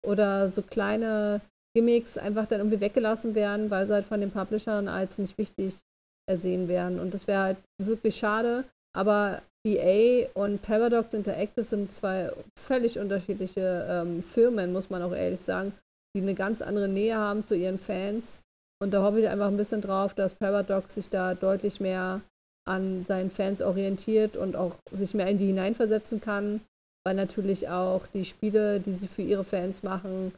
oder 0.07 0.49
so 0.49 0.63
kleine 0.63 1.41
Gimmicks 1.75 2.17
einfach 2.17 2.47
dann 2.47 2.61
irgendwie 2.61 2.81
weggelassen 2.81 3.35
werden, 3.35 3.71
weil 3.71 3.87
sie 3.87 3.95
halt 3.95 4.05
von 4.05 4.21
den 4.21 4.31
Publishern 4.31 4.87
als 4.87 5.19
nicht 5.19 5.37
wichtig 5.37 5.81
ersehen 6.29 6.69
werden. 6.69 7.01
Und 7.01 7.13
das 7.13 7.27
wäre 7.27 7.43
halt 7.43 7.57
wirklich 7.83 8.17
schade. 8.17 8.65
Aber 8.97 9.43
EA 9.67 10.29
und 10.35 10.63
Paradox 10.63 11.15
Interactive 11.15 11.65
sind 11.65 11.91
zwei 11.91 12.31
völlig 12.57 12.99
unterschiedliche 12.99 13.87
ähm, 13.89 14.23
Firmen, 14.23 14.73
muss 14.73 14.91
man 14.91 15.03
auch 15.03 15.13
ehrlich 15.13 15.41
sagen, 15.41 15.73
die 16.15 16.23
eine 16.23 16.35
ganz 16.35 16.63
andere 16.63 16.87
Nähe 16.87 17.17
haben 17.17 17.43
zu 17.43 17.57
ihren 17.57 17.79
Fans. 17.79 18.41
Und 18.83 18.93
da 18.93 19.03
hoffe 19.03 19.21
ich 19.21 19.29
einfach 19.29 19.47
ein 19.47 19.57
bisschen 19.57 19.81
drauf, 19.81 20.15
dass 20.15 20.35
Paradox 20.35 20.95
sich 20.95 21.09
da 21.09 21.35
deutlich 21.35 21.81
mehr 21.81 22.21
an 22.67 23.05
seinen 23.05 23.31
Fans 23.31 23.63
orientiert 23.63 24.37
und 24.37 24.57
auch 24.57 24.73
sich 24.93 25.15
mehr 25.15 25.29
in 25.29 25.39
die 25.39 25.47
hineinversetzen 25.47 26.21
kann, 26.21 26.61
weil 27.05 27.15
natürlich 27.15 27.69
auch 27.69 28.07
die 28.07 28.25
Spiele, 28.25 28.81
die 28.81 28.93
sie 28.93 29.09
für 29.09 29.23
ihre 29.23 29.45
Fans 29.45 29.83
machen, 29.83 30.33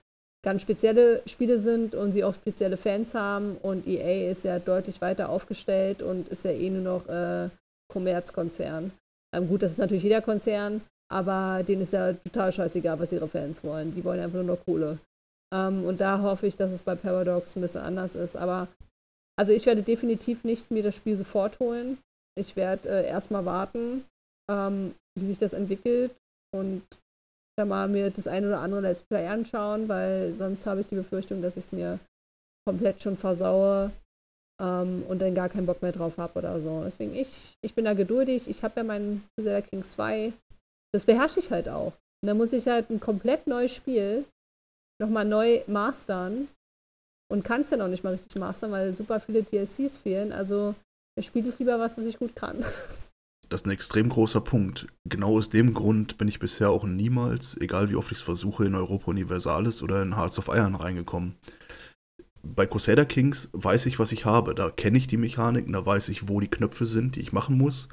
ganz 0.45 0.63
spezielle 0.63 1.23
Spiele 1.27 1.59
sind 1.59 1.95
und 1.95 2.13
sie 2.13 2.25
auch 2.25 2.35
spezielle 2.35 2.77
Fans 2.77 3.15
haben 3.15 3.57
und 3.63 3.87
EA 3.87 4.31
ist 4.31 4.45
ja 4.45 4.59
deutlich 4.59 5.01
weiter 5.01 5.29
aufgestellt 5.29 6.03
und 6.03 6.29
ist 6.29 6.45
ja 6.45 6.53
eh 6.53 6.71
nur 6.71 6.83
noch 6.83 7.09
äh, 7.09 7.49
Kommerzkonzern. 7.93 8.93
Ähm, 9.35 9.49
gut, 9.49 9.63
das 9.63 9.73
ist 9.73 9.79
natürlich 9.79 10.05
jeder 10.05 10.23
Konzern, 10.23 10.83
aber 11.13 11.63
denen 11.63 11.83
ist 11.83 11.93
ja 11.93 12.13
total 12.13 12.53
scheißegal, 12.53 12.99
was 12.99 13.13
ihre 13.13 13.29
Fans 13.29 13.63
wollen. 13.65 13.95
Die 13.95 14.05
wollen 14.05 14.21
einfach 14.21 14.37
nur 14.43 14.57
noch 14.57 14.65
Kohle. 14.65 14.99
Ähm, 15.57 15.85
und 15.85 16.01
da 16.01 16.20
hoffe 16.20 16.47
ich, 16.47 16.57
dass 16.57 16.73
es 16.73 16.83
bei 16.83 16.95
Paradox 16.95 17.57
ein 17.57 17.61
bisschen 17.61 17.83
anders 17.83 18.15
ist. 18.15 18.37
Aber 18.37 18.69
also 19.39 19.53
ich 19.53 19.66
werde 19.66 19.83
definitiv 19.83 20.45
nicht 20.45 20.70
mir 20.70 20.83
das 20.83 20.97
Spiel 20.97 21.16
sofort 21.16 21.59
holen. 21.61 21.99
Ich 22.39 22.57
werde 22.57 22.89
äh, 22.89 23.07
erstmal 23.07 23.45
warten, 23.45 24.05
ähm, 24.51 24.95
wie 25.19 25.27
sich 25.27 25.39
das 25.39 25.53
entwickelt 25.53 26.15
und 26.55 26.83
dann 27.59 27.69
mal 27.69 27.89
mir 27.89 28.11
das 28.11 28.27
ein 28.27 28.45
oder 28.45 28.61
andere 28.61 28.83
Let's 28.83 29.03
Play 29.03 29.27
anschauen, 29.28 29.89
weil 29.89 30.35
sonst 30.35 30.66
habe 30.66 30.81
ich 30.81 30.87
die 30.87 30.97
Befürchtung, 30.97 31.41
dass 31.41 31.57
ich 31.57 31.65
es 31.65 31.73
mir 31.73 31.99
komplett 32.66 33.01
schon 33.01 33.16
versaue 33.16 33.91
ähm, 34.61 35.05
und 35.09 35.23
dann 35.23 35.35
gar 35.35 35.49
keinen 35.49 35.66
Bock 35.66 35.81
mehr 35.81 35.93
drauf 35.93 36.19
habe 36.19 36.39
oder 36.39 36.61
so. 36.61 36.83
Deswegen, 36.85 37.15
ich, 37.15 37.55
ich 37.62 37.74
bin 37.74 37.87
da 37.87 37.95
geduldig. 37.95 38.49
Ich 38.49 38.62
habe 38.62 38.74
ja 38.77 38.85
meinen 38.85 39.24
Crusader 39.35 39.62
King 39.62 39.83
2 39.83 40.35
das 40.97 41.05
beherrsche 41.05 41.41
ich 41.41 41.51
halt 41.51 41.69
auch. 41.69 41.93
Und 42.23 42.28
dann 42.28 42.39
muss 42.39 42.55
ich 42.55 42.66
halt 42.66 42.89
ein 42.89 43.01
komplett 43.01 43.47
neues 43.47 43.74
Spiel 43.74 44.24
nochmal 45.01 45.24
neu 45.24 45.62
mastern 45.66 46.48
und 47.31 47.44
kann 47.44 47.62
es 47.62 47.70
ja 47.70 47.77
noch 47.77 47.89
nicht 47.89 48.05
mal 48.05 48.10
richtig 48.12 48.36
mastern, 48.36 48.73
weil 48.73 48.93
super 48.93 49.20
viele 49.20 49.43
DLCs 49.43 49.98
fehlen. 49.98 50.32
Also 50.32 50.74
spiele 51.20 51.48
ich 51.48 51.59
lieber 51.59 51.78
was, 51.78 51.97
was 51.98 52.06
ich 52.06 52.18
gut 52.18 52.36
kann. 52.36 52.64
Das 53.48 53.60
ist 53.60 53.66
ein 53.66 53.70
extrem 53.70 54.09
großer 54.09 54.40
Punkt. 54.40 54.89
Genau 55.09 55.36
aus 55.36 55.51
dem 55.51 55.73
Grund 55.73 56.18
bin 56.18 56.27
ich 56.27 56.40
bisher 56.40 56.70
auch 56.70 56.85
niemals, 56.85 57.56
egal 57.56 57.90
wie 57.90 57.94
oft 57.94 58.10
ich 58.10 58.18
es 58.18 58.24
versuche, 58.24 58.64
in 58.64 58.74
Europa 58.74 59.09
Universalis 59.09 59.85
oder 59.85 60.02
in 60.02 60.16
Hearts 60.16 60.39
of 60.40 60.48
Iron 60.48 60.74
reingekommen. 60.74 61.36
Bei 62.43 62.66
Crusader 62.66 63.05
Kings 63.05 63.51
weiß 63.52 63.86
ich, 63.86 64.01
was 64.01 64.10
ich 64.10 64.24
habe. 64.24 64.56
Da 64.56 64.70
kenne 64.70 64.98
ich 64.98 65.06
die 65.06 65.16
Mechaniken, 65.16 65.73
da 65.73 65.86
weiß 65.86 66.09
ich, 66.09 66.28
wo 66.28 66.40
die 66.40 66.51
Knöpfe 66.51 66.86
sind, 66.86 67.14
die 67.14 67.20
ich 67.20 67.32
machen 67.32 67.56
muss, 67.56 67.89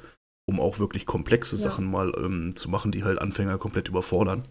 um 0.46 0.58
auch 0.58 0.80
wirklich 0.80 1.06
komplexe 1.06 1.54
Ja. 1.54 1.62
Sachen 1.62 1.88
mal 1.88 2.12
ähm, 2.16 2.56
zu 2.56 2.68
machen, 2.68 2.90
die 2.90 3.04
halt 3.04 3.20
Anfänger 3.20 3.58
komplett 3.58 3.88
überfordern. 3.88 4.48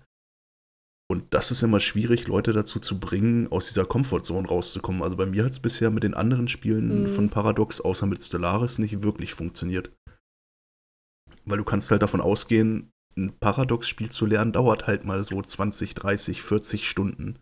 Und 1.11 1.33
das 1.33 1.51
ist 1.51 1.61
immer 1.61 1.79
schwierig, 1.79 2.27
Leute 2.27 2.53
dazu 2.53 2.79
zu 2.79 2.99
bringen, 2.99 3.51
aus 3.51 3.67
dieser 3.67 3.85
Comfortzone 3.85 4.47
rauszukommen. 4.47 5.03
Also 5.03 5.15
bei 5.15 5.25
mir 5.25 5.43
hat 5.43 5.51
es 5.51 5.59
bisher 5.59 5.91
mit 5.91 6.03
den 6.03 6.13
anderen 6.13 6.47
Spielen 6.47 7.03
Mhm. 7.03 7.07
von 7.07 7.29
Paradox, 7.29 7.81
außer 7.81 8.05
mit 8.05 8.23
Stellaris, 8.23 8.79
nicht 8.79 9.03
wirklich 9.03 9.33
funktioniert. 9.33 9.91
Weil 11.45 11.57
du 11.57 11.65
kannst 11.65 11.91
halt 11.91 12.01
davon 12.01 12.21
ausgehen, 12.21 12.89
ein 13.15 13.33
Paradox-Spiel 13.39 14.09
zu 14.09 14.25
lernen, 14.25 14.53
dauert 14.53 14.87
halt 14.87 15.05
mal 15.05 15.23
so 15.23 15.41
20, 15.41 15.93
30, 15.93 16.41
40 16.41 16.89
Stunden. 16.89 17.39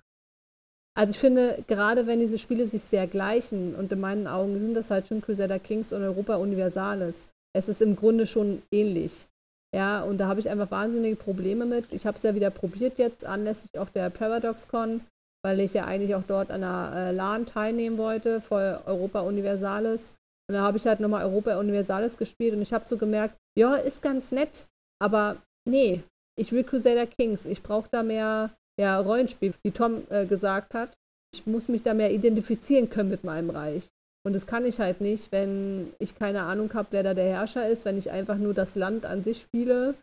Also 0.98 1.12
ich 1.12 1.20
finde, 1.20 1.64
gerade 1.68 2.08
wenn 2.08 2.20
diese 2.20 2.38
Spiele 2.38 2.66
sich 2.66 2.82
sehr 2.82 3.08
gleichen, 3.08 3.76
und 3.76 3.92
in 3.94 4.00
meinen 4.02 4.28
Augen 4.28 4.60
sind 4.60 4.74
das 4.74 4.92
halt 4.92 5.08
schon 5.08 5.22
Crusader 5.22 5.60
Kings 5.60 5.94
und 5.94 6.02
Europa 6.02 6.36
Universalis, 6.36 7.28
es 7.56 7.70
ist 7.70 7.82
im 7.82 7.96
Grunde 7.96 8.26
schon 8.26 8.64
ähnlich. 8.74 9.28
Ja, 9.74 10.04
und 10.04 10.18
da 10.18 10.28
habe 10.28 10.40
ich 10.40 10.50
einfach 10.50 10.70
wahnsinnige 10.70 11.16
Probleme 11.16 11.66
mit. 11.66 11.92
Ich 11.94 12.06
habe 12.06 12.18
es 12.18 12.24
ja 12.24 12.36
wieder 12.36 12.50
probiert 12.50 13.00
jetzt, 13.00 13.26
anlässlich 13.26 13.80
auch 13.80 13.90
der 13.90 14.10
ParadoxCon, 14.10 15.02
weil 15.46 15.60
ich 15.62 15.74
ja 15.74 15.86
eigentlich 15.86 16.14
auch 16.16 16.24
dort 16.24 16.52
an 16.52 16.62
der 16.62 16.92
äh, 16.94 17.12
LAN 17.12 17.46
teilnehmen 17.46 17.98
wollte, 17.98 18.42
vor 18.42 18.82
Europa 18.86 19.22
Universalis. 19.22 20.12
Und 20.50 20.56
da 20.56 20.62
habe 20.64 20.78
ich 20.78 20.86
halt 20.86 21.00
nochmal 21.00 21.24
Europa 21.24 21.58
Universalis 21.58 22.18
gespielt 22.18 22.54
und 22.54 22.62
ich 22.62 22.74
habe 22.74 22.84
so 22.84 22.98
gemerkt, 22.98 23.38
ja, 23.58 23.76
ist 23.76 24.02
ganz 24.02 24.32
nett, 24.32 24.68
aber 25.02 25.38
nee, 25.66 26.04
ich 26.38 26.52
will 26.52 26.64
Crusader 26.64 27.08
Kings. 27.08 27.46
Ich 27.46 27.64
brauche 27.64 27.90
da 27.90 28.04
mehr 28.04 28.52
ja, 28.80 29.00
Rollenspiel, 29.00 29.54
wie 29.64 29.72
Tom 29.72 30.04
äh, 30.10 30.26
gesagt 30.26 30.74
hat. 30.74 30.98
Ich 31.34 31.46
muss 31.46 31.70
mich 31.70 31.84
da 31.84 31.94
mehr 31.94 32.12
identifizieren 32.12 32.90
können 32.90 33.10
mit 33.10 33.24
meinem 33.24 33.50
Reich. 33.50 33.90
Und 34.24 34.34
das 34.34 34.46
kann 34.46 34.66
ich 34.66 34.80
halt 34.80 35.02
nicht, 35.02 35.32
wenn 35.32 35.94
ich 36.00 36.16
keine 36.16 36.44
Ahnung 36.44 36.72
habe, 36.74 36.90
wer 36.92 37.04
da 37.04 37.14
der 37.14 37.26
Herrscher 37.26 37.68
ist, 37.68 37.86
wenn 37.86 37.98
ich 37.98 38.12
einfach 38.12 38.38
nur 38.38 38.54
das 38.54 38.76
Land 38.76 39.06
an 39.06 39.24
sich 39.24 39.42
spiele, 39.42 39.96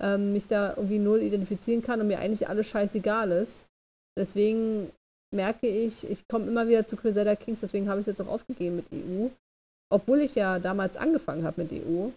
ähm, 0.00 0.32
mich 0.32 0.46
da 0.46 0.74
irgendwie 0.76 0.98
null 0.98 1.20
identifizieren 1.22 1.82
kann 1.82 2.00
und 2.00 2.06
mir 2.06 2.20
eigentlich 2.20 2.48
alles 2.48 2.68
scheißegal 2.68 3.32
ist. 3.32 3.66
Deswegen 4.16 4.92
merke 5.34 5.66
ich, 5.66 6.08
ich 6.08 6.28
komme 6.28 6.46
immer 6.46 6.68
wieder 6.68 6.86
zu 6.86 6.96
Crusader 6.96 7.34
Kings, 7.34 7.60
deswegen 7.60 7.88
habe 7.88 7.98
ich 7.98 8.06
es 8.06 8.16
jetzt 8.16 8.20
auch 8.20 8.32
aufgegeben 8.32 8.76
mit 8.76 8.86
EU. 8.92 9.28
Obwohl 9.92 10.20
ich 10.20 10.34
ja 10.34 10.58
damals 10.58 10.96
angefangen 10.96 11.44
habe 11.44 11.62
mit 11.62 11.72
EU. 11.72 12.10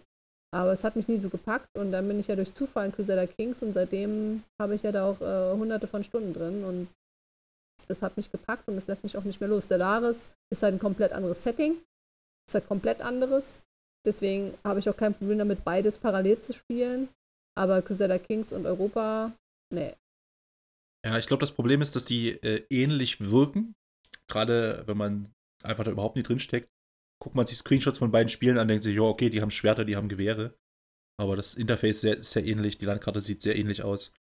Aber 0.52 0.72
es 0.72 0.82
hat 0.82 0.96
mich 0.96 1.06
nie 1.06 1.18
so 1.18 1.28
gepackt 1.28 1.68
und 1.78 1.92
dann 1.92 2.08
bin 2.08 2.18
ich 2.18 2.26
ja 2.26 2.34
durch 2.34 2.52
Zufall 2.52 2.86
in 2.86 2.92
Crusader 2.92 3.26
Kings 3.26 3.62
und 3.62 3.72
seitdem 3.72 4.42
habe 4.60 4.74
ich 4.74 4.82
ja 4.82 4.90
da 4.90 5.08
auch 5.08 5.20
äh, 5.20 5.56
hunderte 5.56 5.86
von 5.86 6.02
Stunden 6.02 6.32
drin 6.32 6.64
und 6.64 6.88
das 7.90 8.02
hat 8.02 8.16
mich 8.16 8.30
gepackt 8.30 8.68
und 8.68 8.76
es 8.76 8.86
lässt 8.86 9.02
mich 9.02 9.16
auch 9.16 9.24
nicht 9.24 9.40
mehr 9.40 9.48
los. 9.48 9.64
Stellaris 9.64 10.30
ist 10.50 10.62
halt 10.62 10.74
ein 10.74 10.78
komplett 10.78 11.12
anderes 11.12 11.42
Setting, 11.42 11.76
ist 12.48 12.54
halt 12.54 12.66
komplett 12.66 13.02
anderes. 13.02 13.62
Deswegen 14.06 14.54
habe 14.64 14.78
ich 14.78 14.88
auch 14.88 14.96
kein 14.96 15.14
Problem 15.14 15.38
damit, 15.38 15.64
beides 15.64 15.98
parallel 15.98 16.38
zu 16.38 16.52
spielen. 16.52 17.08
Aber 17.58 17.82
Crusader 17.82 18.18
Kings 18.18 18.52
und 18.52 18.64
Europa, 18.64 19.32
nee. 19.74 19.94
Ja, 21.04 21.18
ich 21.18 21.26
glaube, 21.26 21.40
das 21.40 21.52
Problem 21.52 21.82
ist, 21.82 21.96
dass 21.96 22.04
die 22.04 22.30
äh, 22.30 22.64
ähnlich 22.70 23.20
wirken. 23.20 23.74
Gerade 24.28 24.84
wenn 24.86 24.96
man 24.96 25.34
einfach 25.62 25.84
da 25.84 25.90
überhaupt 25.90 26.16
nicht 26.16 26.28
drinsteckt. 26.28 26.70
Guckt 27.22 27.36
man 27.36 27.46
sich 27.46 27.58
Screenshots 27.58 27.98
von 27.98 28.12
beiden 28.12 28.30
Spielen 28.30 28.58
an, 28.58 28.68
denkt 28.68 28.84
sich, 28.84 28.96
ja, 28.96 29.02
okay, 29.02 29.28
die 29.28 29.42
haben 29.42 29.50
Schwerter, 29.50 29.84
die 29.84 29.96
haben 29.96 30.08
Gewehre. 30.08 30.54
Aber 31.18 31.36
das 31.36 31.54
Interface 31.54 32.00
sehr, 32.00 32.18
ist 32.18 32.30
sehr 32.30 32.46
ähnlich, 32.46 32.78
die 32.78 32.86
Landkarte 32.86 33.20
sieht 33.20 33.42
sehr 33.42 33.56
ähnlich 33.56 33.82
aus. 33.82 34.14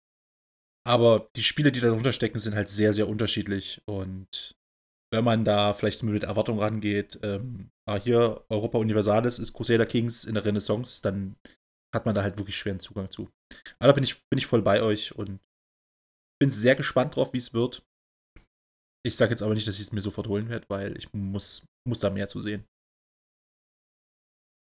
Aber 0.87 1.27
die 1.35 1.43
Spiele, 1.43 1.73
die 1.73 1.81
darunter 1.81 2.13
stecken, 2.13 2.39
sind 2.39 2.55
halt 2.55 2.69
sehr, 2.69 2.93
sehr 2.93 3.09
unterschiedlich. 3.09 3.81
Und 3.85 4.55
wenn 5.11 5.25
man 5.25 5.43
da 5.43 5.73
vielleicht 5.73 6.01
mit 6.03 6.23
Erwartung 6.23 6.59
rangeht, 6.59 7.19
ähm, 7.23 7.71
ah, 7.85 7.97
hier 7.97 8.45
Europa 8.47 8.77
Universalis 8.77 9.37
ist 9.37 9.51
Crusader 9.51 9.85
Kings 9.85 10.23
in 10.23 10.35
der 10.35 10.45
Renaissance, 10.45 11.01
dann 11.01 11.35
hat 11.93 12.05
man 12.05 12.15
da 12.15 12.23
halt 12.23 12.37
wirklich 12.37 12.55
schweren 12.55 12.79
Zugang 12.79 13.11
zu. 13.11 13.29
Aber 13.79 13.87
da 13.87 13.91
bin 13.91 14.05
ich, 14.05 14.15
bin 14.29 14.37
ich 14.37 14.45
voll 14.45 14.61
bei 14.61 14.81
euch 14.81 15.13
und 15.13 15.41
bin 16.39 16.51
sehr 16.51 16.75
gespannt 16.75 17.17
drauf, 17.17 17.33
wie 17.33 17.39
es 17.39 17.53
wird. 17.53 17.83
Ich 19.05 19.17
sage 19.17 19.31
jetzt 19.31 19.41
aber 19.41 19.55
nicht, 19.55 19.67
dass 19.67 19.75
ich 19.75 19.87
es 19.87 19.91
mir 19.91 20.01
sofort 20.01 20.27
holen 20.27 20.47
werde, 20.47 20.69
weil 20.69 20.95
ich 20.97 21.11
muss, 21.11 21.65
muss 21.85 21.99
da 21.99 22.09
mehr 22.09 22.29
zu 22.29 22.39
sehen. 22.39 22.63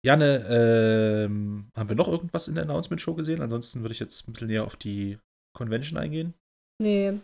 Janne, 0.05 0.45
ähm, 0.47 1.69
haben 1.75 1.89
wir 1.89 1.97
noch 1.97 2.07
irgendwas 2.07 2.47
in 2.47 2.55
der 2.55 2.63
Announcement-Show 2.63 3.13
gesehen? 3.13 3.41
Ansonsten 3.41 3.81
würde 3.81 3.93
ich 3.93 3.99
jetzt 3.99 4.25
ein 4.25 4.31
bisschen 4.31 4.47
näher 4.47 4.63
auf 4.63 4.77
die 4.77 5.17
Convention 5.53 5.97
eingehen. 5.97 6.34
Nee. 6.81 7.19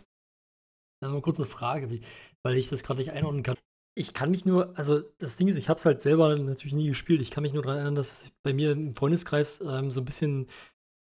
Dann 1.02 1.12
mal 1.12 1.22
kurz 1.22 1.38
eine 1.38 1.46
Frage, 1.46 1.90
wie, 1.90 2.00
weil 2.42 2.56
ich 2.56 2.68
das 2.68 2.82
gerade 2.82 3.00
nicht 3.00 3.12
einordnen 3.12 3.42
kann. 3.42 3.56
Ich 3.96 4.14
kann 4.14 4.30
mich 4.30 4.44
nur, 4.44 4.76
also 4.78 5.00
das 5.18 5.36
Ding 5.36 5.48
ist, 5.48 5.56
ich 5.56 5.68
habe 5.68 5.78
es 5.78 5.84
halt 5.84 6.00
selber 6.02 6.36
natürlich 6.36 6.74
nie 6.74 6.88
gespielt. 6.88 7.20
Ich 7.20 7.30
kann 7.30 7.42
mich 7.42 7.52
nur 7.52 7.62
daran 7.62 7.78
erinnern, 7.78 7.94
dass 7.96 8.22
es 8.22 8.32
bei 8.42 8.52
mir 8.52 8.72
im 8.72 8.94
Freundeskreis 8.94 9.60
ähm, 9.60 9.90
so 9.90 10.00
ein 10.00 10.04
bisschen 10.04 10.46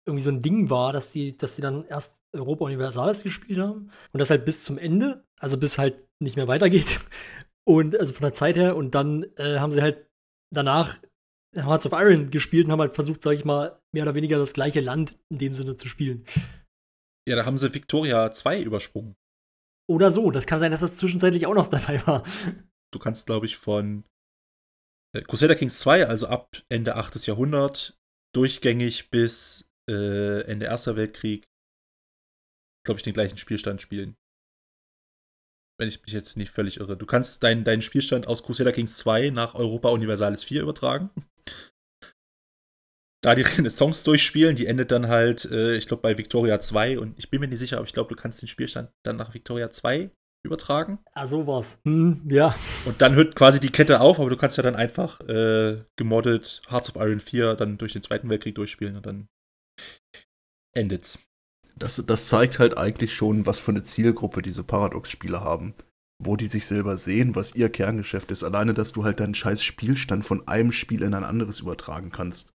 irgendwie 0.06 0.24
so 0.24 0.30
ein 0.30 0.42
Ding 0.42 0.68
war, 0.68 0.92
dass 0.92 1.12
die, 1.12 1.36
dass 1.36 1.54
die 1.54 1.62
dann 1.62 1.86
erst 1.86 2.20
Europa 2.32 2.64
Universalis 2.64 3.22
gespielt 3.22 3.58
haben 3.58 3.90
und 4.12 4.18
das 4.18 4.30
halt 4.30 4.44
bis 4.44 4.64
zum 4.64 4.78
Ende, 4.78 5.24
also 5.38 5.58
bis 5.58 5.78
halt 5.78 6.06
nicht 6.20 6.36
mehr 6.36 6.48
weitergeht. 6.48 7.00
Und 7.64 7.96
also 7.96 8.12
von 8.12 8.24
der 8.24 8.34
Zeit 8.34 8.56
her 8.56 8.74
und 8.74 8.92
dann 8.96 9.24
äh, 9.36 9.60
haben 9.60 9.70
sie 9.70 9.82
halt 9.82 10.10
danach 10.52 10.98
Hearts 11.54 11.86
of 11.86 11.92
Iron 11.92 12.28
gespielt 12.28 12.66
und 12.66 12.72
haben 12.72 12.80
halt 12.80 12.94
versucht, 12.94 13.22
sag 13.22 13.34
ich 13.34 13.44
mal, 13.44 13.78
mehr 13.92 14.02
oder 14.02 14.16
weniger 14.16 14.36
das 14.38 14.52
gleiche 14.52 14.80
Land 14.80 15.16
in 15.28 15.38
dem 15.38 15.54
Sinne 15.54 15.76
zu 15.76 15.86
spielen. 15.86 16.24
Ja, 17.28 17.36
da 17.36 17.44
haben 17.44 17.58
sie 17.58 17.72
Victoria 17.72 18.32
2 18.32 18.62
übersprungen. 18.62 19.16
Oder 19.88 20.10
so. 20.10 20.30
Das 20.30 20.46
kann 20.46 20.60
sein, 20.60 20.70
dass 20.70 20.80
das 20.80 20.96
zwischenzeitlich 20.96 21.46
auch 21.46 21.54
noch 21.54 21.68
dabei 21.70 22.04
war. 22.06 22.24
Du 22.92 22.98
kannst, 22.98 23.26
glaube 23.26 23.46
ich, 23.46 23.56
von 23.56 24.04
äh, 25.14 25.22
Crusader 25.22 25.54
Kings 25.54 25.78
2, 25.80 26.06
also 26.06 26.26
ab 26.26 26.62
Ende 26.68 26.96
8. 26.96 27.26
Jahrhundert, 27.26 27.96
durchgängig 28.34 29.10
bis 29.10 29.68
äh, 29.88 30.42
Ende 30.42 30.66
Erster 30.66 30.96
Weltkrieg, 30.96 31.44
glaube 32.84 32.98
ich, 32.98 33.02
den 33.02 33.14
gleichen 33.14 33.38
Spielstand 33.38 33.82
spielen. 33.82 34.16
Wenn 35.78 35.88
ich 35.88 36.02
mich 36.02 36.12
jetzt 36.12 36.36
nicht 36.36 36.50
völlig 36.50 36.78
irre. 36.78 36.96
Du 36.96 37.06
kannst 37.06 37.42
deinen 37.42 37.64
deinen 37.64 37.82
Spielstand 37.82 38.28
aus 38.28 38.42
Crusader 38.42 38.72
Kings 38.72 38.96
2 38.98 39.30
nach 39.30 39.54
Europa 39.54 39.88
Universalis 39.88 40.44
4 40.44 40.62
übertragen. 40.62 41.10
Da 43.22 43.34
die 43.34 43.42
Renaissance 43.56 44.04
durchspielen, 44.04 44.56
die 44.56 44.66
endet 44.66 44.90
dann 44.90 45.08
halt, 45.08 45.44
äh, 45.50 45.76
ich 45.76 45.86
glaube, 45.86 46.02
bei 46.02 46.18
Victoria 46.18 46.60
2 46.60 46.98
und 46.98 47.18
ich 47.18 47.30
bin 47.30 47.40
mir 47.40 47.48
nicht 47.48 47.58
sicher, 47.58 47.78
aber 47.78 47.86
ich 47.86 47.92
glaube, 47.92 48.14
du 48.14 48.20
kannst 48.20 48.42
den 48.42 48.48
Spielstand 48.48 48.90
dann 49.04 49.16
nach 49.16 49.32
Victoria 49.32 49.70
2 49.70 50.10
übertragen. 50.44 50.98
Ah, 51.14 51.26
so 51.26 51.46
war's. 51.46 51.78
Hm, 51.84 52.22
ja. 52.28 52.56
Und 52.84 53.00
dann 53.00 53.14
hört 53.14 53.36
quasi 53.36 53.60
die 53.60 53.70
Kette 53.70 54.00
auf, 54.00 54.18
aber 54.18 54.30
du 54.30 54.36
kannst 54.36 54.56
ja 54.56 54.62
dann 54.62 54.74
einfach 54.74 55.20
äh, 55.28 55.84
gemoddet 55.96 56.62
Hearts 56.68 56.90
of 56.90 56.96
Iron 56.96 57.20
4 57.20 57.54
dann 57.54 57.78
durch 57.78 57.92
den 57.92 58.02
Zweiten 58.02 58.28
Weltkrieg 58.28 58.54
durchspielen 58.54 58.96
und 58.96 59.06
dann 59.06 59.28
endet's. 60.74 61.20
Das, 61.76 62.04
das 62.04 62.28
zeigt 62.28 62.58
halt 62.58 62.76
eigentlich 62.76 63.14
schon, 63.14 63.46
was 63.46 63.58
für 63.58 63.70
eine 63.70 63.82
Zielgruppe 63.82 64.42
diese 64.42 64.64
Paradox-Spiele 64.64 65.40
haben. 65.40 65.74
Wo 66.24 66.36
die 66.36 66.46
sich 66.46 66.66
selber 66.66 66.98
sehen, 66.98 67.34
was 67.34 67.54
ihr 67.54 67.68
Kerngeschäft 67.68 68.30
ist. 68.30 68.44
Alleine, 68.44 68.74
dass 68.74 68.92
du 68.92 69.04
halt 69.04 69.18
deinen 69.18 69.34
scheiß 69.34 69.62
Spielstand 69.62 70.24
von 70.24 70.46
einem 70.46 70.70
Spiel 70.70 71.02
in 71.02 71.14
ein 71.14 71.24
anderes 71.24 71.60
übertragen 71.60 72.10
kannst. 72.10 72.52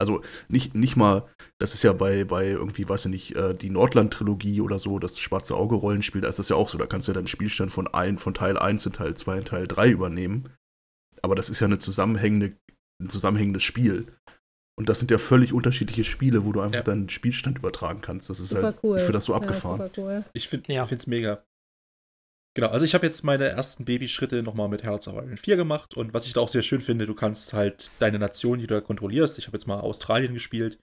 Also 0.00 0.22
nicht, 0.48 0.74
nicht 0.76 0.94
mal, 0.96 1.28
das 1.60 1.74
ist 1.74 1.82
ja 1.82 1.92
bei, 1.92 2.22
bei 2.24 2.46
irgendwie, 2.46 2.88
weiß 2.88 3.06
ich 3.06 3.10
nicht, 3.10 3.36
äh, 3.36 3.54
die 3.54 3.70
Nordland-Trilogie 3.70 4.60
oder 4.60 4.78
so, 4.78 4.98
das 5.00 5.18
schwarze 5.18 5.56
Auge-Rollenspiel, 5.56 6.20
da 6.20 6.28
ist 6.28 6.38
das 6.38 6.48
ja 6.48 6.56
auch 6.56 6.68
so, 6.68 6.78
da 6.78 6.86
kannst 6.86 7.08
du 7.08 7.12
ja 7.12 7.14
deinen 7.16 7.26
Spielstand 7.26 7.72
von, 7.72 7.88
ein, 7.88 8.18
von 8.18 8.32
Teil 8.32 8.56
1 8.56 8.86
in 8.86 8.92
Teil 8.92 9.14
2 9.14 9.38
in 9.38 9.44
Teil 9.44 9.66
3 9.66 9.90
übernehmen. 9.90 10.48
Aber 11.20 11.34
das 11.34 11.50
ist 11.50 11.58
ja 11.58 11.66
eine 11.66 11.78
zusammenhängende, 11.80 12.56
ein 13.02 13.10
zusammenhängendes 13.10 13.64
Spiel. 13.64 14.06
Und 14.78 14.88
das 14.88 15.00
sind 15.00 15.10
ja 15.10 15.18
völlig 15.18 15.52
unterschiedliche 15.52 16.04
Spiele, 16.04 16.44
wo 16.44 16.52
du 16.52 16.60
einfach 16.60 16.76
Ja. 16.76 16.82
deinen 16.82 17.08
Spielstand 17.08 17.58
übertragen 17.58 18.00
kannst. 18.00 18.30
Das 18.30 18.38
ist 18.38 18.50
Super 18.50 18.62
halt, 18.62 18.76
cool. 18.84 18.96
ich 18.98 19.02
finde 19.02 19.14
das 19.14 19.24
so 19.24 19.32
Ja, 19.32 19.38
abgefahren. 19.38 19.80
super 19.80 19.90
cool. 19.96 20.24
Ich 20.32 20.46
finde 20.46 20.72
Ja. 20.72 20.84
es 20.88 21.06
mega. 21.08 21.42
Genau, 22.58 22.70
also 22.70 22.84
ich 22.84 22.94
habe 22.94 23.06
jetzt 23.06 23.22
meine 23.22 23.44
ersten 23.44 23.84
Babyschritte 23.84 24.42
nochmal 24.42 24.68
mit 24.68 24.82
Hearts 24.82 25.06
of 25.06 25.14
Iron 25.14 25.36
4 25.36 25.54
gemacht 25.54 25.96
und 25.96 26.12
was 26.12 26.26
ich 26.26 26.32
da 26.32 26.40
auch 26.40 26.48
sehr 26.48 26.64
schön 26.64 26.80
finde, 26.80 27.06
du 27.06 27.14
kannst 27.14 27.52
halt 27.52 27.92
deine 28.00 28.18
Nation, 28.18 28.58
die 28.58 28.66
du 28.66 28.74
da 28.74 28.80
kontrollierst, 28.80 29.38
ich 29.38 29.46
habe 29.46 29.56
jetzt 29.56 29.68
mal 29.68 29.78
Australien 29.78 30.34
gespielt, 30.34 30.80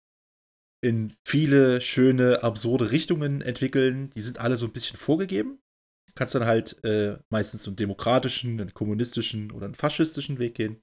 in 0.81 1.13
viele 1.27 1.81
schöne, 1.81 2.43
absurde 2.43 2.91
Richtungen 2.91 3.41
entwickeln. 3.41 4.09
Die 4.11 4.21
sind 4.21 4.39
alle 4.39 4.57
so 4.57 4.67
ein 4.67 4.71
bisschen 4.71 4.95
vorgegeben. 4.95 5.59
Du 6.07 6.13
kannst 6.15 6.33
dann 6.33 6.45
halt 6.45 6.81
äh, 6.85 7.19
meistens 7.29 7.67
einen 7.67 7.75
demokratischen, 7.75 8.61
einen 8.61 8.73
kommunistischen 8.73 9.51
oder 9.51 9.65
einen 9.65 9.75
faschistischen 9.75 10.39
Weg 10.39 10.55
gehen. 10.55 10.81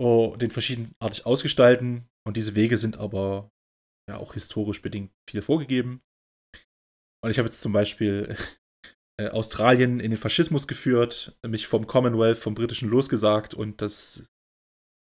Oh, 0.00 0.36
den 0.36 0.52
verschiedenartig 0.52 1.26
ausgestalten 1.26 2.06
und 2.24 2.36
diese 2.36 2.54
Wege 2.54 2.76
sind 2.76 2.98
aber 2.98 3.50
ja 4.08 4.16
auch 4.16 4.34
historisch 4.34 4.80
bedingt 4.80 5.10
viel 5.28 5.42
vorgegeben. 5.42 6.02
Und 7.20 7.32
ich 7.32 7.38
habe 7.38 7.48
jetzt 7.48 7.60
zum 7.60 7.72
Beispiel 7.72 8.36
äh, 9.20 9.28
Australien 9.28 10.00
in 10.00 10.10
den 10.10 10.18
Faschismus 10.18 10.66
geführt, 10.66 11.36
mich 11.46 11.66
vom 11.66 11.86
Commonwealth, 11.86 12.38
vom 12.38 12.54
Britischen 12.54 12.88
losgesagt 12.88 13.54
und 13.54 13.80
das, 13.80 14.26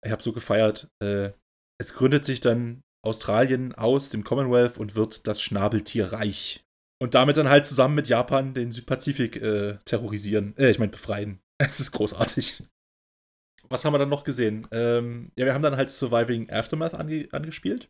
ich 0.06 0.12
habe 0.12 0.24
so 0.24 0.34
gefeiert. 0.34 0.90
Äh, 1.02 1.32
es 1.80 1.94
gründet 1.94 2.26
sich 2.26 2.42
dann 2.42 2.82
Australien 3.06 3.74
aus 3.74 4.10
dem 4.10 4.24
Commonwealth 4.24 4.78
und 4.78 4.96
wird 4.96 5.28
das 5.28 5.42
Schnabeltierreich. 5.42 6.64
Und 7.02 7.14
damit 7.14 7.38
dann 7.38 7.50
halt 7.50 7.66
zusammen 7.66 7.96
mit 7.96 8.08
Japan 8.08 8.54
den 8.54 8.72
Südpazifik 8.72 9.36
äh, 9.38 9.78
terrorisieren. 9.86 10.58
Äh, 10.58 10.72
ich 10.72 10.80
meine, 10.80 10.92
befreien. 10.92 11.40
Es 11.58 11.80
ist 11.80 11.94
großartig. 11.94 12.64
Was 13.70 13.86
haben 13.86 13.94
wir 13.94 14.00
dann 14.00 14.10
noch 14.10 14.26
gesehen? 14.26 14.68
Ähm, 14.72 15.32
ja, 15.38 15.46
wir 15.46 15.54
haben 15.54 15.62
dann 15.62 15.78
halt 15.78 15.90
Surviving 15.90 16.50
Aftermath 16.50 16.94
ange 16.94 17.30
angespielt. 17.32 17.90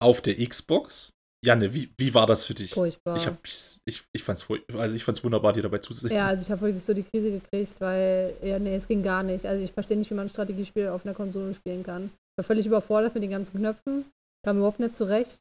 Auf 0.00 0.22
der 0.22 0.36
Xbox. 0.36 1.12
Janne, 1.44 1.72
wie, 1.72 1.92
wie 1.96 2.12
war 2.14 2.26
das 2.26 2.44
für 2.44 2.54
dich? 2.54 2.74
Furchtbar. 2.74 3.16
Ich, 3.16 3.26
hab, 3.26 3.38
ich, 3.44 4.02
ich, 4.12 4.28
also 4.76 4.96
ich 4.96 5.04
fand's 5.04 5.22
wunderbar, 5.22 5.52
dir 5.52 5.62
dabei 5.62 5.78
zuzusehen. 5.78 6.16
Ja, 6.16 6.26
also 6.26 6.42
ich 6.42 6.50
habe 6.50 6.62
wirklich 6.62 6.84
so 6.84 6.92
die 6.92 7.04
Krise 7.04 7.30
gekriegt, 7.30 7.80
weil, 7.80 8.34
ja, 8.42 8.58
nee, 8.58 8.74
es 8.74 8.88
ging 8.88 9.02
gar 9.02 9.22
nicht. 9.22 9.46
Also 9.46 9.62
ich 9.62 9.72
verstehe 9.72 9.96
nicht, 9.96 10.10
wie 10.10 10.14
man 10.14 10.26
ein 10.26 10.30
Strategiespiel 10.30 10.88
auf 10.88 11.04
einer 11.04 11.14
Konsole 11.14 11.54
spielen 11.54 11.84
kann. 11.84 12.06
Ich 12.06 12.38
war 12.38 12.44
völlig 12.44 12.66
überfordert 12.66 13.14
mit 13.14 13.22
den 13.22 13.30
ganzen 13.30 13.56
Knöpfen, 13.56 14.04
kam 14.44 14.56
überhaupt 14.56 14.80
nicht 14.80 14.94
zurecht. 14.94 15.36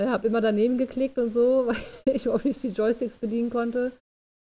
Ich 0.00 0.06
habe 0.06 0.26
immer 0.26 0.40
daneben 0.40 0.76
geklickt 0.76 1.18
und 1.18 1.30
so, 1.30 1.66
weil 2.04 2.16
ich 2.16 2.24
überhaupt 2.24 2.44
nicht 2.44 2.62
die 2.62 2.68
Joysticks 2.68 3.16
bedienen 3.16 3.50
konnte. 3.50 3.92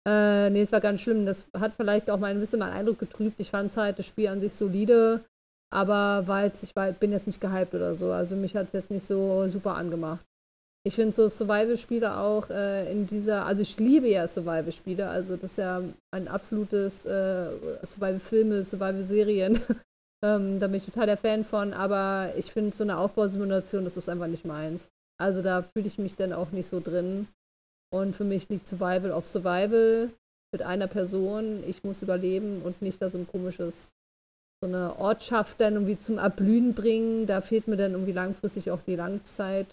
Äh, 0.07 0.51
nee, 0.51 0.63
es 0.63 0.73
war 0.73 0.81
ganz 0.81 1.01
schlimm. 1.01 1.25
Das 1.25 1.47
hat 1.59 1.73
vielleicht 1.75 2.11
auch 2.11 2.19
mal 2.19 2.31
ein 2.31 2.41
bisschen 2.41 2.59
meinen 2.59 2.75
Eindruck 2.75 2.99
getrübt. 2.99 3.41
Ich 3.41 3.51
fand 3.51 3.71
es 3.71 3.77
halt 3.79 3.99
das 3.99 4.07
Spiel 4.07 4.29
an 4.29 4.41
sich 4.41 4.53
solide, 4.53 5.25
aber 5.73 6.27
weil 6.27 6.53
ich 6.63 6.77
war, 6.77 6.93
bin 6.93 7.13
jetzt 7.13 7.27
nicht 7.27 7.41
gehypt 7.41 7.75
oder 7.75 7.95
so. 7.95 8.13
Also 8.13 8.37
mich 8.37 8.55
hat 8.55 8.67
es 8.67 8.75
jetzt 8.75 8.91
nicht 8.91 9.07
so 9.07 9.49
super 9.49 9.77
angemacht. 9.77 10.27
Ich 10.87 10.97
finde 10.97 11.15
so 11.15 11.29
Survival-Spiele 11.29 12.19
auch 12.19 12.51
äh, 12.51 12.93
in 12.93 13.07
dieser, 13.07 13.47
also 13.47 13.63
ich 13.63 13.79
liebe 13.79 14.07
ja 14.07 14.29
Survival-Spiele, 14.29 15.09
also 15.09 15.35
das 15.37 15.53
ist 15.53 15.59
ja 15.59 15.83
ein 16.11 16.29
absolutes 16.29 17.07
äh, 17.07 17.49
Survival-Filme, 17.83 18.63
Survival-Serien. 18.63 19.59
ähm, 20.23 20.61
da 20.61 20.67
bin 20.67 20.77
ich 20.77 20.85
total 20.85 21.07
der 21.07 21.17
Fan 21.17 21.43
von, 21.43 21.73
aber 21.73 22.35
ich 22.37 22.53
finde 22.53 22.77
so 22.77 22.85
eine 22.85 22.99
Aufbausimulation, 22.99 23.85
das 23.85 23.97
ist 23.97 24.11
einfach 24.11 24.27
nicht 24.27 24.45
meins. 24.45 24.91
Also 25.19 25.41
da 25.41 25.63
fühle 25.63 25.87
ich 25.87 25.97
mich 25.97 26.17
dann 26.17 26.35
auch 26.35 26.51
nicht 26.51 26.67
so 26.67 26.81
drin. 26.81 27.29
Und 27.91 28.15
für 28.15 28.25
mich 28.25 28.51
liegt 28.51 28.67
Survival 28.67 29.13
auf 29.13 29.27
Survival 29.27 30.11
mit 30.53 30.63
einer 30.63 30.87
Person. 30.87 31.65
Ich 31.67 31.83
muss 31.83 32.03
überleben 32.03 32.61
und 32.63 32.83
nicht 32.83 33.01
da 33.01 33.09
so 33.09 33.17
ein 33.17 33.27
komisches, 33.27 33.95
so 34.61 34.69
eine 34.69 34.99
Ortschaft 34.99 35.63
dann 35.63 35.75
irgendwie 35.75 35.99
zum 35.99 36.19
Erblühen 36.19 36.75
bringen. 36.75 37.27
Da 37.27 37.41
fehlt 37.41 37.69
mir 37.69 37.77
dann 37.77 37.93
irgendwie 37.93 38.13
langfristig 38.13 38.71
auch 38.71 38.83
die 38.83 38.97
Langzeit. 38.97 39.69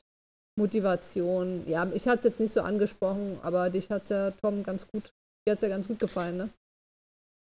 Motivation. 0.58 1.68
Ja, 1.68 1.90
ich 1.94 2.08
hatte 2.08 2.20
es 2.20 2.34
jetzt 2.34 2.40
nicht 2.40 2.54
so 2.54 2.62
angesprochen, 2.62 3.40
aber 3.42 3.70
dich 3.70 3.90
hat 3.90 4.04
es 4.04 4.10
ja, 4.10 4.32
Tom, 4.32 4.64
ganz 4.64 4.88
gut, 4.88 5.12
dir 5.48 5.52
hat 5.52 5.58
es 5.58 5.64
ja 5.64 5.70
ganz 5.70 5.88
gut 5.88 6.00
gefallen, 6.00 6.38
ne? 6.38 6.50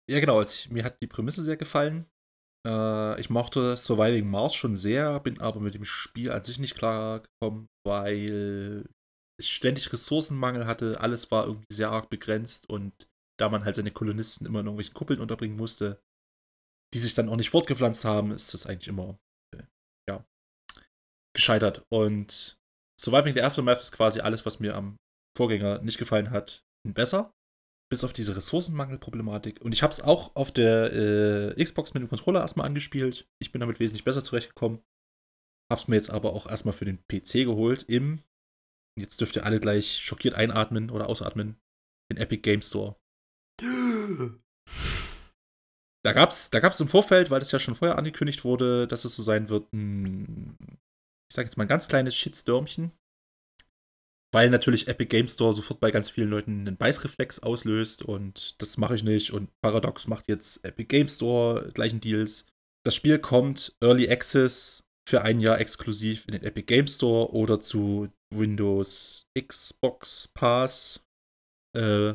Ja, 0.09 0.19
genau. 0.19 0.39
Also 0.39 0.53
ich, 0.53 0.69
mir 0.69 0.83
hat 0.83 0.97
die 1.01 1.07
Prämisse 1.07 1.41
sehr 1.43 1.57
gefallen. 1.57 2.05
Äh, 2.67 3.19
ich 3.19 3.29
mochte 3.29 3.77
Surviving 3.77 4.29
Mars 4.29 4.55
schon 4.55 4.75
sehr, 4.75 5.19
bin 5.19 5.39
aber 5.39 5.59
mit 5.59 5.75
dem 5.75 5.85
Spiel 5.85 6.31
an 6.31 6.43
sich 6.43 6.59
nicht 6.59 6.75
klar 6.75 7.21
gekommen, 7.21 7.67
weil 7.85 8.85
ich 9.39 9.53
ständig 9.53 9.91
Ressourcenmangel 9.91 10.65
hatte. 10.65 10.99
Alles 10.99 11.31
war 11.31 11.45
irgendwie 11.45 11.73
sehr 11.73 11.91
arg 11.91 12.09
begrenzt 12.09 12.69
und 12.69 12.93
da 13.39 13.49
man 13.49 13.65
halt 13.65 13.75
seine 13.75 13.91
Kolonisten 13.91 14.45
immer 14.45 14.59
in 14.59 14.67
irgendwelchen 14.67 14.93
Kuppeln 14.93 15.19
unterbringen 15.19 15.57
musste, 15.57 15.99
die 16.93 16.99
sich 16.99 17.13
dann 17.13 17.29
auch 17.29 17.35
nicht 17.35 17.49
fortgepflanzt 17.49 18.05
haben, 18.05 18.31
ist 18.31 18.53
das 18.53 18.65
eigentlich 18.65 18.87
immer, 18.87 19.17
äh, 19.55 19.63
ja, 20.07 20.23
gescheitert. 21.35 21.83
Und 21.91 22.57
Surviving 23.03 23.33
the 23.33 23.41
Aftermath 23.41 23.81
ist 23.81 23.91
quasi 23.91 24.21
alles, 24.21 24.45
was 24.45 24.61
mir 24.61 24.75
am 24.75 24.95
Vorgänger 25.37 25.79
nicht 25.81 25.97
gefallen 25.97 26.31
hat, 26.31 26.63
besser. 26.87 27.33
Bis 27.91 28.03
auf 28.03 28.13
diese 28.13 28.35
Ressourcenmangelproblematik. 28.35 29.61
Und 29.61 29.73
ich 29.73 29.83
habe 29.83 29.91
es 29.91 30.01
auch 30.01 30.35
auf 30.35 30.51
der 30.51 30.93
äh, 30.93 31.63
Xbox 31.63 31.93
mit 31.93 32.01
dem 32.01 32.09
Controller 32.09 32.41
erstmal 32.41 32.65
angespielt. 32.65 33.27
Ich 33.41 33.51
bin 33.51 33.59
damit 33.59 33.79
wesentlich 33.79 34.05
besser 34.05 34.23
zurechtgekommen. 34.23 34.81
Hab's 35.71 35.87
mir 35.87 35.97
jetzt 35.97 36.11
aber 36.11 36.33
auch 36.33 36.47
erstmal 36.47 36.73
für 36.73 36.85
den 36.85 37.03
PC 37.07 37.45
geholt 37.45 37.83
im, 37.83 38.23
jetzt 38.99 39.19
dürft 39.19 39.35
ihr 39.35 39.45
alle 39.45 39.59
gleich 39.59 39.99
schockiert 39.99 40.35
einatmen 40.35 40.89
oder 40.89 41.07
ausatmen, 41.09 41.57
den 42.11 42.17
Epic 42.17 42.41
Game 42.41 42.61
Store. 42.61 42.95
Da 46.05 46.13
gab's, 46.13 46.49
da 46.49 46.59
gab's 46.59 46.79
im 46.79 46.87
Vorfeld, 46.87 47.31
weil 47.31 47.39
das 47.39 47.51
ja 47.51 47.59
schon 47.59 47.75
vorher 47.75 47.97
angekündigt 47.97 48.43
wurde, 48.43 48.87
dass 48.87 49.05
es 49.05 49.15
so 49.15 49.23
sein 49.23 49.49
wird, 49.49 49.71
ein 49.73 50.57
ich 51.33 51.35
sage 51.35 51.47
jetzt 51.47 51.57
mal 51.57 51.63
ein 51.63 51.67
ganz 51.67 51.87
kleines 51.87 52.15
Shitstürmchen, 52.15 52.91
weil 54.31 54.51
natürlich 54.51 54.87
Epic 54.87 55.07
Game 55.07 55.27
Store 55.27 55.51
sofort 55.51 55.79
bei 55.79 55.89
ganz 55.89 56.11
vielen 56.11 56.29
Leuten 56.29 56.67
einen 56.67 56.77
Beißreflex 56.77 57.39
auslöst 57.39 58.03
und 58.03 58.53
das 58.61 58.77
mache 58.77 58.93
ich 58.93 59.03
nicht 59.03 59.33
und 59.33 59.49
Paradox 59.63 60.05
macht 60.05 60.27
jetzt 60.27 60.63
Epic 60.63 60.85
Game 60.85 61.09
Store 61.09 61.71
gleichen 61.73 62.01
Deals. 62.01 62.45
Das 62.85 62.93
Spiel 62.93 63.17
kommt 63.17 63.75
Early 63.81 64.11
Access 64.11 64.83
für 65.09 65.23
ein 65.23 65.39
Jahr 65.39 65.59
exklusiv 65.59 66.27
in 66.27 66.33
den 66.33 66.43
Epic 66.43 66.67
Game 66.67 66.87
Store 66.87 67.33
oder 67.33 67.59
zu 67.59 68.11
Windows 68.31 69.25
Xbox 69.35 70.27
Pass. 70.35 71.03
Äh, 71.75 72.13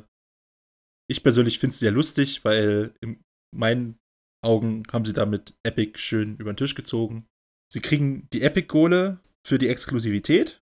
ich 1.10 1.24
persönlich 1.24 1.58
finde 1.58 1.72
es 1.72 1.80
sehr 1.80 1.90
lustig, 1.90 2.44
weil 2.44 2.94
in 3.00 3.20
meinen 3.52 3.98
Augen 4.44 4.84
haben 4.92 5.04
sie 5.04 5.12
damit 5.12 5.54
Epic 5.66 5.98
schön 5.98 6.36
über 6.36 6.52
den 6.52 6.56
Tisch 6.56 6.76
gezogen. 6.76 7.26
Sie 7.72 7.80
kriegen 7.80 8.28
die 8.32 8.42
Epic-Kohle 8.42 9.20
für 9.46 9.58
die 9.58 9.68
Exklusivität 9.68 10.62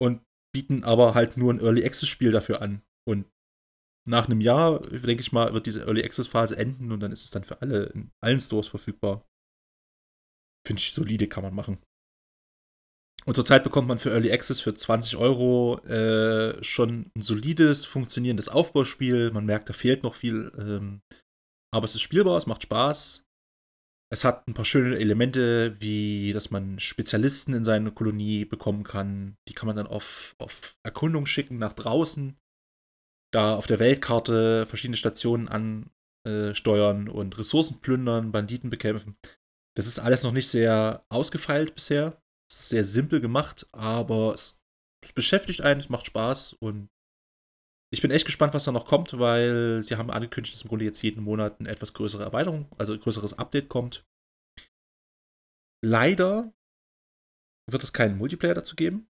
und 0.00 0.22
bieten 0.54 0.84
aber 0.84 1.14
halt 1.14 1.36
nur 1.36 1.52
ein 1.52 1.60
Early 1.60 1.84
Access-Spiel 1.84 2.30
dafür 2.30 2.62
an. 2.62 2.82
Und 3.06 3.26
nach 4.06 4.26
einem 4.26 4.40
Jahr, 4.40 4.80
denke 4.80 5.20
ich 5.20 5.32
mal, 5.32 5.52
wird 5.52 5.66
diese 5.66 5.84
Early 5.84 6.04
Access-Phase 6.04 6.56
enden 6.56 6.92
und 6.92 7.00
dann 7.00 7.12
ist 7.12 7.24
es 7.24 7.30
dann 7.30 7.44
für 7.44 7.60
alle 7.60 7.86
in 7.86 8.10
allen 8.22 8.40
Stores 8.40 8.68
verfügbar. 8.68 9.26
Finde 10.66 10.80
ich 10.80 10.92
solide, 10.92 11.28
kann 11.28 11.42
man 11.42 11.54
machen. 11.54 11.78
Und 13.26 13.34
zurzeit 13.34 13.64
bekommt 13.64 13.88
man 13.88 13.98
für 13.98 14.10
Early 14.10 14.32
Access 14.32 14.60
für 14.60 14.74
20 14.74 15.16
Euro 15.16 15.78
äh, 15.84 16.62
schon 16.62 17.10
ein 17.16 17.22
solides, 17.22 17.84
funktionierendes 17.84 18.48
Aufbauspiel. 18.48 19.30
Man 19.30 19.46
merkt, 19.46 19.70
da 19.70 19.72
fehlt 19.72 20.02
noch 20.02 20.14
viel. 20.14 20.52
Ähm, 20.58 21.00
aber 21.72 21.84
es 21.84 21.94
ist 21.94 22.02
spielbar, 22.02 22.36
es 22.36 22.46
macht 22.46 22.62
Spaß. 22.62 23.23
Es 24.12 24.24
hat 24.24 24.46
ein 24.46 24.54
paar 24.54 24.64
schöne 24.64 24.96
Elemente, 24.98 25.74
wie 25.80 26.32
dass 26.32 26.50
man 26.50 26.78
Spezialisten 26.78 27.54
in 27.54 27.64
seine 27.64 27.90
Kolonie 27.90 28.44
bekommen 28.44 28.84
kann. 28.84 29.36
Die 29.48 29.54
kann 29.54 29.66
man 29.66 29.76
dann 29.76 29.86
auf, 29.86 30.34
auf 30.38 30.76
Erkundung 30.82 31.26
schicken 31.26 31.58
nach 31.58 31.72
draußen. 31.72 32.38
Da 33.32 33.56
auf 33.56 33.66
der 33.66 33.80
Weltkarte 33.80 34.66
verschiedene 34.66 34.96
Stationen 34.96 35.48
ansteuern 35.48 37.08
und 37.08 37.36
Ressourcen 37.38 37.80
plündern, 37.80 38.30
Banditen 38.30 38.70
bekämpfen. 38.70 39.16
Das 39.76 39.86
ist 39.86 39.98
alles 39.98 40.22
noch 40.22 40.32
nicht 40.32 40.48
sehr 40.48 41.04
ausgefeilt 41.08 41.74
bisher. 41.74 42.22
Es 42.48 42.60
ist 42.60 42.68
sehr 42.68 42.84
simpel 42.84 43.20
gemacht, 43.20 43.66
aber 43.72 44.34
es, 44.34 44.62
es 45.02 45.12
beschäftigt 45.12 45.62
einen, 45.62 45.80
es 45.80 45.88
macht 45.88 46.06
Spaß 46.06 46.52
und 46.54 46.88
ich 47.94 48.02
bin 48.02 48.10
echt 48.10 48.26
gespannt, 48.26 48.54
was 48.54 48.64
da 48.64 48.72
noch 48.72 48.86
kommt, 48.86 49.18
weil 49.18 49.82
sie 49.84 49.96
haben 49.96 50.10
angekündigt, 50.10 50.52
dass 50.52 50.62
im 50.62 50.68
Grunde 50.68 50.84
jetzt 50.84 51.00
jeden 51.02 51.22
Monat 51.22 51.60
eine 51.60 51.68
etwas 51.68 51.94
größere 51.94 52.24
Erweiterung, 52.24 52.66
also 52.76 52.92
ein 52.92 52.98
größeres 52.98 53.38
Update 53.38 53.68
kommt. 53.68 54.04
Leider 55.80 56.52
wird 57.70 57.84
es 57.84 57.92
keinen 57.92 58.18
Multiplayer 58.18 58.54
dazu 58.54 58.74
geben. 58.74 59.06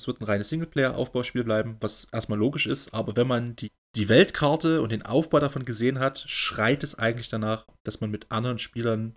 Es 0.00 0.08
wird 0.08 0.20
ein 0.20 0.24
reines 0.24 0.48
Singleplayer-Aufbauspiel 0.48 1.44
bleiben, 1.44 1.76
was 1.78 2.08
erstmal 2.12 2.38
logisch 2.38 2.66
ist, 2.66 2.92
aber 2.92 3.14
wenn 3.14 3.28
man 3.28 3.54
die, 3.54 3.70
die 3.94 4.08
Weltkarte 4.08 4.82
und 4.82 4.90
den 4.90 5.02
Aufbau 5.02 5.38
davon 5.38 5.64
gesehen 5.64 6.00
hat, 6.00 6.24
schreit 6.26 6.82
es 6.82 6.96
eigentlich 6.96 7.28
danach, 7.28 7.66
dass 7.84 8.00
man 8.00 8.10
mit 8.10 8.32
anderen 8.32 8.58
Spielern 8.58 9.16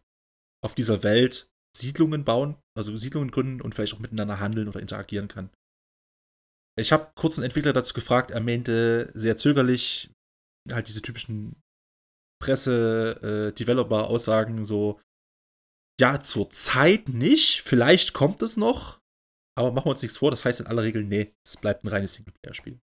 auf 0.64 0.76
dieser 0.76 1.02
Welt 1.02 1.50
Siedlungen 1.76 2.24
bauen, 2.24 2.58
also 2.78 2.96
Siedlungen 2.96 3.32
gründen 3.32 3.62
und 3.62 3.74
vielleicht 3.74 3.96
auch 3.96 4.00
miteinander 4.00 4.40
handeln 4.40 4.68
oder 4.68 4.80
interagieren 4.80 5.28
kann. 5.28 5.50
Ich 6.80 6.92
habe 6.92 7.12
kurz 7.16 7.38
einen 7.38 7.46
Entwickler 7.46 7.74
dazu 7.74 7.94
gefragt, 7.94 8.32
er 8.32 8.40
meinte 8.40 9.12
sehr 9.16 9.36
zögerlich, 9.36 10.12
halt 10.72 10.88
diese 10.88 11.02
typischen 11.02 11.60
Presse-Developer-Aussagen 12.40 14.64
so, 14.64 15.02
ja, 16.00 16.20
zur 16.20 16.52
Zeit 16.52 17.10
nicht, 17.10 17.64
vielleicht 17.64 18.14
kommt 18.14 18.44
es 18.44 18.58
noch, 18.58 19.00
aber 19.58 19.72
machen 19.72 19.88
wir 19.88 19.92
uns 19.92 20.04
nichts 20.04 20.18
vor, 20.18 20.30
das 20.30 20.46
heißt 20.46 20.60
in 20.60 20.68
aller 20.68 20.84
Regel, 20.84 21.04
nee, 21.04 21.34
es 21.44 21.58
bleibt 21.58 21.84
ein 21.84 21.88
reines 21.88 22.14
Singleplayer-Spiel. 22.14 22.80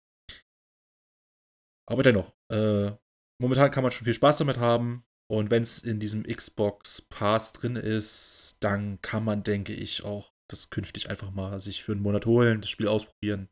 Aber 1.88 2.02
dennoch, 2.02 2.34
äh, 2.52 2.92
momentan 3.40 3.70
kann 3.70 3.82
man 3.82 3.90
schon 3.90 4.04
viel 4.04 4.12
Spaß 4.12 4.36
damit 4.36 4.58
haben 4.58 5.06
und 5.30 5.50
wenn 5.50 5.62
es 5.62 5.78
in 5.78 5.98
diesem 5.98 6.24
Xbox 6.24 7.00
Pass 7.00 7.54
drin 7.54 7.76
ist, 7.76 8.58
dann 8.60 9.00
kann 9.00 9.24
man, 9.24 9.44
denke 9.44 9.72
ich, 9.72 10.04
auch 10.04 10.34
das 10.50 10.68
künftig 10.68 11.08
einfach 11.08 11.30
mal 11.30 11.58
sich 11.62 11.82
für 11.82 11.92
einen 11.92 12.02
Monat 12.02 12.26
holen, 12.26 12.60
das 12.60 12.68
Spiel 12.68 12.88
ausprobieren 12.88 13.48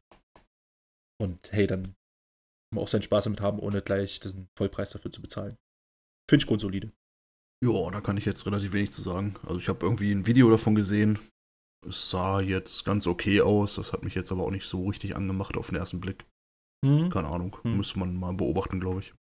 und 1.18 1.52
hey, 1.52 1.66
dann 1.66 1.82
kann 1.84 1.94
man 2.74 2.84
auch 2.84 2.88
seinen 2.88 3.02
Spaß 3.02 3.24
damit 3.24 3.40
haben, 3.40 3.58
ohne 3.58 3.82
gleich 3.82 4.20
den 4.20 4.48
Vollpreis 4.56 4.90
dafür 4.90 5.12
zu 5.12 5.22
bezahlen. 5.22 5.56
Finde 6.28 6.42
ich 6.42 6.48
grundsolide. 6.48 6.92
Ja, 7.64 7.90
da 7.90 8.00
kann 8.00 8.16
ich 8.16 8.24
jetzt 8.24 8.44
relativ 8.46 8.72
wenig 8.72 8.90
zu 8.90 9.02
sagen. 9.02 9.36
Also 9.42 9.58
ich 9.58 9.68
habe 9.68 9.84
irgendwie 9.84 10.12
ein 10.12 10.26
Video 10.26 10.50
davon 10.50 10.74
gesehen. 10.74 11.18
Es 11.86 12.10
sah 12.10 12.40
jetzt 12.40 12.84
ganz 12.84 13.06
okay 13.06 13.40
aus. 13.40 13.76
Das 13.76 13.92
hat 13.92 14.02
mich 14.02 14.14
jetzt 14.14 14.32
aber 14.32 14.44
auch 14.44 14.50
nicht 14.50 14.66
so 14.66 14.88
richtig 14.88 15.16
angemacht 15.16 15.56
auf 15.56 15.68
den 15.68 15.76
ersten 15.76 16.00
Blick. 16.00 16.26
Hm. 16.84 17.08
Keine 17.10 17.28
Ahnung. 17.28 17.56
Hm. 17.62 17.78
Müsste 17.78 17.98
man 17.98 18.14
mal 18.16 18.34
beobachten, 18.34 18.80
glaube 18.80 19.00
ich. 19.00 19.14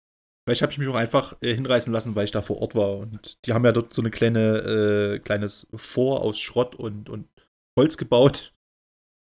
Vielleicht 0.45 0.63
habe 0.63 0.73
ich 0.73 0.79
mich 0.79 0.89
auch 0.89 0.97
einfach 0.97 1.37
äh, 1.41 1.55
hinreißen 1.55 1.93
lassen, 1.93 2.17
weil 2.17 2.25
ich 2.25 2.31
da 2.31 2.43
vor 2.43 2.61
Ort 2.61 2.75
war. 2.75 2.97
Und 2.97 3.47
die 3.47 3.53
haben 3.53 3.65
ja 3.65 3.73
dort 3.73 3.93
so 3.93 4.03
eine 4.03 4.11
kleine, 4.11 4.59
äh, 4.59 5.19
kleines 5.21 5.69
Vor 5.75 6.23
aus 6.23 6.41
Schrott 6.41 6.75
und, 6.75 7.11
und 7.11 7.29
Holz 7.79 7.97
gebaut, 7.97 8.55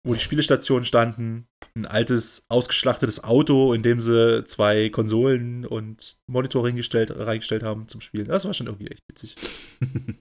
wo 0.05 0.13
die 0.13 0.19
Spielestationen 0.19 0.85
standen. 0.85 1.47
Ein 1.77 1.85
altes, 1.85 2.45
ausgeschlachtetes 2.49 3.23
Auto, 3.23 3.71
in 3.73 3.83
dem 3.83 4.01
sie 4.01 4.43
zwei 4.45 4.89
Konsolen 4.89 5.63
und 5.63 6.17
Monitore 6.25 6.69
hingestellt, 6.69 7.11
reingestellt 7.15 7.61
haben 7.61 7.87
zum 7.87 8.01
Spielen. 8.01 8.27
Das 8.27 8.45
war 8.45 8.53
schon 8.55 8.65
irgendwie 8.65 8.87
echt 8.87 9.03
witzig. 9.07 9.35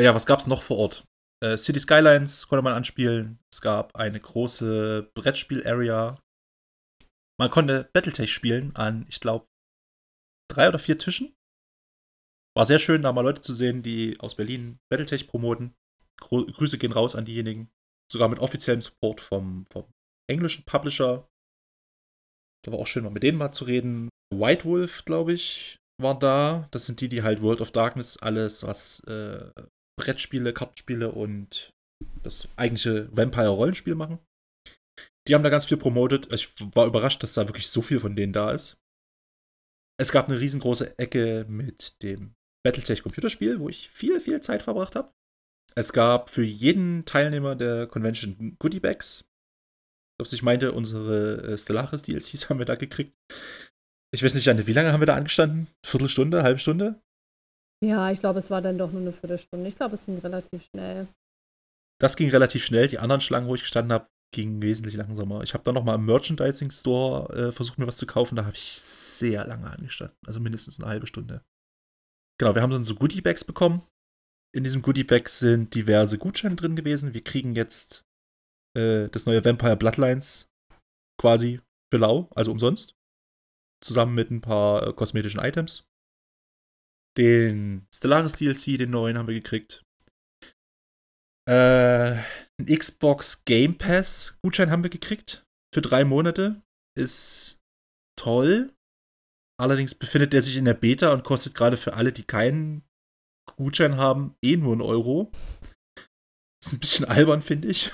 ja, 0.00 0.14
was 0.14 0.24
gab's 0.24 0.46
noch 0.46 0.62
vor 0.62 0.78
Ort? 0.78 1.04
Äh, 1.44 1.58
City 1.58 1.78
Skylines 1.78 2.48
konnte 2.48 2.62
man 2.62 2.72
anspielen. 2.72 3.38
Es 3.52 3.60
gab 3.60 3.96
eine 3.96 4.18
große 4.18 5.10
Brettspiel-Area. 5.14 6.18
Man 7.38 7.50
konnte 7.50 7.90
Battletech 7.92 8.32
spielen 8.32 8.74
an, 8.74 9.04
ich 9.10 9.20
glaube, 9.20 9.46
drei 10.50 10.68
oder 10.68 10.78
vier 10.78 10.98
Tischen. 10.98 11.34
War 12.56 12.64
sehr 12.64 12.78
schön, 12.78 13.02
da 13.02 13.12
mal 13.12 13.20
Leute 13.20 13.42
zu 13.42 13.54
sehen, 13.54 13.82
die 13.82 14.18
aus 14.20 14.36
Berlin 14.36 14.78
Battletech 14.90 15.28
promoten. 15.28 15.74
Grüße 16.20 16.78
gehen 16.78 16.92
raus 16.92 17.14
an 17.14 17.26
diejenigen. 17.26 17.70
Sogar 18.10 18.28
mit 18.28 18.38
offiziellem 18.38 18.80
Support 18.80 19.20
vom, 19.20 19.66
vom 19.70 19.84
englischen 20.28 20.64
Publisher. 20.64 21.28
Da 22.64 22.72
war 22.72 22.78
auch 22.78 22.86
schön, 22.86 23.04
mal 23.04 23.10
mit 23.10 23.22
denen 23.22 23.38
mal 23.38 23.52
zu 23.52 23.64
reden. 23.64 24.08
White 24.34 24.64
Wolf, 24.64 25.04
glaube 25.04 25.32
ich, 25.32 25.78
war 26.00 26.18
da. 26.18 26.68
Das 26.70 26.86
sind 26.86 27.00
die, 27.00 27.08
die 27.08 27.22
halt 27.22 27.42
World 27.42 27.60
of 27.60 27.72
Darkness, 27.72 28.16
alles, 28.18 28.62
was 28.62 29.00
äh, 29.04 29.50
Brettspiele, 29.98 30.52
Kartenspiele 30.52 31.10
und 31.12 31.72
das 32.22 32.48
eigentliche 32.56 33.08
Vampire-Rollenspiel 33.16 33.94
machen. 33.94 34.18
Die 35.26 35.34
haben 35.34 35.42
da 35.42 35.50
ganz 35.50 35.66
viel 35.66 35.76
promotet. 35.76 36.32
Ich 36.32 36.48
war 36.74 36.86
überrascht, 36.86 37.22
dass 37.22 37.34
da 37.34 37.48
wirklich 37.48 37.68
so 37.68 37.82
viel 37.82 38.00
von 38.00 38.16
denen 38.16 38.32
da 38.32 38.52
ist. 38.52 38.80
Es 40.00 40.12
gab 40.12 40.28
eine 40.28 40.38
riesengroße 40.38 40.98
Ecke 40.98 41.44
mit 41.48 42.02
dem 42.02 42.34
Battletech 42.64 43.02
Computerspiel, 43.02 43.58
wo 43.58 43.68
ich 43.68 43.90
viel, 43.90 44.20
viel 44.20 44.40
Zeit 44.40 44.62
verbracht 44.62 44.94
habe. 44.94 45.12
Es 45.74 45.92
gab 45.92 46.30
für 46.30 46.44
jeden 46.44 47.04
Teilnehmer 47.04 47.56
der 47.56 47.86
Convention 47.86 48.56
Goodie 48.58 48.80
Was 50.20 50.32
ich 50.32 50.42
meinte, 50.42 50.72
unsere 50.72 51.52
äh, 51.52 51.58
Stellaris 51.58 52.02
DLCs 52.02 52.48
haben 52.48 52.58
wir 52.58 52.66
da 52.66 52.74
gekriegt. 52.74 53.14
Ich 54.12 54.22
weiß 54.22 54.34
nicht, 54.34 54.66
wie 54.66 54.72
lange 54.72 54.92
haben 54.92 55.00
wir 55.00 55.06
da 55.06 55.16
angestanden? 55.16 55.68
Viertelstunde, 55.84 56.42
halbe 56.42 56.58
Stunde? 56.58 57.00
Ja, 57.84 58.10
ich 58.10 58.20
glaube, 58.20 58.38
es 58.38 58.50
war 58.50 58.62
dann 58.62 58.78
doch 58.78 58.90
nur 58.90 59.02
eine 59.02 59.12
Viertelstunde. 59.12 59.68
Ich 59.68 59.76
glaube, 59.76 59.94
es 59.94 60.06
ging 60.06 60.18
relativ 60.18 60.64
schnell. 60.64 61.06
Das 62.00 62.16
ging 62.16 62.30
relativ 62.30 62.64
schnell. 62.64 62.88
Die 62.88 62.98
anderen 62.98 63.20
Schlangen, 63.20 63.48
wo 63.48 63.54
ich 63.54 63.62
gestanden 63.62 63.92
habe, 63.92 64.08
gingen 64.34 64.60
wesentlich 64.60 64.94
langsamer. 64.94 65.42
Ich 65.42 65.54
habe 65.54 65.64
dann 65.64 65.74
noch 65.74 65.84
mal 65.84 65.94
im 65.94 66.06
Merchandising 66.06 66.70
Store 66.70 67.32
äh, 67.34 67.52
versucht, 67.52 67.78
mir 67.78 67.86
was 67.86 67.96
zu 67.96 68.06
kaufen. 68.06 68.36
Da 68.36 68.44
habe 68.44 68.56
ich 68.56 68.78
sehr 68.78 69.46
lange 69.46 69.70
angestanden. 69.70 70.16
Also 70.26 70.40
mindestens 70.40 70.80
eine 70.80 70.88
halbe 70.88 71.06
Stunde. 71.06 71.44
Genau, 72.40 72.54
wir 72.54 72.62
haben 72.62 72.70
dann 72.70 72.84
so 72.84 72.94
Goodie 72.94 73.20
Bags 73.20 73.44
bekommen. 73.44 73.82
In 74.54 74.64
diesem 74.64 74.82
Goodie 74.82 75.04
Bag 75.04 75.28
sind 75.28 75.74
diverse 75.74 76.18
Gutscheine 76.18 76.56
drin 76.56 76.76
gewesen. 76.76 77.14
Wir 77.14 77.22
kriegen 77.22 77.54
jetzt 77.54 78.07
äh, 78.76 79.08
das 79.08 79.26
neue 79.26 79.44
Vampire 79.44 79.76
Bloodlines 79.76 80.48
quasi 81.20 81.60
für 81.92 81.98
lau, 81.98 82.28
also 82.34 82.50
umsonst. 82.50 82.94
Zusammen 83.84 84.14
mit 84.14 84.30
ein 84.30 84.40
paar 84.40 84.86
äh, 84.86 84.92
kosmetischen 84.92 85.40
Items. 85.40 85.84
Den 87.16 87.86
Stellaris 87.94 88.34
DLC, 88.34 88.78
den 88.78 88.90
neuen, 88.90 89.18
haben 89.18 89.28
wir 89.28 89.34
gekriegt. 89.34 89.82
Äh, 91.48 92.22
ein 92.60 92.66
Xbox 92.66 93.44
Game 93.44 93.78
Pass 93.78 94.38
Gutschein 94.42 94.70
haben 94.70 94.82
wir 94.82 94.90
gekriegt. 94.90 95.44
Für 95.74 95.82
drei 95.82 96.04
Monate. 96.04 96.62
Ist 96.96 97.58
toll. 98.18 98.74
Allerdings 99.60 99.94
befindet 99.94 100.34
er 100.34 100.42
sich 100.42 100.56
in 100.56 100.64
der 100.64 100.74
Beta 100.74 101.12
und 101.12 101.24
kostet 101.24 101.54
gerade 101.54 101.76
für 101.76 101.94
alle, 101.94 102.12
die 102.12 102.24
keinen 102.24 102.82
Gutschein 103.56 103.96
haben, 103.96 104.36
eh 104.42 104.56
nur 104.56 104.72
einen 104.72 104.82
Euro. 104.82 105.30
Ist 106.62 106.72
ein 106.72 106.80
bisschen 106.80 107.06
albern, 107.06 107.42
finde 107.42 107.68
ich. 107.68 107.90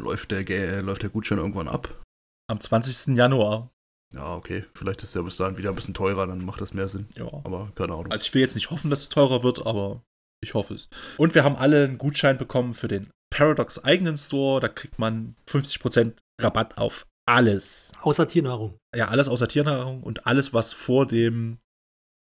Läuft 0.00 0.30
der, 0.30 0.48
äh, 0.48 0.80
läuft 0.80 1.02
der 1.02 1.10
Gutschein 1.10 1.38
irgendwann 1.38 1.68
ab? 1.68 2.02
Am 2.48 2.60
20. 2.60 3.16
Januar. 3.16 3.70
Ja, 4.14 4.34
okay. 4.34 4.64
Vielleicht 4.74 5.02
ist 5.02 5.14
der 5.14 5.22
bis 5.22 5.36
dahin 5.36 5.56
wieder 5.56 5.70
ein 5.70 5.76
bisschen 5.76 5.94
teurer, 5.94 6.26
dann 6.26 6.44
macht 6.44 6.60
das 6.60 6.74
mehr 6.74 6.88
Sinn. 6.88 7.06
Ja. 7.16 7.26
Aber 7.44 7.70
keine 7.74 7.92
Ahnung. 7.92 8.10
Also 8.10 8.24
ich 8.24 8.34
will 8.34 8.40
jetzt 8.40 8.54
nicht 8.54 8.70
hoffen, 8.70 8.90
dass 8.90 9.02
es 9.02 9.08
teurer 9.08 9.42
wird, 9.42 9.64
aber 9.66 10.02
ich 10.42 10.54
hoffe 10.54 10.74
es. 10.74 10.88
Und 11.16 11.34
wir 11.34 11.44
haben 11.44 11.56
alle 11.56 11.84
einen 11.84 11.98
Gutschein 11.98 12.38
bekommen 12.38 12.74
für 12.74 12.88
den 12.88 13.10
Paradox 13.30 13.78
eigenen 13.84 14.18
Store. 14.18 14.60
Da 14.60 14.68
kriegt 14.68 14.98
man 14.98 15.36
50% 15.48 16.14
Rabatt 16.40 16.78
auf 16.78 17.06
alles. 17.28 17.92
Außer 18.02 18.26
Tiernahrung. 18.26 18.78
Ja, 18.96 19.08
alles 19.08 19.28
außer 19.28 19.46
Tiernahrung 19.46 20.02
und 20.02 20.26
alles, 20.26 20.52
was 20.52 20.72
vor 20.72 21.06
dem 21.06 21.58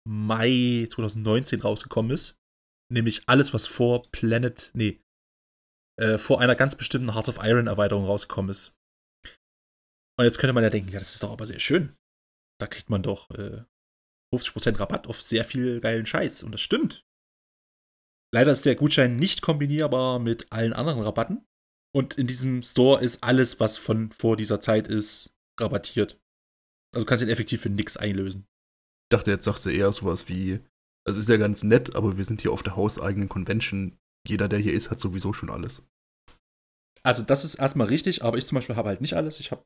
Mai 0.09 0.88
2019 0.90 1.60
rausgekommen 1.60 2.12
ist. 2.12 2.36
Nämlich 2.90 3.22
alles, 3.26 3.52
was 3.52 3.66
vor 3.66 4.05
Planet, 4.12 4.70
nee, 4.72 5.01
äh, 5.98 6.18
vor 6.18 6.40
einer 6.40 6.55
ganz 6.55 6.74
bestimmten 6.74 7.14
Hearts 7.14 7.28
of 7.28 7.39
Iron 7.43 7.66
Erweiterung 7.66 8.05
rausgekommen 8.05 8.51
ist. 8.51 8.74
Und 10.18 10.24
jetzt 10.24 10.39
könnte 10.39 10.55
man 10.55 10.64
ja 10.64 10.70
denken, 10.70 10.90
ja, 10.90 10.98
das 10.98 11.14
ist 11.14 11.23
doch 11.23 11.32
aber 11.32 11.47
sehr 11.47 11.60
schön. 11.60 11.94
Da 12.59 12.66
kriegt 12.66 12.89
man 12.89 13.02
doch 13.02 13.31
äh, 13.31 13.64
50% 14.35 14.78
Rabatt 14.78 15.06
auf 15.06 15.20
sehr 15.20 15.44
viel 15.44 15.81
geilen 15.81 16.06
Scheiß. 16.06 16.43
Und 16.43 16.52
das 16.52 16.60
stimmt. 16.60 17.05
Leider 18.35 18.52
ist 18.52 18.66
der 18.66 18.77
Gutschein 18.77 19.16
nicht 19.16 19.43
kombinierbar 19.43 20.18
mit 20.18 20.51
allen 20.52 20.73
anderen 20.73 21.02
Rabatten. 21.02 21.47
Und 21.94 22.18
in 22.18 22.27
diesem 22.27 22.62
Store 22.62 23.02
ist 23.02 23.23
alles, 23.23 23.60
was 23.60 23.78
von 23.78 24.10
vor 24.12 24.36
dieser 24.36 24.60
Zeit 24.60 24.89
ist, 24.89 25.35
rabattiert. 25.59 26.20
Also 26.94 27.05
du 27.05 27.09
kannst 27.09 27.23
ihn 27.23 27.31
effektiv 27.31 27.62
für 27.62 27.70
nix 27.70 27.97
einlösen. 27.97 28.47
Ich 29.05 29.16
dachte, 29.16 29.31
jetzt 29.31 29.44
sagst 29.44 29.64
du 29.64 29.70
eher 29.70 29.93
sowas 29.93 30.28
wie, 30.28 30.60
also 31.06 31.20
ist 31.20 31.28
ja 31.28 31.36
ganz 31.36 31.62
nett, 31.62 31.94
aber 31.94 32.16
wir 32.16 32.24
sind 32.24 32.43
hier 32.43 32.52
auf 32.52 32.62
der 32.62 32.77
hauseigenen 32.77 33.28
Convention. 33.28 33.98
Jeder, 34.27 34.48
der 34.48 34.59
hier 34.59 34.73
ist, 34.73 34.90
hat 34.90 35.01
sowieso 35.01 35.32
schon 35.32 35.51
alles. 35.51 35.86
Also 37.03 37.23
das 37.23 37.44
ist 37.44 37.55
erstmal 37.55 37.86
richtig, 37.86 38.24
aber 38.24 38.36
ich 38.36 38.47
zum 38.47 38.57
Beispiel 38.57 38.77
habe 38.77 38.89
halt 38.89 39.01
nicht 39.01 39.15
alles. 39.15 39.39
Ich 39.39 39.53
habe 39.53 39.65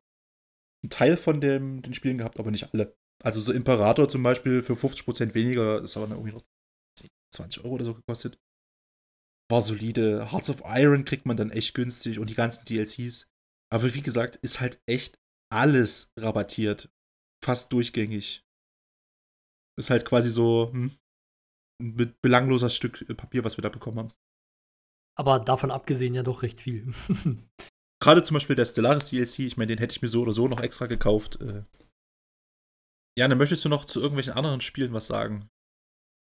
einen 0.82 0.91
Teil 0.91 1.16
von 1.16 1.41
dem, 1.41 1.82
den 1.82 1.95
Spielen 1.95 2.19
gehabt, 2.19 2.39
aber 2.39 2.51
nicht 2.51 2.73
alle. 2.73 2.95
Also 3.23 3.41
so 3.41 3.53
Imperator 3.53 4.09
zum 4.09 4.23
Beispiel 4.23 4.62
für 4.62 4.74
50% 4.74 5.35
weniger, 5.35 5.82
hat 5.82 5.97
dann 5.97 6.11
irgendwie 6.11 6.32
noch 6.32 6.45
20 7.35 7.65
Euro 7.65 7.74
oder 7.74 7.85
so 7.85 7.95
gekostet. 7.95 8.39
War 9.51 9.62
solide. 9.62 10.31
Hearts 10.31 10.51
of 10.51 10.62
Iron 10.65 11.05
kriegt 11.05 11.27
man 11.27 11.37
dann 11.37 11.51
echt 11.51 11.74
günstig 11.74 12.19
und 12.19 12.31
die 12.31 12.35
ganzen 12.35 12.65
DLCs. 12.65 13.27
Aber 13.73 13.95
wie 13.95 14.03
gesagt, 14.03 14.37
ist 14.37 14.61
halt 14.61 14.81
echt 14.87 15.19
alles 15.53 16.12
rabattiert. 16.19 16.91
Fast 17.45 17.73
durchgängig. 17.73 18.45
Ist 19.78 19.91
halt 19.91 20.05
quasi 20.05 20.28
so 20.28 20.70
hm, 20.73 20.97
ein 21.81 22.15
belangloser 22.23 22.70
Stück 22.70 23.05
Papier, 23.16 23.45
was 23.45 23.57
wir 23.57 23.62
da 23.62 23.69
bekommen 23.69 23.99
haben. 23.99 24.12
Aber 25.20 25.38
davon 25.38 25.70
abgesehen 25.70 26.14
ja 26.14 26.22
doch 26.22 26.42
recht 26.42 26.60
viel. 26.60 26.94
Gerade 28.02 28.22
zum 28.22 28.32
Beispiel 28.32 28.56
der 28.56 28.64
Stellaris 28.64 29.05
DLC, 29.10 29.40
ich 29.40 29.59
meine, 29.59 29.66
den 29.66 29.78
hätte 29.78 29.92
ich 29.92 30.01
mir 30.01 30.09
so 30.09 30.22
oder 30.22 30.32
so 30.32 30.48
noch 30.48 30.60
extra 30.60 30.86
gekauft. 30.86 31.38
Äh. 31.42 31.64
Ja, 33.18 33.28
dann 33.28 33.36
möchtest 33.36 33.62
du 33.66 33.68
noch 33.68 33.84
zu 33.84 34.01
irgendwelchen 34.01 34.32
anderen 34.32 34.62
Spielen 34.62 34.94
was 34.94 35.09
sagen? 35.09 35.47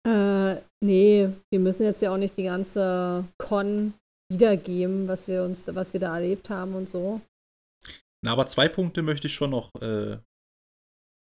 Äh, 0.06 0.56
nee, 0.84 1.30
wir 1.50 1.58
müssen 1.58 1.84
jetzt 1.84 2.02
ja 2.02 2.12
auch 2.12 2.18
nicht 2.18 2.36
die 2.36 2.42
ganze 2.42 3.24
Con 3.38 3.94
wiedergeben, 4.30 5.08
was 5.08 5.26
wir 5.26 5.42
uns, 5.42 5.64
was 5.68 5.94
wir 5.94 6.00
da 6.00 6.14
erlebt 6.14 6.50
haben 6.50 6.74
und 6.74 6.86
so. 6.86 7.22
Na, 8.22 8.32
aber 8.32 8.46
zwei 8.46 8.68
Punkte 8.68 9.00
möchte 9.00 9.28
ich 9.28 9.32
schon 9.32 9.52
noch 9.52 9.70
äh, 9.80 10.18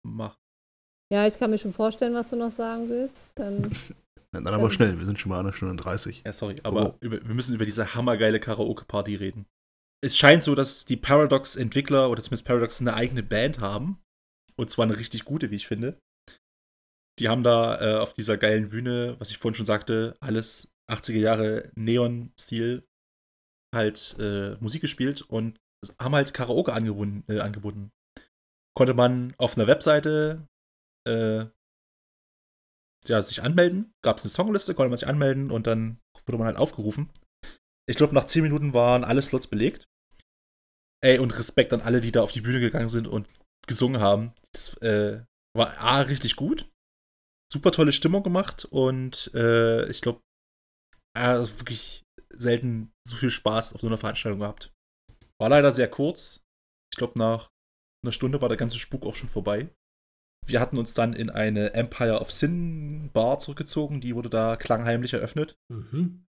machen. 0.05 0.37
Ja, 1.11 1.25
ich 1.25 1.39
kann 1.39 1.49
mir 1.49 1.57
schon 1.57 1.73
vorstellen, 1.73 2.13
was 2.13 2.29
du 2.29 2.35
noch 2.35 2.51
sagen 2.51 2.87
willst. 2.87 3.29
Dann, 3.33 3.75
dann 4.33 4.47
aber 4.47 4.69
schnell, 4.71 4.99
wir 4.99 5.05
sind 5.05 5.19
schon 5.19 5.29
mal 5.29 5.39
eine 5.39 5.53
Stunde 5.53 5.81
30. 5.81 6.23
Ja, 6.25 6.33
sorry, 6.33 6.57
aber 6.63 6.95
oh. 6.95 6.97
über, 6.99 7.25
wir 7.25 7.33
müssen 7.33 7.55
über 7.55 7.65
diese 7.65 7.95
hammergeile 7.95 8.39
Karaoke-Party 8.39 9.15
reden. 9.15 9.45
Es 10.03 10.17
scheint 10.17 10.43
so, 10.43 10.53
dass 10.53 10.85
die 10.85 10.97
Paradox-Entwickler 10.97 12.09
oder 12.09 12.21
zumindest 12.21 12.45
Paradox 12.45 12.81
eine 12.81 12.93
eigene 12.93 13.23
Band 13.23 13.59
haben. 13.59 13.99
Und 14.55 14.69
zwar 14.69 14.85
eine 14.85 14.97
richtig 14.97 15.25
gute, 15.25 15.49
wie 15.51 15.55
ich 15.55 15.67
finde. 15.67 15.97
Die 17.19 17.29
haben 17.29 17.43
da 17.43 17.81
äh, 17.81 17.99
auf 17.99 18.13
dieser 18.13 18.37
geilen 18.37 18.69
Bühne, 18.69 19.15
was 19.19 19.31
ich 19.31 19.37
vorhin 19.37 19.55
schon 19.55 19.65
sagte, 19.65 20.15
alles 20.19 20.71
80er 20.89 21.17
Jahre 21.17 21.71
Neon-Stil 21.75 22.83
halt 23.75 24.15
äh, 24.19 24.55
Musik 24.59 24.81
gespielt 24.81 25.21
und 25.23 25.59
haben 25.99 26.15
halt 26.15 26.33
Karaoke 26.33 26.73
angebunden, 26.73 27.23
äh, 27.31 27.39
angeboten. 27.39 27.91
Konnte 28.75 28.93
man 28.93 29.33
auf 29.37 29.57
einer 29.57 29.67
Webseite 29.67 30.47
äh, 31.07 31.45
ja, 33.09 33.21
sich 33.21 33.41
anmelden, 33.41 33.93
gab 34.03 34.17
es 34.17 34.23
eine 34.23 34.29
Songliste, 34.29 34.73
konnte 34.73 34.89
man 34.89 34.97
sich 34.97 35.07
anmelden 35.07 35.51
und 35.51 35.67
dann 35.67 35.99
wurde 36.25 36.37
man 36.37 36.47
halt 36.47 36.57
aufgerufen. 36.57 37.09
Ich 37.89 37.97
glaube, 37.97 38.13
nach 38.13 38.25
10 38.25 38.43
Minuten 38.43 38.73
waren 38.73 39.03
alle 39.03 39.21
Slots 39.21 39.47
belegt. 39.47 39.87
Ey, 41.01 41.19
und 41.19 41.37
Respekt 41.37 41.73
an 41.73 41.81
alle, 41.81 42.01
die 42.01 42.11
da 42.11 42.21
auf 42.21 42.31
die 42.31 42.41
Bühne 42.41 42.59
gegangen 42.59 42.89
sind 42.89 43.07
und 43.07 43.27
gesungen 43.67 44.01
haben. 44.01 44.33
Das 44.51 44.75
äh, 44.81 45.23
war 45.55 45.77
A, 45.77 46.01
richtig 46.01 46.35
gut. 46.35 46.69
Super 47.51 47.71
tolle 47.71 47.93
Stimmung 47.93 48.23
gemacht 48.23 48.65
und 48.65 49.31
äh, 49.33 49.89
ich 49.89 50.01
glaube, 50.01 50.21
also 51.15 51.59
wirklich 51.59 52.03
selten 52.29 52.91
so 53.07 53.15
viel 53.15 53.29
Spaß 53.29 53.73
auf 53.73 53.81
so 53.81 53.87
einer 53.87 53.97
Veranstaltung 53.97 54.39
gehabt. 54.39 54.73
War 55.39 55.49
leider 55.49 55.71
sehr 55.71 55.89
kurz. 55.89 56.41
Ich 56.93 56.97
glaube, 56.97 57.17
nach 57.17 57.49
einer 58.03 58.11
Stunde 58.11 58.41
war 58.41 58.49
der 58.49 58.57
ganze 58.57 58.79
Spuk 58.79 59.05
auch 59.05 59.15
schon 59.15 59.29
vorbei. 59.29 59.69
Wir 60.47 60.59
hatten 60.59 60.77
uns 60.77 60.93
dann 60.93 61.13
in 61.13 61.29
eine 61.29 61.73
Empire 61.73 62.19
of 62.19 62.31
Sin 62.31 63.09
Bar 63.13 63.39
zurückgezogen, 63.39 64.01
die 64.01 64.15
wurde 64.15 64.29
da 64.29 64.55
klangheimlich 64.55 65.13
eröffnet. 65.13 65.57
Mhm. 65.69 66.25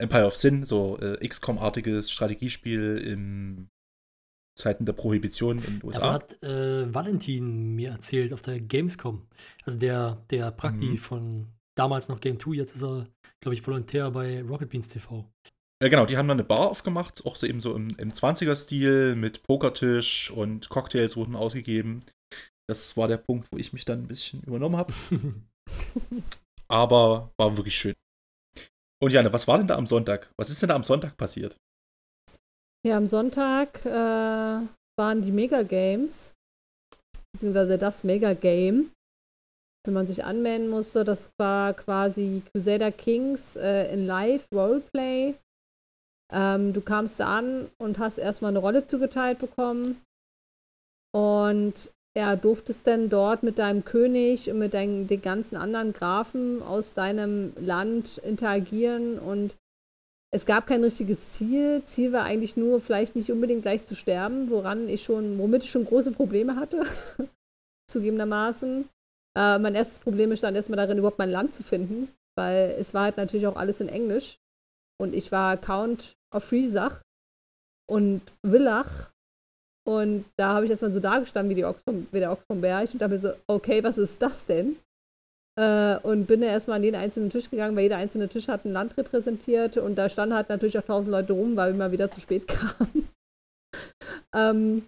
Empire 0.00 0.26
of 0.26 0.36
Sin, 0.36 0.64
so 0.64 0.98
äh, 0.98 1.26
XCOM-artiges 1.26 2.10
Strategiespiel 2.10 2.96
in 2.98 3.68
Zeiten 4.58 4.86
der 4.86 4.94
Prohibition 4.94 5.58
in 5.58 5.78
den 5.78 5.84
USA. 5.84 6.02
Aber 6.02 6.12
hat 6.14 6.42
äh, 6.42 6.92
Valentin 6.92 7.74
mir 7.74 7.90
erzählt 7.90 8.32
auf 8.32 8.42
der 8.42 8.60
Gamescom. 8.60 9.26
Also 9.64 9.78
der, 9.78 10.24
der 10.30 10.50
Prakti 10.50 10.86
Mhm. 10.86 10.98
von 10.98 11.46
damals 11.76 12.08
noch 12.08 12.20
Game 12.20 12.38
2, 12.40 12.52
jetzt 12.52 12.74
ist 12.74 12.82
er, 12.82 13.06
glaube 13.40 13.54
ich, 13.54 13.66
Volontär 13.66 14.10
bei 14.10 14.42
Rocket 14.42 14.70
Beans 14.70 14.88
TV. 14.88 15.30
Ja, 15.82 15.88
genau, 15.88 16.04
die 16.04 16.18
haben 16.18 16.28
dann 16.28 16.38
eine 16.38 16.46
Bar 16.46 16.70
aufgemacht, 16.70 17.24
auch 17.24 17.36
so 17.36 17.46
eben 17.46 17.60
so 17.60 17.74
im, 17.74 17.88
im 17.96 18.12
20er-Stil 18.12 19.16
mit 19.16 19.42
Pokertisch 19.44 20.30
und 20.30 20.68
Cocktails 20.68 21.16
wurden 21.16 21.36
ausgegeben. 21.36 22.00
Das 22.70 22.96
war 22.96 23.08
der 23.08 23.16
Punkt, 23.16 23.48
wo 23.50 23.56
ich 23.56 23.72
mich 23.72 23.84
dann 23.84 24.04
ein 24.04 24.06
bisschen 24.06 24.44
übernommen 24.44 24.76
habe. 24.76 24.94
Aber 26.68 27.32
war 27.36 27.56
wirklich 27.56 27.76
schön. 27.76 27.96
Und 29.02 29.12
Janne, 29.12 29.32
was 29.32 29.48
war 29.48 29.58
denn 29.58 29.66
da 29.66 29.74
am 29.74 29.88
Sonntag? 29.88 30.32
Was 30.36 30.50
ist 30.50 30.62
denn 30.62 30.68
da 30.68 30.76
am 30.76 30.84
Sonntag 30.84 31.16
passiert? 31.16 31.56
Ja, 32.86 32.96
am 32.96 33.08
Sonntag 33.08 33.84
äh, 33.84 33.90
waren 33.90 35.20
die 35.20 35.32
Mega 35.32 35.64
Games, 35.64 36.32
beziehungsweise 37.32 37.76
das 37.76 38.04
Mega 38.04 38.34
Game, 38.34 38.92
wenn 39.84 39.94
man 39.94 40.06
sich 40.06 40.24
anmelden 40.24 40.68
musste. 40.68 41.02
Das 41.02 41.32
war 41.38 41.74
quasi 41.74 42.44
Crusader 42.52 42.92
Kings 42.92 43.56
äh, 43.56 43.92
in 43.92 44.06
Live 44.06 44.46
Roleplay. 44.54 45.34
Ähm, 46.32 46.72
du 46.72 46.80
kamst 46.82 47.18
da 47.18 47.36
an 47.38 47.68
und 47.78 47.98
hast 47.98 48.18
erstmal 48.18 48.50
eine 48.50 48.60
Rolle 48.60 48.86
zugeteilt 48.86 49.40
bekommen. 49.40 50.00
Und 51.12 51.90
ja, 52.16 52.34
durftest 52.36 52.86
dann 52.86 53.08
dort 53.08 53.42
mit 53.42 53.58
deinem 53.58 53.84
König 53.84 54.50
und 54.50 54.58
mit 54.58 54.74
deinen, 54.74 55.06
den 55.06 55.22
ganzen 55.22 55.56
anderen 55.56 55.92
Grafen 55.92 56.62
aus 56.62 56.92
deinem 56.92 57.52
Land 57.56 58.18
interagieren 58.18 59.18
und 59.18 59.56
es 60.32 60.46
gab 60.46 60.66
kein 60.66 60.84
richtiges 60.84 61.32
Ziel. 61.32 61.82
Ziel 61.84 62.12
war 62.12 62.24
eigentlich 62.24 62.56
nur, 62.56 62.80
vielleicht 62.80 63.16
nicht 63.16 63.32
unbedingt 63.32 63.62
gleich 63.62 63.84
zu 63.84 63.96
sterben, 63.96 64.48
woran 64.50 64.88
ich 64.88 65.02
schon, 65.02 65.38
womit 65.38 65.64
ich 65.64 65.70
schon 65.70 65.84
große 65.84 66.12
Probleme 66.12 66.56
hatte, 66.56 66.84
zugegebenermaßen. 67.90 68.88
Äh, 69.36 69.58
mein 69.58 69.74
erstes 69.74 69.98
Problem 69.98 70.30
bestand 70.30 70.56
erstmal 70.56 70.76
darin, 70.76 70.98
überhaupt 70.98 71.18
mein 71.18 71.30
Land 71.30 71.52
zu 71.52 71.62
finden, 71.62 72.08
weil 72.36 72.76
es 72.78 72.94
war 72.94 73.04
halt 73.04 73.16
natürlich 73.16 73.46
auch 73.46 73.56
alles 73.56 73.80
in 73.80 73.88
Englisch. 73.88 74.38
Und 75.00 75.14
ich 75.14 75.32
war 75.32 75.56
Count 75.56 76.16
of 76.34 76.44
Friesach 76.44 77.00
und 77.88 78.22
Villach. 78.44 79.10
Und 79.90 80.24
da 80.36 80.54
habe 80.54 80.64
ich 80.64 80.70
erstmal 80.70 80.92
so 80.92 81.00
dagestanden 81.00 81.50
wie, 81.50 81.56
die 81.56 81.64
Ochs 81.64 81.82
vom, 81.82 82.06
wie 82.12 82.20
der 82.20 82.30
Ochs 82.30 82.44
vom 82.46 82.60
Berg 82.60 82.92
und 82.92 83.00
dachte 83.00 83.10
mir 83.10 83.18
so, 83.18 83.32
okay, 83.48 83.82
was 83.82 83.98
ist 83.98 84.22
das 84.22 84.46
denn? 84.46 84.76
Äh, 85.58 85.98
und 86.04 86.26
bin 86.26 86.42
da 86.42 86.46
erstmal 86.46 86.76
an 86.76 86.84
jeden 86.84 86.94
einzelnen 86.94 87.28
Tisch 87.28 87.50
gegangen, 87.50 87.74
weil 87.74 87.82
jeder 87.82 87.96
einzelne 87.96 88.28
Tisch 88.28 88.46
hat 88.46 88.64
ein 88.64 88.72
Land 88.72 88.96
repräsentiert 88.96 89.78
und 89.78 89.96
da 89.96 90.08
standen 90.08 90.36
halt 90.36 90.48
natürlich 90.48 90.78
auch 90.78 90.84
tausend 90.84 91.10
Leute 91.10 91.32
rum, 91.32 91.56
weil 91.56 91.72
wir 91.72 91.78
mal 91.78 91.90
wieder 91.90 92.08
zu 92.08 92.20
spät 92.20 92.46
kamen. 92.46 93.08
ähm, 94.32 94.86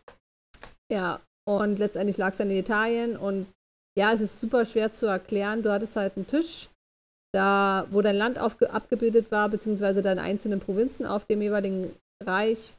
ja, 0.93 1.21
und 1.49 1.81
letztendlich 1.81 2.17
lag 2.17 2.31
es 2.31 2.37
dann 2.37 2.51
in 2.53 2.59
Italien 2.59 3.17
und 3.17 3.49
ja, 3.99 4.13
es 4.13 4.21
ist 4.21 4.41
super 4.41 4.65
schwer 4.65 4.93
zu 4.93 5.07
erklären. 5.07 5.65
Du 5.65 5.73
hattest 5.73 5.97
halt 5.97 6.17
einen 6.17 6.29
Tisch, 6.29 6.69
da, 7.35 7.89
wo 7.91 8.03
dein 8.03 8.17
Land 8.17 8.39
aufge 8.39 8.71
abgebildet 8.71 9.33
war, 9.33 9.49
beziehungsweise 9.49 10.01
deine 10.01 10.23
einzelnen 10.23 10.61
Provinzen 10.61 11.07
auf 11.07 11.25
dem 11.25 11.43
jeweiligen 11.43 11.91
Reich 12.23 12.77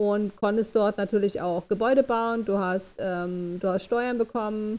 und 0.00 0.34
konntest 0.36 0.74
dort 0.74 0.96
natürlich 0.96 1.42
auch 1.42 1.68
Gebäude 1.68 2.02
bauen. 2.02 2.46
Du 2.46 2.56
hast, 2.56 2.94
ähm, 2.98 3.58
du 3.60 3.68
hast 3.68 3.84
Steuern 3.84 4.16
bekommen 4.16 4.78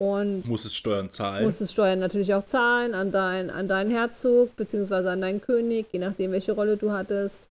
und 0.00 0.44
Musstest 0.48 0.74
Steuern 0.74 1.10
zahlen. 1.10 1.44
musstest 1.44 1.72
Steuern 1.72 2.00
natürlich 2.00 2.34
auch 2.34 2.42
zahlen 2.42 2.92
an, 2.92 3.12
dein, 3.12 3.50
an 3.50 3.68
deinen 3.68 3.92
Herzog, 3.92 4.56
beziehungsweise 4.56 5.12
an 5.12 5.20
deinen 5.20 5.40
König, 5.40 5.86
je 5.92 6.00
nachdem, 6.00 6.32
welche 6.32 6.52
Rolle 6.52 6.76
du 6.76 6.90
hattest. 6.90 7.50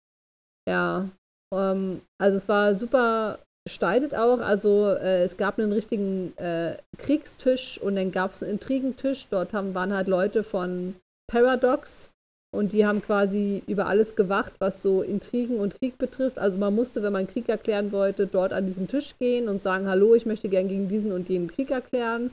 Ja, 0.68 1.08
ähm, 1.54 2.02
also 2.18 2.36
es 2.36 2.50
war 2.50 2.76
super 2.76 3.40
gestaltet 3.66 4.14
auch. 4.14 4.42
Also 4.42 4.90
äh, 4.90 5.24
es 5.24 5.38
gab 5.38 5.60
einen 5.60 5.72
richtigen 5.72 6.38
äh, 6.38 6.76
Kriegstisch 6.98 7.80
und 7.80 7.96
dann 7.96 8.12
gab 8.12 8.32
es 8.32 8.44
einen 8.44 8.52
Intrigentisch. 8.54 9.28
Dort 9.30 9.54
haben, 9.54 9.74
waren 9.74 9.94
halt 9.94 10.10
Leute 10.10 10.44
von 10.44 10.96
Paradox 11.32 12.11
und 12.54 12.74
die 12.74 12.86
haben 12.86 13.02
quasi 13.02 13.64
über 13.66 13.88
alles 13.88 14.16
gewacht, 14.16 14.54
was 14.60 14.82
so 14.82 15.02
Intrigen 15.02 15.58
und 15.58 15.80
Krieg 15.80 15.98
betrifft. 15.98 16.38
Also 16.38 16.58
man 16.58 16.76
musste, 16.76 17.02
wenn 17.02 17.14
man 17.14 17.28
Krieg 17.28 17.48
erklären 17.48 17.94
wollte, 17.94 18.28
dort 18.28 18.52
an 18.52 18.66
diesen 18.66 18.88
Tisch 18.88 19.16
gehen 19.18 19.48
und 19.48 19.62
sagen, 19.62 19.88
hallo, 19.88 20.16
ich 20.16 20.26
möchte 20.26 20.50
gern 20.50 20.68
gegen 20.68 20.90
diesen 20.90 21.14
und 21.14 21.30
jenen 21.30 21.48
Krieg 21.48 21.72
erklären. 21.72 22.32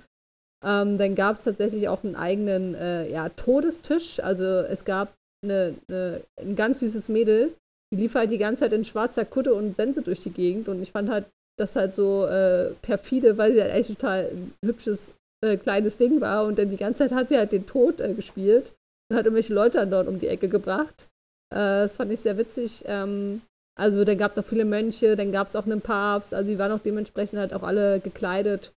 Ähm, 0.65 0.99
dann 0.99 1.15
gab 1.15 1.37
es 1.37 1.45
tatsächlich 1.45 1.89
auch 1.89 2.03
einen 2.03 2.17
eigenen 2.17 2.75
äh, 2.75 3.09
ja, 3.09 3.29
Todestisch. 3.29 4.19
Also 4.19 4.43
es 4.45 4.85
gab 4.85 5.15
eine, 5.45 5.75
eine, 5.89 6.23
ein 6.41 6.57
ganz 6.57 6.81
süßes 6.81 7.09
Mädel, 7.09 7.55
die 7.93 7.99
lief 7.99 8.17
halt 8.17 8.33
die 8.33 8.39
ganze 8.39 8.65
Zeit 8.65 8.73
in 8.73 8.83
schwarzer 8.83 9.25
Kutte 9.25 9.55
und 9.55 9.77
Sense 9.77 10.03
durch 10.03 10.21
die 10.21 10.33
Gegend. 10.33 10.69
Und 10.69 10.83
ich 10.83 10.91
fand 10.91 11.11
halt 11.11 11.27
das 11.61 11.77
halt 11.77 11.93
so 11.93 12.27
äh, 12.27 12.73
perfide, 12.83 13.39
weil 13.39 13.53
sie 13.53 13.63
halt 13.63 13.73
echt 13.73 13.91
total 13.91 14.31
ein 14.33 14.53
hübsches 14.65 15.15
äh, 15.45 15.57
kleines 15.57 15.97
Ding 15.97 16.21
war. 16.21 16.45
Und 16.45 16.59
dann 16.59 16.71
die 16.71 16.77
ganze 16.77 17.05
Zeit 17.05 17.13
hat 17.13 17.29
sie 17.29 17.39
halt 17.39 17.53
den 17.53 17.67
Tod 17.67 18.01
äh, 18.01 18.15
gespielt 18.15 18.73
und 19.11 19.17
hat 19.17 19.25
irgendwelche 19.25 19.55
Leute 19.55 19.87
dort 19.87 20.09
um 20.09 20.19
die 20.19 20.29
Ecke 20.29 20.49
gebracht. 20.49 21.09
Äh, 21.51 21.83
das 21.83 21.97
fand 21.97 22.13
ich 22.13 22.21
sehr 22.21 22.37
witzig. 22.37 22.85
Ähm, 22.87 23.43
also 23.79 24.05
dann 24.05 24.19
gab 24.19 24.31
es 24.31 24.39
auch 24.39 24.45
viele 24.45 24.65
Mönche, 24.65 25.17
dann 25.17 25.33
gab 25.33 25.47
es 25.47 25.57
auch 25.57 25.67
einen 25.67 25.81
Papst. 25.81 26.35
Also 26.35 26.51
die 26.51 26.59
waren 26.59 26.73
auch 26.73 26.81
dementsprechend 26.81 27.39
halt 27.39 27.55
auch 27.55 27.63
alle 27.63 28.01
gekleidet. 28.01 28.73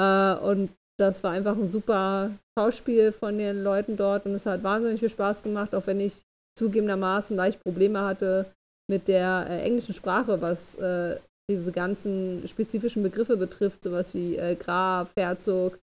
Äh, 0.00 0.34
und 0.36 0.70
das 0.98 1.22
war 1.24 1.32
einfach 1.32 1.56
ein 1.56 1.66
super 1.66 2.30
Schauspiel 2.56 3.12
von 3.12 3.38
den 3.38 3.62
Leuten 3.62 3.96
dort 3.96 4.26
und 4.26 4.34
es 4.34 4.46
hat 4.46 4.62
wahnsinnig 4.62 5.00
viel 5.00 5.08
Spaß 5.08 5.42
gemacht, 5.42 5.74
auch 5.74 5.86
wenn 5.86 5.98
ich 5.98 6.22
zugegebenermaßen 6.56 7.36
leicht 7.36 7.62
Probleme 7.64 8.00
hatte 8.00 8.46
mit 8.88 9.08
der 9.08 9.46
äh, 9.48 9.62
englischen 9.62 9.94
Sprache, 9.94 10.40
was 10.40 10.76
äh, 10.76 11.18
diese 11.50 11.72
ganzen 11.72 12.46
spezifischen 12.46 13.02
Begriffe 13.02 13.36
betrifft, 13.36 13.82
sowas 13.82 14.14
wie 14.14 14.36
äh, 14.36 14.54
Graf, 14.54 15.12
Herzog, 15.16 15.78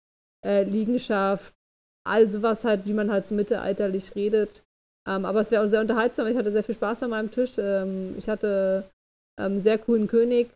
äh, 0.45 0.65
Liegenschaft, 0.65 1.55
all 2.07 2.27
sowas 2.27 2.65
halt, 2.65 2.87
wie 2.87 2.93
man 2.93 3.11
halt 3.11 3.27
so 3.27 3.35
mittelalterlich 3.35 4.15
redet. 4.15 4.63
Ähm, 5.09 5.25
aber 5.25 5.41
es 5.41 5.51
wäre 5.51 5.63
auch 5.63 5.69
sehr 5.69 5.81
unterhaltsam. 5.81 6.27
Ich 6.27 6.37
hatte 6.37 6.51
sehr 6.51 6.65
viel 6.65 6.75
Spaß 6.75 7.05
an 7.05 7.11
meinem 7.11 7.31
Tisch. 7.31 7.53
Ähm, 7.59 8.15
ich 8.19 8.29
hatte 8.29 8.85
ähm, 9.39 9.53
einen 9.53 9.61
sehr 9.61 9.79
coolen 9.79 10.09
König, 10.09 10.51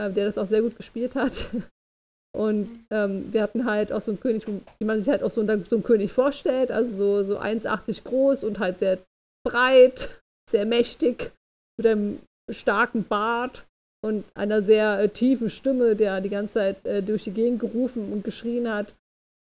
äh, 0.00 0.10
der 0.10 0.26
das 0.26 0.38
auch 0.38 0.46
sehr 0.46 0.62
gut 0.62 0.76
gespielt 0.76 1.16
hat. 1.16 1.32
Und 2.36 2.84
ähm, 2.90 3.32
wir 3.32 3.42
hatten 3.42 3.64
halt 3.64 3.92
auch 3.92 4.00
so 4.00 4.10
einen 4.10 4.20
König, 4.20 4.44
wie 4.46 4.84
man 4.84 4.98
sich 4.98 5.08
halt 5.08 5.22
auch 5.22 5.30
so, 5.30 5.40
einen, 5.40 5.62
so 5.64 5.76
einen 5.76 5.84
König 5.84 6.12
vorstellt, 6.12 6.72
also 6.72 6.96
so, 6.96 7.22
so 7.22 7.38
1,80 7.38 8.02
groß 8.02 8.42
und 8.42 8.58
halt 8.58 8.78
sehr 8.78 8.98
breit, 9.46 10.20
sehr 10.50 10.66
mächtig, 10.66 11.30
mit 11.78 11.86
einem 11.86 12.18
starken 12.50 13.04
Bart 13.04 13.64
und 14.04 14.24
einer 14.34 14.62
sehr 14.62 14.98
äh, 14.98 15.08
tiefen 15.08 15.48
Stimme, 15.48 15.94
der 15.94 16.20
die 16.20 16.28
ganze 16.28 16.54
Zeit 16.54 16.84
äh, 16.84 17.02
durch 17.02 17.24
die 17.24 17.30
Gegend 17.30 17.60
gerufen 17.60 18.12
und 18.12 18.24
geschrien 18.24 18.68
hat 18.68 18.94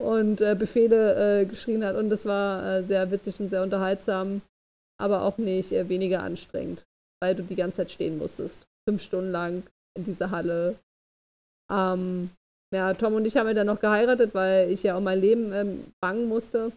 und 0.01 0.41
äh, 0.41 0.57
Befehle 0.59 1.43
äh, 1.43 1.45
geschrien 1.45 1.85
hat. 1.85 1.95
Und 1.95 2.09
das 2.11 2.25
war 2.25 2.65
äh, 2.65 2.83
sehr 2.83 3.11
witzig 3.11 3.39
und 3.41 3.49
sehr 3.49 3.63
unterhaltsam, 3.63 4.41
aber 4.99 5.23
auch 5.23 5.39
nicht 5.39 5.73
äh, 5.73 5.89
weniger 5.89 6.23
anstrengend, 6.23 6.87
weil 7.23 7.35
du 7.35 7.43
die 7.43 7.55
ganze 7.55 7.79
Zeit 7.79 7.91
stehen 7.91 8.19
musstest. 8.19 8.67
Fünf 8.89 9.03
Stunden 9.03 9.31
lang 9.31 9.63
in 9.97 10.05
dieser 10.05 10.31
Halle. 10.31 10.79
Ähm, 11.71 12.31
ja, 12.75 12.95
Tom 12.95 13.15
und 13.15 13.27
ich 13.27 13.37
haben 13.37 13.47
ja 13.47 13.55
dann 13.55 13.67
noch 13.67 13.81
geheiratet, 13.81 14.35
weil 14.35 14.71
ich 14.71 14.83
ja 14.83 14.97
um 14.97 15.05
mein 15.05 15.21
Leben 15.21 15.53
ähm, 15.53 15.93
bangen 16.01 16.29
musste. 16.29 16.73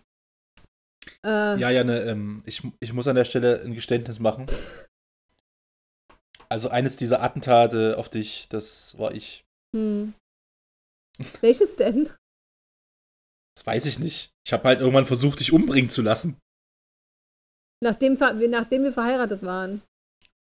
Äh, 1.24 1.58
Ja, 1.60 1.70
Janne, 1.70 2.02
ähm, 2.02 2.42
ich, 2.46 2.62
ich 2.80 2.94
muss 2.94 3.08
an 3.08 3.16
der 3.16 3.26
Stelle 3.26 3.62
ein 3.62 3.74
Geständnis 3.74 4.20
machen. 4.20 4.48
Also 6.50 6.70
eines 6.70 6.98
dieser 6.98 7.24
Attentate 7.24 7.98
auf 7.98 8.10
dich, 8.10 8.48
das 8.50 8.98
war 8.98 9.14
ich. 9.14 9.46
Hm. 9.76 10.14
Welches 11.42 11.76
denn? 11.76 12.10
Das 13.56 13.66
weiß 13.66 13.86
ich 13.86 14.00
nicht. 14.00 14.34
Ich 14.46 14.54
habe 14.54 14.64
halt 14.68 14.80
irgendwann 14.80 15.06
versucht, 15.06 15.40
dich 15.40 15.54
umbringen 15.54 15.90
zu 15.90 16.02
lassen. 16.02 16.38
Nachdem, 17.82 18.14
nachdem 18.50 18.84
wir 18.84 18.94
verheiratet 18.94 19.44
waren. 19.44 19.82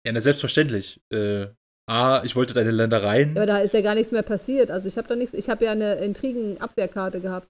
Ja, 0.05 0.13
na, 0.13 0.21
selbstverständlich. 0.21 1.01
Äh, 1.13 1.49
A, 1.89 2.23
ich 2.25 2.37
wollte 2.37 2.55
deine 2.55 2.71
Ländereien. 2.71 3.37
Aber 3.37 3.47
da 3.47 3.59
ist 3.59 3.75
ja 3.75 3.81
gar 3.81 3.95
nichts 3.95 4.13
mehr 4.13 4.23
passiert. 4.23 4.71
Also 4.71 4.89
ich 4.89 4.97
habe 4.97 5.09
da 5.09 5.17
nichts. 5.17 5.35
Ich 5.35 5.49
habe 5.49 5.65
ja 5.65 5.73
eine 5.73 5.97
Intrigenabwehrkarte 5.97 7.21
gehabt. 7.21 7.49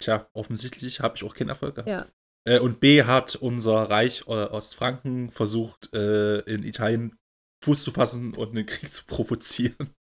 Tja, 0.00 0.28
offensichtlich 0.32 1.00
habe 1.00 1.16
ich 1.16 1.24
auch 1.24 1.34
keinen 1.34 1.48
Erfolg 1.50 1.74
gehabt. 1.74 1.88
Ja. 1.88 2.06
Äh, 2.46 2.60
und 2.60 2.80
B 2.80 3.02
hat 3.02 3.34
unser 3.36 3.90
Reich 3.90 4.22
äh, 4.26 4.30
Ostfranken 4.30 5.30
versucht, 5.30 5.92
äh, 5.92 6.38
in 6.40 6.62
Italien 6.62 7.18
Fuß 7.64 7.82
zu 7.82 7.90
fassen 7.90 8.34
und 8.34 8.50
einen 8.50 8.66
Krieg 8.66 8.92
zu 8.92 9.04
provozieren. 9.04 9.94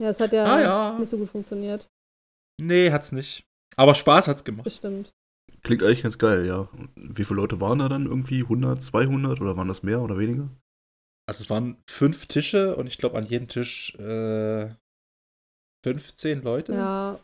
Ja, 0.00 0.08
es 0.08 0.18
hat 0.18 0.32
ja, 0.32 0.44
Ah 0.44 0.60
ja. 0.60 0.98
nicht 0.98 1.10
so 1.10 1.18
gut 1.18 1.28
funktioniert. 1.28 1.88
Nee, 2.60 2.90
hat's 2.90 3.12
nicht. 3.12 3.44
Aber 3.76 3.94
Spaß 3.94 4.28
hat's 4.28 4.44
gemacht. 4.44 4.66
Das 4.66 4.76
stimmt. 4.76 5.12
Klingt 5.62 5.82
eigentlich 5.82 6.02
ganz 6.02 6.18
geil, 6.18 6.46
ja. 6.46 6.68
Wie 6.96 7.24
viele 7.24 7.40
Leute 7.40 7.60
waren 7.60 7.78
da 7.78 7.88
dann 7.88 8.06
irgendwie? 8.06 8.42
100, 8.42 8.82
200 8.82 9.40
oder 9.40 9.56
waren 9.56 9.68
das 9.68 9.82
mehr 9.82 10.00
oder 10.00 10.18
weniger? 10.18 10.48
Also 11.28 11.44
es 11.44 11.50
waren 11.50 11.76
fünf 11.88 12.26
Tische 12.26 12.76
und 12.76 12.86
ich 12.88 12.98
glaube 12.98 13.16
an 13.16 13.26
jedem 13.26 13.48
Tisch 13.48 13.94
äh, 13.94 14.74
15 15.84 16.42
Leute. 16.42 16.72
Ja. 16.72 17.20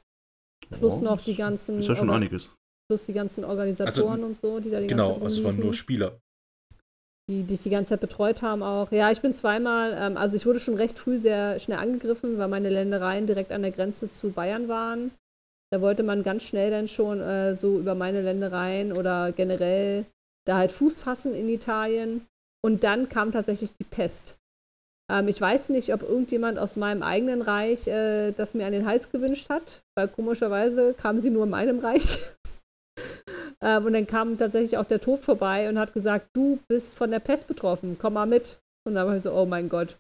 Plus 0.71 0.99
Ja, 0.99 1.05
noch 1.05 1.21
die 1.21 1.33
das 1.33 1.39
ganzen. 1.39 1.79
Ist 1.81 1.89
ja 1.89 1.97
schon 1.97 2.11
einiges. 2.11 2.55
Plus 2.89 3.05
die 3.05 3.13
ganzen 3.13 3.45
Organisatoren 3.45 4.25
und 4.25 4.39
so, 4.39 4.61
die 4.61 4.71
da 4.71 4.81
die 4.81 4.87
ganze 4.87 5.03
Genau, 5.05 5.15
Zeit 5.15 5.23
also 5.23 5.39
es 5.39 5.45
waren 5.45 5.59
nur 5.59 5.75
Spieler. 5.75 6.21
Die 7.29 7.43
dich 7.43 7.63
die 7.63 7.71
ganze 7.71 7.91
Zeit 7.91 8.01
betreut 8.01 8.43
haben 8.43 8.63
auch. 8.63 8.91
Ja, 8.91 9.11
ich 9.11 9.21
bin 9.21 9.33
zweimal, 9.33 9.95
ähm, 9.99 10.17
also 10.17 10.35
ich 10.35 10.47
wurde 10.47 10.61
schon 10.61 10.75
recht 10.75 10.99
früh 10.99 11.19
sehr 11.19 11.59
schnell 11.61 11.79
angegriffen, 11.79 12.39
weil 12.39 12.49
meine 12.49 12.71
Ländereien 12.71 13.27
direkt 13.27 13.53
an 13.53 13.63
der 13.63 13.71
Grenze 13.71 14.09
zu 14.09 14.31
Bayern 14.31 14.69
waren. 14.69 15.11
Da 15.71 15.83
wollte 15.83 16.03
man 16.03 16.23
ganz 16.23 16.45
schnell 16.45 16.71
dann 16.71 16.89
schon 16.89 17.21
äh, 17.21 17.55
so 17.55 17.79
über 17.79 17.95
meine 17.95 18.23
Ländereien 18.23 18.93
oder 18.93 19.33
generell 19.33 20.07
da 20.47 20.57
halt 20.57 20.73
Fuß 20.73 21.01
fassen 21.01 21.35
in 21.35 21.49
Italien. 21.51 22.27
Und 22.65 22.83
dann 22.83 23.11
kam 23.11 23.31
tatsächlich 23.33 23.71
die 23.79 23.85
Pest. 23.85 24.39
Ähm, 25.11 25.29
ich 25.29 25.39
weiß 25.39 25.69
nicht, 25.69 25.93
ob 25.93 26.03
irgendjemand 26.03 26.59
aus 26.59 26.77
meinem 26.77 27.03
eigenen 27.03 27.43
Reich 27.43 27.87
äh, 27.87 28.33
das 28.33 28.55
mir 28.55 28.67
an 28.67 28.73
den 28.73 28.87
Hals 28.87 29.11
gewünscht 29.11 29.51
hat, 29.51 29.83
weil 29.95 30.09
komischerweise 30.09 30.95
kam 30.95 31.21
sie 31.21 31.31
nur 31.31 31.45
in 31.45 31.51
meinem 31.51 31.81
Reich. 31.81 32.21
Ähm, 33.62 33.86
und 33.86 33.93
dann 33.93 34.06
kam 34.06 34.39
tatsächlich 34.39 34.76
auch 34.76 34.85
der 34.85 35.01
Tod 35.01 35.20
vorbei 35.20 35.68
und 35.68 35.78
hat 35.78 35.93
gesagt, 35.93 36.28
du 36.35 36.59
bist 36.68 36.94
von 36.94 37.10
der 37.10 37.18
Pest 37.18 37.47
betroffen, 37.48 37.97
komm 37.98 38.14
mal 38.14 38.26
mit. 38.26 38.59
Und 38.86 38.94
dann 38.94 39.06
war 39.06 39.16
ich 39.16 39.22
so, 39.22 39.32
oh 39.32 39.47
mein 39.47 39.68
Gott. 39.68 39.97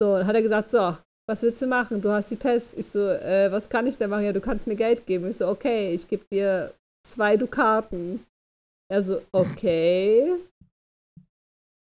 So, 0.00 0.16
dann 0.16 0.26
hat 0.26 0.34
er 0.34 0.42
gesagt, 0.42 0.70
so, 0.70 0.96
was 1.28 1.42
willst 1.42 1.62
du 1.62 1.66
machen? 1.66 2.00
Du 2.00 2.10
hast 2.10 2.30
die 2.30 2.36
Pest. 2.36 2.76
Ich 2.76 2.86
so, 2.86 3.00
äh, 3.00 3.50
was 3.52 3.68
kann 3.68 3.86
ich 3.86 3.98
denn 3.98 4.10
machen? 4.10 4.24
Ja, 4.24 4.32
du 4.32 4.40
kannst 4.40 4.66
mir 4.66 4.76
Geld 4.76 5.06
geben. 5.06 5.28
Ich 5.28 5.36
so, 5.36 5.48
okay, 5.48 5.92
ich 5.92 6.08
gebe 6.08 6.24
dir 6.32 6.72
zwei 7.06 7.36
Dukaten. 7.36 8.24
Er 8.90 9.02
so, 9.02 9.22
okay. 9.32 10.36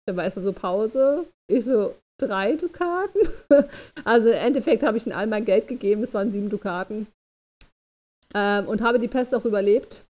Dann 0.06 0.16
war 0.16 0.24
erstmal 0.24 0.44
so 0.44 0.54
Pause. 0.54 1.28
Ich 1.48 1.66
so, 1.66 1.96
drei 2.20 2.56
Dukaten? 2.56 3.22
also 4.06 4.30
im 4.30 4.38
Endeffekt 4.38 4.84
habe 4.84 4.98
ich 4.98 5.06
ihnen 5.06 5.16
all 5.16 5.28
mein 5.28 5.46
Geld 5.46 5.68
gegeben, 5.68 6.04
es 6.04 6.14
waren 6.14 6.32
sieben 6.32 6.50
Dukaten. 6.50 7.08
Ähm, 8.34 8.68
und 8.68 8.82
habe 8.82 9.00
die 9.00 9.08
Pest 9.08 9.36
auch 9.36 9.46
überlebt. 9.46 10.06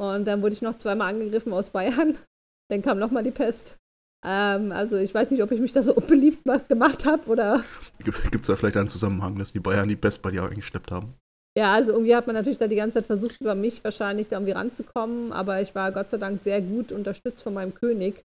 Und 0.00 0.24
dann 0.26 0.40
wurde 0.40 0.54
ich 0.54 0.62
noch 0.62 0.76
zweimal 0.76 1.12
angegriffen 1.12 1.52
aus 1.52 1.70
Bayern. 1.70 2.16
Dann 2.70 2.82
kam 2.82 2.98
nochmal 2.98 3.24
die 3.24 3.32
Pest. 3.32 3.76
Ähm, 4.24 4.70
also 4.72 4.96
ich 4.96 5.12
weiß 5.12 5.30
nicht, 5.32 5.42
ob 5.42 5.50
ich 5.50 5.60
mich 5.60 5.72
da 5.72 5.82
so 5.82 5.92
unbeliebt 5.94 6.46
ma- 6.46 6.58
gemacht 6.58 7.04
habe 7.04 7.28
oder. 7.28 7.64
Gibt 7.98 8.40
es 8.40 8.46
da 8.46 8.56
vielleicht 8.56 8.76
einen 8.76 8.88
Zusammenhang, 8.88 9.36
dass 9.36 9.52
die 9.52 9.60
Bayern 9.60 9.88
die 9.88 9.96
Best 9.96 10.22
bei 10.22 10.30
dir 10.30 10.44
eingeschleppt 10.44 10.90
haben? 10.90 11.14
Ja, 11.58 11.74
also 11.74 11.92
irgendwie 11.92 12.14
hat 12.14 12.26
man 12.28 12.36
natürlich 12.36 12.58
da 12.58 12.68
die 12.68 12.76
ganze 12.76 12.98
Zeit 12.98 13.06
versucht, 13.06 13.40
über 13.40 13.54
mich 13.56 13.82
wahrscheinlich 13.82 14.28
da 14.28 14.36
irgendwie 14.36 14.52
ranzukommen. 14.52 15.32
Aber 15.32 15.60
ich 15.60 15.74
war 15.74 15.90
Gott 15.92 16.10
sei 16.10 16.18
Dank 16.18 16.38
sehr 16.38 16.62
gut 16.62 16.92
unterstützt 16.92 17.42
von 17.42 17.54
meinem 17.54 17.74
König, 17.74 18.22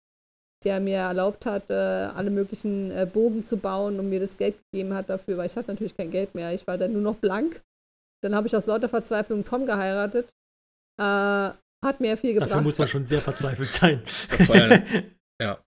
der 0.63 0.79
mir 0.79 0.97
erlaubt 0.97 1.45
hat, 1.47 1.69
äh, 1.69 1.73
alle 1.73 2.29
möglichen 2.29 2.91
äh, 2.91 3.07
Bogen 3.11 3.41
zu 3.43 3.57
bauen 3.57 3.99
und 3.99 4.09
mir 4.09 4.19
das 4.19 4.37
Geld 4.37 4.55
gegeben 4.71 4.93
hat 4.93 5.09
dafür, 5.09 5.37
weil 5.37 5.47
ich 5.47 5.55
hatte 5.55 5.71
natürlich 5.71 5.97
kein 5.97 6.11
Geld 6.11 6.35
mehr. 6.35 6.53
Ich 6.53 6.67
war 6.67 6.77
dann 6.77 6.93
nur 6.93 7.01
noch 7.01 7.15
blank. 7.15 7.63
Dann 8.23 8.35
habe 8.35 8.47
ich 8.47 8.55
aus 8.55 8.67
lauter 8.67 8.89
Verzweiflung 8.89 9.43
Tom 9.43 9.65
geheiratet. 9.65 10.29
Äh, 11.01 11.49
hat 11.85 11.99
mir 12.01 12.17
viel 12.17 12.33
Dafür 12.35 12.47
gebracht. 12.47 12.63
muss 12.65 12.77
man 12.77 12.87
schon 12.87 13.05
sehr 13.05 13.21
verzweifelt 13.21 13.71
sein. 13.71 14.03
Das 14.29 14.49
war 14.49 14.55
ja, 14.57 14.83
ja. 15.41 15.63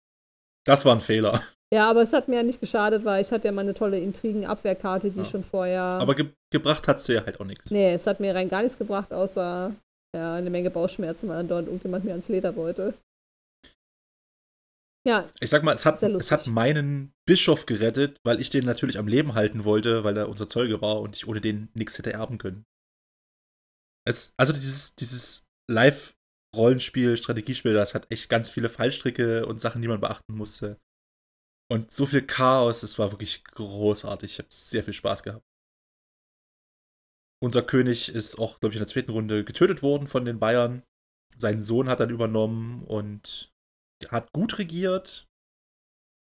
Das 0.64 0.84
war 0.84 0.94
ein 0.96 1.00
Fehler. 1.00 1.40
Ja, 1.72 1.88
aber 1.90 2.02
es 2.02 2.12
hat 2.12 2.28
mir 2.28 2.36
ja 2.36 2.42
nicht 2.42 2.60
geschadet, 2.60 3.04
weil 3.04 3.22
ich 3.22 3.30
hatte 3.32 3.46
ja 3.48 3.52
meine 3.52 3.74
tolle 3.74 3.98
Intrigen-Abwehrkarte, 4.00 5.10
die 5.10 5.18
Ja. 5.20 5.24
schon 5.24 5.44
vorher. 5.44 5.80
Aber 5.82 6.14
ge 6.14 6.30
gebracht 6.52 6.86
hat 6.88 7.00
sie 7.00 7.14
ja 7.14 7.24
halt 7.24 7.40
auch 7.40 7.44
nichts. 7.44 7.70
nee, 7.70 7.92
es 7.92 8.06
hat 8.06 8.18
mir 8.20 8.34
rein 8.34 8.48
gar 8.48 8.62
nichts 8.62 8.78
gebracht, 8.78 9.12
außer 9.12 9.74
ja, 10.14 10.34
eine 10.34 10.50
Menge 10.50 10.70
Bauchschmerzen, 10.70 11.28
weil 11.28 11.36
dann 11.38 11.48
dort 11.48 11.66
irgendjemand 11.66 12.04
mir 12.04 12.12
ans 12.12 12.28
Leder 12.28 12.54
wollte. 12.56 12.94
Ja, 15.06 15.28
Ich 15.40 15.50
sag 15.50 15.62
mal, 15.62 15.72
es 15.72 15.84
hat, 15.86 16.02
es 16.02 16.32
hat 16.32 16.46
meinen 16.48 17.12
Bischof 17.26 17.66
gerettet, 17.66 18.18
weil 18.24 18.40
ich 18.40 18.50
den 18.50 18.64
natürlich 18.64 18.98
am 18.98 19.06
Leben 19.06 19.34
halten 19.34 19.64
wollte, 19.64 20.02
weil 20.02 20.16
er 20.16 20.28
unser 20.28 20.48
Zeuge 20.48 20.80
war 20.80 21.00
und 21.00 21.14
ich 21.14 21.28
ohne 21.28 21.40
den 21.40 21.68
nichts 21.74 21.96
hätte 21.98 22.12
erben 22.12 22.38
können. 22.38 22.64
Es, 24.04 24.32
also 24.36 24.52
dieses, 24.52 24.94
dieses 24.96 25.45
Live-Rollenspiel, 25.70 27.16
Strategiespiel, 27.16 27.74
das 27.74 27.94
hat 27.94 28.10
echt 28.10 28.28
ganz 28.28 28.50
viele 28.50 28.68
Fallstricke 28.68 29.46
und 29.46 29.60
Sachen, 29.60 29.82
die 29.82 29.88
man 29.88 30.00
beachten 30.00 30.34
musste. 30.34 30.78
Und 31.68 31.90
so 31.90 32.06
viel 32.06 32.22
Chaos, 32.22 32.82
es 32.82 32.98
war 32.98 33.10
wirklich 33.10 33.44
großartig. 33.44 34.32
Ich 34.32 34.38
habe 34.38 34.48
sehr 34.50 34.84
viel 34.84 34.94
Spaß 34.94 35.22
gehabt. 35.22 35.44
Unser 37.42 37.62
König 37.62 38.08
ist 38.08 38.38
auch, 38.38 38.60
glaube 38.60 38.72
ich, 38.72 38.76
in 38.76 38.80
der 38.80 38.86
zweiten 38.86 39.10
Runde 39.10 39.44
getötet 39.44 39.82
worden 39.82 40.08
von 40.08 40.24
den 40.24 40.38
Bayern. 40.38 40.82
Sein 41.36 41.60
Sohn 41.60 41.88
hat 41.88 42.00
dann 42.00 42.10
übernommen 42.10 42.84
und 42.84 43.52
hat 44.08 44.32
gut 44.32 44.58
regiert. 44.58 45.26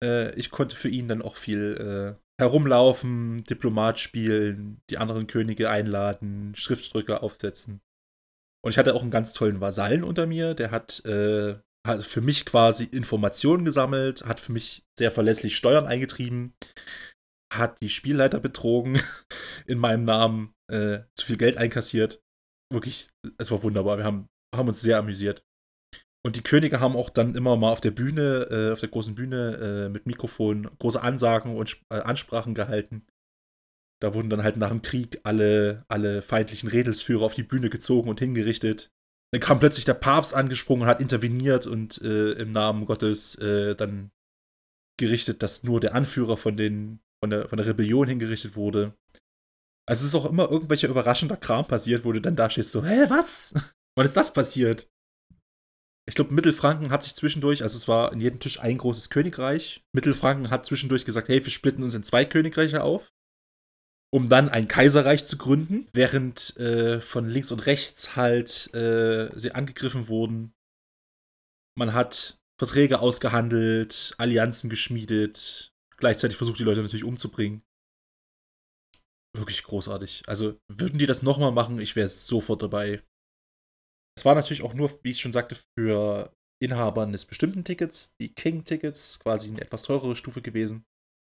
Äh, 0.04 0.36
ich 0.36 0.52
konnte 0.52 0.76
für 0.76 0.90
ihn 0.90 1.08
dann 1.08 1.22
auch 1.22 1.36
viel 1.36 2.18
äh, 2.20 2.42
herumlaufen, 2.42 3.44
Diplomat 3.46 4.00
spielen, 4.00 4.82
die 4.90 4.98
anderen 4.98 5.28
Könige 5.28 5.70
einladen, 5.70 6.54
Schriftdrücke 6.56 7.24
aufsetzen. 7.24 7.82
Und 8.64 8.72
ich 8.72 8.78
hatte 8.78 8.94
auch 8.94 9.02
einen 9.02 9.12
ganz 9.12 9.34
tollen 9.34 9.62
Vasallen 9.62 10.04
unter 10.04 10.26
mir, 10.26 10.54
der 10.54 10.72
hat, 10.72 11.04
äh, 11.06 11.56
hat 11.88 12.04
für 12.04 12.22
mich 12.22 12.46
quasi 12.46 12.84
Informationen 12.84 13.66
gesammelt, 13.66 14.26
hat 14.26 14.40
für 14.40 14.52
mich 14.52 14.84
sehr 14.98 15.12
verlässlich 15.12 15.56
Steuern 15.56 15.88
eingetrieben, 15.88 16.54
hat 17.54 17.82
die 17.82 17.90
Spielleiter 17.90 18.40
betrogen 18.40 19.02
in 19.66 19.80
meinem 19.80 20.04
Namen, 20.04 20.54
äh, 20.72 21.00
zu 21.16 21.26
viel 21.26 21.38
Geld 21.38 21.58
einkassiert. 21.58 22.22
Wirklich, 22.72 23.10
es 23.38 23.50
war 23.50 23.64
wunderbar. 23.64 23.98
Wir 23.98 24.06
haben, 24.06 24.28
haben 24.56 24.68
uns 24.68 24.82
sehr 24.82 24.98
amüsiert. 24.98 25.44
Und 26.26 26.36
die 26.36 26.44
Könige 26.44 26.82
haben 26.82 26.98
auch 26.98 27.10
dann 27.10 27.36
immer 27.36 27.56
mal 27.56 27.72
auf 27.72 27.82
der 27.82 27.92
Bühne, 27.92 28.48
äh, 28.52 28.74
auf 28.74 28.82
der 28.82 28.90
großen 28.90 29.16
Bühne 29.16 29.86
äh, 29.86 29.90
mit 29.90 30.06
Mikrofon 30.06 30.70
große 30.80 31.02
Ansagen 31.02 31.56
und 31.56 31.82
äh, 31.92 32.02
Ansprachen 32.02 32.54
gehalten. 32.54 33.08
Da 34.02 34.14
wurden 34.14 34.30
dann 34.30 34.44
halt 34.44 34.58
nach 34.58 34.70
dem 34.70 34.82
Krieg 34.82 35.20
alle, 35.24 35.84
alle 35.88 36.22
feindlichen 36.22 36.70
Redelsführer 36.70 37.24
auf 37.24 37.36
die 37.36 37.44
Bühne 37.44 37.70
gezogen 37.70 38.10
und 38.10 38.20
hingerichtet. 38.20 38.92
Dann 39.32 39.42
kam 39.42 39.60
plötzlich 39.60 39.86
der 39.86 39.94
Papst 39.94 40.34
angesprungen 40.34 40.84
und 40.84 40.90
hat 40.90 41.02
interveniert 41.02 41.68
und 41.68 42.02
äh, 42.02 42.32
im 42.34 42.52
Namen 42.52 42.86
Gottes 42.86 43.36
äh, 43.36 43.76
dann 43.76 44.12
gerichtet, 44.98 45.44
dass 45.44 45.64
nur 45.64 45.80
der 45.80 45.96
Anführer 45.96 46.38
von, 46.38 46.58
den, 46.58 47.00
von, 47.22 47.30
der, 47.30 47.50
von 47.50 47.58
der 47.58 47.68
Rebellion 47.68 48.08
hingerichtet 48.08 48.56
wurde. 48.56 48.94
Also 49.88 50.02
es 50.02 50.10
ist 50.10 50.16
auch 50.16 50.30
immer 50.30 50.50
irgendwelcher 50.50 50.88
überraschender 50.88 51.38
Kram 51.38 51.66
passiert, 51.66 52.06
wo 52.06 52.12
du 52.12 52.22
dann 52.22 52.36
da 52.36 52.50
stehst 52.50 52.72
so, 52.72 52.86
hä, 52.86 53.06
was? 53.10 53.54
Wann 53.98 54.06
ist 54.06 54.18
das 54.18 54.34
passiert? 54.34 54.88
Ich 56.08 56.16
glaube, 56.16 56.34
Mittelfranken 56.34 56.90
hat 56.90 57.04
sich 57.04 57.14
zwischendurch, 57.14 57.62
also 57.62 57.78
es 57.78 57.88
war 57.88 58.12
in 58.12 58.20
jedem 58.20 58.40
Tisch 58.40 58.60
ein 58.60 58.80
großes 58.80 59.10
Königreich. 59.10 59.84
Mittelfranken 59.94 60.50
hat 60.50 60.66
zwischendurch 60.66 61.06
gesagt, 61.06 61.30
hey, 61.30 61.44
wir 61.44 61.52
splitten 61.52 61.84
uns 61.84 61.94
in 61.94 62.04
zwei 62.04 62.26
Königreiche 62.26 62.84
auf, 62.84 63.12
um 64.12 64.30
dann 64.30 64.50
ein 64.50 64.68
Kaiserreich 64.68 65.26
zu 65.26 65.38
gründen, 65.38 65.88
während 65.94 66.58
äh, 66.58 67.00
von 67.00 67.30
links 67.30 67.52
und 67.52 67.66
rechts 67.66 68.16
halt 68.16 68.74
äh, 68.74 69.30
sie 69.38 69.52
angegriffen 69.52 70.08
wurden. 70.08 70.54
Man 71.78 71.94
hat 71.94 72.38
Verträge 72.60 73.00
ausgehandelt, 73.00 74.16
Allianzen 74.18 74.70
geschmiedet, 74.70 75.72
gleichzeitig 75.98 76.38
versucht 76.38 76.60
die 76.60 76.64
Leute 76.64 76.82
natürlich 76.82 77.06
umzubringen. 77.06 77.62
Wirklich 79.36 79.64
großartig. 79.64 80.24
Also 80.28 80.60
würden 80.68 80.98
die 80.98 81.06
das 81.06 81.22
nochmal 81.22 81.52
machen, 81.52 81.80
ich 81.80 81.96
wäre 81.96 82.10
sofort 82.10 82.64
dabei. 82.64 83.04
Es 84.18 84.26
war 84.26 84.36
natürlich 84.36 84.64
auch 84.64 84.74
nur, 84.74 85.00
wie 85.04 85.12
ich 85.12 85.22
schon 85.22 85.34
sagte, 85.34 85.56
für 85.78 86.34
Inhaber 86.62 87.04
eines 87.04 87.26
bestimmten 87.26 87.64
Tickets, 87.64 88.16
die 88.20 88.34
King-Tickets, 88.34 89.20
quasi 89.20 89.48
eine 89.48 89.62
etwas 89.62 89.84
teurere 89.84 90.16
Stufe 90.16 90.42
gewesen. 90.42 90.84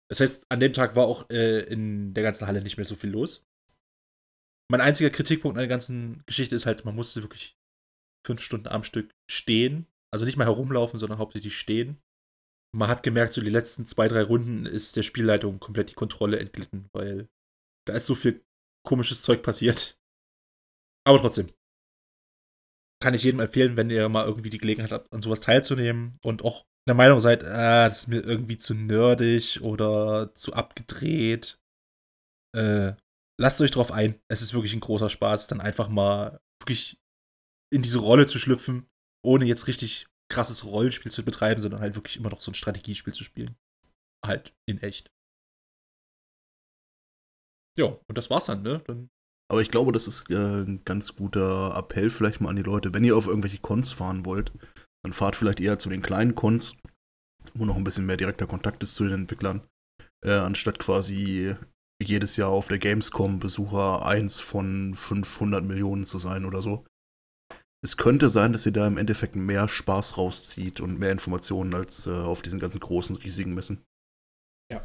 Das 0.09 0.19
heißt, 0.19 0.45
an 0.49 0.59
dem 0.59 0.73
Tag 0.73 0.95
war 0.95 1.07
auch 1.07 1.29
äh, 1.29 1.61
in 1.61 2.13
der 2.13 2.23
ganzen 2.23 2.47
Halle 2.47 2.61
nicht 2.61 2.77
mehr 2.77 2.85
so 2.85 2.95
viel 2.95 3.09
los. 3.09 3.45
Mein 4.69 4.81
einziger 4.81 5.09
Kritikpunkt 5.09 5.57
an 5.57 5.61
der 5.61 5.67
ganzen 5.67 6.23
Geschichte 6.25 6.55
ist 6.55 6.65
halt, 6.65 6.85
man 6.85 6.95
musste 6.95 7.21
wirklich 7.21 7.57
fünf 8.25 8.41
Stunden 8.41 8.67
am 8.67 8.83
Stück 8.83 9.13
stehen. 9.29 9.87
Also 10.11 10.25
nicht 10.25 10.37
mal 10.37 10.45
herumlaufen, 10.45 10.99
sondern 10.99 11.19
hauptsächlich 11.19 11.57
stehen. 11.57 12.01
Man 12.73 12.89
hat 12.89 13.03
gemerkt, 13.03 13.31
so 13.31 13.41
die 13.41 13.49
letzten 13.49 13.85
zwei, 13.85 14.07
drei 14.07 14.23
Runden 14.23 14.65
ist 14.65 14.95
der 14.95 15.03
Spielleitung 15.03 15.59
komplett 15.59 15.89
die 15.89 15.95
Kontrolle 15.95 16.39
entglitten, 16.39 16.89
weil 16.93 17.29
da 17.87 17.93
ist 17.93 18.05
so 18.05 18.15
viel 18.15 18.43
komisches 18.85 19.21
Zeug 19.21 19.43
passiert. 19.43 19.97
Aber 21.05 21.19
trotzdem, 21.19 21.51
kann 23.01 23.13
ich 23.13 23.23
jedem 23.23 23.39
empfehlen, 23.39 23.77
wenn 23.77 23.89
ihr 23.89 24.09
mal 24.09 24.25
irgendwie 24.25 24.49
die 24.49 24.57
Gelegenheit 24.57 24.91
habt, 24.91 25.11
an 25.13 25.21
sowas 25.21 25.41
teilzunehmen 25.41 26.17
und 26.23 26.43
auch 26.43 26.65
der 26.87 26.95
Meinung 26.95 27.19
seid, 27.19 27.43
ah, 27.43 27.89
das 27.89 28.01
ist 28.01 28.07
mir 28.07 28.21
irgendwie 28.21 28.57
zu 28.57 28.73
nerdig 28.73 29.61
oder 29.61 30.33
zu 30.35 30.53
abgedreht. 30.53 31.59
Äh, 32.55 32.93
lasst 33.39 33.61
euch 33.61 33.71
drauf 33.71 33.91
ein. 33.91 34.19
Es 34.27 34.41
ist 34.41 34.53
wirklich 34.53 34.73
ein 34.73 34.81
großer 34.81 35.09
Spaß, 35.09 35.47
dann 35.47 35.61
einfach 35.61 35.89
mal 35.89 36.39
wirklich 36.61 36.97
in 37.73 37.81
diese 37.81 37.99
Rolle 37.99 38.27
zu 38.27 38.39
schlüpfen, 38.39 38.87
ohne 39.25 39.45
jetzt 39.45 39.67
richtig 39.67 40.07
krasses 40.31 40.65
Rollenspiel 40.65 41.11
zu 41.11 41.23
betreiben, 41.23 41.59
sondern 41.59 41.81
halt 41.81 41.95
wirklich 41.95 42.17
immer 42.17 42.29
noch 42.29 42.41
so 42.41 42.51
ein 42.51 42.55
Strategiespiel 42.55 43.13
zu 43.13 43.23
spielen. 43.23 43.55
Halt 44.25 44.53
in 44.67 44.81
echt. 44.81 45.11
Ja, 47.77 47.97
und 48.07 48.17
das 48.17 48.29
war's 48.29 48.45
dann, 48.45 48.61
ne? 48.63 48.81
Dann 48.85 49.09
Aber 49.51 49.61
ich 49.61 49.69
glaube, 49.69 49.91
das 49.91 50.07
ist 50.07 50.29
äh, 50.29 50.35
ein 50.35 50.83
ganz 50.85 51.15
guter 51.15 51.75
Appell 51.75 52.09
vielleicht 52.09 52.41
mal 52.41 52.49
an 52.49 52.55
die 52.55 52.63
Leute. 52.63 52.93
Wenn 52.93 53.03
ihr 53.03 53.17
auf 53.17 53.27
irgendwelche 53.27 53.59
Cons 53.59 53.91
fahren 53.91 54.25
wollt, 54.25 54.51
dann 55.05 55.13
fahrt 55.13 55.35
vielleicht 55.35 55.59
eher 55.59 55.77
zu 55.77 55.87
den 55.87 56.01
kleinen 56.01 56.33
Cons, 56.33 56.77
wo 57.53 57.63
noch 57.63 57.75
ein 57.75 57.83
bisschen 57.83 58.07
mehr 58.07 58.17
direkter 58.17 58.47
Kontakt 58.47 58.81
ist 58.81 58.95
zu 58.95 59.03
den 59.03 59.13
Entwicklern, 59.13 59.61
äh, 60.25 60.31
anstatt 60.31 60.79
quasi 60.79 61.55
jedes 62.01 62.37
Jahr 62.37 62.49
auf 62.49 62.69
der 62.69 62.79
Gamescom 62.79 63.39
Besucher 63.39 64.03
1 64.03 64.39
von 64.39 64.95
500 64.95 65.63
Millionen 65.63 66.07
zu 66.07 66.17
sein 66.17 66.43
oder 66.43 66.63
so. 66.63 66.87
Es 67.83 67.97
könnte 67.97 68.29
sein, 68.29 68.51
dass 68.51 68.65
ihr 68.65 68.71
da 68.71 68.87
im 68.87 68.97
Endeffekt 68.97 69.35
mehr 69.35 69.67
Spaß 69.67 70.17
rauszieht 70.17 70.81
und 70.81 70.97
mehr 70.97 71.11
Informationen 71.11 71.75
als 71.75 72.07
äh, 72.07 72.09
auf 72.09 72.41
diesen 72.41 72.59
ganzen 72.59 72.79
großen, 72.79 73.15
riesigen 73.17 73.53
Messen. 73.53 73.83
Ja, 74.73 74.83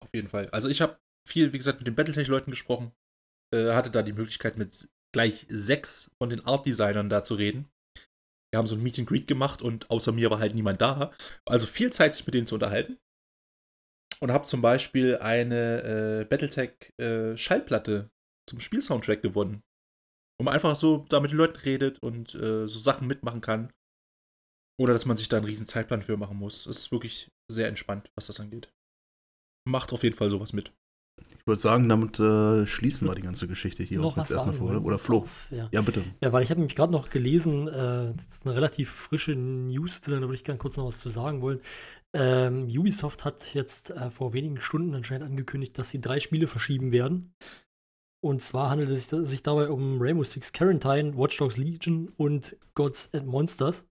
auf 0.00 0.10
jeden 0.12 0.26
Fall. 0.26 0.50
Also 0.50 0.68
ich 0.68 0.82
habe 0.82 0.98
viel, 1.28 1.52
wie 1.52 1.58
gesagt, 1.58 1.78
mit 1.78 1.86
den 1.86 1.94
Battletech-Leuten 1.94 2.50
gesprochen. 2.50 2.90
Äh, 3.54 3.72
hatte 3.72 3.92
da 3.92 4.02
die 4.02 4.12
Möglichkeit, 4.12 4.56
mit 4.58 4.88
gleich 5.14 5.46
sechs 5.48 6.10
von 6.20 6.28
den 6.28 6.44
Art-Designern 6.44 7.08
da 7.08 7.22
zu 7.22 7.36
reden. 7.36 7.68
Wir 8.54 8.58
haben 8.58 8.68
so 8.68 8.76
ein 8.76 8.84
Meet 8.84 9.00
and 9.00 9.08
Greet 9.08 9.26
gemacht 9.26 9.62
und 9.62 9.90
außer 9.90 10.12
mir 10.12 10.30
war 10.30 10.38
halt 10.38 10.54
niemand 10.54 10.80
da. 10.80 11.12
Also 11.44 11.66
viel 11.66 11.92
Zeit, 11.92 12.14
sich 12.14 12.24
mit 12.24 12.36
denen 12.36 12.46
zu 12.46 12.54
unterhalten. 12.54 13.00
Und 14.20 14.30
habe 14.30 14.46
zum 14.46 14.62
Beispiel 14.62 15.18
eine 15.18 16.20
äh, 16.20 16.24
Battletech-Schallplatte 16.24 17.96
äh, 17.96 18.08
zum 18.48 18.60
Spielsoundtrack 18.60 19.22
gewonnen. 19.22 19.64
Wo 20.38 20.44
man 20.44 20.54
einfach 20.54 20.76
so 20.76 21.04
da 21.08 21.18
mit 21.18 21.32
den 21.32 21.38
Leuten 21.38 21.56
redet 21.56 21.98
und 21.98 22.36
äh, 22.36 22.68
so 22.68 22.78
Sachen 22.78 23.08
mitmachen 23.08 23.40
kann. 23.40 23.72
Oder 24.80 24.92
dass 24.92 25.04
man 25.04 25.16
sich 25.16 25.28
da 25.28 25.38
einen 25.38 25.46
riesen 25.46 25.66
Zeitplan 25.66 26.02
für 26.02 26.16
machen 26.16 26.36
muss. 26.36 26.66
Es 26.66 26.78
ist 26.78 26.92
wirklich 26.92 27.32
sehr 27.50 27.66
entspannt, 27.66 28.12
was 28.14 28.28
das 28.28 28.38
angeht. 28.38 28.72
Macht 29.68 29.92
auf 29.92 30.04
jeden 30.04 30.14
Fall 30.14 30.30
sowas 30.30 30.52
mit. 30.52 30.72
Ich 31.44 31.48
würde 31.48 31.60
sagen, 31.60 31.90
damit 31.90 32.18
äh, 32.18 32.66
schließen 32.66 33.06
wir 33.06 33.14
die 33.14 33.20
ganze 33.20 33.46
Geschichte 33.46 33.82
hier 33.82 33.98
Noch 33.98 34.12
auch 34.12 34.16
jetzt 34.16 34.30
erstmal 34.30 34.58
wollen? 34.60 34.78
oder 34.78 34.98
Flo. 34.98 35.26
Ja. 35.50 35.68
Ja, 35.72 35.82
bitte. 35.82 36.02
Ja, 36.22 36.32
weil 36.32 36.42
ich 36.42 36.48
habe 36.48 36.58
nämlich 36.58 36.74
gerade 36.74 36.90
noch 36.90 37.10
gelesen, 37.10 37.68
äh, 37.68 38.14
das 38.14 38.28
ist 38.28 38.46
eine 38.46 38.56
relativ 38.56 38.90
frische 38.90 39.32
News, 39.32 40.00
da 40.00 40.12
würde 40.22 40.32
ich 40.34 40.44
gerne 40.44 40.56
kurz 40.56 40.78
noch 40.78 40.86
was 40.86 41.00
zu 41.00 41.10
sagen 41.10 41.42
wollen. 41.42 41.60
Ähm, 42.14 42.68
Ubisoft 42.74 43.26
hat 43.26 43.52
jetzt 43.52 43.90
äh, 43.90 44.10
vor 44.10 44.32
wenigen 44.32 44.58
Stunden 44.58 44.94
anscheinend 44.94 45.26
angekündigt, 45.26 45.76
dass 45.78 45.90
sie 45.90 46.00
drei 46.00 46.18
Spiele 46.18 46.46
verschieben 46.46 46.92
werden. 46.92 47.34
Und 48.22 48.40
zwar 48.40 48.70
handelt 48.70 48.88
es 48.88 49.10
sich, 49.10 49.28
sich 49.28 49.42
dabei 49.42 49.68
um 49.68 50.00
Rainbow 50.00 50.24
Six 50.24 50.50
Quarantine, 50.54 51.14
Watch 51.14 51.36
Dogs 51.36 51.58
Legion 51.58 52.08
und 52.16 52.56
Gods 52.72 53.10
and 53.12 53.26
Monsters, 53.26 53.86